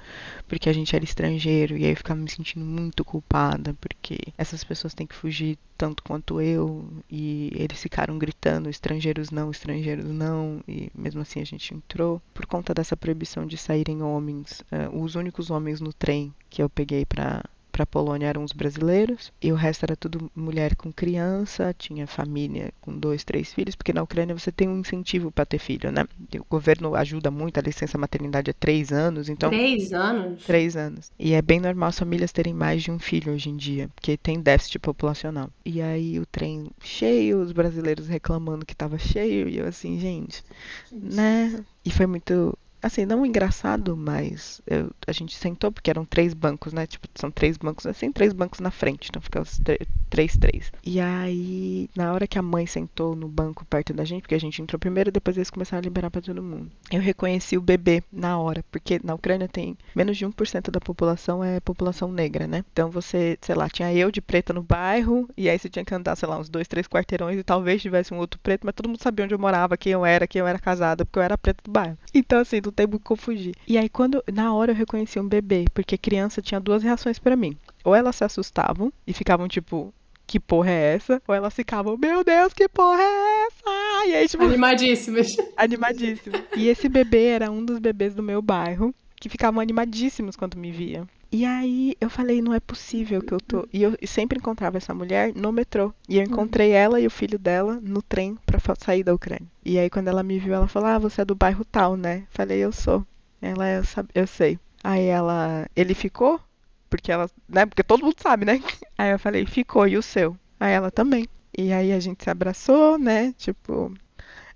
porque 0.46 0.70
a 0.70 0.72
gente 0.72 0.94
era 0.94 1.04
estrangeiro, 1.04 1.76
e 1.76 1.84
aí 1.84 1.90
eu 1.90 1.96
ficava 1.96 2.20
me 2.20 2.30
sentindo 2.30 2.64
muito 2.64 3.04
culpada, 3.04 3.74
porque 3.80 4.18
essas 4.38 4.62
pessoas 4.62 4.94
têm 4.94 5.04
que 5.04 5.16
fugir 5.16 5.58
tanto 5.76 6.04
quanto 6.04 6.40
eu, 6.40 6.88
e 7.10 7.50
eles 7.56 7.82
ficaram 7.82 8.16
gritando, 8.18 8.70
estrangeiros 8.70 9.32
não, 9.32 9.50
estrangeiros 9.50 10.04
não, 10.04 10.62
e 10.68 10.92
mesmo 10.94 11.22
assim 11.22 11.40
a 11.40 11.44
gente 11.44 11.74
entrou. 11.74 12.22
Por 12.32 12.46
conta 12.46 12.72
dessa 12.72 12.96
proibição 12.96 13.44
de 13.44 13.56
saírem 13.56 14.00
homens, 14.00 14.62
uh, 14.70 14.96
os 14.96 15.16
únicos 15.16 15.50
homens 15.50 15.80
no 15.80 15.92
trem 15.92 16.32
que 16.48 16.62
eu 16.62 16.70
peguei 16.70 17.04
para 17.04 17.42
para 17.80 17.84
a 17.84 17.86
Polônia 17.86 18.26
eram 18.26 18.44
os 18.44 18.52
brasileiros 18.52 19.32
e 19.40 19.50
o 19.50 19.54
resto 19.54 19.84
era 19.84 19.96
tudo 19.96 20.30
mulher 20.36 20.76
com 20.76 20.92
criança, 20.92 21.74
tinha 21.76 22.06
família 22.06 22.74
com 22.80 22.96
dois, 22.96 23.24
três 23.24 23.52
filhos, 23.52 23.74
porque 23.74 23.92
na 23.92 24.02
Ucrânia 24.02 24.38
você 24.38 24.52
tem 24.52 24.68
um 24.68 24.80
incentivo 24.80 25.30
para 25.30 25.46
ter 25.46 25.58
filho, 25.58 25.90
né? 25.90 26.06
O 26.38 26.44
governo 26.48 26.94
ajuda 26.94 27.30
muito, 27.30 27.58
a 27.58 27.62
licença 27.62 27.96
maternidade 27.96 28.50
é 28.50 28.52
três 28.52 28.92
anos, 28.92 29.30
então. 29.30 29.48
Três 29.48 29.92
anos? 29.94 30.44
Três 30.44 30.76
anos. 30.76 31.10
E 31.18 31.32
é 31.32 31.40
bem 31.40 31.58
normal 31.58 31.88
as 31.88 31.98
famílias 31.98 32.32
terem 32.32 32.52
mais 32.52 32.82
de 32.82 32.90
um 32.90 32.98
filho 32.98 33.32
hoje 33.32 33.48
em 33.48 33.56
dia, 33.56 33.88
porque 33.94 34.16
tem 34.16 34.40
déficit 34.40 34.78
populacional. 34.78 35.48
E 35.64 35.80
aí 35.80 36.18
o 36.18 36.26
trem 36.26 36.70
cheio, 36.82 37.40
os 37.40 37.52
brasileiros 37.52 38.08
reclamando 38.08 38.66
que 38.66 38.74
estava 38.74 38.98
cheio, 38.98 39.48
e 39.48 39.56
eu 39.56 39.66
assim, 39.66 39.98
gente, 39.98 40.44
né? 40.92 41.64
E 41.82 41.90
foi 41.90 42.06
muito 42.06 42.56
assim, 42.82 43.04
não 43.04 43.24
engraçado, 43.24 43.96
mas 43.96 44.60
eu, 44.66 44.90
a 45.06 45.12
gente 45.12 45.36
sentou, 45.36 45.70
porque 45.70 45.90
eram 45.90 46.04
três 46.04 46.34
bancos, 46.34 46.72
né? 46.72 46.86
Tipo, 46.86 47.08
são 47.14 47.30
três 47.30 47.56
bancos 47.56 47.86
assim, 47.86 48.10
três 48.12 48.32
bancos 48.32 48.60
na 48.60 48.70
frente. 48.70 49.08
Então 49.08 49.20
fica 49.20 49.40
os 49.40 49.60
três, 50.08 50.36
três. 50.36 50.72
E 50.84 51.00
aí, 51.00 51.88
na 51.94 52.12
hora 52.12 52.26
que 52.26 52.38
a 52.38 52.42
mãe 52.42 52.66
sentou 52.66 53.14
no 53.14 53.28
banco 53.28 53.64
perto 53.64 53.92
da 53.92 54.04
gente, 54.04 54.22
porque 54.22 54.34
a 54.34 54.40
gente 54.40 54.60
entrou 54.60 54.78
primeiro, 54.78 55.12
depois 55.12 55.36
eles 55.36 55.50
começaram 55.50 55.80
a 55.80 55.84
liberar 55.84 56.10
para 56.10 56.20
todo 56.20 56.42
mundo. 56.42 56.70
Eu 56.90 57.00
reconheci 57.00 57.56
o 57.56 57.60
bebê 57.60 58.02
na 58.12 58.38
hora, 58.38 58.64
porque 58.70 59.00
na 59.02 59.14
Ucrânia 59.14 59.48
tem 59.48 59.76
menos 59.94 60.16
de 60.16 60.26
1% 60.26 60.70
da 60.70 60.80
população 60.80 61.42
é 61.44 61.60
população 61.60 62.10
negra, 62.10 62.46
né? 62.46 62.64
Então 62.72 62.90
você, 62.90 63.38
sei 63.40 63.54
lá, 63.54 63.68
tinha 63.68 63.92
eu 63.94 64.10
de 64.10 64.20
preta 64.20 64.52
no 64.52 64.62
bairro, 64.62 65.28
e 65.36 65.48
aí 65.48 65.58
você 65.58 65.68
tinha 65.68 65.84
que 65.84 65.94
andar, 65.94 66.16
sei 66.16 66.28
lá, 66.28 66.38
uns 66.38 66.48
dois, 66.48 66.66
três 66.66 66.86
quarteirões 66.86 67.38
e 67.38 67.44
talvez 67.44 67.80
tivesse 67.80 68.12
um 68.12 68.18
outro 68.18 68.40
preto, 68.40 68.64
mas 68.64 68.74
todo 68.74 68.88
mundo 68.88 69.02
sabia 69.02 69.24
onde 69.24 69.34
eu 69.34 69.38
morava, 69.38 69.76
quem 69.76 69.92
eu 69.92 70.04
era, 70.04 70.26
quem 70.26 70.40
eu 70.40 70.46
era 70.46 70.58
casada, 70.58 71.04
porque 71.04 71.18
eu 71.18 71.22
era 71.22 71.38
preta 71.38 71.62
do 71.64 71.70
bairro. 71.70 71.96
Então, 72.12 72.40
assim, 72.40 72.60
não 72.70 72.72
tem 72.72 72.86
muito 72.86 73.02
como 73.02 73.20
fugir. 73.20 73.54
E 73.66 73.76
aí, 73.76 73.88
quando, 73.88 74.22
na 74.32 74.54
hora 74.54 74.70
eu 74.70 74.76
reconheci 74.76 75.18
um 75.18 75.28
bebê, 75.28 75.64
porque 75.74 75.98
criança 75.98 76.40
tinha 76.40 76.60
duas 76.60 76.82
reações 76.82 77.18
para 77.18 77.36
mim. 77.36 77.56
Ou 77.84 77.94
elas 77.94 78.16
se 78.16 78.24
assustavam 78.24 78.92
e 79.06 79.12
ficavam 79.12 79.48
tipo, 79.48 79.92
que 80.26 80.38
porra 80.38 80.70
é 80.70 80.94
essa? 80.94 81.20
Ou 81.26 81.34
elas 81.34 81.52
ficavam, 81.52 81.96
meu 81.96 82.22
Deus, 82.22 82.54
que 82.54 82.68
porra 82.68 83.02
é 83.02 83.46
essa? 83.46 84.06
E 84.06 84.14
aí, 84.14 84.28
tipo. 84.28 84.44
Animadíssimas. 84.44 85.36
Animadíssimas. 85.56 86.42
E 86.56 86.68
esse 86.68 86.88
bebê 86.88 87.26
era 87.26 87.50
um 87.50 87.64
dos 87.64 87.80
bebês 87.80 88.14
do 88.14 88.22
meu 88.22 88.40
bairro, 88.40 88.94
que 89.16 89.28
ficavam 89.28 89.60
animadíssimos 89.60 90.36
quando 90.36 90.56
me 90.56 90.70
via. 90.70 91.04
E 91.32 91.44
aí 91.44 91.94
eu 92.00 92.10
falei, 92.10 92.42
não 92.42 92.52
é 92.52 92.58
possível 92.58 93.22
que 93.22 93.32
eu 93.32 93.40
tô. 93.40 93.68
E 93.72 93.82
eu 93.82 93.96
sempre 94.06 94.38
encontrava 94.38 94.78
essa 94.78 94.92
mulher 94.92 95.32
no 95.34 95.52
metrô. 95.52 95.94
E 96.08 96.18
eu 96.18 96.24
encontrei 96.24 96.72
ela 96.72 97.00
e 97.00 97.06
o 97.06 97.10
filho 97.10 97.38
dela 97.38 97.78
no 97.80 98.02
trem 98.02 98.36
para 98.44 98.58
sair 98.74 99.04
da 99.04 99.14
Ucrânia. 99.14 99.46
E 99.64 99.78
aí 99.78 99.88
quando 99.88 100.08
ela 100.08 100.22
me 100.24 100.38
viu, 100.38 100.54
ela 100.54 100.66
falou: 100.66 100.88
"Ah, 100.88 100.98
você 100.98 101.20
é 101.20 101.24
do 101.24 101.34
bairro 101.36 101.64
tal, 101.64 101.96
né?" 101.96 102.26
Falei: 102.30 102.58
"Eu 102.58 102.72
sou". 102.72 103.06
Ela 103.40 103.68
eu, 103.70 103.82
eu 104.14 104.26
sei. 104.26 104.58
Aí 104.82 105.06
ela, 105.06 105.66
ele 105.76 105.94
ficou? 105.94 106.40
Porque 106.88 107.12
ela, 107.12 107.30
né? 107.48 107.64
Porque 107.64 107.84
todo 107.84 108.04
mundo 108.04 108.16
sabe, 108.20 108.44
né? 108.44 108.60
Aí 108.98 109.12
eu 109.12 109.18
falei: 109.18 109.46
"Ficou 109.46 109.86
e 109.86 109.96
o 109.96 110.02
seu?" 110.02 110.36
Aí 110.58 110.72
ela 110.72 110.90
também. 110.90 111.26
E 111.56 111.72
aí 111.72 111.92
a 111.92 112.00
gente 112.00 112.24
se 112.24 112.30
abraçou, 112.30 112.98
né? 112.98 113.32
Tipo, 113.36 113.92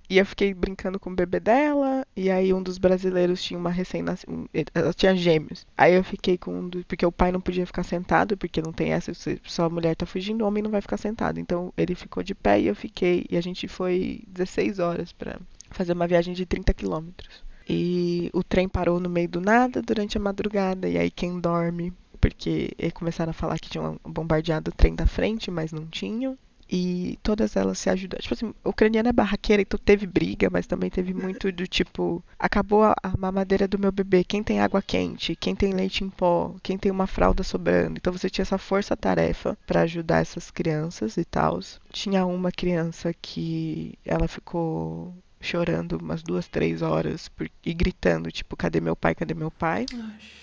e 0.08 0.18
eu 0.18 0.26
fiquei 0.26 0.52
brincando 0.52 1.00
com 1.00 1.10
o 1.10 1.14
bebê 1.14 1.40
dela, 1.40 2.06
e 2.14 2.30
aí 2.30 2.52
um 2.52 2.62
dos 2.62 2.76
brasileiros 2.76 3.42
tinha 3.42 3.58
uma 3.58 3.70
recém-nascida. 3.70 4.30
Ela 4.74 4.92
tinha 4.92 5.16
gêmeos. 5.16 5.66
Aí 5.76 5.94
eu 5.94 6.04
fiquei 6.04 6.36
com 6.36 6.58
um 6.58 6.68
do, 6.68 6.84
Porque 6.84 7.06
o 7.06 7.12
pai 7.12 7.32
não 7.32 7.40
podia 7.40 7.66
ficar 7.66 7.82
sentado, 7.82 8.36
porque 8.36 8.60
não 8.60 8.72
tem 8.72 8.92
essa. 8.92 9.12
Só 9.44 9.64
a 9.64 9.70
mulher 9.70 9.96
tá 9.96 10.04
fugindo, 10.04 10.44
o 10.44 10.46
homem 10.46 10.62
não 10.62 10.70
vai 10.70 10.80
ficar 10.82 10.98
sentado. 10.98 11.40
Então 11.40 11.72
ele 11.76 11.94
ficou 11.94 12.22
de 12.22 12.34
pé 12.34 12.60
e 12.60 12.66
eu 12.66 12.74
fiquei. 12.74 13.24
E 13.30 13.36
a 13.36 13.40
gente 13.40 13.66
foi 13.66 14.22
16 14.28 14.78
horas 14.78 15.12
para 15.12 15.40
fazer 15.70 15.94
uma 15.94 16.06
viagem 16.06 16.34
de 16.34 16.44
30 16.44 16.74
quilômetros. 16.74 17.42
E 17.66 18.30
o 18.34 18.44
trem 18.44 18.68
parou 18.68 19.00
no 19.00 19.08
meio 19.08 19.28
do 19.28 19.40
nada 19.40 19.80
durante 19.80 20.18
a 20.18 20.20
madrugada. 20.20 20.88
E 20.88 20.98
aí 20.98 21.10
quem 21.10 21.40
dorme. 21.40 21.92
Porque 22.20 22.74
começaram 22.94 23.30
a 23.30 23.34
falar 23.34 23.58
que 23.58 23.68
tinham 23.68 24.00
bombardeado 24.02 24.70
o 24.70 24.74
trem 24.74 24.94
da 24.94 25.06
frente, 25.06 25.50
mas 25.50 25.72
não 25.72 25.86
tinham. 25.86 26.38
E 26.76 27.20
todas 27.22 27.54
elas 27.54 27.78
se 27.78 27.88
ajudam. 27.88 28.18
Tipo 28.18 28.34
assim, 28.34 28.52
a 28.64 28.68
ucraniana 28.68 29.10
é 29.10 29.12
barraqueira, 29.12 29.62
então 29.62 29.78
teve 29.78 30.08
briga, 30.08 30.50
mas 30.50 30.66
também 30.66 30.90
teve 30.90 31.14
muito 31.14 31.52
do 31.52 31.68
tipo: 31.68 32.20
acabou 32.36 32.82
a, 32.82 32.96
a 33.00 33.16
mamadeira 33.16 33.68
do 33.68 33.78
meu 33.78 33.92
bebê, 33.92 34.24
quem 34.24 34.42
tem 34.42 34.58
água 34.58 34.82
quente, 34.82 35.36
quem 35.36 35.54
tem 35.54 35.72
leite 35.72 36.02
em 36.02 36.10
pó, 36.10 36.56
quem 36.64 36.76
tem 36.76 36.90
uma 36.90 37.06
fralda 37.06 37.44
sobrando. 37.44 37.96
Então 37.96 38.12
você 38.12 38.28
tinha 38.28 38.42
essa 38.42 38.58
força-tarefa 38.58 39.56
para 39.64 39.82
ajudar 39.82 40.20
essas 40.20 40.50
crianças 40.50 41.16
e 41.16 41.24
tal. 41.24 41.60
Tinha 41.92 42.26
uma 42.26 42.50
criança 42.50 43.14
que 43.14 43.96
ela 44.04 44.26
ficou 44.26 45.14
chorando 45.44 45.98
umas 45.98 46.22
duas, 46.22 46.48
três 46.48 46.82
horas 46.82 47.28
por, 47.28 47.48
e 47.64 47.74
gritando, 47.74 48.32
tipo, 48.32 48.56
cadê 48.56 48.80
meu 48.80 48.96
pai, 48.96 49.14
cadê 49.14 49.34
meu 49.34 49.50
pai? 49.50 49.86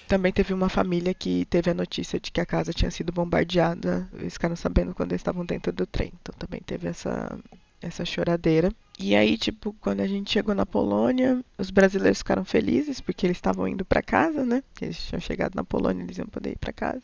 Também 0.08 0.32
teve 0.32 0.54
uma 0.54 0.70
família 0.70 1.14
que 1.14 1.46
teve 1.46 1.72
a 1.72 1.74
notícia 1.74 2.20
de 2.20 2.32
que 2.32 2.42
a 2.42 2.46
casa 2.46 2.74
tinha 2.74 2.92
sido 2.92 3.12
bombardeada. 3.12 4.10
Eles 4.14 4.34
ficaram 4.34 4.56
sabendo 4.56 4.94
quando 4.94 5.12
eles 5.12 5.22
estavam 5.22 5.46
dentro 5.46 5.72
do 5.72 5.86
trem. 5.86 6.12
Então 6.22 6.36
também 6.38 6.62
teve 6.62 6.88
essa, 6.88 7.40
essa 7.82 8.06
choradeira. 8.06 8.72
E 9.00 9.16
aí, 9.16 9.38
tipo, 9.38 9.74
quando 9.82 10.02
a 10.02 10.08
gente 10.08 10.32
chegou 10.32 10.54
na 10.54 10.66
Polônia, 10.66 11.44
os 11.58 11.72
brasileiros 11.72 12.20
ficaram 12.20 12.46
felizes 12.46 13.02
porque 13.02 13.26
eles 13.26 13.38
estavam 13.38 13.68
indo 13.68 13.84
para 13.84 14.02
casa, 14.02 14.46
né? 14.46 14.62
Eles 14.80 15.02
tinham 15.02 15.20
chegado 15.20 15.56
na 15.56 15.64
Polônia, 15.64 16.04
eles 16.04 16.18
iam 16.18 16.28
poder 16.28 16.52
ir 16.52 16.58
para 16.58 16.72
casa. 16.74 17.02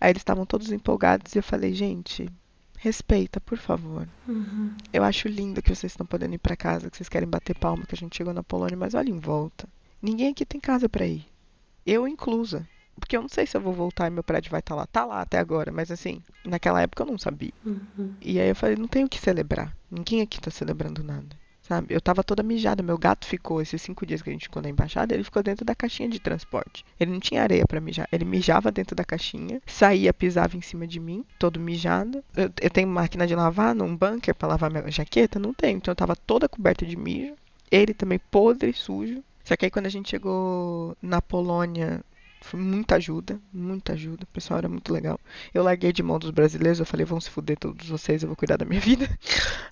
Aí 0.00 0.10
eles 0.10 0.20
estavam 0.20 0.46
todos 0.46 0.72
empolgados 0.72 1.34
e 1.34 1.38
eu 1.38 1.42
falei, 1.42 1.74
gente, 1.74 2.26
respeita, 2.80 3.38
por 3.40 3.58
favor. 3.58 4.08
Uhum. 4.26 4.74
Eu 4.90 5.04
acho 5.04 5.28
lindo 5.28 5.62
que 5.62 5.74
vocês 5.74 5.92
estão 5.92 6.06
podendo 6.06 6.34
ir 6.34 6.38
para 6.38 6.56
casa, 6.56 6.90
que 6.90 6.96
vocês 6.96 7.10
querem 7.10 7.28
bater 7.28 7.54
palma, 7.54 7.84
que 7.84 7.94
a 7.94 7.98
gente 7.98 8.16
chegou 8.16 8.32
na 8.32 8.42
Polônia, 8.42 8.76
mas 8.76 8.94
olha 8.94 9.10
em 9.10 9.18
volta. 9.18 9.68
Ninguém 10.00 10.30
aqui 10.30 10.46
tem 10.46 10.58
casa 10.58 10.88
para 10.88 11.06
ir. 11.06 11.26
Eu 11.84 12.08
inclusa. 12.08 12.66
Porque 12.98 13.16
eu 13.16 13.20
não 13.20 13.28
sei 13.28 13.46
se 13.46 13.56
eu 13.56 13.60
vou 13.60 13.72
voltar 13.72 14.06
e 14.06 14.10
meu 14.10 14.24
prédio 14.24 14.50
vai 14.50 14.60
estar 14.60 14.74
tá 14.74 14.80
lá. 14.80 14.86
Tá 14.86 15.04
lá 15.04 15.20
até 15.20 15.38
agora, 15.38 15.70
mas 15.70 15.90
assim, 15.90 16.22
naquela 16.44 16.80
época 16.80 17.02
eu 17.02 17.06
não 17.06 17.18
sabia. 17.18 17.52
Uhum. 17.64 18.14
E 18.20 18.40
aí 18.40 18.48
eu 18.48 18.56
falei, 18.56 18.76
não 18.76 18.88
tenho 18.88 19.06
o 19.06 19.10
que 19.10 19.20
celebrar. 19.20 19.76
Ninguém 19.90 20.22
aqui 20.22 20.40
tá 20.40 20.50
celebrando 20.50 21.04
nada. 21.04 21.36
Sabe? 21.70 21.94
Eu 21.94 22.00
tava 22.00 22.24
toda 22.24 22.42
mijada. 22.42 22.82
Meu 22.82 22.98
gato 22.98 23.24
ficou, 23.26 23.62
esses 23.62 23.80
cinco 23.80 24.04
dias 24.04 24.20
que 24.20 24.28
a 24.28 24.32
gente 24.32 24.42
ficou 24.42 24.60
na 24.60 24.68
embaixada, 24.68 25.14
ele 25.14 25.22
ficou 25.22 25.40
dentro 25.40 25.64
da 25.64 25.72
caixinha 25.72 26.08
de 26.08 26.18
transporte. 26.18 26.84
Ele 26.98 27.12
não 27.12 27.20
tinha 27.20 27.42
areia 27.42 27.64
para 27.64 27.80
mijar. 27.80 28.08
Ele 28.10 28.24
mijava 28.24 28.72
dentro 28.72 28.96
da 28.96 29.04
caixinha, 29.04 29.62
saía, 29.64 30.12
pisava 30.12 30.56
em 30.56 30.60
cima 30.60 30.84
de 30.84 30.98
mim, 30.98 31.24
todo 31.38 31.60
mijado. 31.60 32.24
Eu, 32.36 32.50
eu 32.60 32.70
tenho 32.70 32.88
máquina 32.88 33.24
de 33.24 33.36
lavar 33.36 33.72
num 33.72 33.96
bunker 33.96 34.34
para 34.34 34.48
lavar 34.48 34.68
minha 34.70 34.90
jaqueta? 34.90 35.38
Não 35.38 35.54
tenho. 35.54 35.76
Então 35.76 35.92
eu 35.92 35.96
tava 35.96 36.16
toda 36.16 36.48
coberta 36.48 36.84
de 36.84 36.96
mijo. 36.96 37.34
Ele 37.70 37.94
também 37.94 38.18
podre, 38.18 38.72
sujo. 38.72 39.22
Só 39.44 39.56
que 39.56 39.64
aí 39.64 39.70
quando 39.70 39.86
a 39.86 39.90
gente 39.90 40.10
chegou 40.10 40.96
na 41.00 41.22
Polônia, 41.22 42.00
foi 42.40 42.58
muita 42.58 42.96
ajuda, 42.96 43.38
muita 43.52 43.92
ajuda. 43.92 44.24
O 44.24 44.34
pessoal 44.34 44.58
era 44.58 44.68
muito 44.68 44.92
legal. 44.92 45.18
Eu 45.52 45.62
larguei 45.62 45.92
de 45.92 46.02
mão 46.02 46.18
dos 46.18 46.30
brasileiros, 46.30 46.80
eu 46.80 46.86
falei, 46.86 47.04
vão 47.04 47.20
se 47.20 47.30
fuder 47.30 47.58
todos 47.58 47.88
vocês, 47.88 48.22
eu 48.22 48.28
vou 48.28 48.36
cuidar 48.36 48.56
da 48.56 48.64
minha 48.64 48.80
vida. 48.80 49.08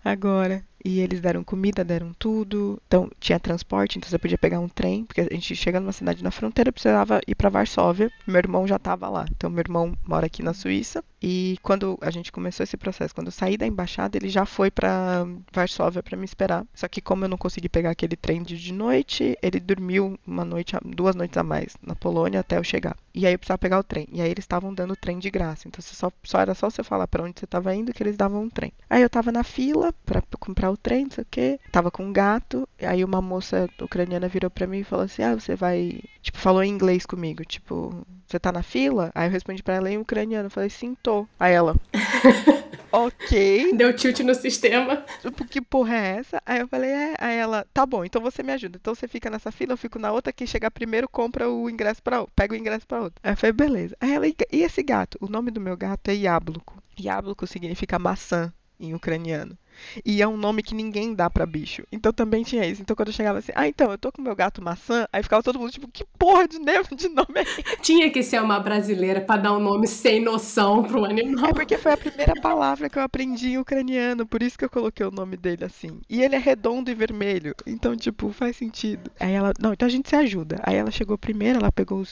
Agora. 0.05 0.65
E 0.85 1.01
eles 1.01 1.21
deram 1.21 1.43
comida, 1.43 1.85
deram 1.85 2.15
tudo. 2.17 2.81
Então, 2.87 3.11
tinha 3.19 3.41
transporte, 3.41 3.99
então 3.99 4.09
você 4.09 4.17
podia 4.17 4.39
pegar 4.39 4.61
um 4.61 4.69
trem, 4.69 5.05
porque 5.05 5.23
a 5.23 5.25
gente 5.25 5.57
chega 5.57 5.81
numa 5.81 5.93
cidade 5.93 6.23
na 6.23 6.31
fronteira, 6.31 6.71
precisava 6.71 7.21
ir 7.27 7.35
para 7.35 7.51
Varsóvia. 7.51 8.11
Meu 8.25 8.39
irmão 8.39 8.67
já 8.67 8.77
estava 8.77 9.09
lá. 9.09 9.27
Então, 9.31 9.51
meu 9.51 9.61
irmão 9.61 9.97
mora 10.07 10.27
aqui 10.27 10.41
na 10.41 10.55
Suíça. 10.55 11.03
E 11.21 11.59
quando 11.63 11.99
a 12.01 12.11
gente 12.11 12.31
começou 12.31 12.63
esse 12.65 12.77
processo, 12.77 13.15
quando 13.15 13.29
eu 13.29 13.33
saí 13.33 13.57
da 13.57 13.67
embaixada, 13.67 14.17
ele 14.17 14.29
já 14.29 14.47
foi 14.47 14.71
para 14.71 15.27
Varsóvia 15.53 16.03
para 16.03 16.17
me 16.17 16.25
esperar. 16.25 16.65
Só 16.73 16.87
que 16.87 17.01
como 17.01 17.25
eu 17.25 17.29
não 17.29 17.37
consegui 17.37 17.69
pegar 17.69 17.91
aquele 17.91 18.17
trem 18.17 18.43
de 18.43 18.73
noite, 18.73 19.37
ele 19.43 19.59
dormiu 19.59 20.19
uma 20.27 20.45
noite, 20.45 20.77
duas 20.85 21.17
noites 21.17 21.37
a 21.37 21.43
mais 21.43 21.77
na 21.83 21.95
Polônia 21.95 22.41
até 22.41 22.57
eu 22.59 22.65
chegar. 22.65 22.97
E 23.19 23.27
aí 23.27 23.35
eu 23.35 23.39
precisava 23.39 23.59
pegar 23.59 23.81
o 23.81 23.83
trem. 23.83 24.07
E 24.13 24.23
aí 24.23 24.31
eles 24.31 24.45
estavam 24.45 24.73
dando 24.73 24.93
o 24.93 24.97
trem 24.97 25.19
de 25.19 25.29
graça. 25.29 25.67
Então 25.67 25.83
só, 25.83 26.09
só 26.23 26.39
era 26.39 26.55
só 26.55 26.71
você 26.71 26.85
falar 26.85 27.09
para 27.09 27.25
onde 27.25 27.41
você 27.41 27.47
estava 27.47 27.75
indo 27.75 27.93
que 27.93 28.01
eles 28.01 28.17
davam 28.17 28.43
um 28.45 28.49
trem. 28.49 28.73
Aí 28.89 29.03
eu 29.03 29.09
estava 29.09 29.33
na 29.33 29.43
fila 29.43 29.93
para 30.07 30.23
comprar 30.39 30.71
o 30.71 30.77
trem, 30.77 31.07
não 31.07 31.11
sei 31.11 31.23
o 31.23 31.27
quê. 31.29 31.59
Tava 31.73 31.91
com 31.91 32.05
um 32.05 32.13
gato. 32.13 32.69
Aí 32.81 33.03
uma 33.03 33.21
moça 33.21 33.69
ucraniana 33.83 34.29
virou 34.29 34.49
para 34.49 34.69
mim 34.69 34.79
e 34.79 34.85
falou 34.85 35.05
assim: 35.05 35.23
"Ah, 35.25 35.35
você 35.35 35.57
vai, 35.57 36.01
tipo, 36.23 36.39
falou 36.39 36.63
em 36.63 36.71
inglês 36.71 37.05
comigo, 37.05 37.45
tipo, 37.45 38.07
você 38.25 38.39
tá 38.39 38.53
na 38.53 38.63
fila?" 38.63 39.11
Aí 39.17 39.27
eu 39.27 39.33
respondi 39.33 39.65
para 39.65 39.75
ela 39.75 39.91
em 39.91 39.99
ucraniano, 39.99 40.49
falei: 40.49 40.71
"Sim, 40.71 40.97
tô". 41.03 41.27
Aí 41.41 41.55
ela 41.55 41.75
Ok. 42.91 43.73
Deu 43.75 43.95
tilt 43.95 44.21
no 44.21 44.35
sistema. 44.35 45.05
Que 45.51 45.61
porra 45.61 45.95
é 45.95 46.17
essa? 46.19 46.43
Aí 46.45 46.61
eu 46.61 46.69
falei, 46.69 46.91
é. 46.91 47.15
Aí 47.19 47.37
ela, 47.37 47.67
tá 47.73 47.85
bom, 47.85 48.05
então 48.05 48.21
você 48.23 48.43
me 48.43 48.53
ajuda. 48.53 48.79
Então 48.81 48.95
você 48.95 49.07
fica 49.07 49.31
nessa 49.31 49.53
fila, 49.53 49.73
eu 49.73 49.77
fico 49.77 49.99
na 49.99 50.13
outra, 50.13 50.33
quem 50.33 50.47
chegar 50.47 50.71
primeiro 50.71 51.09
compra 51.09 51.49
o 51.49 51.69
ingresso 51.69 52.03
pra 52.03 52.21
outra. 52.21 52.33
Pega 52.35 52.55
o 52.55 52.57
ingresso 52.57 52.87
pra 52.87 53.01
outra. 53.01 53.21
Aí 53.23 53.33
eu 53.33 53.37
falei, 53.37 53.53
beleza. 53.53 53.97
Aí 54.01 54.13
ela, 54.13 54.27
e 54.27 54.63
esse 54.63 54.83
gato? 54.83 55.19
O 55.21 55.29
nome 55.29 55.51
do 55.51 55.61
meu 55.61 55.77
gato 55.77 56.09
é 56.09 56.15
Yabluko. 56.15 56.83
Yabluko 56.99 57.47
significa 57.47 57.99
maçã 57.99 58.53
em 58.81 58.95
ucraniano. 58.95 59.57
E 60.05 60.23
é 60.23 60.29
um 60.29 60.37
nome 60.37 60.63
que 60.63 60.75
ninguém 60.75 61.15
dá 61.15 61.29
pra 61.29 61.47
bicho. 61.47 61.83
Então 61.91 62.13
também 62.13 62.43
tinha 62.43 62.67
isso. 62.67 62.83
Então 62.83 62.95
quando 62.95 63.09
eu 63.09 63.15
chegava 63.15 63.39
assim, 63.39 63.53
ah, 63.55 63.69
então, 63.69 63.91
eu 63.91 63.99
tô 63.99 64.11
com 64.13 64.23
meu 64.23 64.35
gato 64.35 64.63
maçã, 64.63 65.07
aí 65.13 65.23
ficava 65.23 65.43
todo 65.43 65.59
mundo 65.59 65.71
tipo, 65.71 65.89
que 65.89 66.05
porra 66.19 66.47
de, 66.47 66.59
de 66.97 67.09
nome 67.09 67.29
é? 67.37 67.77
Tinha 67.77 68.11
que 68.11 68.23
ser 68.23 68.43
uma 68.43 68.61
brasileira 68.61 69.21
pra 69.21 69.37
dar 69.37 69.53
um 69.53 69.61
nome 69.61 69.87
sem 69.87 70.21
noção 70.21 70.83
pro 70.83 71.05
animal. 71.05 71.51
É 71.51 71.53
porque 71.53 71.79
foi 71.79 71.93
a 71.93 71.97
primeira 71.97 72.35
palavra 72.41 72.89
que 72.89 72.99
eu 72.99 73.03
aprendi 73.03 73.51
em 73.51 73.59
ucraniano, 73.59 74.27
por 74.27 74.43
isso 74.43 74.59
que 74.59 74.65
eu 74.65 74.71
coloquei 74.71 75.05
o 75.05 75.11
nome 75.11 75.37
dele 75.37 75.65
assim. 75.65 76.01
E 76.09 76.23
ele 76.23 76.35
é 76.35 76.39
redondo 76.39 76.91
e 76.91 76.95
vermelho, 76.95 77.55
então, 77.67 77.97
tipo, 77.97 78.31
faz 78.33 78.57
sentido. 78.57 79.11
Aí 79.19 79.33
ela, 79.33 79.53
não, 79.61 79.73
então 79.73 79.87
a 79.87 79.91
gente 79.91 80.09
se 80.09 80.17
ajuda. 80.17 80.61
Aí 80.63 80.77
ela 80.77 80.91
chegou 80.91 81.17
primeiro, 81.19 81.59
ela 81.59 81.73
pegou 81.73 82.03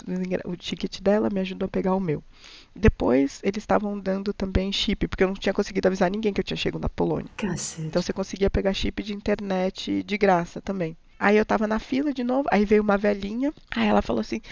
o 0.44 0.56
ticket 0.56 1.00
dela, 1.00 1.28
me 1.32 1.40
ajudou 1.40 1.66
a 1.66 1.70
pegar 1.70 1.94
o 1.94 2.00
meu. 2.00 2.22
Depois, 2.78 3.40
eles 3.42 3.62
estavam 3.62 3.98
dando 3.98 4.32
também 4.32 4.70
chip, 4.70 5.08
porque 5.08 5.24
eu 5.24 5.28
não 5.28 5.34
tinha 5.34 5.54
conseguido 5.54 5.88
avisar 5.88 6.10
ninguém 6.10 6.32
que 6.32 6.40
eu 6.40 6.44
tinha 6.44 6.56
chegado 6.56 6.80
na 6.80 6.88
Polônia. 6.88 7.30
Cacete. 7.36 7.86
Então 7.86 8.02
você 8.02 8.12
conseguia 8.12 8.50
pegar 8.50 8.74
chip 8.74 9.02
de 9.02 9.14
internet 9.14 10.02
de 10.02 10.18
graça 10.18 10.60
também. 10.60 10.96
Aí 11.18 11.36
eu 11.36 11.46
tava 11.46 11.66
na 11.66 11.78
fila 11.78 12.12
de 12.12 12.22
novo, 12.22 12.46
aí 12.52 12.64
veio 12.64 12.82
uma 12.82 12.98
velhinha, 12.98 13.52
aí 13.74 13.88
ela 13.88 14.02
falou 14.02 14.20
assim: 14.20 14.42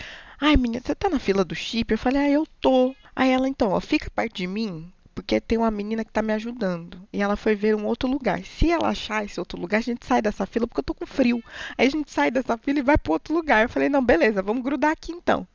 Ai, 0.41 0.57
menina, 0.57 0.83
você 0.85 0.95
tá 0.95 1.11
na 1.11 1.19
fila 1.19 1.45
do 1.45 1.55
chip? 1.55 1.93
Eu 1.93 1.99
falei: 1.99 2.23
Ah, 2.23 2.31
eu 2.31 2.47
tô. 2.61 2.95
Aí 3.15 3.31
ela, 3.31 3.49
então, 3.49 3.71
ó, 3.71 3.81
fica 3.81 4.11
perto 4.11 4.35
de 4.35 4.47
mim, 4.47 4.91
porque 5.15 5.41
tem 5.41 5.59
uma 5.59 5.71
menina 5.71 6.05
que 6.05 6.13
tá 6.13 6.23
me 6.23 6.33
ajudando. 6.33 7.01
E 7.13 7.23
ela 7.23 7.37
foi 7.37 7.55
ver 7.55 7.75
um 7.75 7.87
outro 7.87 8.09
lugar. 8.09 8.43
Se 8.45 8.71
ela 8.71 8.89
achar 8.89 9.25
esse 9.25 9.39
outro 9.39 9.61
lugar, 9.61 9.79
a 9.79 9.83
gente 9.83 10.05
sai 10.05 10.21
dessa 10.21 10.47
fila, 10.47 10.67
porque 10.67 10.81
eu 10.81 10.85
tô 10.85 10.95
com 10.95 11.07
frio. 11.07 11.43
Aí 11.79 11.87
a 11.87 11.91
gente 11.91 12.11
sai 12.11 12.31
dessa 12.31 12.57
fila 12.59 12.79
e 12.79 12.83
vai 12.83 12.99
pro 12.99 13.13
outro 13.13 13.35
lugar. 13.35 13.63
Eu 13.63 13.69
falei: 13.69 13.89
Não, 13.89 14.05
beleza, 14.05 14.43
vamos 14.43 14.63
grudar 14.63 14.93
aqui 14.93 15.13
então. 15.13 15.47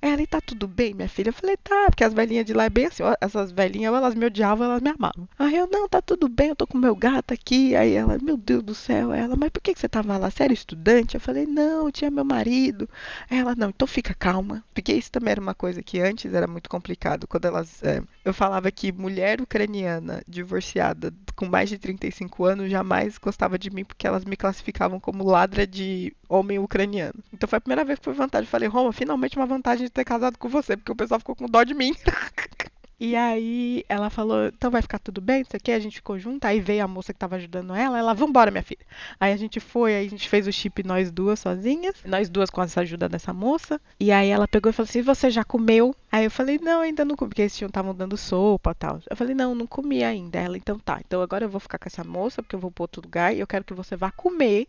Ela, 0.00 0.22
e 0.22 0.26
tá 0.26 0.40
tudo 0.40 0.68
bem, 0.68 0.94
minha 0.94 1.08
filha? 1.08 1.30
Eu 1.30 1.32
falei, 1.32 1.56
tá, 1.56 1.86
porque 1.88 2.04
as 2.04 2.12
velhinhas 2.12 2.44
de 2.44 2.52
lá 2.52 2.64
é 2.64 2.70
bem 2.70 2.86
assim, 2.86 3.02
ó, 3.02 3.14
essas 3.20 3.50
velhinhas, 3.50 3.92
elas 3.92 4.14
me 4.14 4.26
odiavam, 4.26 4.66
elas 4.66 4.82
me 4.82 4.90
amavam. 4.90 5.28
Aí 5.38 5.56
eu, 5.56 5.68
não, 5.70 5.88
tá 5.88 6.00
tudo 6.00 6.28
bem, 6.28 6.48
eu 6.48 6.56
tô 6.56 6.66
com 6.66 6.78
meu 6.78 6.94
gato 6.94 7.32
aqui. 7.32 7.74
Aí 7.74 7.92
ela, 7.94 8.18
meu 8.22 8.36
Deus 8.36 8.62
do 8.62 8.74
céu, 8.74 9.12
ela, 9.12 9.36
mas 9.36 9.50
por 9.50 9.60
que, 9.60 9.74
você 9.74 9.88
tava 9.88 10.16
lá? 10.16 10.30
Você 10.30 10.44
era 10.44 10.52
estudante? 10.52 11.14
Eu 11.14 11.20
falei, 11.20 11.46
não, 11.46 11.90
tinha 11.90 12.10
meu 12.10 12.24
marido. 12.24 12.88
Aí 13.30 13.38
ela, 13.38 13.54
não, 13.54 13.70
então 13.70 13.86
fica 13.86 14.14
calma. 14.14 14.64
Porque 14.74 14.92
isso 14.92 15.10
também 15.10 15.32
era 15.32 15.40
uma 15.40 15.54
coisa 15.54 15.82
que 15.82 16.00
antes 16.00 16.32
era 16.32 16.46
muito 16.46 16.68
complicado. 16.70 17.26
Quando 17.26 17.46
elas. 17.46 17.82
É, 17.82 18.02
eu 18.24 18.34
falava 18.34 18.70
que 18.70 18.92
mulher 19.06 19.40
ucraniana 19.40 20.20
divorciada 20.26 21.14
com 21.36 21.46
mais 21.46 21.68
de 21.68 21.78
35 21.78 22.44
anos 22.44 22.68
jamais 22.68 23.18
gostava 23.18 23.56
de 23.56 23.70
mim 23.70 23.84
porque 23.84 24.04
elas 24.04 24.24
me 24.24 24.36
classificavam 24.36 24.98
como 24.98 25.22
ladra 25.22 25.64
de 25.64 26.12
homem 26.28 26.58
ucraniano. 26.58 27.22
Então 27.32 27.48
foi 27.48 27.58
a 27.58 27.60
primeira 27.60 27.84
vez 27.84 28.00
que 28.00 28.04
foi 28.04 28.14
vantagem. 28.14 28.50
Falei, 28.50 28.68
Roma, 28.68 28.92
finalmente 28.92 29.36
uma 29.36 29.46
vantagem 29.46 29.86
de 29.86 29.92
ter 29.92 30.04
casado 30.04 30.36
com 30.38 30.48
você, 30.48 30.76
porque 30.76 30.90
o 30.90 30.96
pessoal 30.96 31.20
ficou 31.20 31.36
com 31.36 31.46
dó 31.46 31.62
de 31.62 31.72
mim. 31.72 31.92
E 32.98 33.14
aí 33.14 33.84
ela 33.90 34.08
falou, 34.08 34.46
então 34.46 34.70
vai 34.70 34.80
ficar 34.80 34.98
tudo 34.98 35.20
bem, 35.20 35.42
isso 35.42 35.54
aqui, 35.54 35.70
a 35.70 35.78
gente 35.78 35.96
ficou 35.96 36.18
junto, 36.18 36.42
aí 36.46 36.60
veio 36.60 36.82
a 36.82 36.88
moça 36.88 37.12
que 37.12 37.18
tava 37.18 37.36
ajudando 37.36 37.74
ela, 37.74 37.98
ela, 37.98 38.14
vambora, 38.14 38.50
minha 38.50 38.62
filha. 38.62 38.86
Aí 39.20 39.34
a 39.34 39.36
gente 39.36 39.60
foi, 39.60 39.94
aí 39.94 40.06
a 40.06 40.08
gente 40.08 40.26
fez 40.28 40.46
o 40.46 40.52
chip 40.52 40.82
nós 40.82 41.10
duas 41.10 41.40
sozinhas, 41.40 41.94
nós 42.06 42.30
duas 42.30 42.48
com 42.48 42.62
essa 42.62 42.80
ajuda 42.80 43.06
dessa 43.06 43.34
moça. 43.34 43.78
E 44.00 44.10
aí 44.10 44.30
ela 44.30 44.48
pegou 44.48 44.70
e 44.70 44.72
falou 44.72 44.88
assim, 44.88 45.02
você 45.02 45.30
já 45.30 45.44
comeu? 45.44 45.94
Aí 46.10 46.24
eu 46.24 46.30
falei, 46.30 46.58
não, 46.58 46.80
ainda 46.80 47.04
não 47.04 47.16
comi, 47.16 47.28
porque 47.28 47.42
eles 47.42 47.60
estavam 47.60 47.94
dando 47.94 48.16
sopa 48.16 48.70
e 48.70 48.74
tal. 48.74 49.00
Eu 49.10 49.16
falei, 49.16 49.34
não, 49.34 49.54
não 49.54 49.66
comi 49.66 50.02
ainda. 50.02 50.38
Ela, 50.38 50.56
então 50.56 50.78
tá, 50.78 50.98
então 51.06 51.20
agora 51.20 51.44
eu 51.44 51.50
vou 51.50 51.60
ficar 51.60 51.78
com 51.78 51.88
essa 51.88 52.02
moça, 52.02 52.42
porque 52.42 52.56
eu 52.56 52.60
vou 52.60 52.70
para 52.70 52.84
outro 52.84 53.02
lugar, 53.02 53.36
e 53.36 53.40
eu 53.40 53.46
quero 53.46 53.64
que 53.64 53.74
você 53.74 53.94
vá 53.94 54.10
comer 54.10 54.68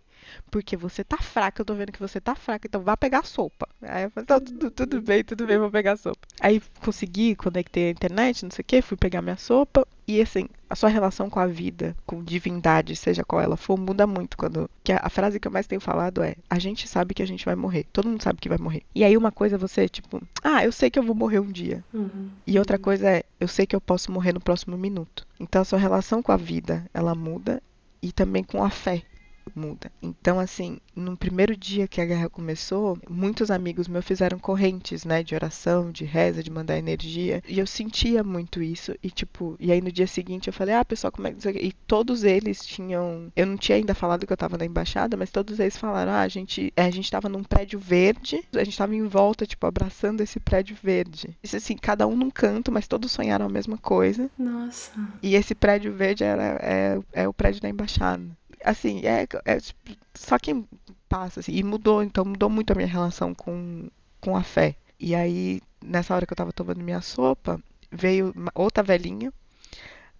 porque 0.49 0.77
você 0.77 1.03
tá 1.03 1.17
fraca, 1.17 1.61
eu 1.61 1.65
tô 1.65 1.73
vendo 1.73 1.91
que 1.91 1.99
você 1.99 2.19
tá 2.19 2.35
fraca, 2.35 2.67
então 2.67 2.81
vá 2.81 2.95
pegar 2.95 3.25
sopa. 3.25 3.67
Aí 3.81 4.03
eu 4.03 4.11
falei, 4.11 4.25
tá, 4.25 4.39
tudo, 4.39 4.71
tudo 4.71 5.01
bem, 5.01 5.23
tudo 5.23 5.45
bem, 5.45 5.57
vou 5.57 5.71
pegar 5.71 5.97
sopa. 5.97 6.27
Aí 6.39 6.61
consegui, 6.81 7.35
conectei 7.35 7.87
a 7.87 7.91
internet, 7.91 8.43
não 8.43 8.51
sei 8.51 8.61
o 8.61 8.65
que, 8.65 8.81
fui 8.81 8.97
pegar 8.97 9.21
minha 9.21 9.37
sopa. 9.37 9.87
E 10.07 10.21
assim, 10.21 10.47
a 10.69 10.75
sua 10.75 10.87
relação 10.87 11.29
com 11.29 11.39
a 11.39 11.45
vida, 11.45 11.93
com 12.05 12.23
divindade, 12.23 12.95
seja 12.95 13.25
qual 13.25 13.41
ela 13.41 13.57
for, 13.57 13.77
muda 13.77 14.07
muito 14.07 14.37
quando. 14.37 14.69
Que 14.81 14.93
a, 14.93 15.01
a, 15.03 15.09
frase 15.09 15.37
que 15.37 15.47
eu 15.47 15.51
mais 15.51 15.67
tenho 15.67 15.81
falado 15.81 16.23
é: 16.23 16.35
a 16.49 16.57
gente 16.57 16.87
sabe 16.87 17.13
que 17.13 17.21
a 17.21 17.27
gente 17.27 17.43
vai 17.43 17.55
morrer. 17.55 17.85
Todo 17.91 18.07
mundo 18.07 18.23
sabe 18.23 18.39
que 18.39 18.47
vai 18.47 18.57
morrer. 18.57 18.83
E 18.95 19.03
aí 19.03 19.17
uma 19.17 19.33
coisa 19.33 19.55
é 19.55 19.59
você, 19.59 19.89
tipo, 19.89 20.21
ah, 20.41 20.63
eu 20.63 20.71
sei 20.71 20.89
que 20.89 20.97
eu 20.97 21.03
vou 21.03 21.13
morrer 21.13 21.39
um 21.39 21.51
dia. 21.51 21.83
Uhum. 21.93 22.29
E 22.45 22.57
outra 22.57 22.79
coisa 22.79 23.09
é, 23.09 23.23
eu 23.37 23.49
sei 23.49 23.67
que 23.67 23.75
eu 23.75 23.81
posso 23.81 24.09
morrer 24.09 24.31
no 24.31 24.39
próximo 24.39 24.77
minuto. 24.77 25.27
Então 25.37 25.61
a 25.61 25.65
sua 25.65 25.77
relação 25.79 26.23
com 26.23 26.31
a 26.31 26.37
vida, 26.37 26.89
ela 26.93 27.13
muda 27.13 27.61
e 28.01 28.13
também 28.13 28.43
com 28.43 28.63
a 28.63 28.69
fé 28.69 29.03
muda. 29.55 29.91
Então, 30.01 30.39
assim, 30.39 30.79
no 30.95 31.15
primeiro 31.15 31.55
dia 31.55 31.87
que 31.87 32.01
a 32.01 32.05
guerra 32.05 32.29
começou, 32.29 32.97
muitos 33.09 33.51
amigos 33.51 33.87
meus 33.87 34.05
fizeram 34.05 34.39
correntes, 34.39 35.05
né, 35.05 35.23
de 35.23 35.35
oração, 35.35 35.91
de 35.91 36.05
reza, 36.05 36.43
de 36.43 36.51
mandar 36.51 36.77
energia, 36.77 37.41
e 37.47 37.59
eu 37.59 37.67
sentia 37.67 38.23
muito 38.23 38.61
isso. 38.61 38.93
E 39.03 39.09
tipo, 39.09 39.55
e 39.59 39.71
aí 39.71 39.81
no 39.81 39.91
dia 39.91 40.07
seguinte 40.07 40.47
eu 40.47 40.53
falei: 40.53 40.75
"Ah, 40.75 40.85
pessoal, 40.85 41.11
como 41.11 41.27
é 41.27 41.33
que 41.33 41.47
e 41.59 41.71
todos 41.87 42.23
eles 42.23 42.65
tinham, 42.65 43.31
eu 43.35 43.45
não 43.45 43.57
tinha 43.57 43.77
ainda 43.77 43.93
falado 43.93 44.25
que 44.25 44.33
eu 44.33 44.37
tava 44.37 44.57
na 44.57 44.65
embaixada, 44.65 45.17
mas 45.17 45.31
todos 45.31 45.59
eles 45.59 45.77
falaram: 45.77 46.11
"Ah, 46.11 46.21
a 46.21 46.27
gente, 46.27 46.71
é, 46.75 46.83
a 46.83 46.91
gente 46.91 47.11
tava 47.11 47.29
num 47.29 47.43
prédio 47.43 47.79
verde, 47.79 48.43
a 48.53 48.63
gente 48.63 48.77
tava 48.77 48.95
em 48.95 49.07
volta, 49.07 49.45
tipo, 49.45 49.65
abraçando 49.65 50.21
esse 50.21 50.39
prédio 50.39 50.75
verde". 50.81 51.37
Isso 51.43 51.55
assim, 51.55 51.75
cada 51.75 52.07
um 52.07 52.15
num 52.15 52.29
canto, 52.29 52.71
mas 52.71 52.87
todos 52.87 53.11
sonharam 53.11 53.45
a 53.45 53.49
mesma 53.49 53.77
coisa. 53.77 54.29
Nossa. 54.37 54.91
E 55.21 55.35
esse 55.35 55.55
prédio 55.55 55.93
verde 55.93 56.23
era 56.23 56.59
é, 56.61 56.99
é 57.13 57.27
o 57.27 57.33
prédio 57.33 57.61
da 57.61 57.69
embaixada 57.69 58.27
assim, 58.63 59.01
é, 59.05 59.27
é 59.45 59.57
só 60.13 60.37
quem 60.37 60.67
passa, 61.07 61.39
assim, 61.39 61.53
e 61.53 61.63
mudou, 61.63 62.03
então 62.03 62.25
mudou 62.25 62.49
muito 62.49 62.71
a 62.71 62.75
minha 62.75 62.87
relação 62.87 63.33
com, 63.33 63.87
com 64.19 64.35
a 64.35 64.43
fé. 64.43 64.75
E 64.99 65.13
aí, 65.13 65.61
nessa 65.83 66.15
hora 66.15 66.25
que 66.25 66.33
eu 66.33 66.37
tava 66.37 66.51
tomando 66.51 66.83
minha 66.83 67.01
sopa, 67.01 67.61
veio 67.91 68.33
outra 68.53 68.83
velhinha, 68.83 69.31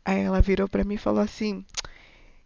aí 0.06 0.22
ela 0.22 0.42
virou 0.42 0.68
para 0.68 0.84
mim 0.84 0.96
e 0.96 1.00
falou 1.00 1.22
assim, 1.22 1.66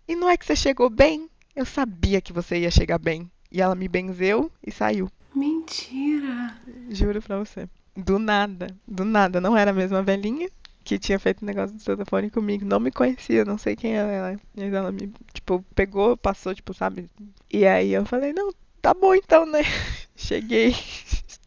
e 0.07 0.15
não 0.15 0.29
é 0.29 0.37
que 0.37 0.45
você 0.45 0.55
chegou 0.55 0.89
bem? 0.89 1.29
Eu 1.55 1.65
sabia 1.65 2.21
que 2.21 2.33
você 2.33 2.59
ia 2.59 2.71
chegar 2.71 2.97
bem. 2.97 3.29
E 3.51 3.61
ela 3.61 3.75
me 3.75 3.87
benzeu 3.87 4.51
e 4.65 4.71
saiu. 4.71 5.09
Mentira! 5.35 6.57
Juro 6.89 7.21
pra 7.21 7.37
você. 7.37 7.69
Do 7.95 8.17
nada, 8.17 8.67
do 8.87 9.03
nada. 9.03 9.41
Não 9.41 9.55
era 9.55 9.71
a 9.71 9.73
mesma 9.73 10.01
velhinha, 10.01 10.49
que 10.83 10.97
tinha 10.99 11.19
feito 11.19 11.43
um 11.43 11.45
negócio 11.45 11.77
do 11.77 11.83
telefone 11.83 12.29
comigo, 12.29 12.65
não 12.65 12.79
me 12.79 12.91
conhecia, 12.91 13.45
não 13.45 13.57
sei 13.57 13.75
quem 13.75 13.95
era 13.95 14.11
ela. 14.11 14.39
E 14.55 14.63
ela 14.63 14.91
me, 14.91 15.11
tipo, 15.33 15.63
pegou, 15.75 16.17
passou, 16.17 16.53
tipo, 16.53 16.73
sabe? 16.73 17.09
E 17.51 17.65
aí 17.65 17.93
eu 17.93 18.05
falei, 18.05 18.33
não, 18.33 18.53
tá 18.81 18.93
bom 18.93 19.13
então, 19.13 19.45
né? 19.45 19.61
Cheguei. 20.15 20.75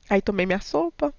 Aí 0.09 0.23
tomei 0.23 0.47
minha 0.47 0.61
sopa. 0.61 1.13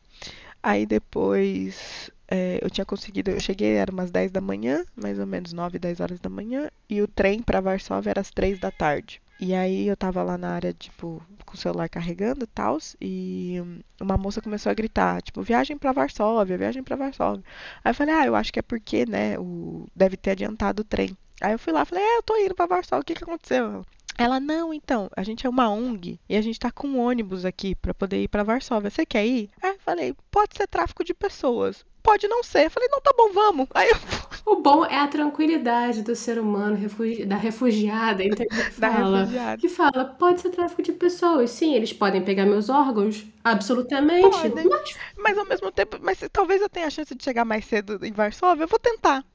Aí 0.64 0.86
depois 0.86 2.10
é, 2.28 2.60
eu 2.62 2.70
tinha 2.70 2.86
conseguido, 2.86 3.32
eu 3.32 3.40
cheguei, 3.40 3.74
era 3.74 3.92
umas 3.92 4.12
10 4.12 4.32
da 4.32 4.42
manhã, 4.42 4.84
mais 4.96 5.20
ou 5.20 5.28
menos 5.28 5.54
9, 5.54 5.78
10 5.78 6.00
horas 6.00 6.20
da 6.20 6.30
manhã, 6.30 6.70
e 6.90 7.02
o 7.02 7.08
trem 7.08 7.42
para 7.42 7.62
Varsóvia 7.62 8.12
era 8.12 8.22
às 8.22 8.32
3 8.32 8.60
da 8.60 8.72
tarde. 8.72 9.22
E 9.40 9.54
aí 9.54 9.88
eu 9.88 9.98
tava 9.98 10.24
lá 10.24 10.38
na 10.38 10.52
área, 10.52 10.74
tipo, 10.74 11.22
com 11.46 11.56
o 11.56 11.58
celular 11.58 11.90
carregando 11.90 12.46
e 12.46 12.48
tal, 12.48 12.78
e 13.02 13.62
uma 14.00 14.18
moça 14.18 14.42
começou 14.42 14.70
a 14.70 14.76
gritar, 14.76 15.22
tipo, 15.22 15.42
viagem 15.42 15.78
pra 15.78 15.92
Varsóvia, 15.92 16.58
viagem 16.58 16.84
pra 16.84 16.96
Varsóvia. 16.96 17.44
Aí 17.84 17.92
eu 17.92 17.96
falei, 17.96 18.16
ah, 18.16 18.26
eu 18.26 18.36
acho 18.36 18.54
que 18.54 18.60
é 18.60 18.62
porque, 18.62 19.06
né, 19.06 19.38
o... 19.38 19.88
deve 19.96 20.16
ter 20.16 20.32
adiantado 20.32 20.82
o 20.82 20.86
trem. 20.86 21.16
Aí 21.42 21.52
eu 21.52 21.60
fui 21.60 21.74
lá, 21.74 21.84
falei, 21.84 22.04
é, 22.04 22.18
eu 22.18 22.24
tô 22.24 22.38
indo 22.38 22.56
pra 22.56 22.66
Varsóvia, 22.66 23.02
o 23.02 23.06
que 23.06 23.16
que 23.16 23.24
aconteceu? 23.24 23.86
Ela, 24.18 24.40
não, 24.40 24.74
então, 24.74 25.10
a 25.16 25.24
gente 25.24 25.46
é 25.46 25.50
uma 25.50 25.70
ONG 25.70 26.18
e 26.30 26.38
a 26.38 26.42
gente 26.42 26.58
tá 26.58 26.72
com 26.72 26.88
um 26.88 27.00
ônibus 27.00 27.44
aqui 27.44 27.76
para 27.76 27.94
poder 27.94 28.24
ir 28.24 28.30
para 28.30 28.44
Varsóvia. 28.44 28.90
Você 28.90 29.06
quer 29.06 29.26
ir? 29.26 29.50
Aí 29.62 29.72
eu 29.72 29.80
falei, 29.80 30.16
pode 30.32 30.56
ser 30.56 30.68
tráfico 30.68 31.04
de 31.04 31.14
pessoas. 31.14 31.86
Pode 32.06 32.28
não 32.28 32.44
ser. 32.44 32.66
Eu 32.68 32.72
falei, 32.72 32.88
não, 32.92 33.02
tá 33.02 33.12
bom, 33.18 33.34
vamos. 33.34 33.68
Aí 33.74 33.90
eu... 33.90 33.98
O 34.46 34.62
bom 34.62 34.86
é 34.86 35.00
a 35.00 35.08
tranquilidade 35.08 36.04
do 36.04 36.16
ser 36.16 36.38
humano, 36.40 36.76
refugi... 36.76 37.26
da 37.26 37.36
refugiada, 37.36 38.24
entendeu? 38.24 38.48
Que 38.76 38.80
Da 38.80 38.92
fala, 38.92 39.20
refugiada. 39.22 39.58
que 39.58 39.68
fala, 39.70 40.06
pode 40.06 40.42
ser 40.42 40.50
tráfico 40.52 40.84
de 40.84 40.92
pessoas. 40.94 41.50
Sim, 41.50 41.74
eles 41.74 41.92
podem 41.92 42.24
pegar 42.24 42.46
meus 42.46 42.70
órgãos, 42.70 43.26
absolutamente. 43.44 44.30
Podem. 44.30 44.68
Mas 44.70 44.96
Mas 45.18 45.38
ao 45.38 45.46
mesmo 45.48 45.72
tempo, 45.72 45.98
mas 46.00 46.20
talvez 46.32 46.62
eu 46.62 46.70
tenha 46.70 46.86
a 46.88 46.92
chance 46.92 47.16
de 47.16 47.24
chegar 47.24 47.44
mais 47.44 47.66
cedo 47.66 48.00
em 48.06 48.12
Varsóvia, 48.12 48.66
eu 48.66 48.68
vou 48.68 48.80
tentar. 48.80 49.26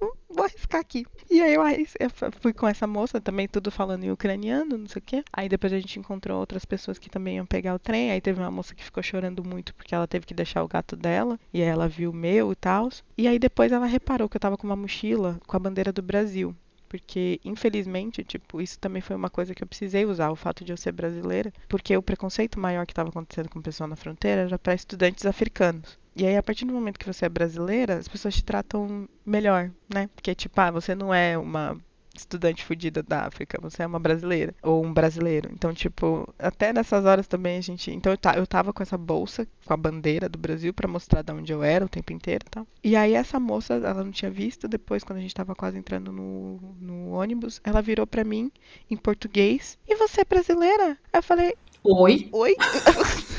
Vou- 0.00 0.44
arriscar 0.44 0.80
aqui. 0.80 1.04
E 1.30 1.40
aí 1.42 1.54
eu, 1.54 1.62
eu 2.00 2.10
fui 2.40 2.52
com 2.52 2.66
essa 2.66 2.86
moça 2.86 3.20
também, 3.20 3.46
tudo 3.46 3.70
falando 3.70 4.04
em 4.04 4.10
ucraniano, 4.10 4.78
não 4.78 4.86
sei 4.88 5.00
o 5.00 5.04
quê. 5.04 5.22
Aí 5.32 5.48
depois 5.48 5.72
a 5.72 5.78
gente 5.78 5.98
encontrou 5.98 6.38
outras 6.40 6.64
pessoas 6.64 6.98
que 6.98 7.10
também 7.10 7.36
iam 7.36 7.46
pegar 7.46 7.74
o 7.74 7.78
trem. 7.78 8.10
Aí 8.10 8.20
teve 8.20 8.40
uma 8.40 8.50
moça 8.50 8.74
que 8.74 8.82
ficou 8.84 9.02
chorando 9.02 9.44
muito 9.44 9.74
porque 9.74 9.94
ela 9.94 10.06
teve 10.08 10.26
que 10.26 10.34
deixar 10.34 10.62
o 10.64 10.68
gato 10.68 10.96
dela. 10.96 11.38
E 11.52 11.62
aí 11.62 11.68
ela 11.68 11.88
viu 11.88 12.10
o 12.10 12.14
meu 12.14 12.52
e 12.52 12.56
tal. 12.56 12.88
E 13.18 13.28
aí 13.28 13.38
depois 13.38 13.70
ela 13.72 13.86
reparou 13.86 14.28
que 14.28 14.36
eu 14.36 14.40
tava 14.40 14.56
com 14.56 14.66
uma 14.66 14.76
mochila 14.76 15.38
com 15.46 15.56
a 15.56 15.60
bandeira 15.60 15.92
do 15.92 16.02
Brasil. 16.02 16.54
Porque, 16.88 17.40
infelizmente, 17.44 18.24
tipo, 18.24 18.60
isso 18.60 18.76
também 18.78 19.00
foi 19.00 19.14
uma 19.14 19.30
coisa 19.30 19.54
que 19.54 19.62
eu 19.62 19.66
precisei 19.66 20.04
usar, 20.04 20.30
o 20.30 20.36
fato 20.36 20.64
de 20.64 20.72
eu 20.72 20.76
ser 20.76 20.90
brasileira, 20.90 21.52
porque 21.68 21.96
o 21.96 22.02
preconceito 22.02 22.58
maior 22.58 22.84
que 22.84 22.90
estava 22.92 23.10
acontecendo 23.10 23.48
com 23.48 23.60
o 23.60 23.62
pessoal 23.62 23.88
na 23.88 23.94
fronteira 23.94 24.42
era 24.42 24.58
para 24.58 24.74
estudantes 24.74 25.24
africanos. 25.24 25.99
E 26.14 26.26
aí, 26.26 26.36
a 26.36 26.42
partir 26.42 26.64
do 26.64 26.72
momento 26.72 26.98
que 26.98 27.06
você 27.06 27.26
é 27.26 27.28
brasileira, 27.28 27.96
as 27.96 28.08
pessoas 28.08 28.34
te 28.34 28.44
tratam 28.44 29.08
melhor, 29.24 29.70
né? 29.92 30.08
Porque, 30.14 30.34
tipo, 30.34 30.60
ah, 30.60 30.70
você 30.70 30.94
não 30.94 31.12
é 31.14 31.38
uma 31.38 31.76
estudante 32.14 32.64
fudida 32.64 33.02
da 33.02 33.26
África, 33.26 33.58
você 33.62 33.82
é 33.84 33.86
uma 33.86 34.00
brasileira 34.00 34.52
ou 34.62 34.84
um 34.84 34.92
brasileiro. 34.92 35.48
Então, 35.52 35.72
tipo, 35.72 36.28
até 36.38 36.72
nessas 36.72 37.04
horas 37.04 37.26
também 37.28 37.56
a 37.56 37.60
gente. 37.60 37.90
Então, 37.92 38.12
eu, 38.12 38.18
ta- 38.18 38.34
eu 38.36 38.46
tava 38.46 38.72
com 38.72 38.82
essa 38.82 38.98
bolsa 38.98 39.46
com 39.64 39.72
a 39.72 39.76
bandeira 39.76 40.28
do 40.28 40.38
Brasil 40.38 40.74
pra 40.74 40.88
mostrar 40.88 41.22
de 41.22 41.32
onde 41.32 41.52
eu 41.52 41.62
era 41.62 41.84
o 41.84 41.88
tempo 41.88 42.12
inteiro 42.12 42.44
e 42.46 42.50
tal. 42.50 42.66
E 42.82 42.96
aí, 42.96 43.14
essa 43.14 43.38
moça, 43.38 43.74
ela 43.74 44.02
não 44.04 44.10
tinha 44.10 44.30
visto. 44.30 44.66
Depois, 44.68 45.04
quando 45.04 45.18
a 45.20 45.22
gente 45.22 45.34
tava 45.34 45.54
quase 45.54 45.78
entrando 45.78 46.10
no, 46.12 46.58
no 46.80 47.10
ônibus, 47.12 47.60
ela 47.64 47.80
virou 47.80 48.06
pra 48.06 48.24
mim 48.24 48.50
em 48.90 48.96
português: 48.96 49.78
E 49.88 49.94
você 49.94 50.22
é 50.22 50.24
brasileira? 50.24 50.98
Aí 51.12 51.18
eu 51.18 51.22
falei: 51.22 51.54
oi, 51.84 52.28
Oi? 52.32 52.56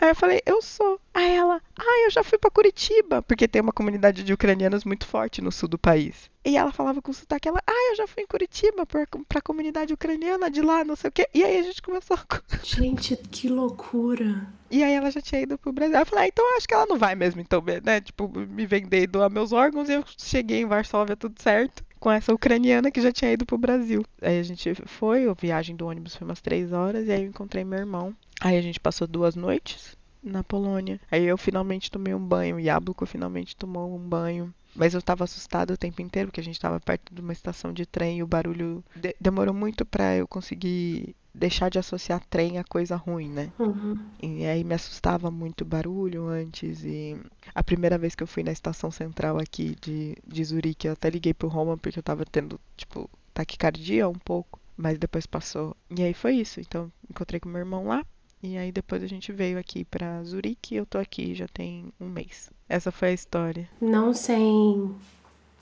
Aí 0.00 0.10
eu 0.10 0.14
falei, 0.14 0.40
eu 0.44 0.60
sou. 0.60 1.00
Aí 1.12 1.32
ela, 1.34 1.60
ah, 1.78 2.04
eu 2.04 2.10
já 2.10 2.22
fui 2.22 2.38
pra 2.38 2.50
Curitiba, 2.50 3.22
porque 3.22 3.48
tem 3.48 3.62
uma 3.62 3.72
comunidade 3.72 4.22
de 4.22 4.32
ucranianos 4.32 4.84
muito 4.84 5.06
forte 5.06 5.40
no 5.40 5.52
sul 5.52 5.68
do 5.68 5.78
país. 5.78 6.30
E 6.44 6.56
ela 6.56 6.72
falava 6.72 7.00
com 7.00 7.12
sotaque, 7.12 7.48
ela, 7.48 7.62
ah, 7.66 7.90
eu 7.90 7.96
já 7.96 8.06
fui 8.06 8.22
em 8.22 8.26
Curitiba 8.26 8.84
pra, 8.84 9.06
pra 9.28 9.40
comunidade 9.40 9.94
ucraniana 9.94 10.50
de 10.50 10.60
lá, 10.60 10.84
não 10.84 10.94
sei 10.94 11.08
o 11.08 11.12
quê. 11.12 11.28
E 11.32 11.42
aí 11.42 11.58
a 11.58 11.62
gente 11.62 11.80
começou 11.80 12.16
a... 12.16 12.40
gente, 12.62 13.16
que 13.16 13.48
loucura. 13.48 14.46
E 14.70 14.82
aí 14.82 14.92
ela 14.92 15.10
já 15.10 15.22
tinha 15.22 15.40
ido 15.40 15.56
pro 15.56 15.72
Brasil. 15.72 15.96
Eu 15.96 16.04
falei, 16.06 16.24
ah, 16.24 16.28
então 16.28 16.56
acho 16.56 16.68
que 16.68 16.74
ela 16.74 16.86
não 16.86 16.98
vai 16.98 17.14
mesmo, 17.14 17.40
então, 17.40 17.62
né? 17.82 18.00
Tipo, 18.00 18.28
me 18.28 18.66
vender 18.66 19.02
e 19.02 19.06
doar 19.06 19.30
meus 19.30 19.52
órgãos. 19.52 19.88
E 19.88 19.94
eu 19.94 20.04
cheguei 20.18 20.60
em 20.60 20.66
Varsóvia, 20.66 21.16
tudo 21.16 21.40
certo. 21.40 21.84
Com 22.04 22.12
essa 22.12 22.34
ucraniana 22.34 22.90
que 22.90 23.00
já 23.00 23.10
tinha 23.10 23.32
ido 23.32 23.46
pro 23.46 23.56
Brasil. 23.56 24.04
Aí 24.20 24.38
a 24.38 24.42
gente 24.42 24.74
foi, 24.84 25.26
a 25.26 25.32
viagem 25.32 25.74
do 25.74 25.86
ônibus 25.86 26.14
foi 26.14 26.26
umas 26.26 26.38
três 26.38 26.70
horas. 26.70 27.06
E 27.06 27.10
aí 27.10 27.22
eu 27.22 27.28
encontrei 27.30 27.64
meu 27.64 27.78
irmão. 27.78 28.14
Aí 28.42 28.58
a 28.58 28.60
gente 28.60 28.78
passou 28.78 29.06
duas 29.06 29.34
noites 29.34 29.96
na 30.22 30.44
Polônia. 30.44 31.00
Aí 31.10 31.24
eu 31.24 31.38
finalmente 31.38 31.90
tomei 31.90 32.12
um 32.12 32.22
banho. 32.22 32.56
O 32.56 32.60
Jabluko 32.60 33.06
finalmente 33.06 33.56
tomou 33.56 33.96
um 33.96 33.98
banho. 33.98 34.52
Mas 34.74 34.94
eu 34.94 35.02
tava 35.02 35.24
assustada 35.24 35.72
o 35.74 35.76
tempo 35.76 36.02
inteiro, 36.02 36.28
porque 36.28 36.40
a 36.40 36.44
gente 36.44 36.60
tava 36.60 36.80
perto 36.80 37.14
de 37.14 37.20
uma 37.20 37.32
estação 37.32 37.72
de 37.72 37.86
trem 37.86 38.18
e 38.18 38.22
o 38.22 38.26
barulho 38.26 38.84
de- 38.96 39.14
demorou 39.20 39.54
muito 39.54 39.84
pra 39.86 40.16
eu 40.16 40.26
conseguir 40.28 41.14
deixar 41.34 41.68
de 41.68 41.78
associar 41.78 42.22
trem 42.28 42.58
a 42.58 42.64
coisa 42.64 42.96
ruim, 42.96 43.30
né? 43.30 43.52
Uhum. 43.58 43.94
E 44.22 44.44
aí 44.46 44.64
me 44.64 44.74
assustava 44.74 45.30
muito 45.30 45.62
o 45.62 45.64
barulho 45.64 46.26
antes. 46.26 46.84
E 46.84 47.16
a 47.54 47.62
primeira 47.62 47.98
vez 47.98 48.14
que 48.14 48.22
eu 48.22 48.26
fui 48.26 48.42
na 48.42 48.52
estação 48.52 48.90
central 48.90 49.38
aqui 49.38 49.76
de, 49.80 50.16
de 50.26 50.44
Zurique, 50.44 50.86
eu 50.86 50.92
até 50.94 51.10
liguei 51.10 51.34
pro 51.34 51.48
Roman 51.48 51.76
porque 51.78 51.98
eu 51.98 52.02
tava 52.02 52.24
tendo, 52.24 52.58
tipo, 52.76 53.08
taquicardia 53.32 54.08
um 54.08 54.14
pouco. 54.18 54.60
Mas 54.76 54.98
depois 54.98 55.26
passou. 55.26 55.76
E 55.96 56.02
aí 56.02 56.14
foi 56.14 56.34
isso. 56.36 56.60
Então 56.60 56.90
encontrei 57.08 57.38
com 57.40 57.48
meu 57.48 57.60
irmão 57.60 57.86
lá. 57.86 58.04
E 58.46 58.58
aí 58.58 58.70
depois 58.70 59.02
a 59.02 59.06
gente 59.06 59.32
veio 59.32 59.58
aqui 59.58 59.84
pra 59.86 60.22
Zurique 60.22 60.74
e 60.74 60.76
eu 60.76 60.84
tô 60.84 60.98
aqui 60.98 61.34
já 61.34 61.48
tem 61.48 61.86
um 61.98 62.08
mês. 62.10 62.50
Essa 62.68 62.92
foi 62.92 63.08
a 63.08 63.12
história. 63.12 63.66
Não 63.80 64.12
sem, 64.12 64.94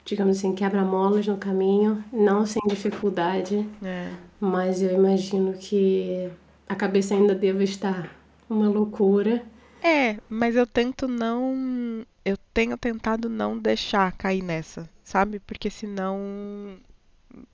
digamos 0.03 0.37
assim, 0.37 0.53
quebra-molas 0.53 1.25
no 1.25 1.37
caminho, 1.37 2.03
não 2.11 2.45
sem 2.45 2.61
dificuldade, 2.67 3.65
É. 3.81 4.11
mas 4.39 4.81
eu 4.81 4.93
imagino 4.93 5.53
que 5.53 6.29
a 6.67 6.75
cabeça 6.75 7.13
ainda 7.15 7.33
deva 7.33 7.63
estar 7.63 8.13
uma 8.49 8.67
loucura. 8.69 9.43
É, 9.81 10.17
mas 10.29 10.55
eu 10.55 10.67
tento 10.67 11.07
não. 11.07 12.05
Eu 12.25 12.37
tenho 12.53 12.77
tentado 12.77 13.29
não 13.29 13.57
deixar 13.57 14.11
cair 14.13 14.41
nessa, 14.41 14.89
sabe? 15.03 15.39
Porque 15.39 15.69
senão 15.69 16.77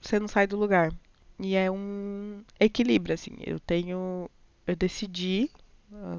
você 0.02 0.20
não 0.20 0.28
sai 0.28 0.48
do 0.48 0.58
lugar. 0.58 0.92
E 1.40 1.56
é 1.56 1.72
um 1.72 2.42
equilíbrio, 2.60 3.14
assim. 3.14 3.36
Eu 3.46 3.60
tenho. 3.60 4.30
Eu 4.70 4.76
decidi 4.76 5.50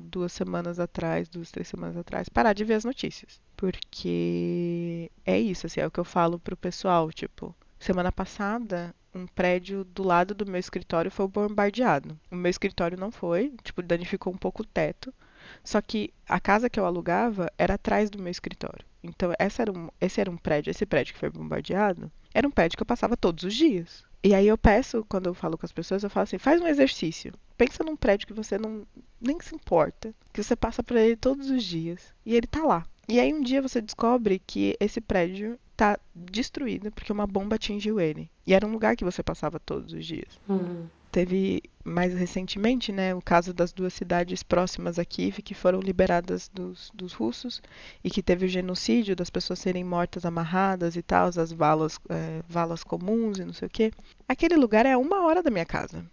duas 0.03 0.32
semanas 0.32 0.80
atrás, 0.80 1.28
duas, 1.28 1.53
três 1.53 1.68
semanas 1.68 1.96
atrás, 1.96 2.28
parar 2.28 2.53
de 2.53 2.64
ver 2.64 2.74
as 2.74 2.84
notícias. 2.84 3.40
Porque 3.57 5.09
é 5.24 5.38
isso, 5.38 5.66
assim, 5.66 5.78
é 5.78 5.86
o 5.86 5.90
que 5.90 6.01
eu 6.01 6.05
falo 6.05 6.36
pro 6.36 6.57
pessoal, 6.57 7.12
tipo, 7.12 7.55
semana 7.78 8.11
passada, 8.11 8.92
um 9.14 9.24
prédio 9.24 9.84
do 9.84 10.03
lado 10.03 10.34
do 10.34 10.51
meu 10.51 10.59
escritório 10.59 11.12
foi 11.12 11.28
bombardeado. 11.28 12.18
O 12.28 12.34
meu 12.34 12.51
escritório 12.51 12.98
não 12.98 13.12
foi, 13.12 13.55
tipo, 13.62 13.82
danificou 13.82 14.32
um 14.32 14.36
pouco 14.36 14.62
o 14.62 14.66
teto. 14.66 15.14
Só 15.62 15.80
que 15.80 16.12
a 16.28 16.40
casa 16.40 16.68
que 16.68 16.80
eu 16.80 16.84
alugava 16.84 17.53
era 17.57 17.74
atrás 17.74 18.11
do 18.11 18.20
meu 18.20 18.32
escritório. 18.32 18.84
Então, 19.01 19.32
essa 19.38 19.62
era 19.62 19.70
um, 19.70 19.88
esse 20.01 20.20
era 20.20 20.28
um 20.30 20.36
prédio, 20.36 20.72
esse 20.72 20.84
prédio 20.84 21.14
que 21.14 21.20
foi 21.20 21.30
bombardeado, 21.30 22.11
era 22.34 22.48
um 22.48 22.51
prédio 22.51 22.76
que 22.76 22.82
eu 22.82 22.86
passava 22.86 23.16
todos 23.16 23.44
os 23.44 23.55
dias. 23.55 24.05
E 24.22 24.34
aí 24.34 24.46
eu 24.46 24.58
peço, 24.58 25.04
quando 25.08 25.26
eu 25.26 25.34
falo 25.34 25.56
com 25.56 25.64
as 25.64 25.72
pessoas, 25.72 26.02
eu 26.02 26.10
falo 26.10 26.24
assim, 26.24 26.38
faz 26.38 26.60
um 26.60 26.66
exercício. 26.66 27.32
Pensa 27.56 27.82
num 27.82 27.96
prédio 27.96 28.26
que 28.26 28.34
você 28.34 28.58
não 28.58 28.86
nem 29.20 29.40
se 29.40 29.54
importa, 29.54 30.14
que 30.32 30.42
você 30.42 30.54
passa 30.54 30.82
por 30.82 30.96
ele 30.96 31.16
todos 31.16 31.50
os 31.50 31.64
dias 31.64 32.14
e 32.24 32.34
ele 32.34 32.46
tá 32.46 32.62
lá. 32.62 32.86
E 33.08 33.18
aí 33.18 33.32
um 33.32 33.42
dia 33.42 33.60
você 33.60 33.80
descobre 33.80 34.40
que 34.46 34.76
esse 34.78 35.00
prédio 35.00 35.58
tá 35.76 35.98
destruído 36.14 36.92
porque 36.92 37.12
uma 37.12 37.26
bomba 37.26 37.56
atingiu 37.56 37.98
ele. 37.98 38.30
E 38.46 38.52
era 38.52 38.66
um 38.66 38.72
lugar 38.72 38.94
que 38.94 39.04
você 39.04 39.22
passava 39.22 39.58
todos 39.58 39.92
os 39.92 40.04
dias. 40.04 40.38
Uhum. 40.48 40.86
Teve 41.11 41.62
mais 41.84 42.14
recentemente, 42.14 42.92
né, 42.92 43.14
o 43.14 43.20
caso 43.20 43.52
das 43.52 43.72
duas 43.72 43.92
cidades 43.92 44.42
próximas 44.42 44.98
a 44.98 45.04
Kiev 45.04 45.42
que 45.42 45.54
foram 45.54 45.80
liberadas 45.80 46.48
dos, 46.48 46.90
dos 46.94 47.12
russos 47.12 47.61
e 48.04 48.11
que 48.11 48.22
teve 48.22 48.46
o 48.46 48.48
genocídio 48.48 49.16
das 49.16 49.30
pessoas 49.30 49.58
serem 49.58 49.82
mortas 49.82 50.24
amarradas 50.24 50.94
e 50.94 51.02
tal, 51.02 51.28
as 51.28 51.52
valas, 51.52 51.98
é, 52.08 52.42
valas 52.48 52.84
comuns 52.84 53.38
e 53.38 53.44
não 53.44 53.52
sei 53.52 53.66
o 53.66 53.70
quê. 53.70 53.92
Aquele 54.28 54.54
lugar 54.56 54.86
é 54.86 54.96
uma 54.96 55.24
hora 55.24 55.42
da 55.42 55.50
minha 55.50 55.66
casa. 55.66 56.04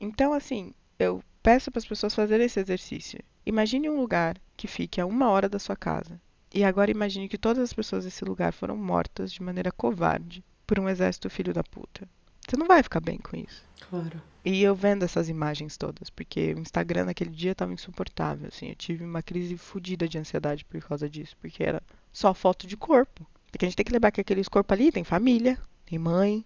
Então, 0.00 0.32
assim, 0.32 0.72
eu 0.98 1.22
peço 1.42 1.70
para 1.70 1.78
as 1.78 1.86
pessoas 1.86 2.14
fazerem 2.14 2.46
esse 2.46 2.58
exercício. 2.58 3.20
Imagine 3.46 3.88
um 3.88 4.00
lugar 4.00 4.36
que 4.56 4.66
fique 4.66 5.00
a 5.00 5.06
uma 5.06 5.28
hora 5.30 5.48
da 5.48 5.58
sua 5.58 5.76
casa. 5.76 6.20
E 6.52 6.64
agora 6.64 6.90
imagine 6.90 7.28
que 7.28 7.38
todas 7.38 7.62
as 7.62 7.72
pessoas 7.72 8.04
desse 8.04 8.24
lugar 8.24 8.52
foram 8.52 8.76
mortas 8.76 9.32
de 9.32 9.42
maneira 9.42 9.70
covarde 9.70 10.44
por 10.66 10.80
um 10.80 10.88
exército 10.88 11.30
filho 11.30 11.52
da 11.52 11.62
puta. 11.62 12.08
Você 12.50 12.56
não 12.56 12.66
vai 12.66 12.82
ficar 12.82 12.98
bem 12.98 13.16
com 13.16 13.36
isso. 13.36 13.62
Claro. 13.88 14.20
E 14.44 14.60
eu 14.60 14.74
vendo 14.74 15.04
essas 15.04 15.28
imagens 15.28 15.76
todas, 15.76 16.10
porque 16.10 16.52
o 16.52 16.58
Instagram 16.58 17.04
naquele 17.04 17.30
dia 17.30 17.54
tava 17.54 17.72
insuportável, 17.72 18.48
assim, 18.48 18.70
eu 18.70 18.74
tive 18.74 19.04
uma 19.04 19.22
crise 19.22 19.56
fodida 19.56 20.08
de 20.08 20.18
ansiedade 20.18 20.64
por 20.64 20.80
causa 20.80 21.08
disso, 21.08 21.36
porque 21.40 21.62
era 21.62 21.80
só 22.12 22.34
foto 22.34 22.66
de 22.66 22.76
corpo. 22.76 23.24
Porque 23.52 23.64
a 23.64 23.68
gente 23.68 23.76
tem 23.76 23.84
que 23.84 23.92
lembrar 23.92 24.10
que 24.10 24.20
aqueles 24.20 24.48
corpos 24.48 24.76
ali 24.76 24.90
tem 24.90 25.04
família, 25.04 25.60
tem 25.86 25.96
mãe, 25.96 26.44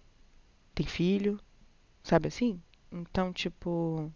tem 0.75 0.85
filho, 0.85 1.39
sabe 2.03 2.27
assim? 2.27 2.61
Então, 2.91 3.33
tipo, 3.33 4.11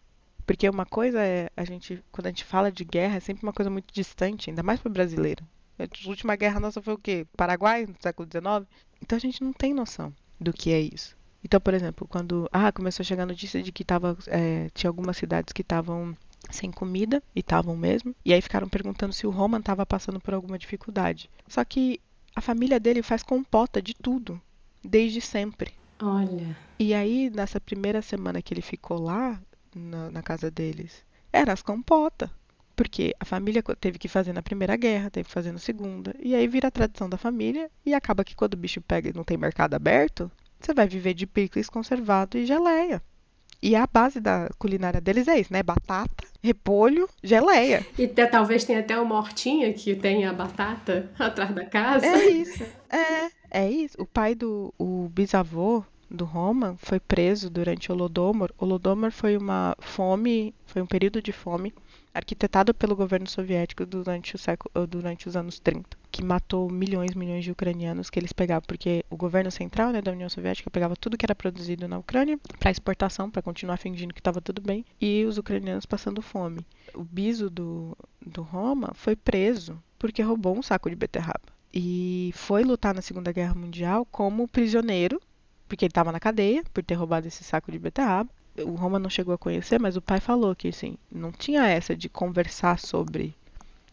porque 0.46 0.70
uma 0.70 0.86
coisa 0.86 1.24
é 1.24 1.50
a 1.58 1.66
gente, 1.66 2.04
quando 2.12 2.28
a 2.28 2.30
gente 2.30 2.46
fala 2.46 2.72
de 2.72 2.86
guerra, 2.86 3.16
é 3.16 3.20
sempre 3.20 3.42
uma 3.42 3.54
coisa 3.54 3.72
muito 3.72 3.92
distante, 3.92 4.52
ainda 4.52 4.62
mais 4.62 4.80
para 4.80 4.92
brasileiro. 4.92 5.44
A 5.80 6.08
última 6.08 6.36
guerra 6.36 6.60
nossa 6.60 6.84
foi 6.84 6.94
o 6.94 7.00
quê? 7.00 7.26
Paraguai, 7.36 7.88
no 7.88 7.96
século 8.00 8.30
XIX? 8.32 8.70
Então 9.02 9.16
a 9.16 9.20
gente 9.20 9.44
não 9.44 9.54
tem 9.54 9.74
noção 9.74 10.14
do 10.40 10.54
que 10.54 10.72
é 10.72 10.80
isso. 10.80 11.18
Então, 11.44 11.60
por 11.60 11.74
exemplo, 11.74 12.08
quando 12.08 12.50
ah, 12.52 12.72
começou 12.72 13.04
a 13.04 13.06
chegar 13.06 13.24
a 13.24 13.28
notícia 13.28 13.62
de 13.62 13.72
que 13.72 13.84
tava, 13.84 14.18
é, 14.28 14.70
tinha 14.74 14.90
algumas 14.90 15.18
cidades 15.18 15.54
que 15.54 15.62
estavam 15.62 16.16
sem 16.50 16.72
comida, 16.72 17.22
e 17.36 17.42
estavam 17.42 17.76
mesmo, 17.76 18.16
e 18.26 18.34
aí 18.34 18.42
ficaram 18.42 18.68
perguntando 18.68 19.14
se 19.14 19.28
o 19.28 19.30
Roman 19.30 19.60
estava 19.60 19.86
passando 19.86 20.20
por 20.20 20.34
alguma 20.34 20.58
dificuldade. 20.58 21.30
Só 21.48 21.64
que 21.64 22.00
a 22.36 22.42
família 22.42 22.80
dele 22.80 23.04
faz 23.04 23.24
compota 23.24 23.82
de 23.82 23.94
tudo, 23.94 24.42
desde 24.84 25.22
sempre. 25.22 25.74
Olha. 26.02 26.58
E 26.80 26.94
aí, 26.94 27.30
nessa 27.30 27.60
primeira 27.60 28.02
semana 28.02 28.42
que 28.42 28.54
ele 28.54 28.62
ficou 28.62 29.00
lá, 29.00 29.40
na, 29.76 30.10
na 30.10 30.24
casa 30.24 30.50
deles, 30.50 31.04
era 31.32 31.54
as 31.54 31.62
compotas. 31.62 32.30
Porque 32.76 33.14
a 33.20 33.26
família 33.26 33.62
teve 33.62 34.00
que 34.00 34.08
fazer 34.08 34.32
na 34.32 34.42
Primeira 34.42 34.78
Guerra, 34.78 35.10
teve 35.10 35.28
que 35.28 35.34
fazer 35.34 35.52
na 35.52 35.60
Segunda. 35.60 36.16
E 36.18 36.34
aí 36.34 36.48
vira 36.48 36.70
a 36.70 36.72
tradição 36.72 37.10
da 37.10 37.18
família. 37.18 37.70
E 37.86 37.94
acaba 37.94 38.24
que 38.24 38.36
quando 38.36 38.54
o 38.54 38.58
bicho 38.58 38.80
pega 38.80 39.10
e 39.10 39.14
não 39.14 39.26
tem 39.26 39.36
mercado 39.36 39.74
aberto, 39.74 40.32
você 40.60 40.74
vai 40.74 40.88
viver 40.88 41.14
de 41.14 41.26
picles 41.26 41.70
conservado 41.70 42.38
e 42.38 42.46
geleia. 42.46 43.02
E 43.62 43.76
a 43.76 43.86
base 43.86 44.22
da 44.22 44.50
culinária 44.58 45.02
deles 45.02 45.28
é 45.28 45.40
isso, 45.40 45.52
né? 45.52 45.62
Batata, 45.62 46.24
repolho, 46.42 47.10
geleia. 47.22 47.86
E 47.98 48.08
te, 48.08 48.26
talvez 48.28 48.64
tenha 48.64 48.80
até 48.80 48.98
uma 48.98 49.16
hortinha 49.16 49.74
que 49.74 49.96
tenha 49.96 50.32
batata 50.32 51.10
atrás 51.20 51.54
da 51.54 51.66
casa. 51.66 52.06
É 52.06 52.30
isso. 52.30 52.64
É, 52.90 53.62
é 53.62 53.70
isso. 53.70 54.02
O 54.02 54.06
pai 54.06 54.34
do 54.34 54.74
o 54.78 55.10
bisavô 55.10 55.84
do 56.10 56.24
Roma 56.24 56.76
foi 56.80 57.00
preso 57.00 57.50
durante 57.50 57.92
o 57.92 57.96
Holodomor. 57.96 58.52
O 58.58 58.64
Holodomor 58.64 59.12
foi 59.12 59.36
uma 59.36 59.76
fome, 59.80 60.56
foi 60.66 60.82
um 60.82 60.88
período 60.88 61.22
de 61.22 61.34
fome 61.34 61.74
arquitetado 62.14 62.74
pelo 62.74 62.96
governo 62.96 63.28
soviético 63.28 63.86
durante, 63.86 64.38
século, 64.38 64.88
durante 64.88 65.28
os 65.28 65.36
anos 65.36 65.60
30, 65.60 65.98
que 66.12 66.24
matou 66.24 66.70
milhões 66.70 67.12
e 67.12 67.18
milhões 67.18 67.44
de 67.44 67.52
ucranianos 67.52 68.10
que 68.10 68.20
eles 68.20 68.34
pegavam, 68.34 68.64
porque 68.68 69.06
o 69.10 69.16
governo 69.16 69.52
central 69.52 69.92
né, 69.92 70.02
da 70.02 70.12
União 70.12 70.30
Soviética 70.30 70.70
pegava 70.70 70.96
tudo 70.96 71.18
que 71.18 71.26
era 71.26 71.36
produzido 71.36 71.88
na 71.88 71.98
Ucrânia 71.98 72.40
para 72.60 72.72
exportação, 72.72 73.30
para 73.30 73.42
continuar 73.42 73.78
fingindo 73.78 74.14
que 74.14 74.20
estava 74.20 74.42
tudo 74.42 74.62
bem, 74.62 74.86
e 75.00 75.24
os 75.26 75.38
ucranianos 75.38 75.86
passando 75.86 76.22
fome. 76.22 76.66
O 76.94 77.04
biso 77.04 77.50
do, 77.50 77.96
do 78.26 78.42
Roma 78.42 78.92
foi 78.96 79.16
preso 79.16 79.82
porque 79.98 80.22
roubou 80.22 80.58
um 80.58 80.64
saco 80.64 80.90
de 80.90 80.96
beterraba. 80.96 81.60
E 81.72 82.32
foi 82.34 82.64
lutar 82.64 82.96
na 82.96 83.02
Segunda 83.02 83.32
Guerra 83.32 83.54
Mundial 83.54 84.06
como 84.06 84.48
prisioneiro, 84.48 85.22
porque 85.68 85.86
ele 85.86 85.92
estava 85.92 86.12
na 86.12 86.20
cadeia 86.20 86.64
por 86.74 86.84
ter 86.84 86.96
roubado 86.96 87.28
esse 87.28 87.44
saco 87.44 87.72
de 87.72 87.78
beterraba 87.78 88.30
o 88.66 88.76
Roma 88.76 89.00
não 89.00 89.10
chegou 89.10 89.34
a 89.34 89.38
conhecer, 89.38 89.80
mas 89.80 89.96
o 89.96 90.02
pai 90.02 90.20
falou 90.20 90.56
que 90.56 90.70
assim, 90.70 90.96
não 91.12 91.32
tinha 91.32 91.68
essa 91.68 91.96
de 91.96 92.10
conversar 92.10 92.80
sobre 92.80 93.36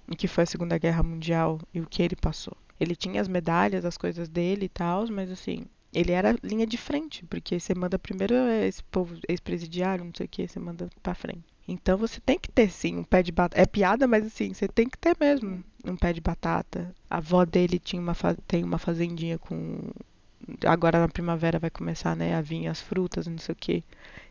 o 0.08 0.16
que 0.16 0.28
foi 0.28 0.44
a 0.44 0.46
Segunda 0.46 0.78
Guerra 0.78 1.02
Mundial 1.02 1.60
e 1.74 1.80
o 1.80 1.86
que 1.86 2.02
ele 2.02 2.16
passou. 2.16 2.56
Ele 2.78 2.94
tinha 2.94 3.20
as 3.20 3.28
medalhas, 3.28 3.84
as 3.84 3.96
coisas 3.96 4.28
dele 4.28 4.66
e 4.66 4.68
tal, 4.68 5.06
mas 5.10 5.30
assim, 5.30 5.64
ele 5.92 6.12
era 6.12 6.36
linha 6.42 6.66
de 6.66 6.76
frente, 6.76 7.24
porque 7.24 7.58
você 7.58 7.74
manda 7.74 7.98
primeiro 7.98 8.34
esse 8.34 8.82
povo 8.84 9.18
ex-presidiário, 9.28 10.04
não 10.04 10.12
sei 10.14 10.26
o 10.26 10.28
que, 10.28 10.46
você 10.46 10.60
manda 10.60 10.88
pra 11.02 11.14
frente. 11.14 11.44
Então 11.68 11.98
você 11.98 12.20
tem 12.20 12.38
que 12.38 12.52
ter 12.52 12.70
sim 12.70 12.96
um 12.96 13.02
pé 13.02 13.22
de 13.22 13.32
batata. 13.32 13.60
É 13.60 13.66
piada, 13.66 14.06
mas 14.06 14.24
assim, 14.24 14.54
você 14.54 14.68
tem 14.68 14.88
que 14.88 14.98
ter 14.98 15.16
mesmo 15.18 15.64
um 15.84 15.96
pé 15.96 16.12
de 16.12 16.20
batata. 16.20 16.94
A 17.10 17.16
avó 17.16 17.44
dele 17.44 17.78
tinha 17.78 18.00
uma 18.00 18.14
tem 18.46 18.62
uma 18.62 18.78
fazendinha 18.78 19.38
com 19.38 19.90
agora 20.66 21.00
na 21.00 21.08
primavera 21.08 21.58
vai 21.58 21.70
começar, 21.70 22.16
né, 22.16 22.34
a 22.34 22.40
vir 22.40 22.66
as 22.66 22.80
frutas, 22.80 23.26
não 23.26 23.38
sei 23.38 23.52
o 23.52 23.56
que. 23.56 23.84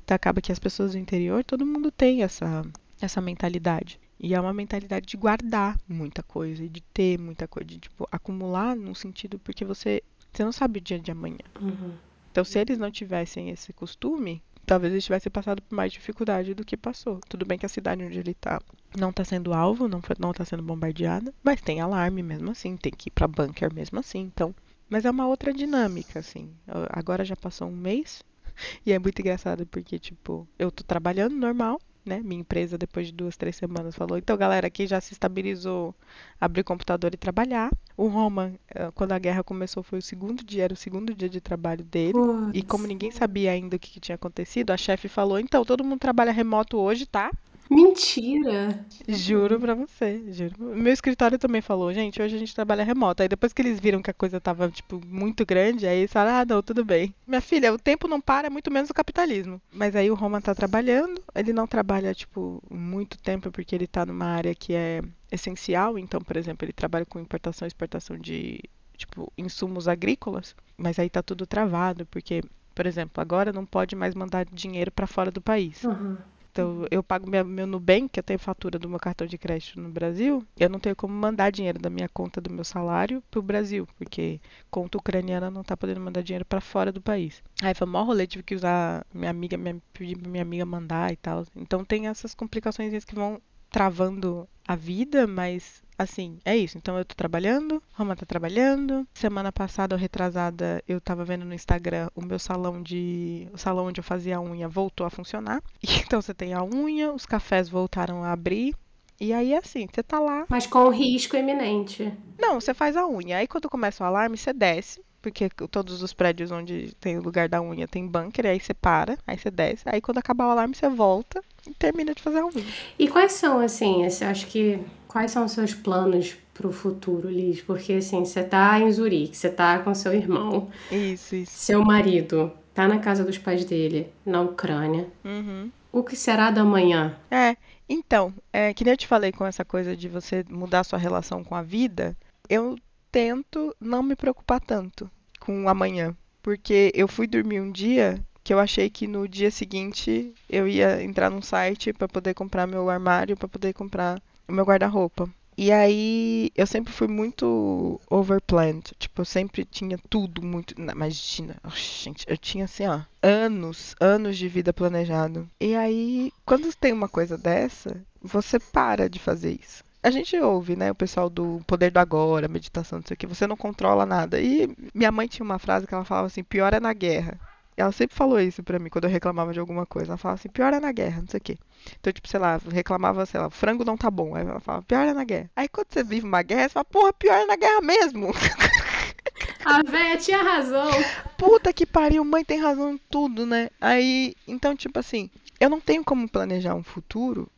Então 0.04 0.16
acaba 0.16 0.42
que 0.42 0.52
as 0.52 0.60
pessoas 0.60 0.94
do 0.94 0.98
interior, 0.98 1.44
todo 1.44 1.66
mundo 1.66 1.92
tem 1.92 2.24
essa, 2.24 2.64
essa 3.02 3.22
mentalidade. 3.22 4.00
E 4.20 4.34
é 4.34 4.40
uma 4.40 4.54
mentalidade 4.54 5.06
de 5.06 5.18
guardar 5.18 5.78
muita 5.88 6.24
coisa, 6.24 6.68
de 6.68 6.82
ter 6.82 7.20
muita 7.20 7.48
coisa, 7.48 7.68
de 7.68 7.80
tipo, 7.80 8.08
acumular 8.12 8.76
num 8.76 8.96
sentido 8.96 9.38
porque 9.40 9.66
você, 9.66 10.02
você 10.32 10.44
não 10.44 10.52
sabe 10.52 10.80
o 10.80 10.82
dia 10.82 11.00
de 11.00 11.12
amanhã. 11.12 11.38
Uhum. 11.60 11.94
Então, 12.32 12.44
se 12.44 12.60
eles 12.60 12.78
não 12.78 12.92
tivessem 12.92 13.50
esse 13.50 13.72
costume, 13.74 14.42
talvez 14.66 14.92
eles 14.92 15.06
tivessem 15.06 15.32
passado 15.32 15.62
por 15.62 15.76
mais 15.76 15.92
dificuldade 15.92 16.54
do 16.54 16.66
que 16.66 16.76
passou. 16.76 17.20
Tudo 17.30 17.46
bem 17.46 17.58
que 17.58 17.66
a 17.66 17.70
cidade 17.70 18.04
onde 18.04 18.20
ele 18.20 18.32
está 18.32 18.62
não 18.98 19.10
está 19.10 19.24
sendo 19.24 19.54
alvo, 19.54 19.88
não, 19.88 20.02
não 20.20 20.34
tá 20.34 20.44
sendo 20.46 20.64
bombardeada, 20.64 21.34
mas 21.44 21.62
tem 21.62 21.82
alarme 21.82 22.24
mesmo 22.24 22.52
assim, 22.52 22.76
tem 22.76 22.92
que 22.92 23.10
ir 23.10 23.12
para 23.12 23.28
bunker 23.28 23.74
mesmo 23.74 24.00
assim. 24.00 24.20
Então, 24.20 24.56
mas 24.90 25.06
é 25.06 25.12
uma 25.12 25.28
outra 25.28 25.54
dinâmica, 25.54 26.20
assim. 26.20 26.50
Agora 26.90 27.26
já 27.26 27.36
passou 27.36 27.68
um 27.68 27.76
mês, 27.76 28.24
e 28.86 28.92
é 28.92 29.00
muito 29.00 29.20
engraçado 29.20 29.66
porque, 29.66 30.00
tipo, 30.00 30.48
eu 30.58 30.72
tô 30.72 30.84
trabalhando 30.84 31.36
normal, 31.36 31.80
né? 32.06 32.22
Minha 32.24 32.42
empresa, 32.42 32.78
depois 32.78 33.08
de 33.08 33.14
duas, 33.14 33.36
três 33.36 33.56
semanas, 33.56 33.96
falou: 33.96 34.18
então, 34.18 34.38
galera, 34.38 34.68
aqui 34.68 34.86
já 34.86 35.02
se 35.02 35.14
estabilizou 35.14 35.94
abrir 36.40 36.64
computador 36.64 37.14
e 37.14 37.18
trabalhar. 37.18 37.72
O 37.98 38.08
Roman, 38.08 38.54
eh, 38.70 38.92
quando 38.94 39.14
a 39.14 39.20
guerra 39.20 39.44
começou, 39.44 39.82
foi 39.82 40.00
o 40.00 40.02
segundo 40.02 40.44
dia, 40.44 40.66
era 40.66 40.74
o 40.74 40.78
segundo 40.78 41.14
dia 41.16 41.28
de 41.30 41.42
trabalho 41.42 41.84
dele. 41.84 42.14
E 42.54 42.62
como 42.62 42.86
ninguém 42.86 43.10
sabia 43.12 43.52
ainda 43.52 43.76
o 43.76 43.80
que, 43.80 43.90
que 43.90 44.00
tinha 44.00 44.16
acontecido, 44.16 44.70
a 44.72 44.78
chefe 44.78 45.08
falou: 45.08 45.40
então, 45.40 45.66
todo 45.66 45.84
mundo 45.84 46.00
trabalha 46.00 46.32
remoto 46.32 46.78
hoje, 46.78 47.06
tá? 47.08 47.32
Mentira! 47.70 48.86
Juro 49.08 49.60
pra 49.60 49.74
você, 49.74 50.24
juro. 50.32 50.54
Meu 50.76 50.94
escritório 50.94 51.38
também 51.40 51.62
falou, 51.62 51.94
gente, 51.94 52.22
hoje 52.22 52.36
a 52.36 52.40
gente 52.40 52.54
trabalha 52.54 52.84
remoto. 52.84 53.24
Aí 53.24 53.30
depois 53.30 53.54
que 53.54 53.62
eles 53.62 53.80
viram 53.80 54.02
que 54.02 54.12
a 54.12 54.14
coisa 54.14 54.40
tava, 54.40 54.70
tipo, 54.70 55.02
muito 55.06 55.46
grande, 55.46 55.88
aí 55.88 56.00
eles 56.00 56.12
falaram, 56.12 56.38
ah, 56.38 56.46
não, 56.46 56.62
tudo 56.62 56.86
bem. 56.86 57.14
Minha 57.26 57.42
filha, 57.42 57.74
o 57.74 57.80
tempo 57.80 58.08
não 58.08 58.22
para, 58.22 58.50
muito 58.50 58.72
menos 58.72 58.90
o 58.90 58.94
capitalismo. 58.94 59.60
Mas 59.72 59.96
aí 59.96 60.10
o 60.12 60.16
Roman 60.16 60.42
tá 60.42 60.54
trabalhando, 60.54 61.22
ele 61.34 61.54
não 61.54 61.66
trabalha, 61.68 62.14
tipo, 62.14 62.62
muito 62.70 63.18
tempo 63.18 63.52
porque 63.52 63.76
ele 63.76 63.88
tá 63.88 64.06
numa 64.06 64.26
área 64.26 64.54
que 64.54 64.74
é 64.74 65.02
essencial. 65.32 65.98
Então, 65.98 66.22
por 66.22 66.38
exemplo, 66.38 66.66
ele 66.66 66.74
trabalha 66.74 67.06
com 67.06 67.20
importação 67.20 67.66
e 67.66 67.70
exportação 67.70 68.18
de, 68.18 68.60
tipo, 68.96 69.32
insumos 69.38 69.88
agrícolas. 69.88 70.56
Mas 70.78 71.00
aí 71.00 71.10
tá 71.10 71.24
tudo 71.24 71.48
travado, 71.48 72.06
porque, 72.06 72.42
por 72.76 72.86
exemplo, 72.86 73.22
agora 73.22 73.52
não 73.52 73.66
pode 73.66 73.96
mais 73.96 74.14
mandar 74.14 74.46
dinheiro 74.46 74.92
para 74.92 75.08
fora 75.08 75.32
do 75.32 75.42
país. 75.42 75.84
Uhum. 75.84 76.18
Então, 76.56 76.88
eu 76.90 77.04
pago 77.04 77.30
minha, 77.30 77.44
meu 77.44 77.68
Nubank, 77.68 78.08
que 78.08 78.18
eu 78.18 78.24
tenho 78.24 78.40
fatura 78.40 78.80
do 78.80 78.88
meu 78.88 78.98
cartão 78.98 79.28
de 79.28 79.38
crédito 79.38 79.78
no 79.78 79.90
Brasil, 79.90 80.42
eu 80.58 80.70
não 80.70 80.80
tenho 80.80 80.96
como 80.96 81.14
mandar 81.14 81.52
dinheiro 81.52 81.78
da 81.78 81.90
minha 81.90 82.08
conta 82.08 82.40
do 82.40 82.50
meu 82.50 82.64
salário 82.64 83.22
pro 83.30 83.42
Brasil, 83.42 83.86
porque 83.98 84.40
conta 84.72 84.98
ucraniana 84.98 85.52
não 85.52 85.66
tá 85.66 85.76
podendo 85.76 86.00
mandar 86.00 86.22
dinheiro 86.22 86.46
para 86.46 86.62
fora 86.62 86.94
do 86.94 87.02
país. 87.02 87.44
Aí 87.62 87.74
foi 87.76 87.86
maior 87.86 88.06
rolê, 88.06 88.26
tive 88.26 88.42
que 88.42 88.56
usar 88.56 89.06
minha 89.14 89.32
amiga, 89.32 89.58
minha, 89.58 89.82
pedir 89.92 90.18
pra 90.18 90.32
minha 90.32 90.44
amiga 90.44 90.66
mandar 90.66 91.12
e 91.12 91.18
tal. 91.18 91.46
Então 91.58 91.84
tem 91.84 92.08
essas 92.08 92.34
complicações 92.34 93.04
que 93.04 93.16
vão 93.16 93.42
travando 93.70 94.48
a 94.66 94.78
vida, 94.78 95.28
mas 95.28 95.84
assim, 95.98 96.40
é 96.46 96.56
isso. 96.56 96.78
Então 96.78 96.98
eu 96.98 97.06
tô 97.06 97.16
trabalhando, 97.16 97.82
Roma 97.94 98.16
tá 98.16 98.26
trabalhando. 98.26 99.08
Semana 99.14 99.52
passada 99.52 99.96
ou 99.96 100.00
retrasada, 100.00 100.84
eu 100.88 101.00
tava 101.00 101.26
vendo 101.26 101.46
no 101.46 101.54
Instagram 101.54 102.10
o 102.16 102.22
meu 102.22 102.40
salão 102.40 102.82
de. 102.82 103.48
O 103.54 103.58
salão 103.58 103.88
onde 103.88 104.00
eu 104.00 104.04
fazia 104.04 104.38
a 104.38 104.42
unha 104.42 104.68
voltou 104.68 105.06
a 105.06 105.10
funcionar. 105.10 105.62
Então 106.06 106.22
você 106.22 106.34
tem 106.34 106.54
a 106.54 106.64
unha, 106.64 107.12
os 107.12 107.26
cafés 107.26 107.68
voltaram 107.68 108.24
a 108.24 108.32
abrir. 108.32 108.76
E 109.20 109.34
aí, 109.34 109.56
assim, 109.56 109.88
você 109.92 110.04
tá 110.04 110.20
lá. 110.20 110.46
Mas 110.50 110.68
com 110.68 110.90
risco 110.90 111.36
iminente. 111.36 112.14
Não, 112.38 112.60
você 112.60 112.74
faz 112.74 112.98
a 112.98 113.08
unha. 113.08 113.38
Aí 113.38 113.48
quando 113.48 113.70
começa 113.70 114.04
o 114.04 114.08
alarme, 114.08 114.38
você 114.38 114.54
desce 114.54 115.02
porque 115.26 115.50
todos 115.72 116.04
os 116.04 116.14
prédios 116.14 116.52
onde 116.52 116.94
tem 117.00 117.18
o 117.18 117.22
lugar 117.22 117.50
da 117.50 117.60
unha 117.60 117.88
tem 117.88 118.06
bunker, 118.06 118.46
aí 118.46 118.60
você 118.60 118.76
para, 118.76 119.18
aí 119.26 119.36
você 119.36 119.50
desce, 119.50 119.82
aí 119.88 120.00
quando 120.00 120.20
acabar 120.20 120.46
o 120.46 120.52
alarme 120.52 120.76
você 120.76 120.88
volta 120.88 121.44
e 121.66 121.74
termina 121.74 122.14
de 122.14 122.22
fazer 122.22 122.42
a 122.42 122.46
unha. 122.46 122.64
E 123.00 123.08
quais 123.08 123.32
são, 123.32 123.60
assim, 123.60 124.08
você 124.08 124.24
acha 124.24 124.46
que 124.46 124.80
quais 125.16 125.32
são 125.32 125.46
os 125.46 125.54
seus 125.54 125.74
planos 125.74 126.36
para 126.54 126.68
o 126.68 126.74
futuro, 126.74 127.30
Liz? 127.30 127.62
Porque 127.62 127.94
assim, 127.94 128.26
você 128.26 128.44
tá 128.44 128.78
em 128.82 128.92
Zurique, 128.92 129.38
você 129.38 129.50
tá 129.50 129.80
com 129.80 129.96
seu 129.96 130.14
irmão, 130.14 130.70
isso, 130.92 131.38
isso. 131.38 131.54
seu 131.54 131.82
marido 131.82 132.52
tá 132.74 132.86
na 132.86 133.00
casa 133.00 133.24
dos 133.24 133.38
pais 133.38 133.64
dele, 133.64 134.12
na 134.26 134.42
Ucrânia. 134.42 135.08
Uhum. 135.24 135.72
O 135.90 136.04
que 136.04 136.18
será 136.18 136.52
da 136.52 136.66
manhã? 136.66 137.16
É, 137.32 137.56
então, 137.88 138.34
é, 138.52 138.74
que 138.74 138.84
nem 138.84 138.92
eu 138.92 138.98
te 138.98 139.08
falei 139.08 139.32
com 139.32 139.46
essa 139.46 139.64
coisa 139.64 139.96
de 139.96 140.10
você 140.10 140.44
mudar 140.50 140.84
sua 140.84 141.00
relação 141.00 141.46
com 141.46 141.56
a 141.56 141.62
vida, 141.62 142.14
eu 142.50 142.78
tento 143.10 143.74
não 143.80 144.04
me 144.04 144.18
preocupar 144.18 144.60
tanto 144.60 145.10
com 145.40 145.64
o 145.64 145.70
amanhã, 145.70 146.14
porque 146.44 146.92
eu 146.94 147.08
fui 147.08 147.26
dormir 147.26 147.62
um 147.62 147.72
dia 147.72 148.22
que 148.44 148.54
eu 148.54 148.60
achei 148.60 148.90
que 148.90 149.08
no 149.08 149.30
dia 149.30 149.50
seguinte 149.50 150.34
eu 150.50 150.68
ia 150.68 151.02
entrar 151.02 151.32
num 151.32 151.42
site 151.42 151.94
para 151.94 152.06
poder 152.06 152.34
comprar 152.34 152.68
meu 152.68 152.90
armário, 152.90 153.38
para 153.38 153.48
poder 153.48 153.72
comprar 153.72 154.22
o 154.48 154.52
meu 154.52 154.66
guarda-roupa. 154.66 155.30
E 155.58 155.72
aí 155.72 156.52
eu 156.54 156.68
sempre 156.68 156.92
fui 156.92 157.08
muito 157.08 158.00
overplanned, 158.10 158.94
tipo, 159.00 159.22
eu 159.22 159.26
sempre 159.26 159.64
tinha 159.64 159.98
tudo 160.10 160.42
muito, 160.42 160.76
imagina, 160.78 161.56
oh, 161.64 161.70
gente, 161.70 162.26
eu 162.28 162.38
tinha 162.38 162.66
assim, 162.66 162.86
ó, 162.86 163.00
anos, 163.24 163.96
anos 164.02 164.38
de 164.38 164.50
vida 164.50 164.74
planejado. 164.74 165.48
E 165.62 165.74
aí, 165.74 166.34
quando 166.46 166.76
tem 166.76 166.92
uma 166.92 167.08
coisa 167.08 167.38
dessa, 167.38 168.04
você 168.22 168.60
para 168.60 169.10
de 169.10 169.18
fazer 169.18 169.58
isso 169.62 169.86
a 170.06 170.12
gente 170.12 170.38
ouve, 170.40 170.76
né, 170.76 170.92
o 170.92 170.96
pessoal 170.96 171.32
do 171.32 171.64
poder 171.66 171.90
do 171.90 171.98
agora, 171.98 172.48
meditação, 172.48 173.00
não 173.00 173.06
sei 173.08 173.16
o 173.16 173.18
que, 173.18 173.26
você 173.26 173.48
não 173.48 173.58
controla 173.58 174.06
nada. 174.06 174.40
E 174.40 174.70
minha 174.94 175.12
mãe 175.12 175.28
tinha 175.28 175.44
uma 175.44 175.58
frase 175.58 175.88
que 175.88 175.96
ela 175.96 176.06
falava 176.06 176.28
assim, 176.28 176.44
pior 176.44 176.76
é 176.76 176.80
na 176.80 176.94
guerra. 176.94 177.40
Ela 177.78 177.92
sempre 177.92 178.16
falou 178.16 178.40
isso 178.40 178.64
pra 178.64 178.80
mim 178.80 178.90
quando 178.90 179.04
eu 179.04 179.10
reclamava 179.10 179.52
de 179.52 179.60
alguma 179.60 179.86
coisa. 179.86 180.12
Ela 180.12 180.18
falava 180.18 180.40
assim, 180.40 180.50
pior 180.50 180.74
é 180.74 180.80
na 180.80 180.92
guerra, 180.92 181.22
não 181.22 181.28
sei 181.28 181.40
o 181.40 181.42
quê. 181.42 181.58
Então, 182.00 182.14
tipo, 182.14 182.28
sei 182.28 182.40
lá, 182.40 182.60
reclamava, 182.72 183.26
sei 183.26 183.40
lá, 183.40 183.50
frango 183.50 183.84
não 183.84 183.98
tá 183.98 184.10
bom. 184.10 184.36
Aí 184.36 184.46
ela 184.46 184.60
falava, 184.60 184.84
pior 184.84 185.06
é 185.06 185.14
na 185.14 185.24
guerra. 185.24 185.50
Aí 185.56 185.68
quando 185.68 185.88
você 185.90 186.04
vive 186.04 186.26
uma 186.26 186.42
guerra, 186.42 186.64
você 186.64 186.70
fala, 186.70 186.86
porra, 186.86 187.14
pior 187.14 187.36
é 187.36 187.46
na 187.46 187.56
guerra 187.56 187.82
mesmo. 187.82 188.32
A 189.66 189.82
véia 189.84 190.18
tinha 190.18 190.42
razão. 190.42 190.90
Puta 191.38 191.74
que 191.74 191.86
pariu, 191.86 192.24
mãe 192.24 192.46
tem 192.46 192.60
razão 192.60 192.94
em 192.94 193.00
tudo, 193.10 193.46
né? 193.46 193.70
Aí, 193.82 194.36
então, 194.48 194.76
tipo 194.76 195.00
assim, 195.00 195.30
eu 195.60 195.70
não 195.70 195.82
tenho 195.82 196.04
como 196.04 196.30
planejar 196.30 196.76
um 196.76 196.84
futuro 196.84 197.50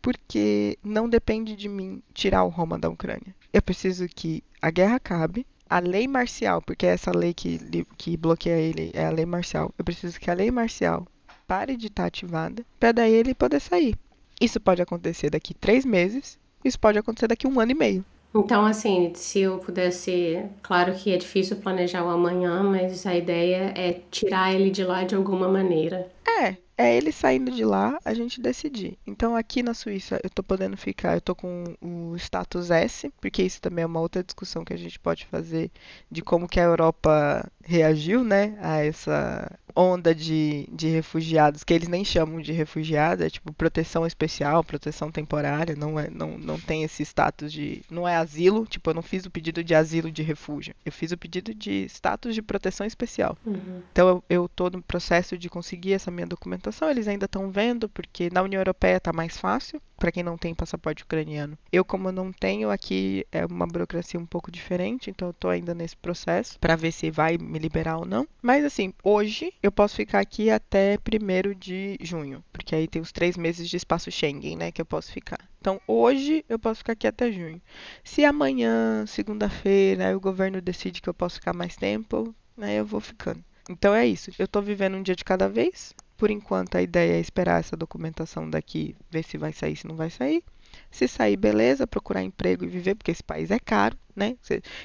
porque 0.00 0.78
não 0.84 1.08
depende 1.08 1.56
de 1.56 1.68
mim 1.68 2.00
tirar 2.14 2.44
o 2.44 2.48
Roma 2.48 2.78
da 2.78 2.88
Ucrânia. 2.88 3.34
Eu 3.52 3.60
preciso 3.60 4.06
que 4.08 4.44
a 4.62 4.70
guerra 4.70 4.96
acabe, 4.96 5.44
a 5.68 5.78
lei 5.78 6.06
marcial, 6.06 6.62
porque 6.62 6.86
essa 6.86 7.10
lei 7.10 7.34
que, 7.34 7.58
que 7.96 8.16
bloqueia 8.16 8.58
ele 8.58 8.90
é 8.94 9.06
a 9.06 9.10
lei 9.10 9.26
marcial. 9.26 9.72
Eu 9.78 9.84
preciso 9.84 10.18
que 10.18 10.30
a 10.30 10.34
lei 10.34 10.50
marcial 10.50 11.06
pare 11.46 11.76
de 11.76 11.86
estar 11.88 12.04
tá 12.04 12.06
ativada 12.08 12.64
para 12.78 12.92
daí 12.92 13.12
ele 13.12 13.34
poder 13.34 13.60
sair. 13.60 13.94
Isso 14.40 14.60
pode 14.60 14.82
acontecer 14.82 15.30
daqui 15.30 15.54
três 15.54 15.84
meses, 15.84 16.38
isso 16.64 16.78
pode 16.78 16.98
acontecer 16.98 17.28
daqui 17.28 17.46
um 17.46 17.58
ano 17.60 17.72
e 17.72 17.74
meio. 17.74 18.04
Então, 18.34 18.66
assim, 18.66 19.12
se 19.14 19.40
eu 19.40 19.58
pudesse. 19.58 20.44
Claro 20.62 20.94
que 20.94 21.12
é 21.12 21.16
difícil 21.16 21.56
planejar 21.56 22.04
o 22.04 22.10
amanhã, 22.10 22.62
mas 22.62 23.06
a 23.06 23.16
ideia 23.16 23.72
é 23.76 24.00
tirar 24.10 24.54
ele 24.54 24.70
de 24.70 24.84
lá 24.84 25.04
de 25.04 25.14
alguma 25.14 25.48
maneira. 25.48 26.10
É, 26.28 26.56
é 26.76 26.96
ele 26.96 27.12
saindo 27.12 27.50
de 27.50 27.64
lá, 27.64 27.98
a 28.04 28.12
gente 28.12 28.40
decidir. 28.40 28.98
Então 29.06 29.34
aqui 29.34 29.62
na 29.62 29.72
Suíça 29.72 30.20
eu 30.22 30.28
tô 30.28 30.42
podendo 30.42 30.76
ficar, 30.76 31.14
eu 31.16 31.20
tô 31.20 31.34
com 31.34 31.74
o 31.80 32.14
status 32.16 32.70
S, 32.70 33.10
porque 33.20 33.42
isso 33.42 33.60
também 33.60 33.82
é 33.84 33.86
uma 33.86 34.00
outra 34.00 34.22
discussão 34.22 34.64
que 34.64 34.72
a 34.74 34.76
gente 34.76 34.98
pode 35.00 35.24
fazer 35.26 35.70
de 36.10 36.20
como 36.22 36.48
que 36.48 36.60
a 36.60 36.64
Europa 36.64 37.50
reagiu, 37.64 38.22
né, 38.24 38.58
a 38.60 38.84
essa 38.84 39.50
onda 39.76 40.14
de, 40.14 40.66
de 40.72 40.88
refugiados, 40.88 41.62
que 41.62 41.74
eles 41.74 41.88
nem 41.88 42.04
chamam 42.04 42.40
de 42.40 42.52
refugiado, 42.52 43.22
é 43.22 43.30
tipo 43.30 43.52
proteção 43.52 44.06
especial, 44.06 44.64
proteção 44.64 45.10
temporária, 45.12 45.76
não, 45.76 46.00
é, 46.00 46.08
não, 46.10 46.38
não 46.38 46.58
tem 46.58 46.82
esse 46.82 47.02
status 47.02 47.52
de. 47.52 47.82
Não 47.90 48.08
é 48.08 48.16
asilo, 48.16 48.66
tipo, 48.66 48.88
eu 48.90 48.94
não 48.94 49.02
fiz 49.02 49.26
o 49.26 49.30
pedido 49.30 49.62
de 49.62 49.74
asilo 49.74 50.10
de 50.10 50.22
refúgio. 50.22 50.74
Eu 50.84 50.92
fiz 50.92 51.12
o 51.12 51.18
pedido 51.18 51.54
de 51.54 51.84
status 51.84 52.34
de 52.34 52.42
proteção 52.42 52.86
especial. 52.86 53.36
Uhum. 53.44 53.82
Então 53.92 54.08
eu, 54.08 54.24
eu 54.28 54.48
tô 54.48 54.70
no 54.70 54.82
processo 54.82 55.36
de 55.36 55.50
conseguir 55.50 55.92
essa 55.92 56.10
minha 56.10 56.26
documentação, 56.26 56.90
eles 56.90 57.06
ainda 57.06 57.26
estão 57.26 57.50
vendo, 57.50 57.88
porque 57.88 58.30
na 58.32 58.42
União 58.42 58.60
Europeia 58.60 58.98
tá 58.98 59.12
mais 59.12 59.36
fácil 59.36 59.80
para 59.96 60.12
quem 60.12 60.22
não 60.22 60.36
tem 60.36 60.54
passaporte 60.54 61.02
ucraniano. 61.02 61.58
Eu, 61.72 61.84
como 61.84 62.12
não 62.12 62.32
tenho, 62.32 62.70
aqui 62.70 63.26
é 63.32 63.44
uma 63.46 63.66
burocracia 63.66 64.20
um 64.20 64.26
pouco 64.26 64.50
diferente, 64.50 65.10
então 65.10 65.28
eu 65.28 65.32
tô 65.32 65.48
ainda 65.48 65.74
nesse 65.74 65.96
processo 65.96 66.58
para 66.58 66.76
ver 66.76 66.92
se 66.92 67.10
vai 67.10 67.38
me 67.38 67.58
liberar 67.58 67.98
ou 67.98 68.04
não. 68.04 68.28
Mas 68.42 68.64
assim, 68.64 68.92
hoje 69.02 69.52
eu 69.66 69.72
posso 69.72 69.96
ficar 69.96 70.20
aqui 70.20 70.50
até 70.50 70.96
1 70.96 71.58
de 71.58 71.98
junho, 72.00 72.42
porque 72.52 72.74
aí 72.74 72.86
tem 72.86 73.02
os 73.02 73.12
três 73.12 73.36
meses 73.36 73.68
de 73.68 73.76
espaço 73.76 74.10
Schengen, 74.10 74.56
né, 74.56 74.72
que 74.72 74.80
eu 74.80 74.86
posso 74.86 75.12
ficar. 75.12 75.38
Então, 75.60 75.80
hoje 75.86 76.44
eu 76.48 76.58
posso 76.58 76.78
ficar 76.78 76.92
aqui 76.92 77.06
até 77.06 77.32
junho. 77.32 77.60
Se 78.04 78.24
amanhã, 78.24 79.04
segunda-feira, 79.06 80.16
o 80.16 80.20
governo 80.20 80.60
decide 80.60 81.02
que 81.02 81.08
eu 81.08 81.14
posso 81.14 81.36
ficar 81.36 81.52
mais 81.52 81.76
tempo, 81.76 82.34
né, 82.56 82.76
eu 82.76 82.86
vou 82.86 83.00
ficando. 83.00 83.42
Então 83.68 83.94
é 83.94 84.06
isso. 84.06 84.30
Eu 84.38 84.46
tô 84.46 84.62
vivendo 84.62 84.96
um 84.96 85.02
dia 85.02 85.16
de 85.16 85.24
cada 85.24 85.48
vez. 85.48 85.92
Por 86.16 86.30
enquanto, 86.30 86.76
a 86.76 86.82
ideia 86.82 87.14
é 87.14 87.20
esperar 87.20 87.60
essa 87.60 87.76
documentação 87.76 88.48
daqui, 88.48 88.94
ver 89.10 89.24
se 89.24 89.36
vai 89.36 89.52
sair, 89.52 89.76
se 89.76 89.86
não 89.86 89.96
vai 89.96 90.08
sair. 90.08 90.42
Se 90.90 91.08
sair, 91.08 91.36
beleza, 91.36 91.86
procurar 91.86 92.22
emprego 92.22 92.64
e 92.64 92.68
viver, 92.68 92.94
porque 92.94 93.10
esse 93.10 93.22
país 93.22 93.50
é 93.50 93.58
caro, 93.58 93.96
né? 94.14 94.36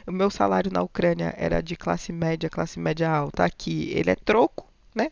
O 0.08 0.12
meu 0.12 0.30
salário 0.30 0.72
na 0.72 0.82
Ucrânia 0.82 1.34
era 1.38 1.62
de 1.62 1.76
classe 1.76 2.12
média, 2.12 2.50
classe 2.50 2.80
média 2.80 3.10
alta. 3.10 3.44
Aqui 3.44 3.92
ele 3.94 4.10
é 4.10 4.16
troco, 4.16 4.71
né? 4.96 5.12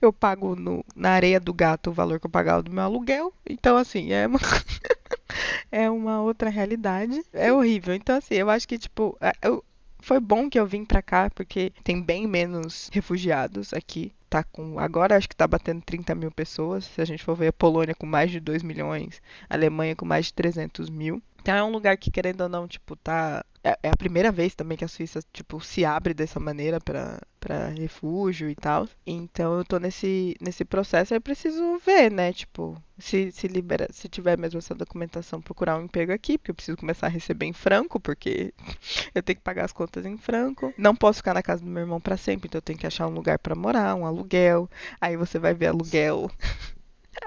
Eu 0.00 0.12
pago 0.12 0.56
no, 0.56 0.84
na 0.94 1.10
areia 1.10 1.38
do 1.38 1.52
gato 1.52 1.90
o 1.90 1.92
valor 1.92 2.18
que 2.18 2.26
eu 2.26 2.30
pagava 2.30 2.62
do 2.62 2.70
meu 2.70 2.84
aluguel. 2.84 3.32
Então, 3.48 3.76
assim, 3.76 4.12
é 4.12 4.26
uma, 4.26 4.38
é 5.70 5.90
uma 5.90 6.22
outra 6.22 6.50
realidade. 6.50 7.22
É 7.32 7.52
horrível. 7.52 7.94
Então, 7.94 8.16
assim, 8.16 8.34
eu 8.34 8.50
acho 8.50 8.66
que, 8.66 8.78
tipo, 8.78 9.16
é, 9.20 9.32
eu, 9.42 9.64
foi 9.98 10.20
bom 10.20 10.48
que 10.48 10.58
eu 10.58 10.66
vim 10.66 10.84
pra 10.84 11.02
cá, 11.02 11.30
porque 11.30 11.72
tem 11.84 12.02
bem 12.02 12.26
menos 12.26 12.88
refugiados 12.92 13.72
aqui 13.72 14.12
tá 14.30 14.44
com. 14.44 14.78
Agora 14.78 15.16
acho 15.16 15.28
que 15.28 15.34
tá 15.34 15.46
batendo 15.46 15.82
30 15.82 16.14
mil 16.14 16.30
pessoas. 16.30 16.84
Se 16.84 17.00
a 17.02 17.04
gente 17.04 17.24
for 17.24 17.34
ver 17.34 17.48
a 17.48 17.52
Polônia 17.52 17.94
com 17.94 18.06
mais 18.06 18.30
de 18.30 18.38
2 18.38 18.62
milhões, 18.62 19.20
a 19.48 19.54
Alemanha 19.54 19.96
com 19.96 20.06
mais 20.06 20.26
de 20.26 20.34
300 20.34 20.88
mil. 20.88 21.20
Então 21.42 21.54
é 21.54 21.64
um 21.64 21.72
lugar 21.72 21.96
que, 21.96 22.10
querendo 22.10 22.42
ou 22.42 22.48
não, 22.48 22.68
tipo, 22.68 22.94
tá. 22.96 23.44
É, 23.62 23.78
é 23.82 23.90
a 23.90 23.96
primeira 23.96 24.30
vez 24.30 24.54
também 24.54 24.78
que 24.78 24.84
a 24.84 24.88
Suíça, 24.88 25.20
tipo, 25.32 25.60
se 25.60 25.84
abre 25.84 26.14
dessa 26.14 26.38
maneira 26.38 26.80
para 26.80 27.20
refúgio 27.68 28.48
e 28.48 28.54
tal. 28.54 28.88
Então 29.06 29.58
eu 29.58 29.64
tô 29.64 29.78
nesse, 29.78 30.36
nesse 30.40 30.64
processo, 30.64 31.14
eu 31.14 31.20
preciso 31.20 31.78
ver, 31.78 32.10
né? 32.10 32.32
Tipo, 32.32 32.80
se, 32.98 33.30
se 33.32 33.48
libera, 33.48 33.88
se 33.92 34.08
tiver 34.08 34.38
mesmo 34.38 34.58
essa 34.58 34.74
documentação, 34.74 35.40
procurar 35.40 35.78
um 35.78 35.84
emprego 35.84 36.12
aqui, 36.12 36.38
porque 36.38 36.50
eu 36.50 36.54
preciso 36.54 36.76
começar 36.76 37.06
a 37.06 37.10
receber 37.10 37.46
em 37.46 37.52
franco, 37.52 37.98
porque 37.98 38.52
eu 39.14 39.22
tenho 39.22 39.36
que 39.36 39.44
pagar 39.44 39.64
as 39.64 39.72
contas 39.72 40.06
em 40.06 40.16
franco. 40.16 40.72
Não 40.76 40.94
posso 40.94 41.18
ficar 41.18 41.34
na 41.34 41.42
casa 41.42 41.62
do 41.62 41.70
meu 41.70 41.82
irmão 41.82 42.00
para 42.00 42.16
sempre, 42.16 42.48
então 42.48 42.58
eu 42.58 42.62
tenho 42.62 42.78
que 42.78 42.86
achar 42.86 43.06
um 43.06 43.14
lugar 43.14 43.38
para 43.38 43.54
morar, 43.54 43.94
um 43.94 44.06
aluguel. 44.06 44.68
Aí 45.00 45.16
você 45.16 45.38
vai 45.38 45.54
ver 45.54 45.66
aluguel 45.68 46.30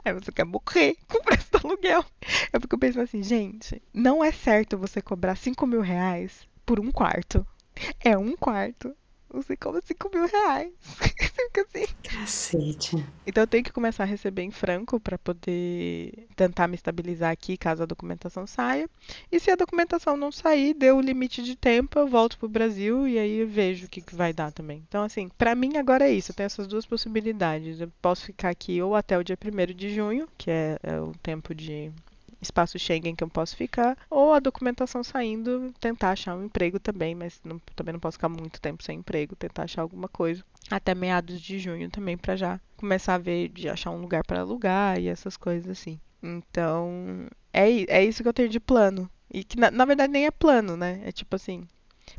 Aí 0.06 0.14
você 0.14 0.32
quer 0.32 0.46
morrer 0.46 0.96
com 1.08 1.18
o 1.18 1.24
preço 1.24 1.52
do 1.52 1.68
aluguel. 1.68 2.04
Eu 2.52 2.62
fico 2.62 2.78
pensando 2.78 3.04
assim, 3.04 3.24
gente, 3.24 3.82
não 3.94 4.24
é 4.24 4.32
certo 4.32 4.78
você 4.78 5.02
cobrar 5.02 5.36
5 5.36 5.66
mil 5.68 5.82
reais 5.82 6.48
por 6.66 6.80
um 6.80 6.92
quarto. 6.92 7.46
É 8.00 8.18
um 8.18 8.36
quarto. 8.36 8.96
Você 9.34 9.58
cobra 9.58 9.82
5 9.84 10.10
mil 10.14 10.28
reais. 10.28 10.72
assim. 11.62 11.86
Cacete. 12.04 13.06
Então 13.26 13.44
eu 13.44 13.48
tenho 13.48 13.64
que 13.64 13.72
começar 13.72 14.04
a 14.04 14.06
receber 14.08 14.44
em 14.44 14.52
franco 14.52 15.00
para 15.00 15.18
poder 15.18 16.28
tentar 16.36 16.68
me 16.68 16.76
estabilizar 16.76 17.32
aqui 17.32 17.58
caso 17.58 17.84
a 17.84 17.86
documentação 17.86 18.46
saia. 18.46 18.90
E 19.32 19.40
se 19.40 19.52
a 19.52 19.56
documentação 19.56 20.16
não 20.16 20.32
sair, 20.32 20.74
deu 20.74 20.98
o 20.98 21.02
limite 21.02 21.42
de 21.44 21.56
tempo, 21.56 22.00
eu 22.00 22.08
volto 22.08 22.38
pro 22.38 22.48
Brasil 22.48 23.08
e 23.08 23.18
aí 23.18 23.44
vejo 23.46 23.86
o 23.86 23.90
que, 23.90 24.02
que 24.02 24.16
vai 24.16 24.34
dar 24.34 24.52
também. 24.52 24.84
Então, 24.88 25.04
assim, 25.04 25.30
para 25.38 25.56
mim 25.56 25.78
agora 25.78 26.08
é 26.08 26.14
isso. 26.14 26.32
Eu 26.32 26.36
tenho 26.36 26.46
essas 26.46 26.68
duas 26.68 26.86
possibilidades. 26.86 27.80
Eu 27.80 27.92
posso 28.02 28.26
ficar 28.26 28.50
aqui 28.50 28.82
ou 28.82 28.96
até 28.96 29.18
o 29.18 29.24
dia 29.24 29.38
1 29.38 29.74
de 29.74 29.94
junho, 29.94 30.28
que 30.38 30.52
é, 30.52 30.78
é 30.84 31.00
o 31.00 31.12
tempo 31.22 31.54
de 31.54 31.92
espaço 32.44 32.78
Schengen 32.78 33.16
que 33.16 33.24
eu 33.24 33.30
posso 33.30 33.56
ficar, 33.56 33.98
ou 34.10 34.34
a 34.34 34.40
documentação 34.40 35.04
saindo, 35.04 35.74
tentar 35.80 36.12
achar 36.12 36.36
um 36.36 36.46
emprego 36.46 36.80
também, 36.80 37.16
mas 37.16 37.42
não, 37.44 37.60
também 37.76 37.94
não 37.94 38.00
posso 38.00 38.18
ficar 38.18 38.30
muito 38.30 38.62
tempo 38.62 38.84
sem 38.84 39.00
emprego, 39.00 39.36
tentar 39.36 39.64
achar 39.64 39.82
alguma 39.82 40.08
coisa 40.08 40.44
até 40.70 40.94
meados 40.94 41.42
de 41.42 41.60
junho 41.60 41.90
também 41.90 42.18
para 42.18 42.36
já 42.36 42.60
começar 42.78 43.16
a 43.16 43.20
ver 43.20 43.50
de 43.50 43.68
achar 43.68 43.92
um 43.92 44.02
lugar 44.02 44.24
para 44.24 44.42
alugar 44.42 45.00
e 45.00 45.08
essas 45.08 45.36
coisas 45.38 45.70
assim. 45.70 46.00
Então, 46.22 47.28
é, 47.52 47.70
é 47.88 48.06
isso 48.06 48.24
que 48.24 48.30
eu 48.30 48.34
tenho 48.34 48.50
de 48.50 48.60
plano. 48.60 49.10
E 49.32 49.44
que 49.44 49.60
na, 49.60 49.72
na 49.72 49.86
verdade 49.86 50.14
nem 50.14 50.26
é 50.26 50.32
plano, 50.32 50.78
né? 50.78 51.02
É 51.04 51.12
tipo 51.12 51.36
assim. 51.36 51.68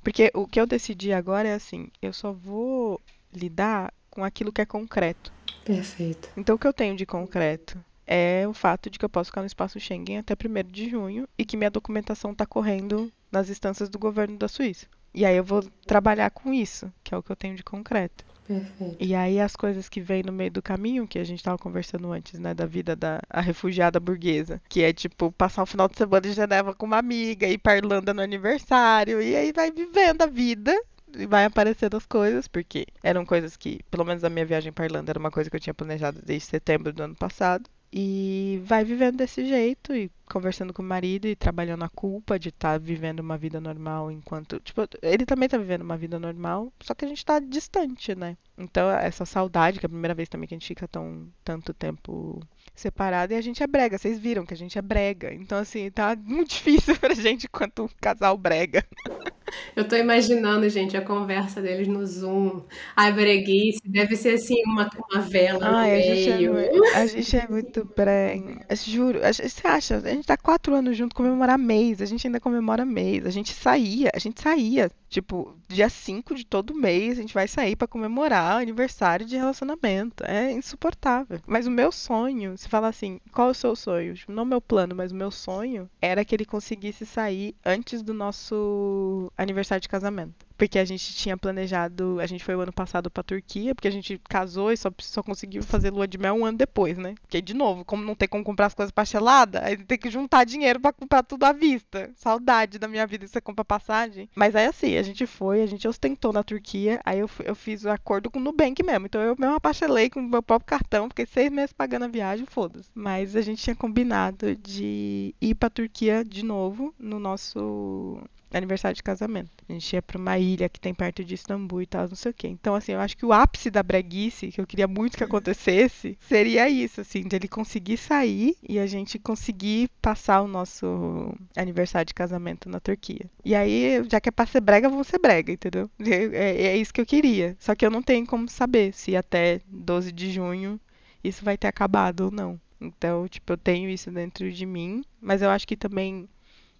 Porque 0.02 0.30
o 0.34 0.46
que 0.46 0.60
eu 0.60 0.66
decidi 0.66 1.12
agora 1.12 1.48
é 1.48 1.54
assim, 1.54 1.88
eu 2.02 2.12
só 2.12 2.32
vou 2.32 3.00
lidar 3.32 3.92
com 4.10 4.24
aquilo 4.24 4.52
que 4.52 4.60
é 4.60 4.66
concreto. 4.66 5.32
Perfeito. 5.64 6.28
Então 6.36 6.56
o 6.56 6.58
que 6.58 6.66
eu 6.66 6.72
tenho 6.72 6.96
de 6.96 7.06
concreto? 7.06 7.82
É 8.07 8.46
o 8.48 8.52
fato 8.52 8.90
de 8.90 8.98
que 8.98 9.05
eu 9.05 9.09
posso 9.09 9.30
ficar 9.30 9.40
no 9.40 9.46
espaço 9.46 9.80
Schengen 9.80 10.18
até 10.18 10.34
1 10.34 10.70
de 10.70 10.90
junho 10.90 11.28
e 11.38 11.44
que 11.44 11.57
minha 11.57 11.70
documentação 11.70 12.32
está 12.32 12.46
correndo 12.46 13.12
nas 13.30 13.50
instâncias 13.50 13.88
do 13.88 13.98
governo 13.98 14.36
da 14.36 14.48
Suíça. 14.48 14.86
E 15.14 15.24
aí 15.24 15.36
eu 15.36 15.44
vou 15.44 15.62
trabalhar 15.86 16.30
com 16.30 16.52
isso, 16.52 16.92
que 17.02 17.14
é 17.14 17.16
o 17.16 17.22
que 17.22 17.30
eu 17.30 17.36
tenho 17.36 17.55
de 17.55 17.62
concreto. 17.62 18.24
Perfeito. 18.46 18.96
E 19.00 19.14
aí 19.14 19.40
as 19.40 19.57
coisas 19.57 19.88
que 19.88 20.00
vêm 20.00 20.22
no 20.22 20.32
meio 20.32 20.50
do 20.50 20.61
caminho, 20.61 21.07
que 21.07 21.18
a 21.18 21.24
gente 21.24 21.38
estava 21.38 21.57
conversando 21.57 22.12
antes, 22.12 22.38
né, 22.38 22.52
da 22.52 22.66
vida 22.66 22.94
da 22.94 23.20
refugiada 23.40 23.98
burguesa, 23.98 24.61
que 24.68 24.82
é 24.82 24.92
tipo 24.92 25.32
passar 25.32 25.62
o 25.62 25.66
final 25.66 25.88
de 25.88 25.96
semana 25.96 26.26
em 26.26 26.32
Geneva 26.32 26.74
com 26.74 26.84
uma 26.84 26.98
amiga, 26.98 27.46
ir 27.46 27.59
para 27.59 27.76
Irlanda 27.76 28.12
no 28.12 28.20
aniversário, 28.20 29.22
e 29.22 29.34
aí 29.34 29.52
vai 29.52 29.70
vivendo 29.70 30.22
a 30.22 30.26
vida 30.26 30.76
e 31.16 31.26
vai 31.26 31.44
aparecendo 31.44 31.96
as 31.96 32.05
coisas, 32.05 32.46
porque 32.46 32.86
eram 33.02 33.24
coisas 33.24 33.57
que, 33.57 33.80
pelo 33.90 34.05
menos 34.05 34.24
a 34.24 34.28
minha 34.28 34.44
viagem 34.44 34.72
para 34.72 34.84
Irlanda 34.84 35.12
era 35.12 35.18
uma 35.18 35.30
coisa 35.30 35.48
que 35.48 35.57
eu 35.57 35.61
tinha 35.61 35.72
planejado 35.72 36.20
desde 36.22 36.48
setembro 36.48 36.92
do 36.92 37.02
ano 37.02 37.14
passado. 37.14 37.70
E 37.97 38.61
vai 38.64 38.84
vivendo 38.84 39.18
desse 39.18 39.47
jeito 39.47 39.95
e 39.95 40.11
conversando 40.26 40.72
com 40.72 40.82
o 40.82 40.84
marido 40.84 41.28
e 41.28 41.36
trabalhando 41.36 41.84
a 41.84 41.88
culpa 41.88 42.36
de 42.36 42.49
estar 42.49 42.72
tá 42.72 42.78
vivendo 42.78 43.20
uma 43.20 43.38
vida 43.38 43.61
normal 43.61 44.11
enquanto. 44.11 44.59
Tipo, 44.59 44.88
ele 45.01 45.24
também 45.24 45.49
tá 45.49 45.57
vivendo 45.57 45.82
uma 45.82 45.97
vida 45.97 46.18
normal, 46.18 46.72
só 46.80 46.92
que 46.92 47.05
a 47.05 47.09
gente 47.09 47.24
tá 47.24 47.38
distante, 47.38 48.12
né? 48.16 48.36
Então, 48.59 48.90
essa 48.90 49.24
saudade, 49.24 49.78
que 49.78 49.86
é 49.86 49.88
a 49.88 49.90
primeira 49.90 50.12
vez 50.12 50.28
também 50.28 50.49
que 50.49 50.57
a 50.57 50.59
gente 50.59 50.66
fica 50.66 50.88
tão 50.88 51.28
tanto 51.45 51.72
tempo 51.72 52.40
separado 52.74 53.32
e 53.32 53.36
a 53.36 53.40
gente 53.40 53.62
é 53.62 53.66
brega. 53.68 53.97
Vocês 53.97 54.18
viram 54.18 54.45
que 54.45 54.55
a 54.55 54.57
gente 54.57 54.76
é 54.76 54.82
brega. 54.82 55.32
Então, 55.32 55.59
assim, 55.59 55.88
tá 55.88 56.16
muito 56.16 56.51
difícil 56.55 56.97
pra 56.99 57.14
gente 57.14 57.47
enquanto 57.47 57.84
um 57.84 57.88
casal 58.01 58.36
brega. 58.36 58.84
Eu 59.76 59.86
tô 59.88 59.96
imaginando, 59.96 60.68
gente, 60.68 60.96
a 60.96 61.02
conversa 61.05 61.61
deles 61.62 61.88
no 61.88 62.05
Zoom. 62.07 62.62
Ai, 62.96 63.12
breguice, 63.12 63.80
deve 63.84 64.16
ser 64.16 64.34
assim, 64.34 64.62
uma, 64.66 64.88
uma 65.11 65.20
vela 65.20 65.68
Ai, 65.68 65.90
no 65.90 65.96
a 65.96 66.00
gente, 66.00 66.30
é, 66.30 66.38
meio. 66.38 66.52
muito- 66.52 66.84
a 66.92 67.07
gente 67.07 67.36
é 67.36 67.48
muito 67.48 67.84
brega. 67.96 68.64
Eu 68.68 68.76
Juro, 68.76 69.24
a 69.24 69.32
gente, 69.32 69.48
você 69.50 69.66
acha? 69.66 69.96
A 69.96 70.00
gente 70.14 70.26
tá 70.26 70.36
quatro 70.36 70.74
anos 70.74 70.96
junto, 70.96 71.14
comemorar 71.14 71.59
mês. 71.59 72.00
A 72.02 72.07
gente 72.07 72.26
ainda 72.26 72.40
comemora 72.40 72.84
mês. 72.84 73.24
A 73.26 73.30
gente 73.30 73.52
saía, 73.55 74.11
a 74.14 74.18
gente 74.18 74.40
saía. 74.42 74.90
Tipo, 75.09 75.57
dia 75.68 75.88
5 75.88 76.34
de 76.34 76.44
todo 76.44 76.74
mês 76.74 77.18
a 77.18 77.20
gente 77.22 77.32
vai 77.34 77.46
sair 77.46 77.76
pra 77.76 77.86
comemorar 77.86 78.61
aniversário 78.61 79.24
de 79.24 79.36
relacionamento. 79.36 80.24
É 80.26 80.50
insuportável. 80.52 81.40
Mas 81.46 81.66
o 81.66 81.70
meu 81.70 81.92
sonho, 81.92 82.57
se 82.59 82.68
falar 82.68 82.88
assim, 82.88 83.20
qual 83.32 83.48
é 83.48 83.50
o 83.52 83.55
seu 83.55 83.76
sonho? 83.76 84.14
Tipo, 84.14 84.32
Não 84.32 84.42
o 84.42 84.46
meu 84.46 84.61
plano, 84.61 84.94
mas 84.94 85.12
o 85.12 85.14
meu 85.14 85.30
sonho 85.30 85.88
era 86.02 86.24
que 86.24 86.34
ele 86.34 86.44
conseguisse 86.44 87.07
sair 87.07 87.55
antes 87.64 88.02
do 88.02 88.12
nosso 88.12 89.30
aniversário 89.45 89.80
de 89.80 89.88
casamento. 89.88 90.45
Porque 90.57 90.78
a 90.78 90.84
gente 90.84 91.14
tinha 91.14 91.36
planejado, 91.36 92.18
a 92.20 92.26
gente 92.26 92.44
foi 92.44 92.55
o 92.55 92.61
ano 92.61 92.72
passado 92.72 93.11
pra 93.11 93.22
Turquia, 93.22 93.74
porque 93.74 93.88
a 93.88 93.90
gente 93.90 94.20
casou 94.28 94.72
e 94.72 94.76
só, 94.76 94.90
só 94.98 95.22
conseguiu 95.22 95.62
fazer 95.62 95.90
lua 95.90 96.07
de 96.07 96.18
mel 96.18 96.34
um 96.34 96.44
ano 96.44 96.59
depois, 96.59 96.96
né? 96.96 97.14
Porque, 97.20 97.40
de 97.40 97.55
novo, 97.55 97.84
como 97.84 98.05
não 98.05 98.14
tem 98.14 98.28
como 98.28 98.44
comprar 98.44 98.66
as 98.66 98.74
coisas 98.74 98.92
parceladas, 98.92 99.62
aí 99.62 99.76
tem 99.76 99.98
que 99.98 100.11
juntar 100.11 100.44
dinheiro 100.44 100.80
pra 100.80 100.92
comprar 100.92 101.22
tudo 101.22 101.44
à 101.44 101.52
vista. 101.52 102.11
Saudade 102.16 102.78
da 102.78 102.88
minha 102.88 103.07
vida 103.07 103.26
você 103.26 103.40
comprar 103.40 103.64
passagem. 103.64 104.28
Mas 104.34 104.55
aí, 104.55 104.66
assim, 104.66 104.96
a 104.96 105.02
gente 105.02 105.26
foi, 105.26 105.62
a 105.62 105.66
gente 105.66 105.86
ostentou 105.88 106.32
na 106.32 106.42
Turquia, 106.42 107.00
aí 107.05 107.18
eu, 107.18 107.30
eu 107.44 107.55
fiz 107.55 107.84
o 107.84 107.90
acordo 107.90 108.30
com 108.30 108.38
o 108.38 108.42
Nubank 108.42 108.82
mesmo. 108.82 109.07
Então 109.07 109.20
eu 109.20 109.36
mesmo 109.38 109.61
parcelei 109.61 110.09
com 110.09 110.20
o 110.20 110.22
meu 110.22 110.42
próprio 110.42 110.66
cartão, 110.66 111.09
fiquei 111.09 111.26
seis 111.26 111.50
meses 111.50 111.72
pagando 111.72 112.05
a 112.05 112.09
viagem, 112.09 112.46
foda-se. 112.46 112.90
Mas 112.94 113.34
a 113.36 113.40
gente 113.40 113.62
tinha 113.62 113.76
combinado 113.76 114.55
de 114.57 115.34
ir 115.40 115.55
pra 115.55 115.70
Turquia 115.70 116.24
de 116.24 116.44
novo 116.44 116.94
no 116.98 117.18
nosso 117.18 118.20
aniversário 118.52 118.94
de 118.94 119.02
casamento. 119.02 119.50
A 119.68 119.72
gente 119.72 119.92
ia 119.92 120.02
pra 120.02 120.18
uma 120.18 120.38
ilha 120.53 120.68
que 120.68 120.80
tem 120.80 120.95
perto 120.95 121.24
de 121.24 121.34
Istambul 121.34 121.82
e 121.82 121.86
tal, 121.86 122.09
não 122.09 122.16
sei 122.16 122.30
o 122.30 122.34
quê. 122.34 122.49
Então, 122.49 122.74
assim, 122.74 122.92
eu 122.92 123.01
acho 123.01 123.16
que 123.16 123.26
o 123.26 123.32
ápice 123.32 123.70
da 123.70 123.82
breguice, 123.82 124.49
que 124.49 124.61
eu 124.61 124.66
queria 124.66 124.86
muito 124.86 125.16
que 125.16 125.24
acontecesse, 125.24 126.16
seria 126.28 126.68
isso, 126.68 127.01
assim, 127.01 127.22
de 127.22 127.36
ele 127.36 127.49
conseguir 127.49 127.97
sair 127.97 128.57
e 128.68 128.78
a 128.78 128.86
gente 128.86 129.18
conseguir 129.18 129.90
passar 130.01 130.42
o 130.42 130.49
nosso 130.49 131.34
aniversário 131.57 132.07
de 132.07 132.14
casamento 132.14 132.68
na 132.68 132.80
Turquia. 132.80 133.30
E 133.45 133.55
aí, 133.55 134.03
já 134.11 134.20
que 134.20 134.28
é 134.28 134.32
pra 134.32 134.47
ser 134.47 134.61
brega, 134.61 134.88
vamos 134.88 135.07
ser 135.07 135.18
brega, 135.18 135.53
entendeu? 135.53 135.90
É, 136.34 136.66
é 136.66 136.76
isso 136.76 136.92
que 136.92 137.01
eu 137.01 137.07
queria. 137.07 137.57
Só 137.59 137.74
que 137.74 137.84
eu 137.84 137.90
não 137.90 138.03
tenho 138.03 138.26
como 138.26 138.49
saber 138.49 138.92
se 138.92 139.16
até 139.16 139.61
12 139.66 140.12
de 140.12 140.30
junho 140.30 140.80
isso 141.22 141.45
vai 141.45 141.57
ter 141.57 141.66
acabado 141.66 142.26
ou 142.26 142.30
não. 142.30 142.61
Então, 142.80 143.26
tipo, 143.26 143.53
eu 143.53 143.57
tenho 143.57 143.88
isso 143.88 144.11
dentro 144.11 144.51
de 144.53 144.66
mim, 144.66 145.03
mas 145.20 145.40
eu 145.40 145.51
acho 145.51 145.66
que 145.66 145.76
também 145.76 146.28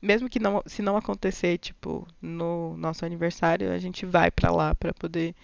mesmo 0.05 0.29
que 0.29 0.39
não, 0.39 0.63
se 0.67 0.83
não 0.83 0.97
acontecer, 0.97 1.59
tipo, 1.59 2.07
no 2.21 2.77
nosso 2.77 3.05
aniversário, 3.05 3.73
a 3.73 3.79
gente 3.79 4.05
vai 4.05 4.31
para 4.31 4.51
lá 4.51 4.75
para 4.75 4.93
poder 4.93 5.35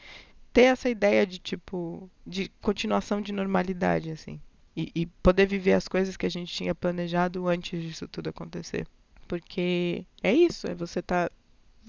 ter 0.53 0.63
essa 0.63 0.89
ideia 0.89 1.27
de, 1.27 1.39
tipo, 1.39 2.11
de 2.27 2.51
continuação 2.61 3.21
de 3.23 3.33
normalidade, 3.33 4.11
assim. 4.11 4.41
E, 4.77 4.91
e, 4.95 5.07
poder 5.07 5.47
viver 5.47 5.73
as 5.73 5.89
coisas 5.89 6.17
que 6.17 6.27
a 6.27 6.31
gente 6.31 6.53
tinha 6.53 6.75
planejado 6.75 7.49
antes 7.49 7.83
disso 7.83 8.07
tudo 8.07 8.29
acontecer. 8.29 8.87
Porque 9.27 10.05
é 10.23 10.33
isso, 10.33 10.67
é 10.67 10.75
você 10.75 11.03
tá. 11.03 11.31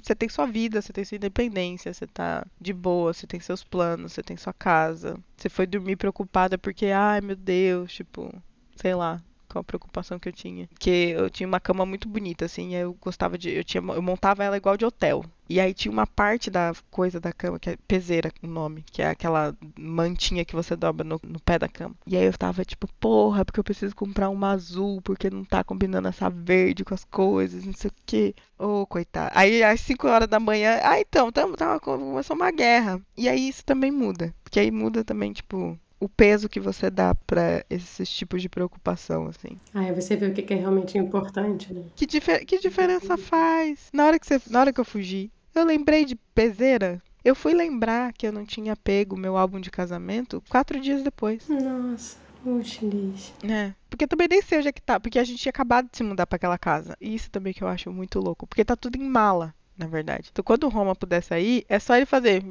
Você 0.01 0.15
tem 0.15 0.29
sua 0.29 0.47
vida, 0.47 0.81
você 0.81 0.93
tem 0.93 1.03
sua 1.03 1.17
independência, 1.17 1.93
você 1.93 2.07
tá 2.07 2.45
de 2.59 2.73
boa, 2.73 3.13
você 3.13 3.27
tem 3.27 3.39
seus 3.39 3.63
planos, 3.63 4.13
você 4.13 4.23
tem 4.23 4.37
sua 4.37 4.53
casa. 4.53 5.19
Você 5.37 5.49
foi 5.49 5.67
dormir 5.67 5.97
preocupada 5.97 6.57
porque, 6.57 6.87
ai 6.87 7.21
meu 7.21 7.35
Deus, 7.35 7.93
tipo, 7.93 8.33
sei 8.75 8.95
lá, 8.95 9.21
com 9.51 9.59
a 9.59 9.63
preocupação 9.63 10.19
que 10.19 10.29
eu 10.29 10.33
tinha. 10.33 10.67
Que 10.79 11.11
eu 11.11 11.29
tinha 11.29 11.47
uma 11.47 11.59
cama 11.59 11.85
muito 11.85 12.07
bonita, 12.07 12.45
assim, 12.45 12.75
eu 12.75 12.95
gostava 12.99 13.37
de. 13.37 13.49
Eu, 13.49 13.63
tinha, 13.63 13.81
eu 13.81 14.01
montava 14.01 14.43
ela 14.43 14.57
igual 14.57 14.77
de 14.77 14.85
hotel. 14.85 15.23
E 15.49 15.59
aí 15.59 15.73
tinha 15.73 15.91
uma 15.91 16.07
parte 16.07 16.49
da 16.49 16.73
coisa 16.89 17.19
da 17.19 17.33
cama, 17.33 17.59
que 17.59 17.71
é 17.71 17.77
peseira 17.85 18.31
o 18.41 18.47
nome, 18.47 18.85
que 18.89 19.01
é 19.01 19.09
aquela 19.09 19.53
mantinha 19.77 20.45
que 20.45 20.55
você 20.55 20.77
dobra 20.77 21.03
no, 21.03 21.19
no, 21.21 21.41
pé 21.41 21.59
da 21.59 21.67
cama. 21.67 21.93
E 22.07 22.15
aí 22.15 22.23
eu 22.23 22.31
tava 22.37 22.63
tipo, 22.63 22.87
porra, 23.01 23.43
porque 23.43 23.59
eu 23.59 23.63
preciso 23.63 23.93
comprar 23.93 24.29
uma 24.29 24.51
azul, 24.51 25.01
porque 25.01 25.29
não 25.29 25.43
tá 25.43 25.61
combinando 25.61 26.07
essa 26.07 26.29
verde 26.29 26.85
com 26.85 26.93
as 26.93 27.03
coisas, 27.03 27.65
não 27.65 27.73
sei 27.73 27.89
o 27.89 27.93
quê. 28.05 28.33
Ô, 28.57 28.83
oh, 28.83 28.87
coitado. 28.87 29.31
Aí 29.35 29.61
às 29.61 29.81
5 29.81 30.07
horas 30.07 30.29
da 30.29 30.39
manhã, 30.39 30.79
ah, 30.83 31.01
então, 31.01 31.29
tamo, 31.31 31.57
tava, 31.57 31.81
começou 31.81 32.35
uma 32.35 32.51
guerra. 32.51 33.01
E 33.17 33.27
aí 33.27 33.49
isso 33.49 33.65
também 33.65 33.91
muda. 33.91 34.33
Porque 34.45 34.59
aí 34.59 34.71
muda 34.71 35.03
também, 35.03 35.33
tipo, 35.33 35.77
o 36.01 36.09
peso 36.09 36.49
que 36.49 36.59
você 36.59 36.89
dá 36.89 37.13
para 37.13 37.63
esses 37.69 38.09
tipos 38.09 38.41
de 38.41 38.49
preocupação, 38.49 39.27
assim. 39.27 39.55
Aí 39.73 39.93
você 39.93 40.15
vê 40.15 40.25
o 40.25 40.33
que 40.33 40.51
é 40.51 40.57
realmente 40.57 40.97
importante, 40.97 41.71
né? 41.71 41.83
Que, 41.95 42.07
difer 42.07 42.43
que 42.43 42.57
diferença 42.57 43.15
faz? 43.17 43.87
Na 43.93 44.07
hora, 44.07 44.19
que 44.19 44.25
você, 44.25 44.41
na 44.49 44.59
hora 44.59 44.73
que 44.73 44.79
eu 44.79 44.85
fugi, 44.85 45.31
eu 45.53 45.63
lembrei 45.63 46.03
de 46.03 46.15
peseira. 46.15 46.99
Eu 47.23 47.35
fui 47.35 47.53
lembrar 47.53 48.13
que 48.13 48.25
eu 48.25 48.31
não 48.31 48.43
tinha 48.43 48.75
pego 48.75 49.15
meu 49.15 49.37
álbum 49.37 49.59
de 49.59 49.69
casamento 49.69 50.43
quatro 50.49 50.79
dias 50.81 51.03
depois. 51.03 51.47
Nossa. 51.47 52.17
Oxi, 52.43 53.13
É. 53.43 53.71
Porque 53.87 54.07
também 54.07 54.27
nem 54.27 54.41
sei 54.41 54.57
onde 54.57 54.69
é 54.69 54.71
que 54.71 54.81
tá. 54.81 54.99
Porque 54.99 55.19
a 55.19 55.23
gente 55.23 55.39
tinha 55.39 55.51
acabado 55.51 55.87
de 55.91 55.97
se 55.97 56.03
mudar 56.03 56.25
para 56.25 56.37
aquela 56.37 56.57
casa. 56.57 56.97
E 56.99 57.13
isso 57.13 57.29
também 57.29 57.53
que 57.53 57.63
eu 57.63 57.67
acho 57.67 57.91
muito 57.91 58.19
louco. 58.19 58.47
Porque 58.47 58.65
tá 58.65 58.75
tudo 58.75 58.97
em 58.97 59.07
mala 59.07 59.53
na 59.81 59.87
verdade. 59.87 60.29
Então, 60.31 60.43
quando 60.43 60.65
o 60.65 60.69
Roma 60.69 60.95
puder 60.95 61.21
sair, 61.21 61.65
é 61.67 61.79
só 61.79 61.95
ele 61.95 62.05
fazer. 62.05 62.43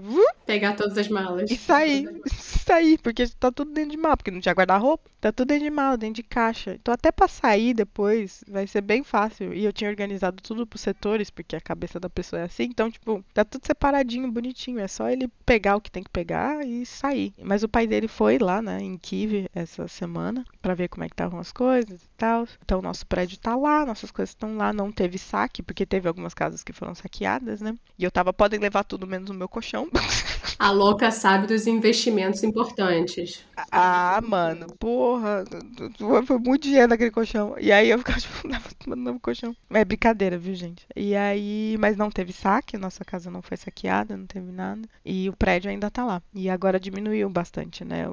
Pegar 0.50 0.74
todas 0.74 0.98
as 0.98 1.08
malas. 1.08 1.50
E 1.50 1.56
sair. 1.56 2.08
sair, 2.26 2.98
porque 2.98 3.26
tá 3.28 3.52
tudo 3.52 3.72
dentro 3.72 3.92
de 3.92 3.96
mala, 3.96 4.16
porque 4.16 4.30
não 4.30 4.40
tinha 4.40 4.54
guarda-roupa. 4.54 5.08
Tá 5.20 5.30
tudo 5.30 5.48
dentro 5.48 5.64
de 5.64 5.70
mala, 5.70 5.96
dentro 5.96 6.14
de 6.14 6.22
caixa. 6.22 6.74
Então, 6.74 6.92
até 6.92 7.12
pra 7.12 7.28
sair 7.28 7.74
depois, 7.74 8.42
vai 8.48 8.66
ser 8.66 8.80
bem 8.80 9.02
fácil. 9.02 9.52
E 9.54 9.64
eu 9.64 9.72
tinha 9.72 9.88
organizado 9.88 10.42
tudo 10.42 10.66
pros 10.66 10.80
setores, 10.80 11.30
porque 11.30 11.54
a 11.54 11.60
cabeça 11.60 12.00
da 12.00 12.10
pessoa 12.10 12.40
é 12.40 12.44
assim. 12.44 12.64
Então, 12.64 12.90
tipo, 12.90 13.24
tá 13.32 13.44
tudo 13.44 13.66
separadinho, 13.66 14.30
bonitinho. 14.30 14.80
É 14.80 14.88
só 14.88 15.08
ele 15.08 15.28
pegar 15.46 15.76
o 15.76 15.80
que 15.80 15.90
tem 15.90 16.02
que 16.02 16.10
pegar 16.10 16.66
e 16.66 16.84
sair. 16.84 17.32
Mas 17.42 17.62
o 17.62 17.68
pai 17.68 17.86
dele 17.86 18.08
foi 18.08 18.38
lá, 18.38 18.60
né, 18.60 18.80
em 18.80 18.96
Kiev 18.96 19.46
essa 19.54 19.86
semana, 19.86 20.44
para 20.60 20.74
ver 20.74 20.88
como 20.88 21.04
é 21.04 21.08
que 21.08 21.14
estavam 21.14 21.38
as 21.38 21.52
coisas 21.52 22.02
e 22.02 22.08
tal. 22.16 22.46
Então, 22.64 22.82
nosso 22.82 23.06
prédio 23.06 23.38
tá 23.38 23.54
lá, 23.54 23.86
nossas 23.86 24.10
coisas 24.10 24.30
estão 24.30 24.56
lá. 24.56 24.72
Não 24.72 24.90
teve 24.90 25.18
saque, 25.18 25.62
porque 25.62 25.86
teve 25.86 26.08
algumas 26.08 26.34
casas 26.34 26.64
que 26.64 26.72
foram 26.72 26.94
saqueadas 26.94 27.60
né? 27.60 27.74
E 27.98 28.04
eu 28.04 28.10
tava, 28.10 28.32
podem 28.32 28.58
levar 28.58 28.84
tudo 28.84 29.06
menos 29.06 29.30
o 29.30 29.34
meu 29.34 29.48
colchão. 29.48 29.88
A 30.58 30.70
louca 30.70 31.10
sabe 31.10 31.46
dos 31.46 31.66
investimentos 31.66 32.42
importantes. 32.42 33.44
Ah, 33.70 34.20
mano, 34.22 34.66
porra. 34.78 35.44
Foi 36.26 36.38
muito 36.38 36.62
dinheiro 36.62 36.88
naquele 36.88 37.10
colchão. 37.10 37.54
E 37.58 37.72
aí 37.72 37.90
eu 37.90 37.98
ficava, 37.98 38.20
tipo, 38.20 38.48
no 38.88 38.96
novo 38.96 39.20
colchão. 39.20 39.54
É 39.70 39.84
brincadeira, 39.84 40.38
viu, 40.38 40.54
gente? 40.54 40.86
E 40.96 41.14
aí, 41.14 41.76
mas 41.78 41.96
não 41.96 42.10
teve 42.10 42.32
saque, 42.32 42.78
nossa 42.78 43.04
casa 43.04 43.30
não 43.30 43.42
foi 43.42 43.56
saqueada, 43.56 44.16
não 44.16 44.26
teve 44.26 44.50
nada. 44.52 44.82
E 45.04 45.28
o 45.28 45.36
prédio 45.36 45.70
ainda 45.70 45.90
tá 45.90 46.04
lá. 46.04 46.22
E 46.34 46.48
agora 46.48 46.80
diminuiu 46.80 47.28
bastante, 47.28 47.84
né? 47.84 48.06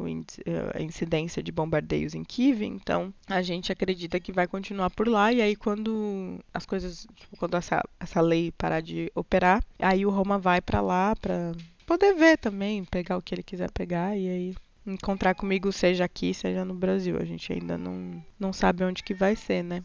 A 0.73 0.82
incidência 0.82 1.41
de 1.41 1.51
bombardeios 1.51 2.13
em 2.13 2.23
Kiev. 2.23 2.63
Então, 2.63 3.13
a 3.28 3.41
gente 3.41 3.71
acredita 3.71 4.19
que 4.19 4.32
vai 4.32 4.47
continuar 4.47 4.89
por 4.89 5.07
lá. 5.07 5.32
E 5.32 5.41
aí, 5.41 5.55
quando 5.55 6.39
as 6.53 6.65
coisas, 6.65 7.07
tipo, 7.15 7.38
quando 7.38 7.55
essa, 7.55 7.84
essa 7.99 8.21
lei 8.21 8.51
parar 8.51 8.82
de 8.82 9.11
operar. 9.15 9.63
Aí 9.80 10.05
o 10.05 10.09
Roma 10.09 10.38
vai 10.38 10.61
para 10.61 10.82
lá 10.82 11.15
para 11.15 11.53
poder 11.88 12.13
ver 12.13 12.38
também, 12.38 12.83
pegar 12.83 13.17
o 13.17 13.21
que 13.21 13.33
ele 13.33 13.41
quiser 13.41 13.71
pegar 13.71 14.15
e 14.15 14.29
aí 14.29 14.55
encontrar 14.85 15.33
comigo, 15.33 15.71
seja 15.71 16.03
aqui, 16.03 16.33
seja 16.33 16.63
no 16.63 16.73
Brasil. 16.73 17.17
A 17.19 17.25
gente 17.25 17.51
ainda 17.51 17.77
não, 17.77 18.21
não 18.39 18.53
sabe 18.53 18.83
onde 18.83 19.01
que 19.01 19.13
vai 19.13 19.35
ser, 19.35 19.63
né? 19.63 19.83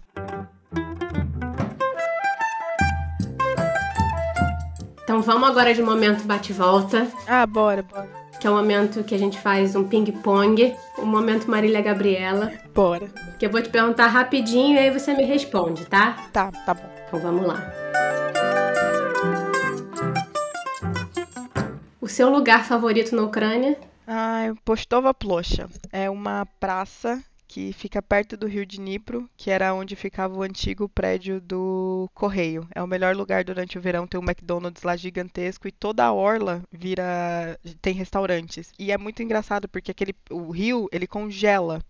Então 5.05 5.22
vamos 5.22 5.48
agora 5.48 5.72
de 5.72 5.82
momento 5.82 6.24
bate-volta. 6.24 7.11
Ah, 7.26 7.46
bora, 7.46 7.82
bora 7.82 8.22
que 8.42 8.46
é 8.48 8.50
o 8.50 8.55
momento 8.55 9.05
que 9.05 9.14
a 9.14 9.18
gente 9.18 9.38
faz 9.38 9.76
um 9.76 9.84
ping-pong, 9.84 10.74
o 10.98 11.07
momento 11.07 11.48
Marília 11.48 11.80
Gabriela. 11.80 12.50
Bora. 12.74 13.07
Que 13.38 13.46
eu 13.46 13.50
vou 13.50 13.62
te 13.62 13.68
perguntar 13.68 14.09
rapidinho 14.09 14.74
e 14.74 14.78
aí 14.80 14.90
você 14.90 15.14
me 15.14 15.22
responde, 15.22 15.84
tá? 15.86 16.16
Tá, 16.32 16.50
tá 16.50 16.74
bom. 16.74 16.90
Então 17.07 17.20
vamos 17.20 17.46
lá. 17.46 17.72
O 22.03 22.09
seu 22.09 22.28
lugar 22.28 22.64
favorito 22.64 23.14
na 23.14 23.22
Ucrânia? 23.22 23.78
Ah, 24.05 24.53
Postova 24.64 25.14
Plosha. 25.14 25.68
É 25.92 26.11
uma 26.11 26.44
praça 26.59 27.22
que 27.46 27.72
fica 27.72 28.03
perto 28.03 28.36
do 28.36 28.48
rio 28.48 28.66
Dnipro, 28.66 29.30
que 29.36 29.53
era 29.53 29.72
onde 29.72 29.94
ficava 29.94 30.36
o 30.36 30.42
antigo 30.42 30.88
prédio 30.88 31.40
do 31.40 32.11
Correio. 32.12 32.66
É 32.74 32.82
o 32.82 32.88
melhor 32.88 33.14
lugar 33.14 33.44
durante 33.44 33.78
o 33.78 33.80
verão, 33.80 34.09
tem 34.09 34.18
um 34.18 34.24
McDonald's 34.24 34.82
lá 34.82 34.96
gigantesco 34.96 35.68
e 35.68 35.70
toda 35.70 36.05
a 36.05 36.12
orla 36.12 36.64
vira 36.72 37.57
tem 37.80 37.94
restaurantes. 37.94 38.72
E 38.80 38.90
é 38.90 38.98
muito 38.98 39.22
engraçado 39.22 39.68
porque 39.68 39.92
aquele 39.92 40.12
o 40.28 40.50
rio, 40.50 40.88
ele 40.90 41.07
congela 41.07 41.80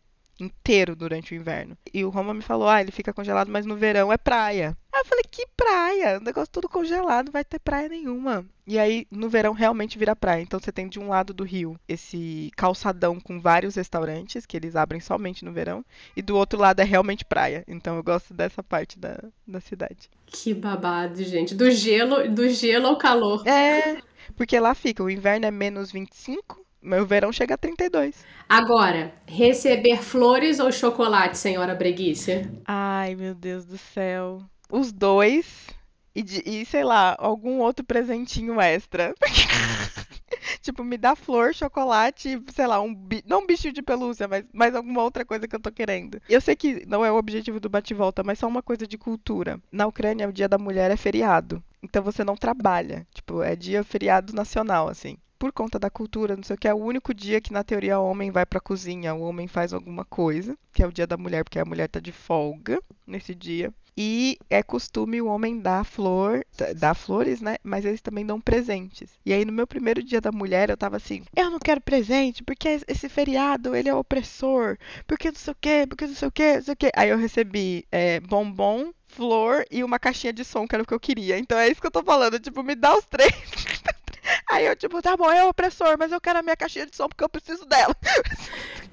inteiro 0.43 0.97
durante 0.97 1.32
o 1.32 1.36
inverno. 1.36 1.76
E 1.93 2.05
o 2.05 2.11
Roma 2.11 2.34
me 2.34 2.43
falou: 2.43 2.68
"Ah, 2.68 2.80
ele 2.80 2.93
fica 2.93 3.12
congelado, 3.12 3.49
mas 3.49 3.66
no 3.66 3.76
verão 3.76 4.12
é 4.12 4.16
praia". 4.16 4.76
Aí 4.93 5.01
eu 5.01 5.07
falei, 5.07 5.24
que 5.30 5.47
praia? 5.57 6.18
O 6.18 6.22
negócio 6.22 6.53
tudo 6.53 6.68
congelado, 6.68 7.26
não 7.26 7.32
vai 7.32 7.43
ter 7.43 7.59
praia 7.59 7.88
nenhuma. 7.88 8.45
E 8.66 8.78
aí, 8.78 9.07
no 9.11 9.26
verão, 9.26 9.55
realmente 9.55 9.99
vira 9.99 10.14
praia. 10.14 10.43
Então, 10.43 10.61
você 10.61 10.70
tem 10.70 10.86
de 10.86 11.01
um 11.01 11.09
lado 11.09 11.32
do 11.32 11.45
rio 11.45 11.80
esse 11.88 12.53
calçadão 12.55 13.18
com 13.18 13.40
vários 13.40 13.74
restaurantes, 13.74 14.45
que 14.45 14.55
eles 14.55 14.76
abrem 14.76 15.01
somente 15.01 15.47
no 15.47 15.53
verão. 15.53 15.82
E 16.14 16.20
do 16.20 16.36
outro 16.36 16.59
lado 16.59 16.80
é 16.80 16.84
realmente 16.84 17.24
praia. 17.24 17.64
Então, 17.66 17.97
eu 17.97 18.03
gosto 18.03 18.34
dessa 18.34 18.62
parte 18.62 18.99
da, 18.99 19.18
da 19.47 19.61
cidade. 19.61 20.11
Que 20.26 20.53
babado, 20.53 21.24
gente. 21.24 21.55
Do 21.55 21.70
gelo, 21.70 22.28
do 22.28 22.47
gelo 22.51 22.86
ao 22.88 22.99
calor. 22.99 23.47
É, 23.49 23.97
porque 24.36 24.61
lá 24.61 24.74
fica, 24.74 25.03
o 25.03 25.11
inverno 25.11 25.47
é 25.47 25.51
menos 25.51 25.90
25, 25.90 26.64
o 26.83 27.07
verão 27.07 27.33
chega 27.33 27.55
a 27.55 27.59
32. 27.59 28.24
Agora, 28.49 29.14
receber 29.26 30.03
flores 30.03 30.59
ou 30.59 30.70
chocolate, 30.72 31.39
senhora 31.39 31.74
Breguice? 31.74 32.49
Ai, 32.66 33.14
meu 33.14 33.35
Deus 33.35 33.64
do 33.64 33.78
céu 33.78 34.43
os 34.72 34.91
dois. 34.91 35.68
E, 36.14 36.61
e 36.61 36.66
sei 36.66 36.83
lá, 36.83 37.14
algum 37.18 37.59
outro 37.61 37.85
presentinho 37.85 38.61
extra. 38.61 39.14
tipo, 40.61 40.83
me 40.83 40.99
dá 40.99 41.14
flor, 41.14 41.55
chocolate, 41.55 42.43
sei 42.53 42.66
lá, 42.66 42.80
um 42.80 42.95
não 43.26 43.41
um 43.41 43.47
bichinho 43.47 43.72
de 43.72 43.83
pelúcia, 43.83 44.26
mas, 44.28 44.45
mas 44.53 44.74
alguma 44.74 45.03
outra 45.03 45.24
coisa 45.24 45.47
que 45.47 45.55
eu 45.55 45.61
tô 45.61 45.70
querendo. 45.70 46.20
Eu 46.28 46.41
sei 46.41 46.57
que 46.57 46.85
não 46.87 47.05
é 47.05 47.11
o 47.11 47.16
objetivo 47.16 47.61
do 47.61 47.70
bate-volta, 47.70 48.22
mas 48.22 48.39
só 48.39 48.47
uma 48.47 48.62
coisa 48.62 48.87
de 48.87 48.99
cultura. 48.99 49.61
Na 49.70 49.87
Ucrânia, 49.87 50.28
o 50.28 50.33
Dia 50.33 50.49
da 50.49 50.59
Mulher 50.59 50.91
é 50.91 50.97
feriado. 50.97 51.62
Então 51.83 52.03
você 52.03 52.24
não 52.24 52.37
trabalha. 52.37 53.07
Tipo, 53.14 53.43
é 53.43 53.57
dia 53.57 53.83
feriado 53.83 54.35
nacional, 54.35 54.89
assim 54.89 55.16
por 55.43 55.51
conta 55.51 55.76
da 55.76 55.90
cultura, 55.90 56.36
não 56.36 56.45
sei 56.45 56.55
o 56.55 56.57
que, 56.57 56.68
é 56.68 56.72
o 56.72 56.76
único 56.76 57.12
dia 57.12 57.40
que 57.40 57.53
na 57.53 57.64
teoria 57.64 57.99
o 57.99 58.07
homem 58.07 58.30
vai 58.30 58.47
para 58.47 58.59
a 58.59 58.62
cozinha, 58.62 59.12
o 59.12 59.22
homem 59.22 59.49
faz 59.49 59.72
alguma 59.72 60.05
coisa, 60.05 60.57
que 60.72 60.84
é 60.84 60.86
o 60.86 60.93
dia 60.93 61.05
da 61.05 61.16
mulher, 61.16 61.43
porque 61.43 61.59
a 61.59 61.64
mulher 61.64 61.88
tá 61.88 61.99
de 61.99 62.12
folga 62.12 62.80
nesse 63.05 63.34
dia. 63.34 63.74
E 63.97 64.38
é 64.49 64.62
costume 64.62 65.20
o 65.20 65.26
homem 65.26 65.59
dar 65.59 65.84
flor, 65.84 66.47
dar 66.76 66.95
flores, 66.95 67.40
né? 67.40 67.57
Mas 67.64 67.84
eles 67.84 68.01
também 68.01 68.24
dão 68.24 68.40
presentes. 68.40 69.18
E 69.26 69.32
aí 69.32 69.45
no 69.45 69.53
meu 69.53 69.66
primeiro 69.66 70.01
dia 70.01 70.20
da 70.20 70.30
mulher 70.30 70.70
eu 70.70 70.76
tava 70.76 70.97
assim, 70.97 71.24
eu 71.34 71.51
não 71.51 71.59
quero 71.59 71.80
presente, 71.80 72.45
porque 72.45 72.80
esse 72.86 73.09
feriado 73.09 73.74
ele 73.74 73.88
é 73.88 73.95
opressor, 73.95 74.78
porque 75.09 75.32
não 75.32 75.36
sei 75.36 75.53
o 75.53 75.57
que, 75.61 75.86
porque 75.88 76.07
não 76.07 76.14
sei 76.14 76.28
o 76.28 76.30
que, 76.30 76.55
não 76.55 76.62
sei 76.62 76.74
o 76.74 76.76
que. 76.76 76.93
Aí 76.95 77.09
eu 77.09 77.18
recebi 77.18 77.84
é, 77.90 78.20
bombom, 78.20 78.93
flor 79.09 79.64
e 79.72 79.82
uma 79.82 79.99
caixinha 79.99 80.32
de 80.32 80.45
som, 80.45 80.68
que 80.68 80.76
era 80.76 80.84
o 80.84 80.86
que 80.86 80.95
eu 80.95 81.01
queria. 81.01 81.36
Então 81.36 81.59
é 81.59 81.68
isso 81.68 81.80
que 81.80 81.86
eu 81.88 81.90
tô 81.90 82.05
falando, 82.05 82.38
tipo, 82.38 82.62
me 82.62 82.76
dá 82.76 82.97
os 82.97 83.05
três. 83.07 83.32
Aí 84.50 84.66
eu, 84.66 84.76
tipo, 84.76 85.00
tá 85.02 85.16
bom, 85.16 85.30
é 85.30 85.44
o 85.44 85.48
opressor, 85.48 85.96
mas 85.98 86.12
eu 86.12 86.20
quero 86.20 86.38
a 86.38 86.42
minha 86.42 86.56
caixinha 86.56 86.86
de 86.86 86.94
som 86.96 87.08
porque 87.08 87.24
eu 87.24 87.28
preciso 87.28 87.64
dela. 87.66 87.94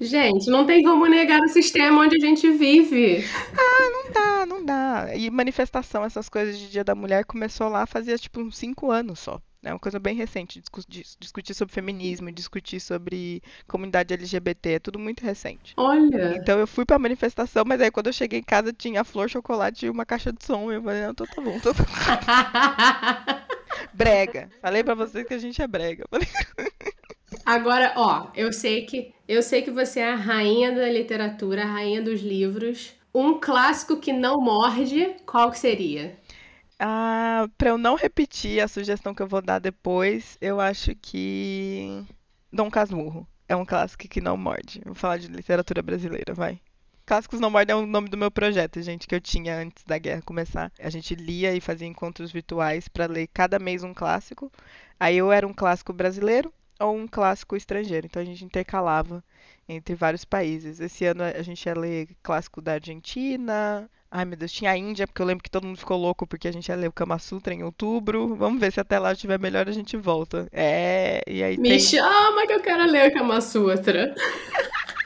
Gente, 0.00 0.50
não 0.50 0.66
tem 0.66 0.82
como 0.82 1.06
negar 1.06 1.40
o 1.40 1.48
sistema 1.48 2.02
onde 2.02 2.16
a 2.16 2.26
gente 2.26 2.50
vive. 2.50 3.24
Ah, 3.56 3.90
não 3.90 4.12
dá, 4.12 4.46
não 4.46 4.64
dá. 4.64 5.14
E 5.14 5.30
manifestação, 5.30 6.04
essas 6.04 6.28
coisas 6.28 6.58
de 6.58 6.70
Dia 6.70 6.84
da 6.84 6.94
Mulher 6.94 7.24
começou 7.24 7.68
lá 7.68 7.86
fazia, 7.86 8.16
tipo, 8.16 8.40
uns 8.40 8.56
cinco 8.56 8.90
anos 8.90 9.18
só. 9.18 9.40
É 9.62 9.70
uma 9.70 9.78
coisa 9.78 9.98
bem 9.98 10.16
recente, 10.16 10.62
discutir, 11.18 11.54
sobre 11.54 11.74
feminismo, 11.74 12.32
discutir 12.32 12.80
sobre 12.80 13.42
comunidade 13.68 14.14
LGBT, 14.14 14.70
é 14.70 14.78
tudo 14.78 14.98
muito 14.98 15.22
recente. 15.22 15.74
Olha! 15.76 16.34
Então 16.34 16.58
eu 16.58 16.66
fui 16.66 16.86
pra 16.86 16.98
manifestação, 16.98 17.62
mas 17.66 17.78
aí 17.82 17.90
quando 17.90 18.06
eu 18.06 18.12
cheguei 18.12 18.38
em 18.38 18.42
casa 18.42 18.72
tinha 18.72 19.04
flor, 19.04 19.28
chocolate 19.28 19.84
e 19.84 19.90
uma 19.90 20.06
caixa 20.06 20.32
de 20.32 20.42
som. 20.42 20.72
E 20.72 20.76
eu 20.76 20.82
falei, 20.82 21.06
não, 21.06 21.14
tô, 21.14 21.26
tá 21.26 21.42
bom, 21.42 21.60
tô, 21.60 21.74
tá 21.74 21.84
bom. 23.46 23.56
Brega. 23.92 24.50
Falei 24.60 24.82
para 24.84 24.94
vocês 24.94 25.26
que 25.26 25.34
a 25.34 25.38
gente 25.38 25.60
é 25.60 25.66
brega. 25.66 26.04
Agora, 27.44 27.92
ó, 27.96 28.28
eu 28.34 28.52
sei 28.52 28.84
que 28.84 29.14
eu 29.26 29.42
sei 29.42 29.62
que 29.62 29.70
você 29.70 30.00
é 30.00 30.12
a 30.12 30.16
rainha 30.16 30.72
da 30.72 30.88
literatura, 30.88 31.62
a 31.62 31.66
rainha 31.66 32.02
dos 32.02 32.20
livros. 32.20 32.94
Um 33.14 33.40
clássico 33.40 33.96
que 33.98 34.12
não 34.12 34.40
morde, 34.40 35.16
qual 35.26 35.50
que 35.50 35.58
seria? 35.58 36.18
Ah, 36.78 37.48
para 37.58 37.70
eu 37.70 37.78
não 37.78 37.94
repetir 37.94 38.60
a 38.60 38.68
sugestão 38.68 39.14
que 39.14 39.22
eu 39.22 39.28
vou 39.28 39.42
dar 39.42 39.58
depois, 39.58 40.38
eu 40.40 40.60
acho 40.60 40.94
que 40.94 42.04
Dom 42.52 42.70
Casmurro 42.70 43.26
é 43.48 43.54
um 43.56 43.66
clássico 43.66 44.08
que 44.08 44.20
não 44.20 44.36
morde. 44.36 44.80
Vou 44.84 44.94
falar 44.94 45.18
de 45.18 45.28
literatura 45.28 45.82
brasileira, 45.82 46.32
vai. 46.32 46.60
Clássicos 47.10 47.40
Não 47.40 47.50
Mordem 47.50 47.74
é 47.74 47.76
o 47.76 47.84
nome 47.86 48.08
do 48.08 48.16
meu 48.16 48.30
projeto, 48.30 48.80
gente, 48.80 49.08
que 49.08 49.12
eu 49.16 49.20
tinha 49.20 49.56
antes 49.58 49.82
da 49.82 49.98
guerra 49.98 50.22
começar. 50.22 50.70
A 50.78 50.88
gente 50.88 51.16
lia 51.16 51.52
e 51.52 51.60
fazia 51.60 51.88
encontros 51.88 52.30
virtuais 52.30 52.86
para 52.86 53.06
ler 53.06 53.28
cada 53.34 53.58
mês 53.58 53.82
um 53.82 53.92
clássico. 53.92 54.48
Aí 54.98 55.18
eu 55.18 55.32
era 55.32 55.44
um 55.44 55.52
clássico 55.52 55.92
brasileiro 55.92 56.54
ou 56.78 56.94
um 56.94 57.08
clássico 57.08 57.56
estrangeiro. 57.56 58.06
Então 58.06 58.22
a 58.22 58.24
gente 58.24 58.44
intercalava 58.44 59.24
entre 59.68 59.96
vários 59.96 60.24
países. 60.24 60.78
Esse 60.78 61.04
ano 61.04 61.24
a 61.24 61.42
gente 61.42 61.66
ia 61.66 61.74
ler 61.74 62.10
clássico 62.22 62.60
da 62.60 62.74
Argentina. 62.74 63.90
Ai 64.08 64.24
meu 64.24 64.36
Deus, 64.36 64.52
tinha 64.52 64.70
a 64.70 64.76
Índia, 64.76 65.04
porque 65.04 65.20
eu 65.20 65.26
lembro 65.26 65.42
que 65.42 65.50
todo 65.50 65.66
mundo 65.66 65.78
ficou 65.78 65.98
louco 65.98 66.28
porque 66.28 66.46
a 66.46 66.52
gente 66.52 66.68
ia 66.68 66.76
ler 66.76 66.86
o 66.86 66.92
Kama 66.92 67.18
Sutra 67.18 67.52
em 67.52 67.64
outubro. 67.64 68.36
Vamos 68.36 68.60
ver 68.60 68.70
se 68.70 68.78
até 68.78 69.00
lá 69.00 69.10
estiver 69.12 69.40
melhor 69.40 69.68
a 69.68 69.72
gente 69.72 69.96
volta. 69.96 70.46
É, 70.52 71.24
e 71.26 71.42
aí 71.42 71.58
Me 71.58 71.70
tem... 71.70 71.80
chama 71.80 72.46
que 72.46 72.52
eu 72.52 72.60
quero 72.60 72.88
ler 72.88 73.10
o 73.10 73.12
Kama 73.12 73.40
Sutra. 73.40 74.14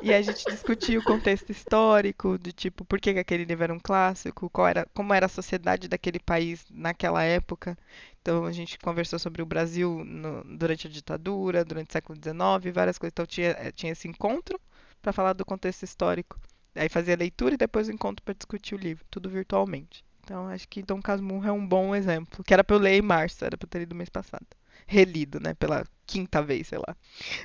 E 0.00 0.12
a 0.12 0.22
gente 0.22 0.46
discutiu 0.46 1.00
o 1.00 1.02
contexto 1.02 1.50
histórico, 1.50 2.38
de 2.38 2.52
tipo, 2.52 2.84
por 2.84 3.00
que, 3.00 3.10
aquele 3.10 3.44
livro 3.44 3.64
era 3.64 3.74
um 3.74 3.80
clássico, 3.80 4.50
qual 4.50 4.68
era, 4.68 4.86
como 4.94 5.12
era 5.14 5.26
a 5.26 5.28
sociedade 5.28 5.88
daquele 5.88 6.18
país 6.18 6.64
naquela 6.70 7.22
época. 7.22 7.76
Então 8.20 8.44
a 8.44 8.52
gente 8.52 8.78
conversou 8.78 9.18
sobre 9.18 9.42
o 9.42 9.46
Brasil 9.46 10.04
no, 10.04 10.44
durante 10.58 10.86
a 10.86 10.90
ditadura, 10.90 11.64
durante 11.64 11.90
o 11.90 11.92
século 11.92 12.18
XIX, 12.18 12.74
várias 12.74 12.98
coisas. 12.98 13.12
Então 13.12 13.26
tinha, 13.26 13.50
eh, 13.50 13.72
tinha 13.72 13.92
esse 13.92 14.08
encontro 14.08 14.60
para 15.02 15.12
falar 15.12 15.32
do 15.32 15.44
contexto 15.44 15.82
histórico. 15.82 16.38
Aí 16.74 16.88
fazia 16.88 17.16
leitura 17.16 17.54
e 17.54 17.58
depois 17.58 17.88
o 17.88 17.92
encontro 17.92 18.22
para 18.24 18.34
discutir 18.34 18.74
o 18.74 18.78
livro, 18.78 19.04
tudo 19.10 19.28
virtualmente. 19.28 20.04
Então 20.22 20.48
acho 20.48 20.68
que 20.68 20.82
Dom 20.82 21.00
Casmurro 21.02 21.48
é 21.48 21.52
um 21.52 21.66
bom 21.66 21.94
exemplo, 21.94 22.44
que 22.44 22.54
era 22.54 22.62
para 22.62 22.76
eu 22.76 22.80
ler 22.80 22.98
em 22.98 23.02
março, 23.02 23.44
era 23.44 23.56
para 23.56 23.68
ter 23.68 23.80
lido 23.80 23.94
mês 23.94 24.08
passado 24.08 24.46
relido, 24.90 25.38
né? 25.40 25.54
Pela 25.54 25.84
quinta 26.10 26.42
vez, 26.42 26.66
sei 26.66 26.78
lá. 26.78 26.96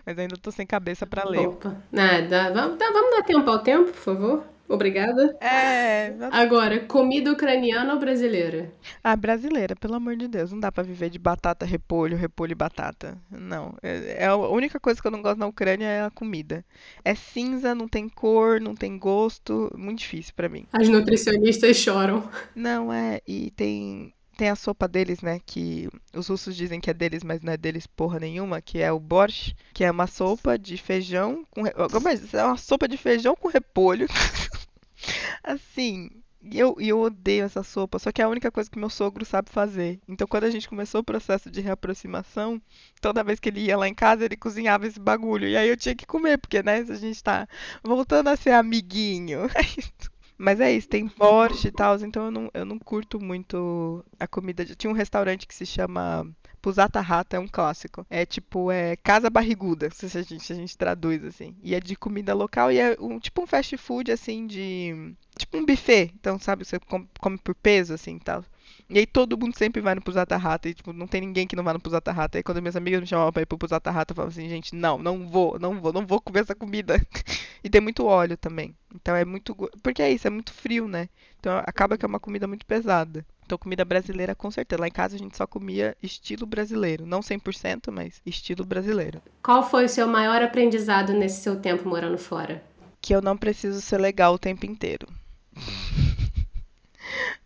Mas 0.05 0.17
ainda 0.17 0.35
tô 0.37 0.51
sem 0.51 0.65
cabeça 0.65 1.05
para 1.05 1.27
ler. 1.29 1.47
Opa, 1.47 1.75
nada. 1.91 2.51
Vamos, 2.51 2.77
tá, 2.77 2.89
vamos 2.91 3.11
dar 3.11 3.23
tempo 3.23 3.49
ao 3.49 3.59
tempo, 3.59 3.91
por 3.91 3.99
favor? 3.99 4.43
Obrigada. 4.67 5.37
É. 5.39 6.15
Agora, 6.31 6.79
comida 6.79 7.31
ucraniana 7.31 7.93
ou 7.93 7.99
brasileira? 7.99 8.71
Ah, 9.03 9.15
brasileira, 9.15 9.75
pelo 9.75 9.93
amor 9.93 10.15
de 10.15 10.27
Deus. 10.27 10.51
Não 10.51 10.59
dá 10.59 10.71
para 10.71 10.83
viver 10.83 11.11
de 11.11 11.19
batata, 11.19 11.65
repolho, 11.65 12.17
repolho 12.17 12.53
e 12.53 12.55
batata. 12.55 13.15
Não. 13.29 13.75
É, 13.83 14.23
é, 14.23 14.25
a 14.25 14.35
única 14.35 14.79
coisa 14.79 14.99
que 14.99 15.05
eu 15.05 15.11
não 15.11 15.21
gosto 15.21 15.37
na 15.37 15.45
Ucrânia 15.45 15.85
é 15.85 16.03
a 16.03 16.09
comida. 16.09 16.65
É 17.03 17.13
cinza, 17.13 17.75
não 17.75 17.87
tem 17.87 18.09
cor, 18.09 18.59
não 18.59 18.73
tem 18.73 18.97
gosto. 18.97 19.71
Muito 19.77 19.99
difícil 19.99 20.33
para 20.35 20.49
mim. 20.49 20.65
As 20.73 20.89
nutricionistas 20.89 21.77
choram. 21.77 22.27
Não, 22.55 22.91
é. 22.91 23.21
E 23.27 23.51
tem 23.51 24.14
tem 24.35 24.49
a 24.49 24.55
sopa 24.55 24.87
deles, 24.87 25.21
né? 25.21 25.39
Que 25.45 25.89
os 26.13 26.27
russos 26.27 26.55
dizem 26.55 26.79
que 26.79 26.89
é 26.89 26.93
deles, 26.93 27.23
mas 27.23 27.41
não 27.41 27.53
é 27.53 27.57
deles 27.57 27.87
porra 27.87 28.19
nenhuma, 28.19 28.61
que 28.61 28.79
é 28.79 28.91
o 28.91 28.99
borscht, 28.99 29.55
que 29.73 29.83
é 29.83 29.91
uma 29.91 30.07
sopa 30.07 30.57
de 30.57 30.77
feijão 30.77 31.45
com. 31.49 31.65
É 31.65 32.43
uma 32.43 32.57
sopa 32.57 32.87
de 32.87 32.97
feijão 32.97 33.35
com 33.35 33.47
repolho. 33.47 34.07
assim. 35.43 36.09
E 36.47 36.59
eu, 36.59 36.75
eu 36.79 36.99
odeio 36.99 37.43
essa 37.43 37.63
sopa, 37.63 37.97
só 37.97 38.11
que 38.11 38.21
é 38.21 38.25
a 38.25 38.29
única 38.29 38.51
coisa 38.51 38.69
que 38.69 38.77
meu 38.77 38.89
sogro 38.89 39.25
sabe 39.25 39.49
fazer. 39.49 39.99
Então, 40.07 40.27
quando 40.27 40.43
a 40.43 40.49
gente 40.51 40.69
começou 40.69 41.01
o 41.01 41.03
processo 41.03 41.49
de 41.49 41.59
reaproximação, 41.59 42.61
toda 43.01 43.23
vez 43.23 43.39
que 43.39 43.49
ele 43.49 43.61
ia 43.61 43.75
lá 43.75 43.87
em 43.87 43.95
casa, 43.95 44.25
ele 44.25 44.37
cozinhava 44.37 44.85
esse 44.85 44.99
bagulho. 44.99 45.47
E 45.47 45.57
aí 45.57 45.67
eu 45.67 45.75
tinha 45.75 45.95
que 45.95 46.05
comer, 46.05 46.37
porque, 46.37 46.61
né, 46.61 46.85
a 46.87 46.95
gente 46.95 47.23
tá 47.23 47.47
voltando 47.83 48.27
a 48.27 48.35
ser 48.35 48.51
amiguinho. 48.51 49.49
Mas 50.37 50.59
é 50.59 50.71
isso, 50.71 50.89
tem 50.89 51.07
borscht 51.07 51.65
e 51.65 51.71
tal, 51.71 51.95
então 51.99 52.25
eu 52.25 52.31
não, 52.31 52.51
eu 52.53 52.65
não 52.65 52.77
curto 52.77 53.19
muito 53.19 54.03
a 54.19 54.27
comida. 54.27 54.65
Tinha 54.65 54.91
um 54.91 54.95
restaurante 54.95 55.47
que 55.47 55.55
se 55.55 55.65
chama 55.65 56.27
Pusata 56.61 56.99
Rata, 56.99 57.37
é 57.37 57.39
um 57.39 57.47
clássico. 57.47 58.05
É 58.09 58.25
tipo, 58.25 58.71
é 58.71 58.95
Casa 58.97 59.29
Barriguda, 59.29 59.89
se 59.91 60.05
a 60.05 60.21
gente, 60.21 60.51
a 60.51 60.55
gente 60.55 60.77
traduz 60.77 61.23
assim. 61.23 61.55
E 61.63 61.73
é 61.75 61.79
de 61.79 61.95
comida 61.95 62.33
local 62.33 62.71
e 62.71 62.79
é 62.79 62.97
um, 62.99 63.19
tipo 63.19 63.43
um 63.43 63.47
fast 63.47 63.77
food, 63.77 64.11
assim, 64.11 64.47
de. 64.47 65.15
Tipo 65.37 65.57
um 65.57 65.65
buffet. 65.65 66.11
Então, 66.15 66.37
sabe, 66.39 66.65
você 66.65 66.79
come 67.19 67.37
por 67.37 67.55
peso, 67.55 67.93
assim 67.93 68.17
tal. 68.19 68.43
E 68.89 68.99
aí 68.99 69.05
todo 69.05 69.37
mundo 69.37 69.57
sempre 69.57 69.81
vai 69.81 69.95
no 69.95 70.01
Pusata 70.01 70.37
Rata. 70.37 70.69
E, 70.69 70.73
tipo, 70.73 70.93
não 70.93 71.07
tem 71.07 71.21
ninguém 71.21 71.47
que 71.47 71.55
não 71.55 71.63
vá 71.63 71.73
no 71.73 71.79
Pusata 71.79 72.11
Rata. 72.11 72.39
E 72.39 72.43
quando 72.43 72.61
minhas 72.61 72.75
amigas 72.75 73.01
me 73.01 73.07
chamavam 73.07 73.31
pra 73.31 73.41
ir 73.41 73.45
pro 73.45 73.57
Pusata 73.57 73.89
Rata, 73.91 74.11
eu 74.11 74.15
falava 74.15 74.31
assim, 74.31 74.47
gente, 74.47 74.75
não, 74.75 74.97
não 74.97 75.27
vou, 75.27 75.59
não 75.59 75.79
vou, 75.79 75.91
não 75.91 76.05
vou 76.05 76.21
comer 76.21 76.41
essa 76.41 76.55
comida. 76.55 77.01
e 77.63 77.69
tem 77.69 77.81
muito 77.81 78.05
óleo 78.05 78.37
também. 78.37 78.75
Então 78.93 79.15
é 79.15 79.25
muito. 79.25 79.55
Porque 79.81 80.01
é 80.01 80.11
isso, 80.11 80.27
é 80.27 80.29
muito 80.29 80.53
frio, 80.53 80.87
né? 80.87 81.09
Então 81.39 81.57
acaba 81.65 81.97
que 81.97 82.05
é 82.05 82.07
uma 82.07 82.19
comida 82.19 82.47
muito 82.47 82.65
pesada. 82.65 83.25
Então, 83.45 83.59
comida 83.59 83.85
brasileira, 83.85 84.33
com 84.33 84.49
certeza. 84.49 84.81
Lá 84.81 84.87
em 84.87 84.91
casa 84.91 85.15
a 85.15 85.19
gente 85.19 85.37
só 85.37 85.45
comia 85.45 85.95
estilo 86.01 86.47
brasileiro. 86.47 87.05
Não 87.05 87.19
100%, 87.19 87.91
mas 87.91 88.19
estilo 88.25 88.65
brasileiro. 88.65 89.21
Qual 89.43 89.67
foi 89.69 89.85
o 89.85 89.89
seu 89.89 90.07
maior 90.07 90.41
aprendizado 90.41 91.13
nesse 91.13 91.41
seu 91.41 91.59
tempo 91.59 91.87
morando 91.87 92.17
fora? 92.17 92.63
Que 92.99 93.13
eu 93.13 93.21
não 93.21 93.37
preciso 93.37 93.81
ser 93.81 93.99
legal 93.99 94.33
o 94.33 94.39
tempo 94.39 94.65
inteiro. 94.65 95.07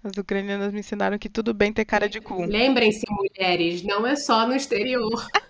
As 0.03 0.17
ucranianas 0.17 0.71
me 0.71 0.79
ensinaram 0.79 1.17
que 1.17 1.29
tudo 1.29 1.53
bem 1.53 1.73
ter 1.73 1.85
cara 1.85 2.07
de 2.07 2.21
cu. 2.21 2.45
Lembrem-se, 2.45 3.05
mulheres, 3.09 3.83
não 3.83 4.05
é 4.05 4.15
só 4.15 4.47
no 4.47 4.55
exterior. 4.55 5.27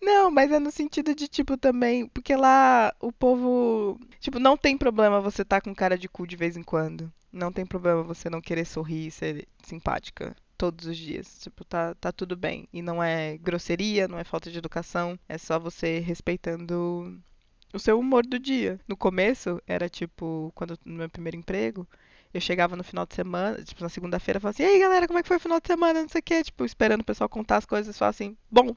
Não, 0.00 0.30
mas 0.30 0.52
é 0.52 0.58
no 0.58 0.70
sentido 0.70 1.14
de, 1.14 1.26
tipo, 1.26 1.56
também. 1.56 2.06
Porque 2.08 2.36
lá 2.36 2.94
o 3.00 3.10
povo. 3.10 3.98
Tipo, 4.20 4.38
não 4.38 4.56
tem 4.56 4.76
problema 4.76 5.20
você 5.20 5.42
estar 5.42 5.60
tá 5.60 5.64
com 5.64 5.74
cara 5.74 5.96
de 5.96 6.08
cu 6.08 6.26
de 6.26 6.36
vez 6.36 6.56
em 6.56 6.62
quando. 6.62 7.10
Não 7.32 7.50
tem 7.50 7.64
problema 7.64 8.02
você 8.02 8.28
não 8.28 8.40
querer 8.40 8.64
sorrir 8.66 9.06
e 9.06 9.10
ser 9.10 9.48
simpática 9.62 10.36
todos 10.56 10.86
os 10.86 10.96
dias. 10.96 11.40
Tipo, 11.40 11.64
tá, 11.64 11.94
tá 11.94 12.12
tudo 12.12 12.36
bem. 12.36 12.68
E 12.72 12.82
não 12.82 13.02
é 13.02 13.36
grosseria, 13.38 14.06
não 14.06 14.18
é 14.18 14.24
falta 14.24 14.50
de 14.50 14.58
educação. 14.58 15.18
É 15.28 15.38
só 15.38 15.58
você 15.58 15.98
respeitando 15.98 17.18
o 17.72 17.78
seu 17.78 17.98
humor 17.98 18.24
do 18.24 18.38
dia. 18.38 18.80
No 18.86 18.96
começo, 18.96 19.60
era 19.66 19.88
tipo, 19.88 20.52
quando 20.54 20.78
no 20.84 20.98
meu 20.98 21.10
primeiro 21.10 21.36
emprego, 21.36 21.86
eu 22.34 22.40
chegava 22.40 22.74
no 22.74 22.82
final 22.82 23.06
de 23.06 23.14
semana, 23.14 23.62
tipo, 23.62 23.80
na 23.80 23.88
segunda-feira, 23.88 24.40
falava 24.40 24.56
assim, 24.56 24.64
e 24.64 24.74
aí 24.74 24.80
galera, 24.80 25.06
como 25.06 25.20
é 25.20 25.22
que 25.22 25.28
foi 25.28 25.36
o 25.36 25.40
final 25.40 25.60
de 25.60 25.68
semana? 25.68 26.02
Não 26.02 26.08
sei 26.08 26.18
o 26.18 26.22
quê, 26.22 26.42
tipo, 26.42 26.64
esperando 26.64 27.02
o 27.02 27.04
pessoal 27.04 27.28
contar 27.28 27.58
as 27.58 27.64
coisas 27.64 27.96
falar 27.96 28.10
assim, 28.10 28.36
bom. 28.50 28.76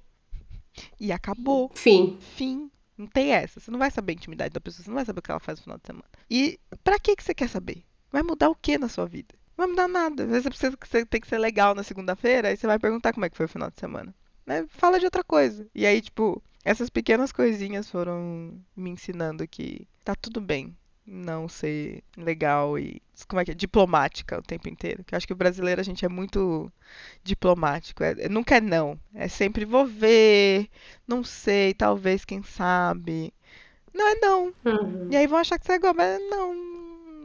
E 1.00 1.12
acabou. 1.12 1.72
Fim. 1.74 2.20
Fim. 2.22 2.70
Não 2.96 3.08
tem 3.08 3.32
essa. 3.32 3.60
Você 3.60 3.72
não 3.72 3.80
vai 3.80 3.90
saber 3.90 4.12
a 4.12 4.16
intimidade 4.16 4.54
da 4.54 4.62
pessoa, 4.62 4.84
você 4.84 4.90
não 4.90 4.96
vai 4.96 5.06
saber 5.06 5.20
o 5.20 5.22
que 5.24 5.32
ela 5.32 5.40
faz 5.40 5.58
no 5.58 5.64
final 5.64 5.78
de 5.80 5.88
semana. 5.88 6.06
E 6.30 6.60
pra 6.84 7.00
que, 7.00 7.16
que 7.16 7.24
você 7.24 7.34
quer 7.34 7.50
saber? 7.50 7.84
Vai 8.12 8.22
mudar 8.22 8.50
o 8.50 8.56
que 8.56 8.78
na 8.78 8.88
sua 8.88 9.08
vida? 9.08 9.34
Não 9.58 9.66
vai 9.66 9.68
mudar 9.68 9.88
nada. 9.88 10.24
Às 10.24 10.30
vezes 10.30 10.44
você, 10.44 10.50
precisa, 10.50 10.78
você 10.80 11.06
tem 11.06 11.20
que 11.20 11.28
ser 11.28 11.40
legal 11.40 11.74
na 11.74 11.82
segunda-feira, 11.82 12.50
aí 12.50 12.58
você 12.58 12.68
vai 12.68 12.78
perguntar 12.78 13.12
como 13.12 13.26
é 13.26 13.30
que 13.30 13.38
foi 13.38 13.48
o 13.48 13.50
final 13.50 13.72
de 13.72 13.80
semana. 13.80 14.14
Né? 14.46 14.68
Fala 14.70 15.00
de 15.00 15.06
outra 15.06 15.24
coisa. 15.24 15.68
E 15.74 15.84
aí, 15.84 16.00
tipo, 16.00 16.42
essas 16.64 16.92
pequenas 16.92 17.32
coisinhas 17.32 17.90
foram 17.90 18.60
me 18.76 18.92
ensinando 18.92 19.48
que 19.48 19.88
tá 20.04 20.14
tudo 20.14 20.40
bem 20.40 20.76
não 21.08 21.48
ser 21.48 22.04
legal 22.18 22.78
e 22.78 23.02
como 23.28 23.40
é 23.40 23.46
que 23.46 23.52
é? 23.52 23.54
diplomática 23.54 24.38
o 24.38 24.42
tempo 24.42 24.68
inteiro. 24.68 25.04
Que 25.06 25.16
eu 25.16 25.18
acho 25.18 25.26
que 25.26 25.34
o 25.34 25.38
brasileiro 25.38 25.80
a 25.80 25.84
gente 25.84 26.06
é 26.06 26.10
muito 26.10 26.72
diplomático. 27.24 28.04
É, 28.04 28.28
nunca 28.28 28.58
é 28.58 28.62
não. 28.62 29.00
É 29.14 29.28
sempre 29.30 29.64
vou 29.64 29.86
ver, 29.86 30.70
não 31.08 31.24
sei, 31.24 31.74
talvez, 31.74 32.26
quem 32.26 32.44
sabe. 32.44 33.34
Não 33.94 34.08
é 34.08 34.16
não. 34.16 34.54
Uhum. 34.66 35.08
E 35.10 35.16
aí 35.16 35.26
vão 35.26 35.40
achar 35.40 35.58
que 35.58 35.66
você 35.66 35.74
é 35.74 35.76
igual, 35.76 35.94
mas 35.94 36.20
não, 36.30 36.54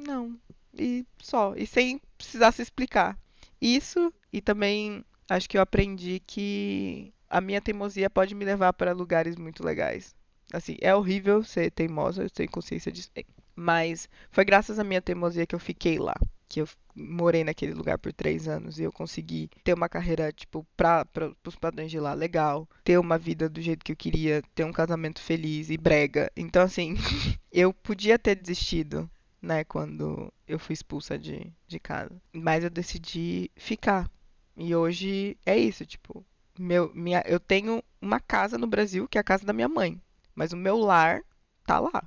não. 0.06 0.38
E 0.78 1.04
só. 1.18 1.54
E 1.56 1.66
sem 1.66 2.00
precisar 2.16 2.52
se 2.52 2.62
explicar. 2.62 3.18
Isso 3.60 4.12
e 4.32 4.40
também 4.40 5.04
acho 5.28 5.48
que 5.48 5.58
eu 5.58 5.62
aprendi 5.62 6.20
que 6.26 7.12
a 7.28 7.40
minha 7.40 7.60
teimosia 7.60 8.08
pode 8.08 8.34
me 8.34 8.44
levar 8.44 8.72
para 8.72 8.92
lugares 8.92 9.36
muito 9.36 9.64
legais. 9.64 10.14
Assim, 10.52 10.76
é 10.80 10.94
horrível 10.94 11.42
ser 11.42 11.70
teimosa, 11.70 12.22
eu 12.22 12.30
tenho 12.30 12.50
consciência 12.50 12.92
disso. 12.92 13.10
Mas 13.55 14.09
foi 14.30 14.44
graças 14.44 14.78
à 14.78 14.84
minha 14.84 15.03
teimosia 15.03 15.46
que 15.46 15.55
eu 15.55 15.59
fiquei 15.59 15.98
lá. 15.98 16.14
Que 16.48 16.61
eu 16.61 16.68
morei 16.94 17.44
naquele 17.44 17.72
lugar 17.72 17.98
por 17.98 18.12
três 18.12 18.46
anos 18.46 18.78
e 18.78 18.82
eu 18.82 18.92
consegui 18.92 19.48
ter 19.64 19.72
uma 19.74 19.88
carreira, 19.88 20.30
tipo, 20.32 20.66
pra, 20.76 21.05
pros 21.05 21.57
padrões 21.57 21.90
de 21.90 21.98
lá 21.98 22.12
legal, 22.12 22.68
ter 22.84 22.98
uma 22.98 23.16
vida 23.16 23.48
do 23.48 23.61
jeito 23.61 23.84
que 23.84 23.92
eu 23.92 23.96
queria, 23.96 24.42
ter 24.55 24.64
um 24.64 24.72
casamento 24.72 25.20
feliz 25.20 25.70
e 25.70 25.78
brega. 25.78 26.30
Então, 26.36 26.62
assim, 26.62 26.94
eu 27.50 27.72
podia 27.72 28.18
ter 28.18 28.34
desistido, 28.34 29.11
né, 29.40 29.64
quando 29.64 30.32
eu 30.46 30.59
fui 30.59 30.74
expulsa 30.74 31.18
de, 31.18 31.50
de 31.66 31.80
casa. 31.80 32.20
Mas 32.32 32.64
eu 32.64 32.70
decidi 32.70 33.50
ficar. 33.57 34.11
E 34.57 34.74
hoje 34.74 35.38
é 35.46 35.57
isso, 35.57 35.86
tipo, 35.86 36.24
meu, 36.59 36.92
minha, 36.94 37.22
eu 37.26 37.40
tenho 37.40 37.82
uma 38.00 38.20
casa 38.20 38.59
no 38.59 38.66
Brasil, 38.66 39.09
que 39.09 39.16
é 39.16 39.20
a 39.20 39.24
casa 39.24 39.44
da 39.44 39.53
minha 39.53 39.68
mãe. 39.68 40.00
Mas 40.34 40.53
o 40.53 40.57
meu 40.57 40.76
lar 40.76 41.22
tá 41.64 41.80
lá. 41.80 42.05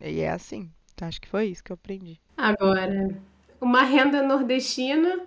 E 0.00 0.20
é 0.20 0.30
assim. 0.30 0.70
Então, 0.94 1.08
acho 1.08 1.20
que 1.20 1.28
foi 1.28 1.46
isso 1.46 1.62
que 1.62 1.72
eu 1.72 1.74
aprendi. 1.74 2.20
Agora, 2.36 3.20
uma 3.60 3.82
renda 3.82 4.22
nordestina 4.22 5.26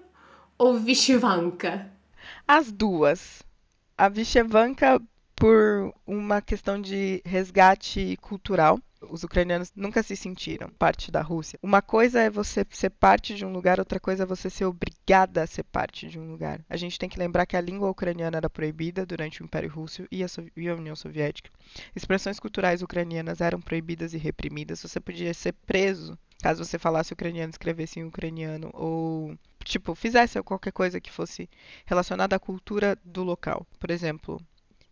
ou 0.58 0.80
Vishvanka? 0.80 1.92
As 2.48 2.72
duas. 2.72 3.44
A 3.98 4.08
Vishvanka 4.10 5.02
por 5.36 5.94
uma 6.06 6.42
questão 6.42 6.82
de 6.82 7.22
resgate 7.26 8.18
cultural 8.22 8.80
os 9.02 9.24
ucranianos 9.24 9.72
nunca 9.76 10.02
se 10.02 10.16
sentiram 10.16 10.70
parte 10.70 11.12
da 11.12 11.22
Rússia. 11.22 11.60
Uma 11.62 11.82
coisa 11.82 12.22
é 12.22 12.30
você 12.30 12.66
ser 12.70 12.90
parte 12.90 13.36
de 13.36 13.46
um 13.46 13.52
lugar, 13.52 13.80
outra 13.80 14.00
coisa 14.00 14.24
é 14.24 14.26
você 14.26 14.50
ser 14.50 14.66
obrigada 14.66 15.44
a 15.44 15.48
ser 15.48 15.64
parte 15.64 16.08
de 16.08 16.20
um 16.20 16.30
lugar. 16.30 16.64
A 16.70 16.78
gente 16.78 16.98
tem 16.98 17.10
que 17.10 17.20
lembrar 17.20 17.46
que 17.46 17.58
a 17.58 17.62
língua 17.62 17.90
ucraniana 17.90 18.38
era 18.38 18.50
proibida 18.50 19.06
durante 19.06 19.42
o 19.42 19.46
Império 19.46 19.70
Russo 19.70 20.08
e 20.12 20.24
a, 20.24 20.28
e 20.56 20.68
a 20.68 20.76
União 20.76 20.96
Soviética. 20.96 21.50
Expressões 21.96 22.40
culturais 22.40 22.82
ucranianas 22.82 23.42
eram 23.42 23.62
proibidas 23.62 24.14
e 24.14 24.18
reprimidas. 24.18 24.82
Você 24.82 25.00
podia 25.00 25.34
ser 25.34 25.54
preso 25.66 26.18
caso 26.42 26.64
você 26.64 26.78
falasse 26.78 27.14
ucraniano, 27.14 27.50
escrevesse 27.50 28.00
em 28.00 28.04
ucraniano 28.04 28.70
ou 28.74 29.36
tipo 29.64 29.96
fizesse 29.96 30.42
qualquer 30.44 30.72
coisa 30.72 31.02
que 31.02 31.12
fosse 31.12 31.50
relacionada 31.86 32.36
à 32.36 32.40
cultura 32.40 32.98
do 33.04 33.24
local. 33.24 33.66
Por 33.80 33.92
exemplo, 33.92 34.40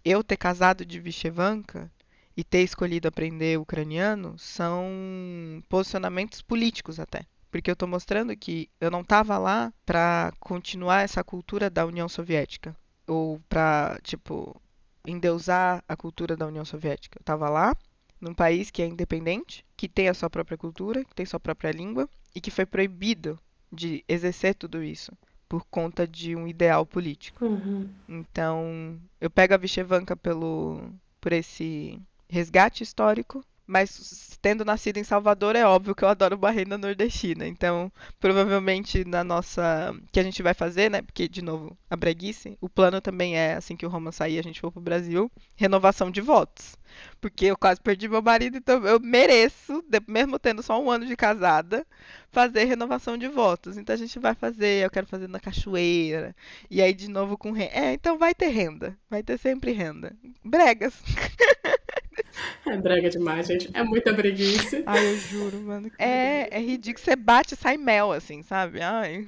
eu 0.03 0.23
ter 0.23 0.37
casado 0.37 0.85
de 0.85 0.99
Vishevanka 0.99 1.91
e 2.35 2.43
ter 2.43 2.63
escolhido 2.63 3.07
aprender 3.07 3.59
ucraniano 3.59 4.37
são 4.37 5.63
posicionamentos 5.69 6.41
políticos 6.41 6.99
até. 6.99 7.25
Porque 7.49 7.69
eu 7.69 7.73
estou 7.73 7.87
mostrando 7.87 8.35
que 8.35 8.69
eu 8.81 8.91
não 8.91 9.01
estava 9.01 9.37
lá 9.37 9.71
para 9.85 10.33
continuar 10.39 11.03
essa 11.03 11.23
cultura 11.23 11.69
da 11.69 11.85
União 11.85 12.09
Soviética. 12.09 12.75
Ou 13.07 13.39
para, 13.47 13.97
tipo, 14.03 14.59
endeusar 15.05 15.81
a 15.87 15.95
cultura 15.95 16.35
da 16.35 16.47
União 16.47 16.65
Soviética. 16.65 17.17
Eu 17.17 17.21
estava 17.21 17.47
lá, 17.47 17.73
num 18.19 18.33
país 18.33 18.69
que 18.69 18.81
é 18.81 18.85
independente, 18.85 19.65
que 19.77 19.87
tem 19.87 20.09
a 20.09 20.13
sua 20.13 20.29
própria 20.29 20.57
cultura, 20.57 21.05
que 21.05 21.15
tem 21.15 21.25
sua 21.25 21.39
própria 21.39 21.71
língua, 21.71 22.09
e 22.33 22.41
que 22.41 22.51
foi 22.51 22.65
proibido 22.65 23.39
de 23.71 24.03
exercer 24.07 24.55
tudo 24.55 24.83
isso 24.83 25.13
por 25.47 25.65
conta 25.65 26.07
de 26.07 26.35
um 26.35 26.47
ideal 26.47 26.85
político. 26.85 27.45
Uhum. 27.45 27.87
Então, 28.09 28.99
eu 29.21 29.29
pego 29.29 29.53
a 29.53 29.57
Vishevanka 29.57 30.15
pelo, 30.15 30.81
por 31.21 31.31
esse 31.31 32.01
resgate 32.29 32.83
histórico, 32.83 33.43
mas 33.67 34.37
tendo 34.41 34.63
nascido 34.63 34.97
em 34.97 35.03
Salvador, 35.03 35.55
é 35.55 35.65
óbvio 35.65 35.95
que 35.95 36.03
eu 36.03 36.07
adoro 36.07 36.37
barreira 36.37 36.77
nordestina. 36.77 37.47
Então, 37.47 37.91
provavelmente 38.19 39.03
na 39.03 39.23
nossa. 39.23 39.95
que 40.11 40.19
a 40.19 40.23
gente 40.23 40.43
vai 40.43 40.53
fazer, 40.53 40.89
né? 40.91 41.01
Porque, 41.01 41.27
de 41.27 41.41
novo, 41.41 41.75
a 41.89 41.95
breguice, 41.95 42.57
o 42.61 42.69
plano 42.69 43.01
também 43.01 43.35
é, 43.35 43.55
assim 43.55 43.75
que 43.75 43.85
o 43.85 43.89
Roma 43.89 44.11
sair, 44.11 44.37
a 44.37 44.43
gente 44.43 44.61
for 44.61 44.71
pro 44.71 44.81
Brasil, 44.81 45.31
renovação 45.55 46.11
de 46.11 46.21
votos. 46.21 46.75
Porque 47.19 47.45
eu 47.45 47.57
quase 47.57 47.81
perdi 47.81 48.07
meu 48.07 48.21
marido, 48.21 48.57
então 48.57 48.85
eu 48.85 48.99
mereço, 48.99 49.83
mesmo 50.07 50.37
tendo 50.37 50.61
só 50.61 50.81
um 50.81 50.91
ano 50.91 51.05
de 51.05 51.15
casada, 51.15 51.85
fazer 52.31 52.65
renovação 52.65 53.17
de 53.17 53.27
votos. 53.27 53.77
Então 53.77 53.95
a 53.95 53.97
gente 53.97 54.19
vai 54.19 54.35
fazer, 54.35 54.85
eu 54.85 54.91
quero 54.91 55.07
fazer 55.07 55.27
na 55.27 55.39
cachoeira. 55.39 56.35
E 56.69 56.81
aí, 56.81 56.93
de 56.93 57.09
novo, 57.09 57.37
com 57.37 57.51
renda. 57.51 57.71
É, 57.73 57.93
então 57.93 58.17
vai 58.17 58.35
ter 58.35 58.49
renda. 58.49 58.95
Vai 59.09 59.23
ter 59.23 59.39
sempre 59.39 59.71
renda. 59.71 60.15
Bregas. 60.43 60.93
É 62.65 62.77
brega 62.77 63.09
demais, 63.09 63.47
gente. 63.47 63.69
É 63.73 63.83
muita 63.83 64.11
breguice. 64.11 64.83
Ai, 64.85 65.05
eu 65.05 65.17
juro, 65.17 65.61
mano. 65.61 65.91
É, 65.97 66.57
é 66.57 66.59
ridículo. 66.59 67.03
Você 67.03 67.15
bate 67.15 67.53
e 67.53 67.57
sai 67.57 67.77
mel, 67.77 68.11
assim, 68.11 68.41
sabe? 68.41 68.81
Ai. 68.81 69.27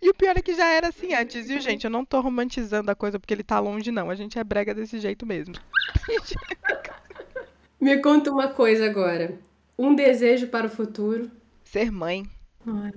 E 0.00 0.10
o 0.10 0.14
pior 0.14 0.36
é 0.36 0.42
que 0.42 0.54
já 0.54 0.66
era 0.66 0.88
assim 0.88 1.14
antes, 1.14 1.46
viu, 1.46 1.60
gente? 1.60 1.84
Eu 1.84 1.90
não 1.90 2.04
tô 2.04 2.20
romantizando 2.20 2.90
a 2.90 2.94
coisa 2.94 3.18
porque 3.18 3.32
ele 3.32 3.42
tá 3.42 3.58
longe, 3.60 3.90
não. 3.90 4.10
A 4.10 4.14
gente 4.14 4.38
é 4.38 4.44
brega 4.44 4.74
desse 4.74 4.98
jeito 4.98 5.26
mesmo. 5.26 5.54
Me 7.80 7.98
conta 7.98 8.30
uma 8.30 8.48
coisa 8.48 8.86
agora. 8.86 9.38
Um 9.78 9.94
desejo 9.94 10.48
para 10.48 10.66
o 10.66 10.70
futuro? 10.70 11.30
Ser 11.64 11.90
mãe. 11.90 12.26
Olha. 12.66 12.92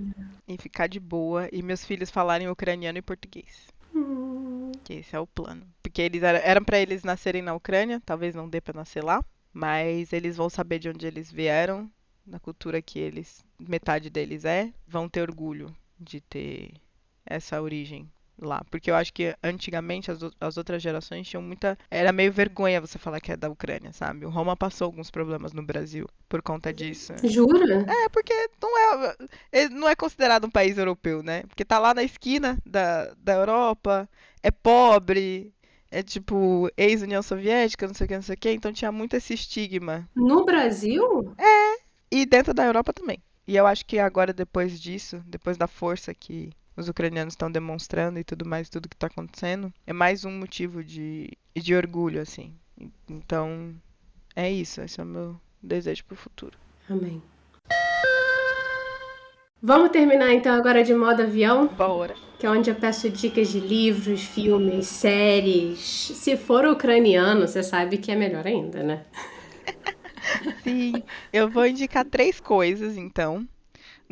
E 0.48 0.58
ficar 0.58 0.88
de 0.88 1.00
boa. 1.00 1.48
E 1.52 1.62
meus 1.62 1.86
filhos 1.86 2.10
falarem 2.10 2.50
ucraniano 2.50 2.98
e 2.98 3.02
português. 3.02 3.68
Hum. 3.96 4.63
Que 4.84 4.94
esse 4.96 5.16
é 5.16 5.20
o 5.20 5.28
plano. 5.28 5.66
Porque 5.82 6.02
eles 6.02 6.24
eram 6.24 6.64
para 6.64 6.80
eles 6.80 7.04
nascerem 7.04 7.42
na 7.42 7.54
Ucrânia, 7.54 8.02
talvez 8.06 8.36
não 8.36 8.50
dê 8.50 8.62
para 8.62 8.78
nascer 8.78 9.04
lá, 9.04 9.24
mas 9.52 10.14
eles 10.14 10.36
vão 10.36 10.50
saber 10.50 10.80
de 10.80 10.90
onde 10.90 11.06
eles 11.06 11.32
vieram, 11.32 11.90
na 12.26 12.40
cultura 12.40 12.82
que 12.82 13.00
eles, 13.00 13.44
metade 13.60 14.10
deles 14.10 14.46
é, 14.46 14.74
vão 14.88 15.10
ter 15.10 15.22
orgulho 15.22 15.76
de 16.00 16.22
ter 16.22 16.74
essa 17.26 17.62
origem 17.62 18.10
lá. 18.40 18.64
Porque 18.70 18.90
eu 18.90 18.96
acho 18.96 19.14
que 19.14 19.36
antigamente 19.44 20.12
as, 20.12 20.20
as 20.40 20.58
outras 20.58 20.82
gerações 20.82 21.28
tinham 21.28 21.42
muita. 21.42 21.78
Era 21.90 22.12
meio 22.12 22.32
vergonha 22.32 22.82
você 22.82 22.98
falar 22.98 23.20
que 23.20 23.32
é 23.32 23.38
da 23.38 23.50
Ucrânia, 23.50 23.92
sabe? 23.94 24.26
O 24.26 24.30
Roma 24.30 24.56
passou 24.56 24.86
alguns 24.86 25.10
problemas 25.10 25.54
no 25.54 25.64
Brasil 25.64 26.08
por 26.28 26.42
conta 26.42 26.74
disso. 26.74 27.14
Jura? 27.24 27.86
É, 27.88 28.10
porque 28.10 28.34
não 28.62 28.80
é, 28.80 29.70
não 29.70 29.90
é 29.90 29.96
considerado 29.96 30.46
um 30.46 30.52
país 30.52 30.78
europeu, 30.78 31.24
né? 31.24 31.44
Porque 31.44 31.66
tá 31.66 31.80
lá 31.80 31.94
na 31.94 32.04
esquina 32.04 32.58
da, 32.66 33.14
da 33.18 33.34
Europa, 33.34 34.10
é 34.42 34.52
pobre. 34.52 35.54
É 35.92 36.02
tipo 36.02 36.72
ex-União 36.76 37.22
Soviética, 37.22 37.86
não 37.86 37.94
sei 37.94 38.06
o 38.06 38.08
que, 38.08 38.16
não 38.16 38.24
sei 38.24 38.34
o 38.34 38.38
que, 38.38 38.50
então 38.50 38.74
tinha 38.74 38.92
muito 38.92 39.16
esse 39.16 39.36
estigma. 39.36 40.10
No 40.16 40.44
Brasil? 40.44 41.36
É, 41.38 41.84
e 42.10 42.26
dentro 42.26 42.52
da 42.52 42.66
Europa 42.66 42.92
também. 42.92 43.22
E 43.48 43.56
eu 43.56 43.68
acho 43.68 43.86
que 43.86 44.00
agora, 44.00 44.34
depois 44.34 44.80
disso, 44.80 45.22
depois 45.26 45.58
da 45.58 45.68
força 45.68 46.14
que 46.14 46.52
os 46.76 46.90
ucranianos 46.90 47.34
estão 47.34 47.52
demonstrando 47.52 48.20
e 48.20 48.24
tudo 48.24 48.46
mais, 48.46 48.70
tudo 48.70 48.90
que 48.90 48.96
está 48.96 49.08
acontecendo, 49.08 49.72
é 49.86 49.94
mais 49.94 50.26
um 50.26 50.32
motivo 50.32 50.84
de, 50.84 51.30
de 51.56 51.76
orgulho, 51.76 52.22
assim. 52.22 52.54
Então, 53.10 53.74
é 54.36 54.52
isso. 54.52 54.82
Esse 54.82 55.00
é 55.00 55.04
o 55.04 55.08
meu 55.08 55.40
desejo 55.62 56.04
para 56.06 56.16
o 56.16 56.18
futuro. 56.18 56.58
Amém. 56.90 57.22
Vamos 59.62 59.92
terminar 59.92 60.34
então 60.34 60.54
agora 60.54 60.84
de 60.84 60.94
modo 60.94 61.22
avião? 61.22 61.68
Bora. 61.68 62.16
Que 62.38 62.46
é 62.46 62.50
onde 62.50 62.70
eu 62.70 62.76
peço 62.76 63.10
dicas 63.10 63.48
de 63.48 63.62
livros, 63.62 64.22
filmes, 64.22 64.88
séries. 64.88 65.80
Se 65.80 66.36
for 66.36 66.66
ucraniano, 66.66 67.48
você 67.48 67.64
sabe 67.64 67.98
que 67.98 68.12
é 68.12 68.16
melhor 68.16 68.46
ainda, 68.46 68.84
né? 68.84 69.06
Sim, 70.64 71.02
eu 71.32 71.50
vou 71.50 71.66
indicar 71.66 72.04
três 72.04 72.42
coisas, 72.42 72.98
então. 72.98 73.48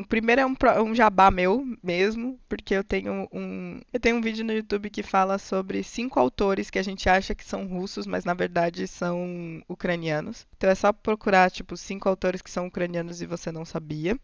O 0.02 0.08
primeiro 0.08 0.42
é 0.42 0.46
um, 0.46 0.56
um 0.84 0.96
jabá 0.96 1.30
meu 1.30 1.64
mesmo, 1.84 2.40
porque 2.50 2.74
eu 2.74 2.84
tenho 2.84 3.30
um 3.32 3.80
eu 3.94 4.00
tenho 4.00 4.18
um 4.18 4.22
vídeo 4.22 4.44
no 4.44 4.52
YouTube 4.52 4.90
que 4.90 5.04
fala 5.04 5.38
sobre 5.38 5.84
cinco 5.84 6.20
autores 6.20 6.72
que 6.72 6.80
a 6.80 6.84
gente 6.84 7.08
acha 7.08 7.36
que 7.36 7.46
são 7.46 7.68
russos, 7.68 8.08
mas 8.08 8.26
na 8.26 8.34
verdade 8.34 8.88
são 8.88 9.62
ucranianos. 9.70 10.48
Então 10.58 10.72
é 10.72 10.76
só 10.76 10.92
procurar 10.92 11.52
tipo 11.52 11.78
cinco 11.78 12.10
autores 12.10 12.42
que 12.42 12.50
são 12.50 12.66
ucranianos 12.66 13.22
e 13.22 13.28
você 13.28 13.52
não 13.52 13.64
sabia, 13.64 14.20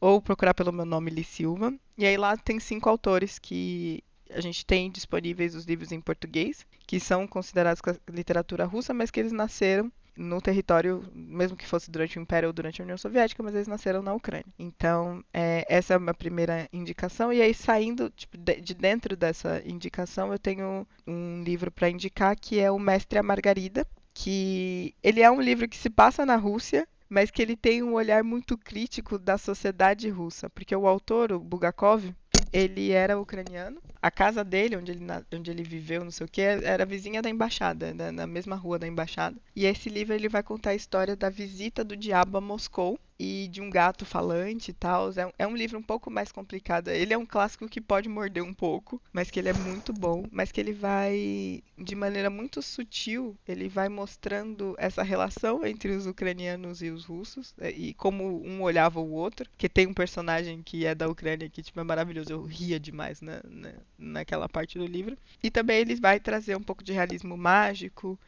ou 0.00 0.22
procurar 0.22 0.54
pelo 0.54 0.72
meu 0.72 0.86
nome 0.86 1.10
Li 1.10 1.24
Silva. 1.24 1.74
E 1.98 2.06
aí 2.06 2.16
lá 2.16 2.36
tem 2.36 2.60
cinco 2.60 2.88
autores 2.88 3.36
que 3.36 4.04
a 4.30 4.40
gente 4.40 4.64
tem 4.64 4.90
disponíveis 4.90 5.56
os 5.56 5.64
livros 5.64 5.90
em 5.90 6.00
português, 6.00 6.64
que 6.86 7.00
são 7.00 7.26
considerados 7.26 7.82
literatura 8.08 8.64
russa, 8.64 8.94
mas 8.94 9.10
que 9.10 9.18
eles 9.18 9.32
nasceram 9.32 9.90
no 10.16 10.40
território, 10.40 11.04
mesmo 11.14 11.56
que 11.56 11.66
fosse 11.66 11.90
durante 11.90 12.18
o 12.18 12.22
Império 12.22 12.48
ou 12.48 12.52
durante 12.52 12.80
a 12.80 12.84
União 12.84 12.96
Soviética, 12.96 13.42
mas 13.42 13.54
eles 13.54 13.68
nasceram 13.68 14.02
na 14.02 14.14
Ucrânia. 14.14 14.46
Então, 14.58 15.22
é, 15.32 15.64
essa 15.68 15.94
é 15.94 15.96
a 15.96 16.00
minha 16.00 16.14
primeira 16.14 16.68
indicação. 16.72 17.32
E 17.32 17.42
aí, 17.42 17.52
saindo 17.52 18.10
tipo, 18.10 18.36
de, 18.36 18.60
de, 18.60 18.74
dentro 18.74 19.16
dessa 19.16 19.62
indicação, 19.64 20.32
eu 20.32 20.38
tenho 20.38 20.86
um 21.06 21.42
livro 21.42 21.70
para 21.70 21.90
indicar 21.90 22.36
que 22.36 22.58
é 22.58 22.70
O 22.70 22.78
Mestre 22.78 23.18
a 23.18 23.22
Margarida, 23.22 23.86
que 24.14 24.94
ele 25.02 25.20
é 25.20 25.30
um 25.30 25.40
livro 25.40 25.68
que 25.68 25.76
se 25.76 25.90
passa 25.90 26.24
na 26.24 26.36
Rússia, 26.36 26.88
mas 27.08 27.30
que 27.30 27.40
ele 27.40 27.56
tem 27.56 27.82
um 27.82 27.94
olhar 27.94 28.24
muito 28.24 28.58
crítico 28.58 29.18
da 29.18 29.38
sociedade 29.38 30.08
russa, 30.08 30.50
porque 30.50 30.74
o 30.74 30.86
autor, 30.86 31.32
o 31.32 31.38
Bulgakov, 31.38 32.12
ele 32.56 32.90
era 32.90 33.18
ucraniano. 33.20 33.82
A 34.00 34.10
casa 34.10 34.42
dele, 34.42 34.76
onde 34.76 34.92
ele, 34.92 35.04
onde 35.34 35.50
ele 35.50 35.62
viveu, 35.62 36.02
não 36.02 36.10
sei 36.10 36.24
o 36.24 36.28
que, 36.28 36.40
era 36.40 36.86
vizinha 36.86 37.20
da 37.20 37.28
embaixada, 37.28 37.92
na, 37.92 38.10
na 38.10 38.26
mesma 38.26 38.56
rua 38.56 38.78
da 38.78 38.86
embaixada. 38.86 39.36
E 39.54 39.66
esse 39.66 39.90
livro 39.90 40.14
ele 40.14 40.28
vai 40.28 40.42
contar 40.42 40.70
a 40.70 40.74
história 40.74 41.14
da 41.14 41.28
visita 41.28 41.84
do 41.84 41.96
diabo 41.96 42.38
a 42.38 42.40
Moscou 42.40 42.98
e 43.18 43.48
de 43.48 43.60
um 43.60 43.70
gato 43.70 44.04
falante 44.04 44.70
e 44.70 44.74
tal. 44.74 45.10
É, 45.10 45.32
é, 45.38 45.46
um 45.46 45.56
livro 45.56 45.78
um 45.78 45.82
pouco 45.82 46.10
mais 46.10 46.30
complicado. 46.30 46.88
Ele 46.88 47.12
é 47.12 47.18
um 47.18 47.26
clássico 47.26 47.68
que 47.68 47.80
pode 47.80 48.08
morder 48.08 48.42
um 48.42 48.52
pouco, 48.52 49.00
mas 49.12 49.30
que 49.30 49.38
ele 49.38 49.48
é 49.48 49.52
muito 49.52 49.92
bom, 49.92 50.24
mas 50.30 50.52
que 50.52 50.60
ele 50.60 50.72
vai 50.72 51.62
de 51.78 51.94
maneira 51.94 52.30
muito 52.30 52.62
sutil, 52.62 53.36
ele 53.46 53.68
vai 53.68 53.88
mostrando 53.88 54.74
essa 54.78 55.02
relação 55.02 55.64
entre 55.64 55.90
os 55.92 56.06
ucranianos 56.06 56.82
e 56.82 56.90
os 56.90 57.04
russos 57.04 57.54
é, 57.58 57.70
e 57.70 57.94
como 57.94 58.42
um 58.44 58.62
olhava 58.62 59.00
o 59.00 59.12
outro. 59.12 59.48
Que 59.56 59.68
tem 59.68 59.86
um 59.86 59.94
personagem 59.94 60.62
que 60.62 60.86
é 60.86 60.94
da 60.94 61.08
Ucrânia 61.08 61.48
que 61.48 61.62
tipo 61.62 61.80
é 61.80 61.84
maravilhoso, 61.84 62.32
eu 62.32 62.42
ria 62.42 62.78
demais 62.78 63.20
na, 63.20 63.40
na, 63.44 63.72
naquela 63.98 64.48
parte 64.48 64.78
do 64.78 64.86
livro. 64.86 65.16
E 65.42 65.50
também 65.50 65.78
ele 65.78 65.96
vai 65.96 66.20
trazer 66.20 66.56
um 66.56 66.62
pouco 66.62 66.84
de 66.84 66.92
realismo 66.92 67.36
mágico 67.36 68.18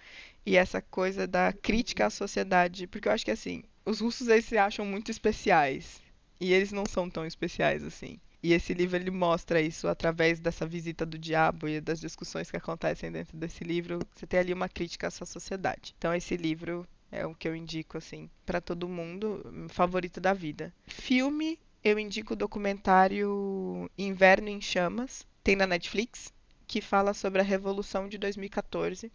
e 0.49 0.57
essa 0.57 0.81
coisa 0.81 1.27
da 1.27 1.53
crítica 1.53 2.07
à 2.07 2.11
sociedade, 2.11 2.87
porque 2.87 3.07
eu 3.07 3.13
acho 3.13 3.25
que 3.25 3.31
assim, 3.31 3.63
os 3.89 4.01
russos 4.01 4.29
eles 4.29 4.45
se 4.45 4.59
acham 4.59 4.85
muito 4.85 5.11
especiais 5.11 6.03
e 6.39 6.53
eles 6.53 6.71
não 6.71 6.85
são 6.85 7.09
tão 7.09 7.25
especiais 7.25 7.83
assim. 7.83 8.21
E 8.43 8.53
esse 8.53 8.75
livro 8.75 8.97
ele 8.97 9.11
mostra 9.11 9.63
isso 9.63 9.89
através 9.89 10.39
dessa 10.39 10.67
visita 10.67 11.07
do 11.07 11.19
diabo 11.19 11.67
e 11.67 11.81
das 11.81 11.99
discussões 11.99 12.51
que 12.51 12.57
acontecem 12.57 13.11
dentro 13.11 13.37
desse 13.37 13.65
livro. 13.65 13.99
Você 14.15 14.27
tem 14.27 14.41
ali 14.41 14.53
uma 14.53 14.69
crítica 14.69 15.09
à 15.09 15.11
sua 15.11 15.27
sociedade. 15.27 15.95
Então 15.97 16.15
esse 16.15 16.37
livro 16.37 16.87
é 17.11 17.27
o 17.27 17.35
que 17.35 17.49
eu 17.49 17.57
indico 17.57 17.97
assim 17.97 18.29
para 18.45 18.61
todo 18.61 18.87
mundo, 18.87 19.43
favorito 19.71 20.21
da 20.21 20.35
vida. 20.35 20.73
Filme, 20.87 21.59
eu 21.83 21.99
indico 21.99 22.35
o 22.35 22.37
documentário 22.37 23.91
Inverno 23.97 24.51
em 24.51 24.61
Chamas, 24.61 25.27
tem 25.43 25.57
na 25.57 25.67
Netflix, 25.67 26.31
que 26.67 26.83
fala 26.83 27.15
sobre 27.15 27.41
a 27.41 27.45
revolução 27.45 28.07
de 28.07 28.19
2014 28.19 29.11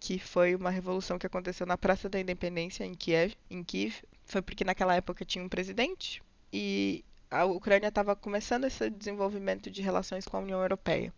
que 0.00 0.18
foi 0.18 0.54
uma 0.54 0.70
revolução 0.70 1.18
que 1.18 1.26
aconteceu 1.26 1.66
na 1.66 1.76
Praça 1.76 2.08
da 2.08 2.18
Independência 2.18 2.84
em 2.84 2.94
Kiev, 2.94 3.34
em 3.50 3.62
Kiev. 3.62 3.94
Foi 4.30 4.40
porque 4.40 4.62
naquela 4.64 4.94
época 4.94 5.24
tinha 5.24 5.44
um 5.44 5.48
presidente 5.48 6.22
e 6.52 7.04
a 7.28 7.44
Ucrânia 7.44 7.88
estava 7.88 8.14
começando 8.14 8.64
esse 8.64 8.88
desenvolvimento 8.88 9.68
de 9.68 9.82
relações 9.82 10.24
com 10.24 10.36
a 10.36 10.40
União 10.40 10.60
Europeia. 10.60 11.12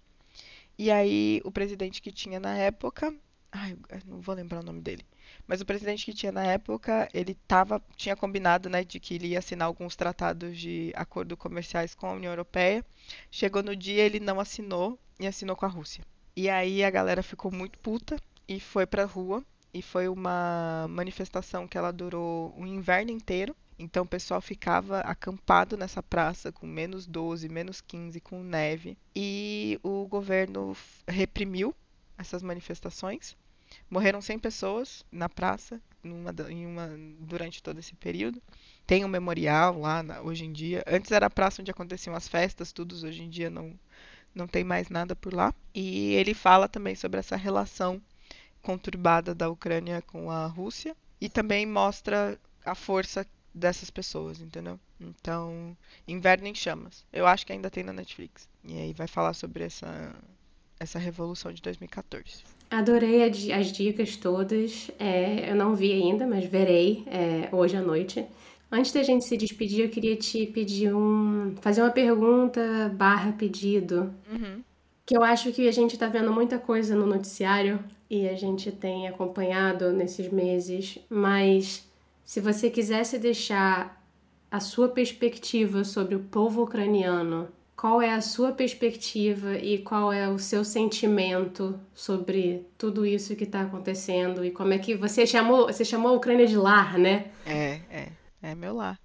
E 0.79 0.91
aí 0.91 1.43
o 1.45 1.53
presidente 1.53 2.01
que 2.01 2.11
tinha 2.11 2.41
na 2.41 2.57
época, 2.57 3.15
ai, 3.53 3.77
não 4.07 4.19
vou 4.19 4.35
lembrar 4.35 4.61
o 4.61 4.65
nome 4.65 4.81
dele, 4.81 5.05
mas 5.47 5.61
o 5.61 5.67
presidente 5.67 6.07
que 6.07 6.15
tinha 6.15 6.33
na 6.33 6.43
época, 6.43 7.07
ele 7.13 7.35
tava, 7.47 7.83
tinha 7.97 8.17
combinado, 8.17 8.71
né, 8.71 8.83
de 8.83 8.99
que 8.99 9.17
ele 9.17 9.29
ia 9.29 9.41
assinar 9.41 9.67
alguns 9.67 9.95
tratados 9.95 10.59
de 10.59 10.91
acordo 10.97 11.37
comerciais 11.37 11.95
com 11.95 12.07
a 12.07 12.13
União 12.13 12.33
Europeia. 12.33 12.83
Chegou 13.31 13.63
no 13.63 13.77
dia, 13.77 14.03
ele 14.05 14.21
não 14.21 14.41
assinou 14.41 14.99
e 15.21 15.27
assinou 15.27 15.55
com 15.55 15.67
a 15.67 15.69
Rússia. 15.69 16.03
E 16.35 16.49
aí 16.49 16.83
a 16.83 16.91
galera 16.91 17.23
ficou 17.23 17.53
muito 17.53 17.79
puta 17.79 18.17
e 18.49 18.59
foi 18.59 18.87
pra 18.87 19.05
rua. 19.05 19.45
E 19.75 19.81
foi 19.81 20.07
uma 20.09 20.87
manifestação 20.89 21.67
que 21.67 21.79
ela 21.79 21.93
durou 21.93 22.55
o 22.59 22.67
inverno 22.67 23.11
inteiro. 23.11 23.57
Então 23.79 24.05
o 24.05 24.09
pessoal 24.09 24.41
ficava 24.41 25.01
acampado 25.01 25.77
nessa 25.77 26.03
praça 26.03 26.53
com 26.53 26.67
menos 26.67 27.07
12, 27.07 27.49
menos 27.49 27.81
15, 27.81 28.21
com 28.21 28.43
neve. 28.43 28.99
E 29.17 29.81
o 29.83 30.07
governo 30.07 30.77
reprimiu 31.09 31.75
essas 32.19 32.43
manifestações. 32.43 33.37
Morreram 33.91 34.21
100 34.21 34.39
pessoas 34.39 35.05
na 35.11 35.29
praça 35.29 35.81
numa, 36.03 36.35
em 36.51 36.67
uma, 36.67 36.91
durante 37.21 37.63
todo 37.63 37.79
esse 37.79 37.95
período. 37.95 38.43
Tem 38.87 39.05
um 39.05 39.09
memorial 39.09 39.81
lá 39.81 40.03
na, 40.03 40.21
hoje 40.21 40.45
em 40.45 40.53
dia. 40.53 40.85
Antes 40.87 41.11
era 41.11 41.27
a 41.27 41.31
praça 41.31 41.63
onde 41.63 41.71
aconteciam 41.71 42.15
as 42.15 42.29
festas, 42.29 42.73
tudo. 42.73 42.95
Hoje 42.95 43.23
em 43.23 43.31
dia 43.31 43.49
não, 43.49 43.73
não 44.35 44.47
tem 44.47 44.65
mais 44.65 44.91
nada 44.91 45.17
por 45.17 45.33
lá. 45.33 45.55
E 45.75 46.13
ele 46.15 46.35
fala 46.35 46.69
também 46.69 46.95
sobre 46.95 47.19
essa 47.21 47.37
relação 47.37 48.03
conturbada 48.63 49.35
da 49.35 49.51
Ucrânia 49.51 50.03
com 50.03 50.31
a 50.31 50.47
Rússia 50.47 50.97
e 51.21 51.29
também 51.29 51.67
mostra 51.67 52.39
a 52.65 52.75
força 52.75 53.27
dessas 53.55 53.91
pessoas, 53.91 54.41
entendeu? 54.41 54.79
Então, 55.01 55.77
Inverno 56.07 56.47
em 56.47 56.55
Chamas. 56.55 57.05
Eu 57.13 57.27
acho 57.27 57.45
que 57.45 57.53
ainda 57.53 57.71
tem 57.71 57.83
na 57.83 57.93
Netflix. 57.93 58.49
E 58.65 58.79
aí 58.79 58.93
vai 58.93 59.07
falar 59.07 59.35
sobre 59.35 59.65
essa, 59.65 60.15
essa 60.79 60.99
revolução 60.99 61.53
de 61.53 61.61
2014. 61.61 62.45
Adorei 62.71 63.23
as 63.23 63.73
dicas 63.73 64.17
todas. 64.17 64.91
É, 64.99 65.51
eu 65.51 65.55
não 65.55 65.75
vi 65.75 65.93
ainda, 65.93 66.27
mas 66.27 66.45
verei 66.45 67.05
é, 67.07 67.49
hoje 67.55 67.77
à 67.77 67.83
noite. 67.83 68.25
Antes 68.71 68.93
da 68.93 69.03
gente 69.03 69.27
se 69.27 69.37
despedir, 69.37 69.85
eu 69.85 69.91
queria 69.91 70.17
te 70.17 70.47
pedir 70.47 70.95
um. 70.95 71.55
fazer 71.61 71.83
uma 71.83 71.91
pergunta 71.91 72.91
barra 72.97 73.33
pedido. 73.33 74.15
Uhum. 74.31 74.63
Que 75.05 75.15
eu 75.15 75.23
acho 75.23 75.53
que 75.53 75.69
a 75.69 75.73
gente 75.73 75.93
está 75.93 76.07
vendo 76.07 76.33
muita 76.33 76.59
coisa 76.59 76.97
no 76.97 77.05
noticiário 77.05 77.79
e 78.13 78.29
a 78.29 78.35
gente 78.35 78.71
tem 78.71 79.09
acompanhado 79.09 79.91
nesses 79.91 80.31
meses, 80.31 80.99
mas 81.09 81.91
se 82.23 82.43
você 82.43 82.69
quisesse 82.69 83.19
deixar 83.19 84.05
a 84.51 84.61
sua 84.61 84.87
perspectiva 84.87 85.83
sobre 85.83 86.15
o 86.15 86.21
povo 86.21 86.63
ucraniano, 86.63 87.49
qual 87.75 88.03
é 88.03 88.13
a 88.13 88.21
sua 88.21 88.53
perspectiva 88.53 89.57
e 89.57 89.79
qual 89.79 90.13
é 90.13 90.29
o 90.29 90.39
seu 90.39 90.63
sentimento 90.63 91.81
sobre 91.95 92.67
tudo 92.77 93.07
isso 93.07 93.35
que 93.35 93.45
está 93.45 93.63
acontecendo 93.63 94.45
e 94.45 94.51
como 94.51 94.75
é 94.75 94.79
que 94.79 94.95
você 94.95 95.27
chamou, 95.27 95.69
você 95.69 95.83
chamou 95.83 96.13
a 96.13 96.15
Ucrânia 96.15 96.47
de 96.47 96.55
lar, 96.55 96.99
né? 96.99 97.31
É, 97.47 97.81
é, 97.91 98.09
é 98.43 98.55
meu 98.55 98.75
lar. 98.75 99.01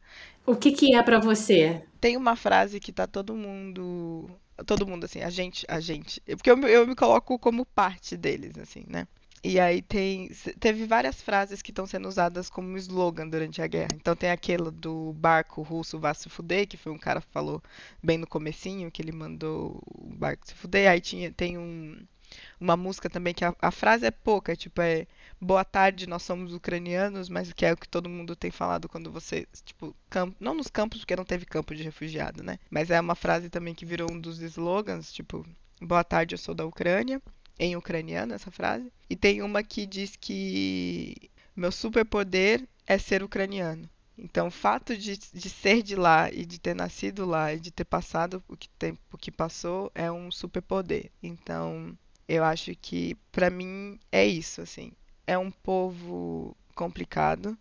O 0.45 0.53
que 0.53 0.73
que 0.73 0.93
é 0.93 1.01
para 1.01 1.17
você? 1.17 1.81
Tem 2.01 2.17
uma 2.17 2.35
frase 2.35 2.77
que 2.81 2.91
tá 2.91 3.07
todo 3.07 3.33
mundo 3.33 4.29
todo 4.65 4.87
mundo, 4.87 5.05
assim, 5.05 5.21
a 5.21 5.29
gente, 5.29 5.65
a 5.67 5.79
gente. 5.79 6.21
Porque 6.21 6.49
eu, 6.49 6.57
eu 6.67 6.87
me 6.87 6.95
coloco 6.95 7.37
como 7.39 7.65
parte 7.65 8.17
deles, 8.17 8.57
assim, 8.57 8.83
né? 8.87 9.07
E 9.43 9.59
aí 9.59 9.81
tem. 9.81 10.29
Teve 10.59 10.85
várias 10.85 11.21
frases 11.21 11.61
que 11.61 11.71
estão 11.71 11.85
sendo 11.85 12.07
usadas 12.07 12.49
como 12.49 12.77
slogan 12.77 13.27
durante 13.27 13.61
a 13.61 13.67
guerra. 13.67 13.91
Então 13.95 14.15
tem 14.15 14.31
aquela 14.31 14.71
do 14.71 15.13
barco 15.13 15.61
russo 15.61 15.99
vá 15.99 16.13
se 16.13 16.27
fuder, 16.29 16.67
que 16.67 16.75
foi 16.75 16.91
um 16.91 16.97
cara 16.97 17.21
que 17.21 17.31
falou 17.31 17.61
bem 18.03 18.17
no 18.17 18.27
comecinho, 18.27 18.91
que 18.91 19.01
ele 19.01 19.11
mandou 19.11 19.81
o 19.85 20.09
barco 20.15 20.47
se 20.47 20.53
fuder. 20.53 20.89
Aí 20.89 20.99
tinha, 20.99 21.31
tem 21.31 21.57
um, 21.57 21.97
uma 22.59 22.77
música 22.77 23.09
também 23.09 23.33
que 23.33 23.45
a, 23.45 23.55
a 23.61 23.71
frase 23.71 24.05
é 24.05 24.11
pouca, 24.11 24.55
tipo, 24.55 24.81
é 24.81 25.07
boa 25.39 25.63
tarde, 25.63 26.07
nós 26.07 26.23
somos 26.23 26.53
ucranianos, 26.53 27.29
mas 27.29 27.51
que 27.53 27.65
é 27.65 27.73
o 27.73 27.77
que 27.77 27.87
todo 27.87 28.09
mundo 28.09 28.35
tem 28.35 28.51
falado 28.51 28.89
quando 28.89 29.11
você, 29.11 29.47
tipo, 29.63 29.95
campo, 30.09 30.35
não 30.39 30.53
nos 30.53 30.67
campos, 30.67 30.99
porque 30.99 31.15
não 31.15 31.25
teve 31.25 31.45
campo 31.45 31.75
de 31.75 31.83
refugiado, 31.83 32.43
né? 32.43 32.59
Mas 32.69 32.89
é 32.89 32.99
uma 32.99 33.15
frase 33.15 33.49
também 33.49 33.73
que 33.75 33.85
virou 33.85 34.11
um 34.11 34.19
dos 34.19 34.39
slogans, 34.41 35.11
tipo, 35.11 35.45
boa 35.81 36.03
tarde, 36.03 36.35
eu 36.35 36.39
sou 36.39 36.55
da 36.55 36.65
Ucrânia, 36.65 37.21
em 37.59 37.75
ucraniano 37.75 38.33
essa 38.33 38.51
frase. 38.51 38.91
E 39.09 39.15
tem 39.15 39.41
uma 39.41 39.63
que 39.63 39.85
diz 39.85 40.15
que 40.15 41.15
meu 41.55 41.71
superpoder 41.71 42.67
é 42.85 42.97
ser 42.97 43.23
ucraniano. 43.23 43.89
Então, 44.17 44.47
o 44.47 44.51
fato 44.51 44.97
de, 44.97 45.15
de 45.15 45.49
ser 45.49 45.83
de 45.83 45.95
lá 45.95 46.31
e 46.31 46.43
de 46.43 46.59
ter 46.59 46.75
nascido 46.75 47.25
lá 47.25 47.53
e 47.53 47.59
de 47.59 47.69
ter 47.69 47.85
passado 47.85 48.43
o 48.47 48.57
que, 48.57 48.67
tem, 48.69 48.97
o 49.11 49.17
que 49.17 49.31
passou 49.31 49.91
é 49.93 50.11
um 50.11 50.31
superpoder. 50.31 51.11
Então, 51.21 51.95
eu 52.27 52.43
acho 52.43 52.75
que 52.75 53.15
para 53.31 53.49
mim 53.49 53.99
é 54.11 54.25
isso, 54.25 54.61
assim. 54.61 54.91
É 55.25 55.37
um 55.37 55.51
povo 55.51 56.55
complicado, 56.75 57.57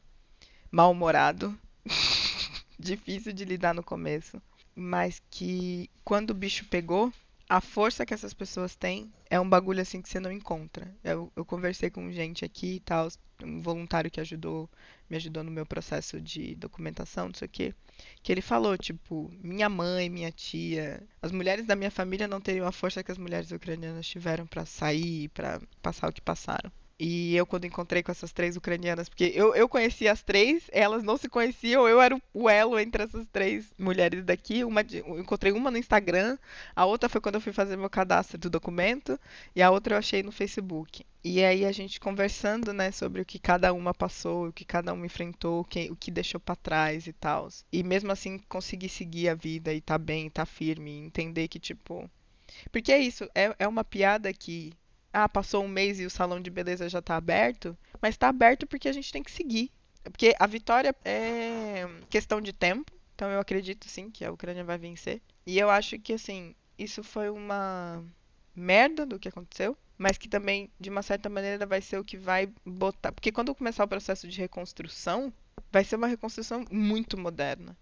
mal-humorado, 0.71 1.57
difícil 2.79 3.33
de 3.33 3.45
lidar 3.45 3.75
no 3.75 3.83
começo, 3.83 4.41
mas 4.75 5.23
que 5.31 5.89
quando 6.05 6.31
o 6.31 6.35
bicho 6.35 6.67
pegou, 6.67 7.13
a 7.49 7.61
força 7.61 8.05
que 8.05 8.13
essas 8.13 8.35
pessoas 8.35 8.75
têm 8.75 9.13
é 9.31 9.41
um 9.41 9.49
bagulho 9.49 9.81
assim 9.81 10.01
que 10.01 10.09
você 10.09 10.21
não 10.21 10.31
encontra. 10.33 10.93
Eu, 11.03 11.33
eu 11.37 11.45
conversei 11.45 11.91
com 11.91 12.11
gente 12.13 12.45
aqui 12.45 12.77
e 12.77 12.81
tal, 12.81 13.09
um 13.43 13.61
voluntário 13.61 14.11
que 14.11 14.21
ajudou, 14.21 14.69
me 15.09 15.17
ajudou 15.17 15.43
no 15.43 15.51
meu 15.51 15.67
processo 15.67 16.21
de 16.21 16.55
documentação, 16.55 17.27
não 17.29 17.35
sei 17.35 17.47
o 17.47 17.51
quê, 17.51 17.75
que 18.23 18.33
ele 18.33 18.41
falou, 18.41 18.77
tipo, 18.77 19.31
minha 19.43 19.69
mãe, 19.69 20.09
minha 20.09 20.31
tia, 20.33 21.03
as 21.21 21.33
mulheres 21.33 21.67
da 21.67 21.77
minha 21.77 21.91
família 21.91 22.29
não 22.29 22.41
teriam 22.41 22.67
a 22.67 22.73
força 22.73 23.03
que 23.03 23.13
as 23.13 23.19
mulheres 23.19 23.51
ucranianas 23.51 24.07
tiveram 24.07 24.47
para 24.47 24.65
sair, 24.65 25.29
para 25.31 25.61
passar 25.83 26.09
o 26.09 26.13
que 26.13 26.21
passaram. 26.21 26.71
E 26.99 27.37
eu, 27.37 27.45
quando 27.45 27.67
encontrei 27.67 28.03
com 28.03 28.11
essas 28.11 28.33
três 28.33 28.57
ucranianas, 28.57 29.07
porque 29.07 29.31
eu, 29.35 29.55
eu 29.55 29.69
conhecia 29.69 30.11
as 30.11 30.23
três, 30.23 30.65
elas 30.73 31.03
não 31.03 31.19
se 31.19 31.29
conheciam, 31.29 31.87
eu 31.87 32.01
era 32.01 32.19
o 32.33 32.49
elo 32.49 32.79
entre 32.79 33.03
essas 33.03 33.27
três 33.27 33.67
mulheres 33.79 34.25
daqui. 34.25 34.65
Uma 34.65 34.83
de, 34.83 34.99
encontrei 34.99 35.53
uma 35.53 35.71
no 35.71 35.77
Instagram, 35.77 36.39
a 36.75 36.87
outra 36.87 37.09
foi 37.09 37.21
quando 37.21 37.35
eu 37.35 37.41
fui 37.41 37.53
fazer 37.53 37.77
meu 37.77 37.91
cadastro 37.91 38.39
do 38.39 38.49
documento, 38.49 39.21
e 39.55 39.63
a 39.63 39.71
outra 39.71 39.95
eu 39.95 39.99
achei 39.99 40.23
no 40.23 40.33
Facebook. 40.33 41.05
E 41.23 41.45
aí 41.45 41.67
a 41.67 41.73
gente 41.73 42.01
conversando, 42.01 42.73
né, 42.73 42.91
sobre 42.91 43.21
o 43.21 43.27
que 43.27 43.39
cada 43.39 43.75
uma 43.75 43.93
passou, 43.93 44.49
o 44.49 44.53
que 44.53 44.65
cada 44.65 44.95
uma 44.95 45.05
enfrentou, 45.05 45.61
o 45.61 45.65
que, 45.65 45.91
o 45.91 45.97
que 45.97 46.11
deixou 46.11 46.41
para 46.41 46.57
trás 46.57 47.07
e 47.07 47.13
tal. 47.13 47.49
E 47.71 47.83
mesmo 47.83 48.11
assim 48.11 48.39
conseguir 48.49 48.89
seguir 48.89 49.29
a 49.29 49.35
vida 49.35 49.75
e 49.75 49.83
tá 49.83 49.99
bem, 49.99 50.31
tá 50.31 50.47
firme, 50.47 50.93
entender 50.93 51.49
que, 51.49 51.59
tipo. 51.59 52.09
Porque 52.73 52.93
é 52.93 52.99
isso, 52.99 53.29
é, 53.35 53.55
é 53.59 53.69
uma 53.69 53.85
piada 53.85 54.33
que 54.33 54.73
ah, 55.17 55.29
passou 55.29 55.65
um 55.65 55.69
mês 55.69 55.99
e 55.99 56.05
o 56.05 56.11
salão 56.11 56.43
de 56.43 56.51
beleza 56.51 56.91
já 56.91 56.99
está 56.99 57.17
aberto, 57.17 57.75
mas 58.03 58.15
está 58.15 58.29
aberto 58.29 58.67
porque 58.67 58.87
a 58.87 58.93
gente 58.93 59.11
tem 59.11 59.23
que 59.23 59.31
seguir. 59.31 59.71
Porque 60.05 60.35
a 60.39 60.47
vitória 60.47 60.95
é 61.05 61.89
questão 62.11 62.39
de 62.39 62.53
tempo, 62.53 62.93
então 63.15 63.31
eu 63.31 63.41
acredito 63.41 63.89
sim 63.89 64.11
que 64.11 64.27
a 64.27 64.31
Ucrânia 64.31 64.63
vai 64.63 64.77
vencer. 64.77 65.23
E 65.47 65.59
eu 65.59 65.71
acho 65.71 65.99
que 65.99 66.13
assim, 66.13 66.55
isso 66.79 67.03
foi 67.03 67.31
uma 67.31 68.05
merda 68.55 69.07
do 69.07 69.19
que 69.19 69.29
aconteceu, 69.29 69.75
mas 69.97 70.19
que 70.19 70.29
também, 70.29 70.71
de 70.79 70.91
uma 70.91 71.03
certa 71.03 71.31
maneira, 71.31 71.65
vai 71.65 71.81
ser 71.81 71.99
o 71.99 72.05
que 72.05 72.19
vai 72.19 72.51
botar. 72.63 73.11
Porque 73.11 73.33
quando 73.33 73.55
começar 73.55 73.85
o 73.85 73.89
processo 73.89 74.29
de 74.29 74.39
reconstrução, 74.39 75.33
vai 75.73 75.83
ser 75.83 75.97
uma 75.97 76.09
reconstrução 76.09 76.63
muito 76.71 77.17
moderna. 77.17 77.75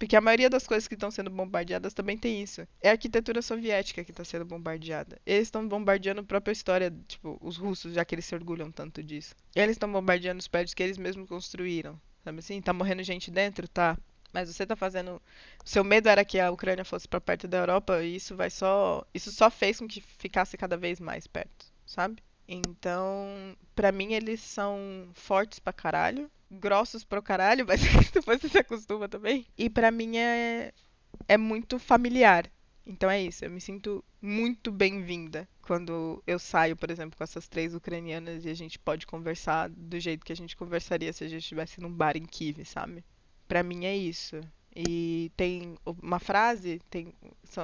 Porque 0.00 0.16
a 0.16 0.20
maioria 0.22 0.48
das 0.48 0.66
coisas 0.66 0.88
que 0.88 0.94
estão 0.94 1.10
sendo 1.10 1.28
bombardeadas 1.28 1.92
também 1.92 2.16
tem 2.16 2.42
isso. 2.42 2.66
É 2.80 2.88
a 2.88 2.92
arquitetura 2.92 3.42
soviética 3.42 4.02
que 4.02 4.12
está 4.12 4.24
sendo 4.24 4.46
bombardeada. 4.46 5.20
Eles 5.26 5.48
estão 5.48 5.68
bombardeando 5.68 6.22
a 6.22 6.24
própria 6.24 6.52
história, 6.52 6.90
tipo, 7.06 7.36
os 7.38 7.58
russos, 7.58 7.92
já 7.92 8.02
que 8.02 8.14
eles 8.14 8.24
se 8.24 8.34
orgulham 8.34 8.72
tanto 8.72 9.02
disso. 9.02 9.34
Eles 9.54 9.72
estão 9.72 9.92
bombardeando 9.92 10.40
os 10.40 10.48
prédios 10.48 10.72
que 10.72 10.82
eles 10.82 10.96
mesmos 10.96 11.28
construíram. 11.28 12.00
Sabe 12.24 12.38
assim? 12.38 12.62
Tá 12.62 12.72
morrendo 12.72 13.02
gente 13.02 13.30
dentro? 13.30 13.68
Tá. 13.68 13.94
Mas 14.32 14.48
você 14.48 14.66
tá 14.66 14.74
fazendo. 14.74 15.20
Seu 15.66 15.84
medo 15.84 16.08
era 16.08 16.24
que 16.24 16.40
a 16.40 16.50
Ucrânia 16.50 16.84
fosse 16.84 17.06
para 17.06 17.20
perto 17.20 17.46
da 17.46 17.58
Europa 17.58 18.02
e 18.02 18.16
isso 18.16 18.34
vai 18.34 18.48
só. 18.48 19.06
Isso 19.12 19.30
só 19.30 19.50
fez 19.50 19.80
com 19.80 19.86
que 19.86 20.00
ficasse 20.00 20.56
cada 20.56 20.78
vez 20.78 20.98
mais 20.98 21.26
perto, 21.26 21.66
sabe? 21.84 22.22
Então, 22.48 23.54
para 23.74 23.92
mim 23.92 24.14
eles 24.14 24.40
são 24.40 25.10
fortes 25.12 25.58
pra 25.58 25.74
caralho 25.74 26.30
grossos 26.50 27.04
pro 27.04 27.22
caralho, 27.22 27.64
mas 27.68 27.80
depois 28.10 28.40
você 28.40 28.48
se 28.48 28.58
acostuma 28.58 29.08
também. 29.08 29.46
E 29.56 29.70
para 29.70 29.90
mim 29.90 30.16
é, 30.16 30.72
é 31.28 31.36
muito 31.36 31.78
familiar. 31.78 32.50
Então 32.86 33.10
é 33.10 33.22
isso, 33.22 33.44
eu 33.44 33.50
me 33.50 33.60
sinto 33.60 34.04
muito 34.20 34.72
bem-vinda 34.72 35.48
quando 35.62 36.22
eu 36.26 36.38
saio, 36.38 36.76
por 36.76 36.90
exemplo, 36.90 37.16
com 37.16 37.22
essas 37.22 37.46
três 37.46 37.74
ucranianas 37.74 38.44
e 38.44 38.48
a 38.48 38.54
gente 38.54 38.78
pode 38.78 39.06
conversar 39.06 39.68
do 39.68 40.00
jeito 40.00 40.24
que 40.24 40.32
a 40.32 40.36
gente 40.36 40.56
conversaria 40.56 41.12
se 41.12 41.22
a 41.22 41.28
gente 41.28 41.42
estivesse 41.42 41.80
num 41.80 41.92
bar 41.92 42.16
em 42.16 42.24
Kiev, 42.24 42.64
sabe? 42.64 43.04
Para 43.46 43.62
mim 43.62 43.84
é 43.84 43.96
isso. 43.96 44.40
E 44.74 45.32
tem 45.36 45.76
uma 45.84 46.20
frase, 46.20 46.80
tem, 46.88 47.12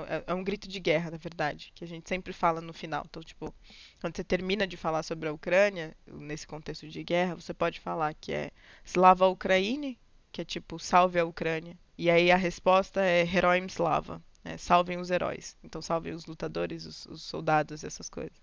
é, 0.09 0.25
é 0.27 0.35
um 0.35 0.43
grito 0.43 0.67
de 0.67 0.81
guerra, 0.81 1.13
na 1.13 1.17
verdade, 1.17 1.71
que 1.75 1.85
a 1.85 1.87
gente 1.87 2.09
sempre 2.09 2.33
fala 2.33 2.61
no 2.61 2.73
final. 2.73 3.05
Então, 3.09 3.23
tipo, 3.23 3.55
quando 4.01 4.17
você 4.17 4.25
termina 4.25 4.67
de 4.67 4.77
falar 4.77 5.05
sobre 5.05 5.29
a 5.29 5.33
Ucrânia, 5.33 5.97
nesse 6.07 6.47
contexto 6.47 6.89
de 6.89 7.05
guerra, 7.05 7.37
você 7.37 7.55
pode 7.55 7.79
falar 7.79 8.13
que 8.15 8.33
é 8.33 8.51
Slava 8.85 9.29
Ukraine, 9.29 9.97
que 10.33 10.41
é 10.41 10.45
tipo, 10.45 10.79
salve 10.81 11.19
a 11.19 11.25
Ucrânia. 11.25 11.79
E 11.97 12.11
aí 12.11 12.31
a 12.31 12.37
resposta 12.37 13.01
é 13.01 13.23
Heroim 13.23 13.67
Slava, 13.67 14.21
né? 14.43 14.57
salvem 14.59 14.99
os 14.99 15.11
heróis. 15.11 15.57
Então, 15.63 15.81
salvem 15.81 16.13
os 16.13 16.27
lutadores, 16.27 16.87
os, 16.87 17.07
os 17.07 17.23
soldados, 17.23 17.85
essas 17.85 18.09
coisas. 18.09 18.37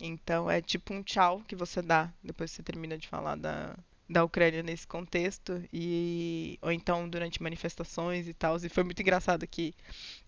Então, 0.00 0.50
é 0.50 0.62
tipo 0.62 0.94
um 0.94 1.02
tchau 1.02 1.42
que 1.46 1.54
você 1.54 1.82
dá 1.82 2.12
depois 2.24 2.50
que 2.50 2.56
você 2.56 2.62
termina 2.62 2.96
de 2.96 3.06
falar 3.06 3.36
da, 3.36 3.76
da 4.12 4.24
Ucrânia 4.24 4.62
nesse 4.62 4.86
contexto 4.86 5.62
e 5.72 6.58
ou 6.62 6.70
então 6.72 7.08
durante 7.08 7.42
manifestações 7.42 8.28
e 8.28 8.34
tal. 8.34 8.56
E 8.56 8.68
foi 8.68 8.84
muito 8.84 9.00
engraçado 9.00 9.46
que 9.46 9.74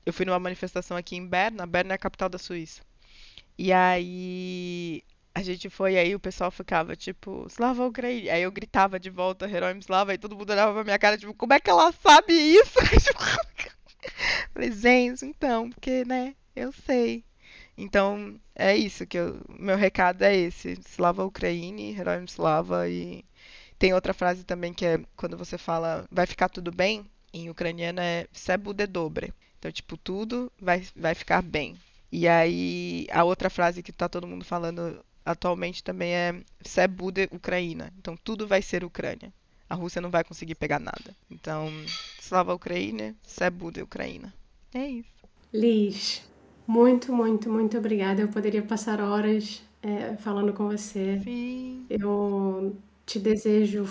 eu 0.06 0.12
fui 0.12 0.24
numa 0.26 0.38
manifestação 0.38 0.96
aqui 0.96 1.16
em 1.16 1.26
Berna, 1.26 1.66
Berna 1.66 1.94
é 1.94 1.96
a 1.96 1.98
capital 1.98 2.28
da 2.28 2.38
Suíça. 2.38 2.82
E 3.58 3.72
aí 3.72 5.02
a 5.34 5.42
gente 5.42 5.68
foi 5.68 5.98
aí 5.98 6.14
o 6.14 6.20
pessoal 6.20 6.50
ficava 6.50 6.96
tipo, 6.96 7.46
Slava 7.48 7.84
Ucrânia. 7.86 8.34
Aí 8.34 8.42
eu 8.42 8.52
gritava 8.52 8.98
de 9.00 9.10
volta, 9.10 9.48
Herói 9.48 9.76
Slava, 9.78 10.14
e 10.14 10.18
todo 10.18 10.36
mundo 10.36 10.50
olhava 10.50 10.72
pra 10.72 10.84
minha 10.84 10.98
cara, 10.98 11.18
tipo, 11.18 11.34
como 11.34 11.52
é 11.52 11.60
que 11.60 11.70
ela 11.70 11.92
sabe 11.92 12.32
isso? 12.32 12.74
Falei, 14.52 14.70
Zenzo, 14.70 15.24
então, 15.24 15.70
porque, 15.70 16.04
né, 16.04 16.34
eu 16.54 16.72
sei. 16.72 17.24
Então, 17.76 18.38
é 18.54 18.76
isso 18.76 19.06
que 19.06 19.18
eu, 19.18 19.40
meu 19.48 19.76
recado 19.76 20.22
é 20.22 20.36
esse, 20.36 20.78
Slava 20.86 21.24
Ucrânia, 21.24 21.90
Herói 21.98 22.22
Slava 22.24 22.88
e 22.88 23.24
tem 23.77 23.93
outra 23.93 24.13
frase 24.13 24.43
também 24.43 24.73
que 24.73 24.85
é 24.85 24.99
quando 25.15 25.37
você 25.37 25.57
fala 25.57 26.05
vai 26.11 26.25
ficar 26.25 26.49
tudo 26.49 26.71
bem, 26.71 27.05
em 27.33 27.49
ucraniano 27.49 27.99
é 28.01 28.27
все 28.31 28.57
буде 28.57 28.85
dobre. 28.85 29.33
Então, 29.57 29.71
tipo, 29.71 29.97
tudo 29.97 30.51
vai, 30.59 30.83
vai 30.95 31.13
ficar 31.13 31.41
bem. 31.41 31.75
E 32.11 32.27
aí, 32.27 33.05
a 33.11 33.23
outra 33.23 33.49
frase 33.49 33.83
que 33.83 33.91
tá 33.91 34.09
todo 34.09 34.25
mundo 34.27 34.43
falando 34.43 35.03
atualmente 35.25 35.83
também 35.83 36.13
é 36.13 36.41
все 36.61 36.87
буде 36.87 37.27
Ucraína. 37.31 37.93
Então, 37.99 38.17
tudo 38.17 38.47
vai 38.47 38.61
ser 38.61 38.83
Ucrânia. 38.83 39.31
A 39.69 39.75
Rússia 39.75 40.01
não 40.01 40.09
vai 40.09 40.23
conseguir 40.23 40.55
pegar 40.55 40.79
nada. 40.79 41.15
Então, 41.29 41.69
slava 42.19 42.53
Ucrânia, 42.53 43.15
все 43.21 43.49
буде 43.49 43.83
Ucraína. 43.83 44.33
É 44.73 44.87
isso. 44.87 45.09
Liz, 45.53 46.23
muito, 46.65 47.13
muito, 47.13 47.49
muito 47.49 47.77
obrigada. 47.77 48.21
Eu 48.21 48.29
poderia 48.29 48.63
passar 48.63 49.01
horas 49.01 49.61
é, 49.83 50.15
falando 50.17 50.53
com 50.53 50.67
você. 50.67 51.19
Sim. 51.23 51.85
Eu 51.89 52.75
te 53.06 53.18
desejo 53.18 53.86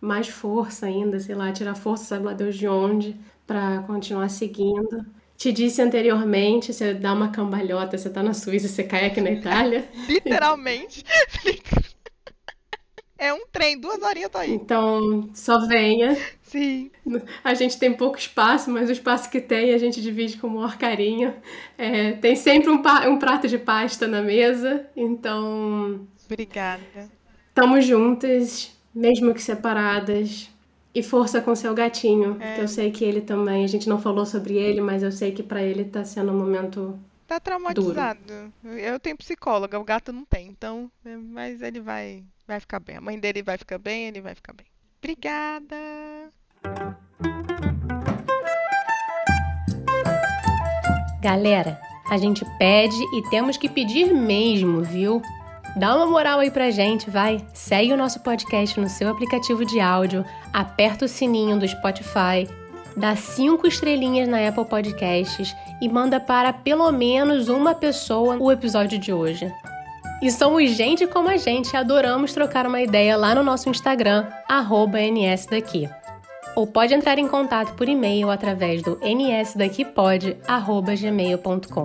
mais 0.00 0.28
força 0.28 0.86
ainda, 0.86 1.18
sei 1.20 1.34
lá, 1.34 1.52
tirar 1.52 1.74
força, 1.74 2.04
sabe 2.04 2.24
lá 2.24 2.32
Deus 2.32 2.56
de 2.56 2.66
onde, 2.66 3.16
para 3.46 3.82
continuar 3.82 4.28
seguindo. 4.28 5.06
Te 5.36 5.52
disse 5.52 5.80
anteriormente, 5.80 6.72
você 6.72 6.92
dá 6.92 7.12
uma 7.12 7.30
cambalhota, 7.30 7.96
você 7.96 8.10
tá 8.10 8.22
na 8.22 8.34
Suíça, 8.34 8.68
você 8.68 8.84
cai 8.84 9.06
aqui 9.06 9.20
na 9.20 9.30
Itália. 9.30 9.88
Literalmente. 10.08 11.04
é 13.18 13.32
um 13.32 13.46
trem, 13.50 13.78
duas 13.78 14.02
horinhas 14.02 14.30
tá 14.30 14.40
aí. 14.40 14.52
Então, 14.52 15.30
só 15.34 15.66
venha. 15.66 16.16
Sim. 16.42 16.90
A 17.42 17.54
gente 17.54 17.78
tem 17.78 17.92
pouco 17.92 18.18
espaço, 18.18 18.70
mas 18.70 18.88
o 18.88 18.92
espaço 18.92 19.30
que 19.30 19.40
tem 19.40 19.72
a 19.72 19.78
gente 19.78 20.02
divide 20.02 20.36
com 20.36 20.48
o 20.48 20.50
maior 20.50 20.76
carinho. 20.76 21.34
É, 21.78 22.12
tem 22.12 22.36
sempre 22.36 22.70
um, 22.70 22.82
um 23.08 23.18
prato 23.18 23.48
de 23.48 23.58
pasta 23.58 24.06
na 24.06 24.20
mesa, 24.20 24.86
então. 24.96 26.06
Obrigada. 26.26 27.10
Tamo 27.54 27.80
juntas, 27.80 28.70
mesmo 28.94 29.34
que 29.34 29.42
separadas. 29.42 30.48
E 30.94 31.02
força 31.02 31.40
com 31.40 31.56
seu 31.56 31.72
gatinho, 31.74 32.36
é. 32.38 32.56
que 32.56 32.60
eu 32.60 32.68
sei 32.68 32.90
que 32.90 33.02
ele 33.02 33.22
também, 33.22 33.64
a 33.64 33.66
gente 33.66 33.88
não 33.88 33.98
falou 33.98 34.26
sobre 34.26 34.58
ele, 34.58 34.82
mas 34.82 35.02
eu 35.02 35.10
sei 35.10 35.32
que 35.32 35.42
para 35.42 35.62
ele 35.62 35.84
tá 35.84 36.04
sendo 36.04 36.32
um 36.32 36.38
momento 36.38 36.98
Tá 37.26 37.40
traumatizado. 37.40 38.52
Duro. 38.62 38.76
Eu 38.76 39.00
tenho 39.00 39.16
psicóloga, 39.16 39.80
o 39.80 39.84
gato 39.84 40.12
não 40.12 40.22
tem, 40.22 40.48
então, 40.48 40.90
é, 41.02 41.16
mas 41.16 41.62
ele 41.62 41.80
vai 41.80 42.22
vai 42.46 42.60
ficar 42.60 42.78
bem. 42.78 42.96
A 42.96 43.00
mãe 43.00 43.18
dele 43.18 43.42
vai 43.42 43.56
ficar 43.56 43.78
bem, 43.78 44.08
ele 44.08 44.20
vai 44.20 44.34
ficar 44.34 44.52
bem. 44.52 44.66
Obrigada. 44.98 45.76
Galera, 51.22 51.80
a 52.10 52.18
gente 52.18 52.44
pede 52.58 52.96
e 53.16 53.30
temos 53.30 53.56
que 53.56 53.68
pedir 53.68 54.12
mesmo, 54.12 54.82
viu? 54.82 55.22
Dá 55.74 55.96
uma 55.96 56.06
moral 56.06 56.40
aí 56.40 56.50
pra 56.50 56.70
gente, 56.70 57.08
vai. 57.08 57.42
Segue 57.54 57.92
o 57.92 57.96
nosso 57.96 58.20
podcast 58.20 58.78
no 58.78 58.88
seu 58.88 59.08
aplicativo 59.08 59.64
de 59.64 59.80
áudio, 59.80 60.24
aperta 60.52 61.06
o 61.06 61.08
sininho 61.08 61.58
do 61.58 61.66
Spotify, 61.66 62.46
dá 62.96 63.16
cinco 63.16 63.66
estrelinhas 63.66 64.28
na 64.28 64.46
Apple 64.46 64.66
Podcasts 64.66 65.54
e 65.80 65.88
manda 65.88 66.20
para 66.20 66.52
pelo 66.52 66.90
menos 66.92 67.48
uma 67.48 67.74
pessoa 67.74 68.36
o 68.38 68.52
episódio 68.52 68.98
de 68.98 69.12
hoje. 69.12 69.50
E 70.22 70.30
somos 70.30 70.70
gente 70.70 71.06
como 71.06 71.28
a 71.28 71.36
gente, 71.36 71.76
adoramos 71.76 72.32
trocar 72.32 72.66
uma 72.66 72.80
ideia 72.80 73.16
lá 73.16 73.34
no 73.34 73.42
nosso 73.42 73.68
Instagram, 73.68 74.26
nsdaqui. 75.10 75.88
Ou 76.54 76.66
pode 76.66 76.94
entrar 76.94 77.18
em 77.18 77.26
contato 77.26 77.74
por 77.74 77.88
e-mail 77.88 78.30
através 78.30 78.82
do 78.82 78.98
nsdaquipod.gmail.com. 79.02 81.82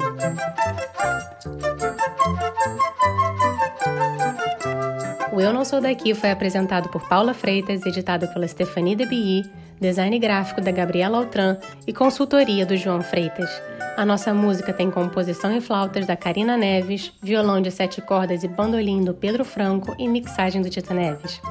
O 5.31 5.39
Eu 5.39 5.53
Não 5.53 5.63
Sou 5.63 5.79
Daqui 5.79 6.15
foi 6.15 6.31
apresentado 6.31 6.89
por 6.89 7.07
Paula 7.07 7.33
Freitas, 7.33 7.85
editado 7.85 8.27
pela 8.29 8.47
Stephanie 8.47 8.95
Debilly, 8.95 9.49
design 9.79 10.17
gráfico 10.17 10.59
da 10.59 10.71
Gabriela 10.71 11.19
Altran 11.19 11.57
e 11.85 11.93
consultoria 11.93 12.65
do 12.65 12.75
João 12.75 13.01
Freitas. 13.01 13.49
A 13.95 14.05
nossa 14.05 14.33
música 14.33 14.73
tem 14.73 14.89
composição 14.89 15.51
em 15.51 15.61
flautas 15.61 16.05
da 16.05 16.15
Karina 16.15 16.57
Neves, 16.57 17.13
violão 17.21 17.61
de 17.61 17.69
sete 17.69 18.01
cordas 18.01 18.43
e 18.43 18.47
bandolim 18.47 19.03
do 19.03 19.13
Pedro 19.13 19.45
Franco 19.45 19.95
e 19.99 20.07
mixagem 20.07 20.61
do 20.61 20.69
Tita 20.69 20.93
Neves. 20.93 21.41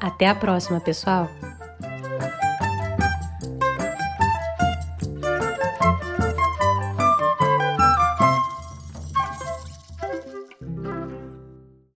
Até 0.00 0.28
a 0.28 0.34
próxima, 0.34 0.80
pessoal! 0.80 1.28